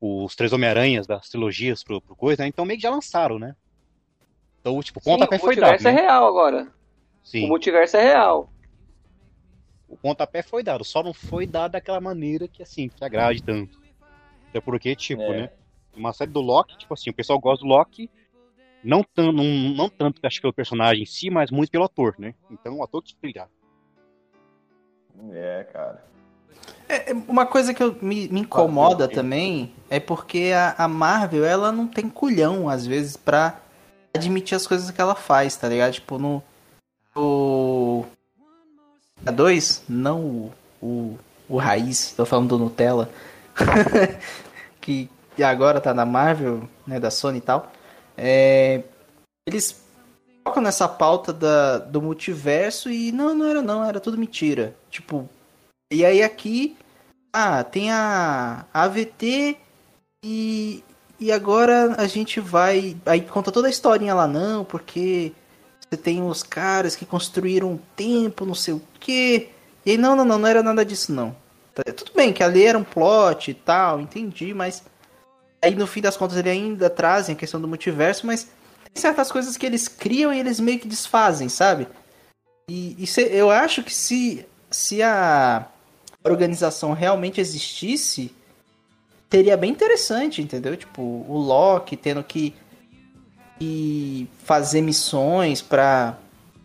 os 0.00 0.34
três 0.34 0.52
Homem-Aranhas 0.52 1.06
das 1.06 1.28
trilogias 1.28 1.84
pro, 1.84 2.00
pro 2.00 2.16
coisa, 2.16 2.42
né? 2.42 2.48
Então 2.48 2.64
meio 2.64 2.78
que 2.78 2.82
já 2.82 2.90
lançaram, 2.90 3.38
né? 3.38 3.54
Então, 4.68 4.82
tipo, 4.82 4.98
o 4.98 5.02
Sim, 5.02 5.12
pontapé 5.12 5.36
o 5.36 5.40
foi 5.40 5.56
dado, 5.56 5.70
multiverso 5.70 5.88
é 5.88 5.92
né? 5.92 6.00
real 6.02 6.26
agora. 6.26 6.62
O 6.64 6.68
Sim, 7.24 7.48
multiverso 7.48 7.96
é 7.96 8.02
real. 8.02 8.52
o 9.88 9.96
pontapé 9.96 10.42
foi 10.42 10.62
dado, 10.62 10.84
só 10.84 11.02
não 11.02 11.14
foi 11.14 11.46
dado 11.46 11.72
daquela 11.72 12.00
maneira 12.00 12.46
que, 12.46 12.62
assim, 12.62 12.88
que 12.88 13.02
agrade 13.02 13.42
tanto. 13.42 13.78
Até 14.50 14.60
porque, 14.60 14.94
tipo, 14.94 15.22
É. 15.22 15.42
né? 15.42 15.50
Uma 15.96 16.12
série 16.12 16.30
do 16.30 16.40
Loki, 16.40 16.76
tipo 16.76 16.92
assim, 16.92 17.08
o 17.10 17.14
pessoal 17.14 17.40
gosta 17.40 17.64
do 17.64 17.68
Loki, 17.68 18.10
não, 18.84 19.02
tan 19.02 19.32
não, 19.32 19.44
não 19.44 19.88
tanto, 19.88 20.20
acho 20.22 20.36
que 20.36 20.42
pelo 20.42 20.52
personagem 20.52 21.02
em 21.02 21.06
si, 21.06 21.30
mas 21.30 21.50
muito 21.50 21.70
pelo 21.70 21.84
ator, 21.84 22.14
né? 22.18 22.34
Então 22.50 22.76
o 22.76 22.82
ator 22.84 23.02
que 23.02 23.14
brilhar. 23.20 23.48
é, 25.32 25.64
cara. 25.72 26.04
É, 26.88 27.10
é, 27.10 27.14
uma 27.26 27.46
coisa 27.46 27.72
que 27.74 27.82
eu- 27.82 27.96
me, 28.00 28.28
me 28.28 28.40
incomoda 28.40 29.08
também 29.08 29.72
é 29.90 29.98
porque 29.98 30.52
a, 30.54 30.74
a 30.84 30.86
Marvel, 30.88 31.44
ela 31.44 31.72
não 31.72 31.86
tem 31.86 32.08
culhão, 32.08 32.68
às 32.68 32.86
vezes, 32.86 33.16
pra 33.16 33.60
admitir 34.14 34.54
as 34.54 34.66
coisas 34.66 34.90
que 34.90 35.00
ela 35.00 35.14
faz, 35.14 35.56
tá 35.56 35.68
ligado? 35.68 35.92
Tipo, 35.92 36.18
no. 36.18 36.42
O. 37.14 38.04
A 39.26 39.30
2, 39.30 39.84
não 39.88 40.20
o, 40.20 40.52
o, 40.80 41.18
o 41.48 41.56
Raiz, 41.56 42.12
tô 42.12 42.24
falando 42.24 42.50
do 42.50 42.58
Nutella. 42.64 43.10
que 44.80 45.08
agora 45.42 45.80
tá 45.80 45.92
na 45.92 46.06
Marvel, 46.06 46.68
né, 46.86 47.00
da 47.00 47.10
Sony 47.10 47.38
e 47.38 47.40
tal. 47.40 47.72
É, 48.16 48.82
eles 49.46 49.82
focam 50.44 50.62
nessa 50.62 50.88
pauta 50.88 51.32
da, 51.32 51.78
do 51.78 52.00
multiverso 52.00 52.90
e 52.90 53.12
não, 53.12 53.34
não 53.34 53.46
era 53.46 53.62
não, 53.62 53.84
era 53.84 54.00
tudo 54.00 54.18
mentira. 54.18 54.74
Tipo, 54.90 55.28
e 55.92 56.04
aí 56.04 56.22
aqui, 56.22 56.76
ah, 57.32 57.62
tem 57.62 57.90
a 57.90 58.66
AVT 58.72 59.56
e, 60.24 60.82
e 61.20 61.32
agora 61.32 61.94
a 61.98 62.06
gente 62.06 62.40
vai. 62.40 62.96
Aí 63.06 63.20
conta 63.22 63.50
toda 63.52 63.66
a 63.68 63.70
historinha 63.70 64.14
lá, 64.14 64.26
não, 64.26 64.64
porque 64.64 65.32
você 65.80 65.96
tem 65.96 66.22
os 66.22 66.42
caras 66.42 66.94
que 66.96 67.06
construíram 67.06 67.72
um 67.72 67.78
tempo, 67.96 68.44
não 68.44 68.54
sei 68.54 68.74
o 68.74 68.82
quê. 69.00 69.50
E 69.84 69.92
aí, 69.92 69.96
não, 69.96 70.14
não, 70.16 70.24
não, 70.24 70.38
não 70.38 70.48
era 70.48 70.62
nada 70.62 70.84
disso, 70.84 71.12
não. 71.12 71.34
Tá- 71.74 71.82
Tudo 71.92 72.12
bem 72.14 72.32
que 72.32 72.42
ali 72.42 72.64
era 72.64 72.78
um 72.78 72.84
plot 72.84 73.50
e 73.50 73.54
tal, 73.54 74.00
entendi, 74.00 74.52
mas. 74.54 74.82
Aí 75.62 75.74
no 75.74 75.86
fim 75.88 76.00
das 76.00 76.16
contas 76.16 76.36
ele 76.36 76.50
ainda 76.50 76.88
trazem 76.88 77.34
a 77.34 77.38
questão 77.38 77.60
do 77.60 77.66
multiverso, 77.66 78.26
mas 78.26 78.44
tem 78.44 79.00
certas 79.02 79.30
coisas 79.32 79.56
que 79.56 79.66
eles 79.66 79.88
criam 79.88 80.32
e 80.32 80.38
eles 80.38 80.60
meio 80.60 80.78
que 80.78 80.86
desfazem, 80.86 81.48
sabe? 81.48 81.88
E, 82.70 82.94
e 83.02 83.06
se- 83.06 83.22
eu 83.32 83.50
acho 83.50 83.82
que 83.82 83.92
se, 83.92 84.46
se 84.70 85.02
a 85.02 85.66
organização 86.24 86.92
realmente 86.92 87.40
existisse, 87.40 88.32
seria 89.30 89.56
bem 89.56 89.70
interessante, 89.70 90.40
entendeu? 90.42 90.76
Tipo, 90.76 91.02
o 91.02 91.38
Loki 91.38 91.96
tendo 91.96 92.22
que 92.22 92.54
e 93.60 94.28
fazer 94.44 94.80
missões 94.80 95.60
pra 95.60 96.16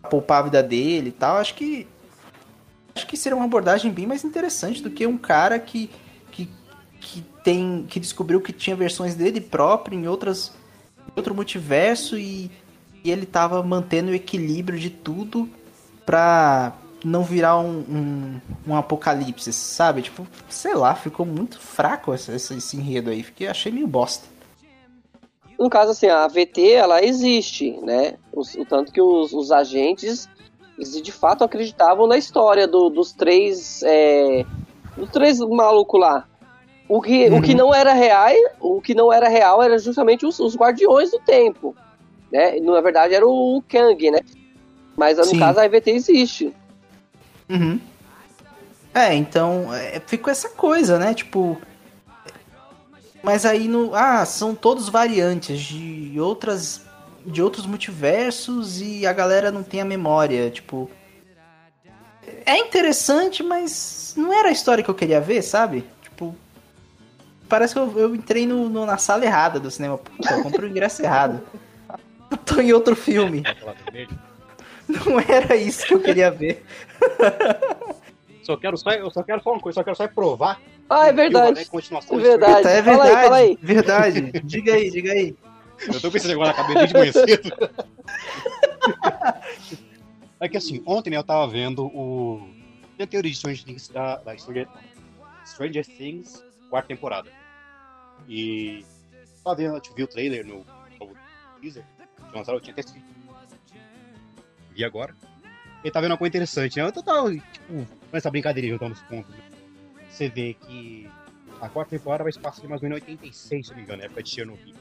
poupar 0.08 0.40
a 0.40 0.42
vida 0.42 0.62
dele 0.62 1.08
e 1.08 1.12
tal, 1.12 1.38
acho 1.38 1.54
que 1.54 1.86
acho 2.94 3.06
que 3.06 3.16
seria 3.16 3.34
uma 3.34 3.46
abordagem 3.46 3.90
bem 3.90 4.06
mais 4.06 4.22
interessante 4.22 4.80
do 4.80 4.90
que 4.90 5.06
um 5.06 5.18
cara 5.18 5.58
que 5.58 5.90
que, 6.30 6.48
que 7.00 7.20
tem 7.42 7.84
que 7.88 7.98
descobriu 7.98 8.40
que 8.40 8.52
tinha 8.52 8.76
versões 8.76 9.16
dele 9.16 9.40
próprio 9.40 9.98
em 9.98 10.06
outras 10.06 10.52
em 11.08 11.12
outro 11.16 11.34
multiverso 11.34 12.16
e, 12.16 12.48
e 13.02 13.10
ele 13.10 13.26
tava 13.26 13.60
mantendo 13.62 14.12
o 14.12 14.14
equilíbrio 14.14 14.78
de 14.78 14.90
tudo 14.90 15.48
pra 16.06 16.74
não 17.04 17.22
virar 17.22 17.58
um, 17.58 17.80
um, 17.80 18.40
um 18.68 18.76
apocalipse, 18.76 19.52
sabe? 19.52 20.02
Tipo, 20.02 20.26
sei 20.48 20.74
lá, 20.74 20.94
ficou 20.94 21.26
muito 21.26 21.58
fraco 21.60 22.14
esse, 22.14 22.32
esse, 22.32 22.54
esse 22.56 22.76
enredo 22.76 23.10
aí. 23.10 23.22
Fiquei, 23.22 23.46
achei 23.46 23.70
meio 23.70 23.86
bosta. 23.86 24.26
No 25.58 25.70
caso, 25.70 25.92
assim, 25.92 26.06
a 26.06 26.24
AVT, 26.24 26.72
ela 26.72 27.04
existe, 27.04 27.72
né? 27.82 28.14
O, 28.32 28.40
o 28.40 28.64
tanto 28.64 28.90
que 28.90 29.00
os, 29.00 29.32
os 29.32 29.52
agentes, 29.52 30.28
eles 30.76 31.00
de 31.00 31.12
fato 31.12 31.44
acreditavam 31.44 32.06
na 32.06 32.16
história 32.16 32.66
do- 32.66 32.90
dos 32.90 33.12
três, 33.12 33.82
é, 33.84 34.44
dos 34.96 35.10
três 35.10 35.38
malucos 35.38 36.00
lá. 36.00 36.26
O 36.88 37.00
que, 37.00 37.30
o 37.30 37.40
que 37.40 37.54
não 37.54 37.74
era 37.74 37.92
real, 37.92 38.30
o 38.60 38.80
que 38.80 38.94
não 38.94 39.12
era 39.12 39.28
real 39.28 39.62
era 39.62 39.78
justamente 39.78 40.26
os, 40.26 40.38
os 40.38 40.56
guardiões 40.56 41.10
do 41.10 41.18
tempo, 41.20 41.74
né? 42.30 42.58
Na 42.60 42.80
verdade 42.80 43.14
era 43.14 43.26
o, 43.26 43.56
o 43.56 43.62
Kang, 43.62 44.10
né? 44.10 44.20
Mas 44.96 45.16
no 45.18 45.24
Sim. 45.24 45.38
caso 45.38 45.60
a 45.60 45.64
AVT 45.64 45.90
existe. 45.92 46.54
Uhum. 47.48 47.80
É, 48.92 49.12
então 49.14 49.72
é, 49.74 50.00
ficou 50.06 50.30
essa 50.30 50.48
coisa, 50.50 50.98
né? 50.98 51.14
Tipo. 51.14 51.60
Mas 53.22 53.44
aí 53.46 53.68
no. 53.68 53.94
Ah, 53.94 54.24
são 54.26 54.54
todos 54.54 54.88
variantes 54.88 55.60
de 55.60 56.18
outras. 56.20 56.82
De 57.26 57.40
outros 57.40 57.64
multiversos 57.64 58.82
e 58.82 59.06
a 59.06 59.12
galera 59.12 59.50
não 59.50 59.62
tem 59.62 59.80
a 59.80 59.84
memória. 59.84 60.50
Tipo. 60.50 60.90
É 62.46 62.56
interessante, 62.58 63.42
mas 63.42 64.14
não 64.16 64.32
era 64.32 64.48
a 64.48 64.52
história 64.52 64.82
que 64.82 64.90
eu 64.90 64.94
queria 64.94 65.20
ver, 65.20 65.42
sabe? 65.42 65.84
Tipo. 66.02 66.34
Parece 67.48 67.74
que 67.74 67.80
eu, 67.80 67.98
eu 67.98 68.14
entrei 68.14 68.46
no, 68.46 68.68
no- 68.68 68.86
na 68.86 68.96
sala 68.98 69.24
errada 69.24 69.60
do 69.60 69.70
cinema. 69.70 69.98
Puta, 69.98 70.34
eu 70.34 70.42
comprei 70.42 70.68
o 70.68 70.70
ingresso 70.70 71.02
errado. 71.02 71.40
Eu 72.30 72.38
tô 72.38 72.60
em 72.60 72.72
outro 72.72 72.96
filme. 72.96 73.42
Vermelha. 73.92 74.18
Não 74.88 75.20
era 75.20 75.54
isso 75.56 75.86
que 75.86 75.94
eu 75.94 76.00
queria 76.00 76.30
ver. 76.30 76.64
Só 78.44 78.58
quero 78.58 78.76
só, 78.76 78.90
eu 78.90 79.10
só 79.10 79.22
quero 79.22 79.42
só 79.42 79.52
uma 79.52 79.60
coisa, 79.60 79.76
só 79.76 79.82
quero 79.82 79.96
só 79.96 80.06
provar. 80.06 80.60
Ah, 80.88 81.06
é 81.08 81.12
verdade. 81.14 81.64
Continuação 81.64 82.18
É 82.18 82.22
verdade. 82.22 82.56
Puta, 82.56 82.68
é 82.68 82.82
Fala 82.82 82.92
aí, 82.92 83.08
verdade. 83.08 83.24
fala 83.24 83.36
aí. 83.36 83.58
Verdade. 83.62 84.32
Diga 84.44 84.74
aí, 84.74 84.90
diga 84.90 85.12
aí. 85.12 85.36
Eu 85.88 86.00
tô 86.00 86.10
pensando 86.10 86.32
agora 86.32 86.48
na 86.48 86.54
cabeça 86.54 86.86
de 86.86 86.92
manhã 86.92 87.12
cedo. 87.12 87.50
É 90.38 90.48
que 90.48 90.58
assim, 90.58 90.82
ontem 90.84 91.08
né, 91.10 91.16
eu 91.16 91.24
tava 91.24 91.50
vendo 91.50 91.86
o. 91.86 92.46
Tem 92.98 93.04
a 93.04 93.06
teoria 93.06 93.30
de 93.30 93.36
Stranger 93.38 93.64
Things 93.64 93.88
da, 93.88 94.16
da 94.16 94.36
Stranger, 94.36 94.68
Stranger 95.46 95.86
Things, 95.86 96.44
quarta 96.68 96.88
temporada. 96.88 97.30
E. 98.28 98.84
Tava 99.42 99.56
vendo, 99.56 99.76
eu 99.76 99.94
vi 99.96 100.02
o 100.02 100.06
trailer 100.06 100.46
no, 100.46 100.58
no 101.00 101.14
teaser. 101.62 101.84
que 102.30 102.36
lançaram, 102.36 102.58
Eu 102.58 102.62
tinha 102.62 102.74
até. 102.78 102.82
Vi 104.72 104.84
agora. 104.84 105.16
E 105.84 105.90
tá 105.90 106.00
vendo 106.00 106.12
uma 106.12 106.18
coisa 106.18 106.30
interessante, 106.30 106.78
né? 106.78 106.82
Eu 106.86 106.92
tava, 106.92 107.30
tipo, 107.34 107.86
essa 108.12 108.30
brincadeirinha 108.30 108.72
juntando 108.72 108.94
os 108.94 109.02
pontos. 109.02 109.30
Né? 109.34 109.42
Você 110.08 110.28
vê 110.28 110.54
que 110.54 111.08
a 111.60 111.68
quarta 111.68 111.90
temporada 111.90 112.22
vai 112.24 112.32
se 112.32 112.38
passar 112.38 112.64
em 112.64 112.68
mais 112.68 112.82
ou 112.82 112.88
menos 112.88 113.02
86, 113.02 113.66
se 113.66 113.70
não 113.72 113.76
me 113.78 113.82
engano, 113.84 113.98
na 113.98 114.04
época 114.06 114.22
de 114.22 114.30
Chernobyl. 114.30 114.74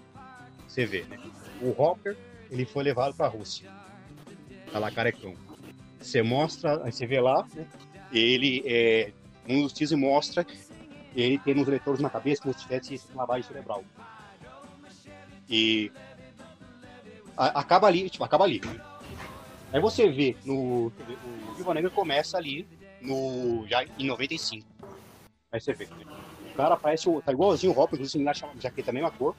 Você 0.67 0.85
vê, 0.85 1.03
né? 1.03 1.19
O 1.61 1.69
Hopper, 1.81 2.17
ele 2.49 2.65
foi 2.65 2.83
levado 2.83 3.13
pra 3.15 3.27
Rússia. 3.27 3.69
Tá 4.71 4.79
lá 4.79 4.89
carecão. 4.89 5.35
Você 5.99 6.21
mostra, 6.21 6.83
aí 6.85 6.91
você 6.91 7.05
vê 7.05 7.19
lá, 7.19 7.45
né? 7.53 7.67
Ele 8.11 8.63
é. 8.65 9.11
Um 9.47 9.61
dos 9.63 9.73
teasers 9.73 9.99
mostra 9.99 10.45
ele 11.15 11.37
tendo 11.39 11.61
uns 11.61 11.67
eletrodos 11.67 12.01
na 12.01 12.09
cabeça 12.09 12.41
como 12.41 12.53
se 12.53 12.61
tivesse 12.61 12.99
lavagem 13.13 13.43
cerebral. 13.47 13.83
E. 15.49 15.91
a- 17.37 17.59
acaba 17.59 17.87
ali, 17.87 18.09
tipo, 18.09 18.23
acaba 18.23 18.45
ali. 18.45 18.61
Aí 19.73 19.81
você 19.81 20.07
vê 20.07 20.37
no. 20.45 20.87
O 20.87 21.53
Viva 21.57 21.73
Negra 21.73 21.89
começa 21.89 22.37
ali 22.37 22.67
no. 23.01 23.65
já 23.67 23.83
em 23.83 24.05
95. 24.05 24.65
Aí 25.51 25.59
você 25.59 25.73
vê. 25.73 25.89
O 26.51 26.55
cara 26.55 26.77
parece. 26.77 27.09
Tá 27.21 27.31
igualzinho 27.31 27.73
o 27.73 27.79
Hopper, 27.79 27.95
inclusive 27.95 28.23
na 28.23 28.33
jaqueta 28.33 28.91
a 28.91 28.93
mesma 28.93 29.09
cor? 29.09 29.35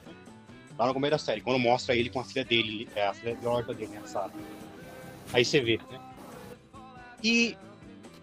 Lá 0.77 0.87
no 0.87 0.93
começo 0.93 1.11
da 1.11 1.17
série, 1.17 1.39
quando 1.39 1.57
mostra 1.57 1.95
ele 1.95 2.09
com 2.09 2.19
a 2.19 2.25
filha 2.25 2.43
dele, 2.43 2.89
é 2.93 3.07
a 3.07 3.13
filha 3.13 3.33
biológica 3.33 3.73
dele, 3.73 3.93
né, 3.93 4.01
Sarah. 4.05 4.33
Aí 5.31 5.45
você 5.45 5.61
vê, 5.61 5.79
né? 5.89 6.01
E, 7.23 7.57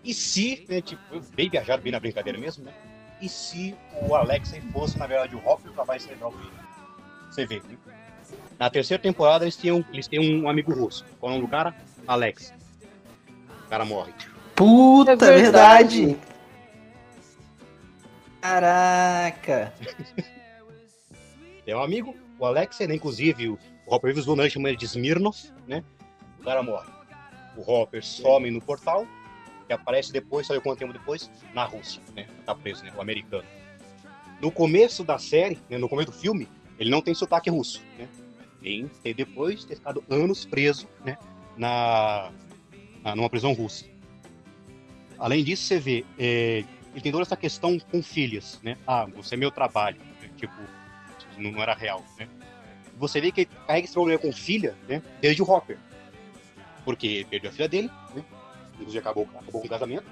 e 0.04 0.12
se, 0.12 0.66
né, 0.68 0.82
tipo, 0.82 1.18
bem 1.34 1.48
viajado, 1.48 1.82
bem 1.82 1.92
na 1.92 1.98
brincadeira 1.98 2.38
mesmo, 2.38 2.62
né? 2.62 2.74
E 3.22 3.28
se 3.28 3.74
o 4.06 4.14
Alex 4.14 4.52
fosse, 4.70 4.98
na 4.98 5.06
verdade, 5.06 5.34
o 5.34 5.38
Hopper 5.38 5.72
pra 5.72 5.86
mais 5.86 6.02
cerebral 6.02 6.30
dele? 6.32 6.52
Você 7.30 7.46
vê, 7.46 7.56
né? 7.60 7.78
Na 8.58 8.68
terceira 8.68 9.02
temporada 9.02 9.44
eles 9.44 9.56
têm 9.56 9.72
um, 9.72 9.82
eles 9.90 10.06
têm 10.06 10.42
um 10.42 10.46
amigo 10.46 10.74
russo. 10.74 11.06
Qual 11.18 11.32
é 11.32 11.34
o 11.34 11.38
nome 11.38 11.46
do 11.46 11.50
cara? 11.50 11.74
Alex. 12.06 12.52
O 13.66 13.68
cara 13.68 13.84
morre. 13.84 14.12
Puta, 14.54 15.12
É 15.12 15.16
verdade. 15.16 16.06
verdade. 16.06 16.18
Caraca. 18.40 19.72
É 21.66 21.76
um 21.76 21.82
amigo, 21.82 22.14
o 22.38 22.44
Alex, 22.44 22.80
né? 22.80 22.94
Inclusive, 22.94 23.48
o 23.48 23.58
Hopper 23.86 24.12
vive 24.12 24.24
zoando, 24.24 24.48
chama 24.50 24.68
ele 24.68 24.76
de 24.76 24.84
Smirnov, 24.84 25.36
né? 25.66 25.84
O 26.40 26.44
cara 26.44 26.62
morre. 26.62 26.88
O 27.56 27.62
Hopper 27.70 28.04
some 28.04 28.50
no 28.50 28.60
portal, 28.60 29.06
que 29.66 29.72
aparece 29.72 30.12
depois, 30.12 30.46
sabe 30.46 30.60
quanto 30.60 30.78
tempo 30.80 30.92
depois? 30.92 31.30
Na 31.54 31.64
Rússia, 31.64 32.02
né? 32.16 32.26
Tá 32.44 32.54
preso, 32.54 32.84
né? 32.84 32.92
O 32.96 33.00
americano. 33.00 33.44
No 34.40 34.50
começo 34.50 35.04
da 35.04 35.18
série, 35.18 35.58
né, 35.70 35.78
no 35.78 35.88
começo 35.88 36.10
do 36.10 36.16
filme, 36.16 36.48
ele 36.78 36.90
não 36.90 37.00
tem 37.00 37.14
sotaque 37.14 37.48
russo, 37.48 37.80
né? 37.96 38.08
Tem 38.60 39.14
depois 39.14 39.60
de 39.60 39.66
ter 39.68 39.76
ficado 39.76 40.02
anos 40.10 40.44
preso, 40.44 40.88
né? 41.04 41.16
Na, 41.56 42.30
na- 43.02 43.14
numa 43.16 43.28
prisão 43.28 43.52
russa. 43.52 43.84
Além 45.18 45.44
disso, 45.44 45.62
você 45.64 45.78
vê, 45.78 46.04
é, 46.18 46.64
ele 46.92 47.00
tem 47.02 47.12
toda 47.12 47.22
essa 47.22 47.36
questão 47.36 47.78
com 47.78 48.02
filhas, 48.02 48.58
né? 48.62 48.76
Ah, 48.86 49.06
você 49.06 49.34
é 49.34 49.38
meu 49.38 49.50
trabalho, 49.50 49.98
né? 50.20 50.30
tipo, 50.36 50.54
não, 51.38 51.52
não 51.52 51.62
era 51.62 51.74
real, 51.74 52.04
né? 52.18 52.28
Você 52.98 53.20
vê 53.20 53.30
que 53.32 53.42
ele 53.42 53.50
carrega 53.66 53.84
esse 53.84 53.94
problema 53.94 54.18
com 54.20 54.32
filha, 54.32 54.76
né? 54.88 55.02
Desde 55.20 55.42
o 55.42 55.50
Hopper. 55.50 55.78
Porque 56.84 57.06
ele 57.06 57.24
perdeu 57.24 57.50
a 57.50 57.52
filha 57.52 57.68
dele, 57.68 57.90
né? 58.14 58.24
Inclusive 58.74 58.98
acabou, 58.98 59.28
acabou 59.38 59.60
com 59.60 59.66
o 59.66 59.70
casamento. 59.70 60.04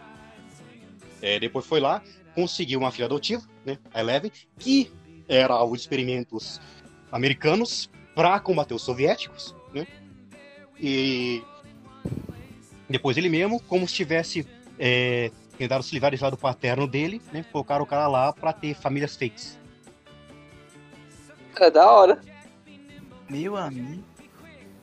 É, 1.21 1.39
depois 1.39 1.67
foi 1.67 1.81
lá, 1.81 2.03
conseguiu 2.35 2.79
uma 2.79 2.91
filha 2.91 3.07
adotiva, 3.07 3.43
né? 3.65 3.79
A 3.93 4.01
Eleven, 4.01 4.31
que 4.59 4.91
era 5.29 5.53
alvo 5.55 5.75
de 5.75 5.83
experimentos 5.83 6.61
americanos 7.13 7.91
para 8.15 8.39
combater 8.41 8.75
os 8.75 8.83
soviéticos? 8.83 9.55
E 10.81 11.43
depois 12.89 13.17
ele 13.17 13.29
mesmo, 13.29 13.61
como 13.61 13.87
se 13.87 13.95
tivesse 13.95 14.47
é, 14.79 15.31
tentado 15.59 15.83
se 15.83 15.93
livrar 15.95 16.13
lado 16.25 16.37
paterno 16.39 16.87
dele, 16.87 17.21
né? 17.33 17.45
Colocaram 17.53 17.85
o 17.85 17.87
cara 17.87 18.07
lá 18.09 18.33
para 18.33 18.53
ter 18.53 18.75
famílias 18.75 19.15
fakes. 19.17 19.59
É 21.57 21.71
da 21.71 21.91
hora. 21.91 22.21
Meu 23.29 23.57
amigo. 23.57 24.03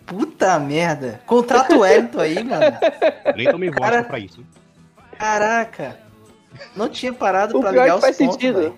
Puta 0.05 0.57
merda. 0.59 1.21
Contrata 1.25 1.75
o 1.75 1.79
Wellington 1.79 2.19
aí, 2.19 2.43
mano. 2.43 2.77
Nem 3.35 3.51
tomei 3.51 3.69
voz 3.69 3.81
Cara- 3.81 4.03
pra 4.03 4.19
isso. 4.19 4.39
hein? 4.41 4.47
Caraca. 5.17 5.99
Não 6.75 6.87
tinha 6.87 7.11
parado 7.11 7.57
O 7.57 7.61
pra 7.61 7.71
pior 7.71 7.81
ligar 7.81 7.93
que 7.93 7.97
os 7.97 8.01
faz 8.01 8.17
pontos, 8.17 8.33
sentido. 8.35 8.59
velho. 8.59 8.77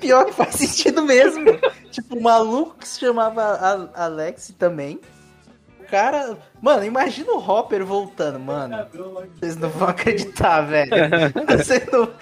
Pior 0.00 0.24
que 0.26 0.32
faz 0.32 0.54
sentido 0.56 1.02
mesmo. 1.02 1.44
Tipo, 1.96 2.16
o 2.16 2.22
maluco 2.22 2.76
que 2.78 2.86
se 2.86 3.00
chamava 3.00 3.90
Alex 3.94 4.54
também. 4.58 5.00
O 5.80 5.84
cara. 5.84 6.36
Mano, 6.60 6.84
imagina 6.84 7.32
o 7.32 7.38
Hopper 7.38 7.84
voltando, 7.84 8.38
mano. 8.38 8.86
Vocês 9.38 9.56
não 9.56 9.70
vão 9.70 9.88
acreditar, 9.88 10.60
velho. 10.62 10.90
Vocês 11.56 11.86
não. 11.90 12.12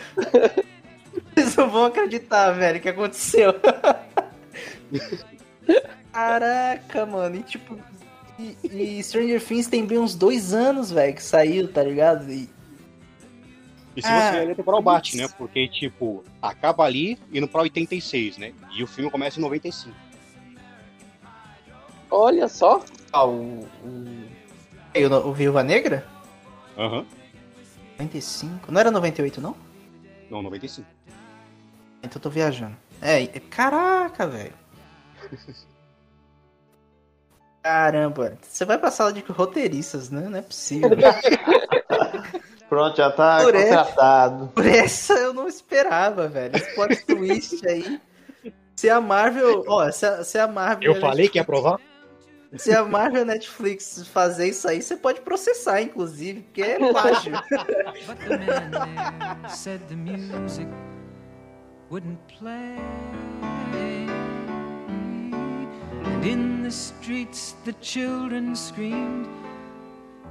Vocês 1.34 1.56
não 1.56 1.70
vão 1.70 1.86
acreditar, 1.86 2.52
velho, 2.52 2.78
o 2.78 2.80
que 2.80 2.88
aconteceu. 2.88 3.54
Caraca, 6.12 7.06
mano. 7.06 7.36
E 7.36 7.42
tipo. 7.42 7.78
E, 8.38 8.98
e 8.98 9.02
Stranger 9.02 9.42
Things 9.42 9.68
tem 9.68 9.86
bem 9.86 9.98
uns 9.98 10.14
dois 10.14 10.52
anos, 10.52 10.90
velho, 10.90 11.14
que 11.14 11.22
saiu, 11.22 11.72
tá 11.72 11.82
ligado? 11.82 12.30
E, 12.30 12.50
E 13.96 14.02
se 14.02 14.08
Ah, 14.08 14.32
você 14.32 14.40
olhar, 14.40 14.52
a 14.52 14.54
temporal 14.56 14.82
bate, 14.82 15.16
né? 15.16 15.28
Porque, 15.38 15.68
tipo, 15.68 16.24
acaba 16.42 16.84
ali 16.84 17.18
indo 17.32 17.46
pra 17.46 17.62
86, 17.62 18.38
né? 18.38 18.52
E 18.76 18.82
o 18.82 18.86
filme 18.86 19.10
começa 19.10 19.38
em 19.38 19.42
95. 19.42 19.94
Olha 22.10 22.48
só. 22.48 22.84
Ah, 23.12 23.24
o. 23.24 23.60
O, 23.86 25.28
o, 25.28 25.32
Viúva 25.32 25.62
Negra? 25.62 26.06
Aham. 26.76 27.04
95. 27.98 28.72
Não 28.72 28.80
era 28.80 28.90
98, 28.90 29.40
não? 29.40 29.56
Não, 30.30 30.42
95. 30.42 30.86
Então 32.02 32.16
eu 32.16 32.20
tô 32.22 32.30
viajando. 32.30 32.76
É, 33.00 33.20
e- 33.22 33.28
caraca, 33.40 34.26
velho. 34.26 34.54
Caramba, 37.62 38.36
você 38.42 38.64
vai 38.64 38.76
pra 38.76 38.90
sala 38.90 39.10
de 39.12 39.20
roteiristas, 39.20 40.10
né? 40.10 40.28
Não 40.28 40.38
é 40.38 40.42
possível. 40.42 40.90
Pronto, 42.68 42.96
já 42.96 43.10
tá 43.10 43.40
Por 43.42 43.54
essa- 43.54 43.76
contratado. 43.84 44.46
Por 44.54 44.66
essa 44.66 45.12
eu 45.14 45.32
não 45.34 45.46
esperava, 45.46 46.26
velho. 46.28 46.56
Esse 46.56 46.74
plot 46.74 47.04
twist 47.06 47.66
aí. 47.66 48.00
Se 48.76 48.90
a 48.90 49.00
Marvel. 49.00 49.64
Ó, 49.68 49.90
se 49.90 50.04
a, 50.06 50.24
se 50.24 50.38
a 50.38 50.48
Marvel. 50.48 50.94
Eu 50.94 51.00
falei 51.00 51.28
que 51.28 51.38
ia 51.38 51.42
aprovar. 51.42 51.78
Se 52.56 52.72
a 52.72 52.84
Marvel 52.84 53.18
e 53.20 53.22
a 53.22 53.24
Netflix 53.24 54.06
fazer 54.12 54.48
isso 54.48 54.68
aí, 54.68 54.80
você 54.80 54.96
pode 54.96 55.20
processar, 55.22 55.80
inclusive, 55.82 56.42
porque 56.42 56.62
é 56.62 56.78
plágio. 56.90 57.32
But 58.06 58.18
the 58.28 58.38
man 58.38 58.70
there 58.70 59.48
said 59.54 59.80
the 59.88 59.96
music 59.96 60.68
wouldn't 61.90 62.18
play. 62.38 62.76
And 66.06 66.24
in 66.24 66.62
the 66.62 66.70
streets 66.70 67.56
the 67.64 67.74
children 67.80 68.54
screamed, 68.54 69.26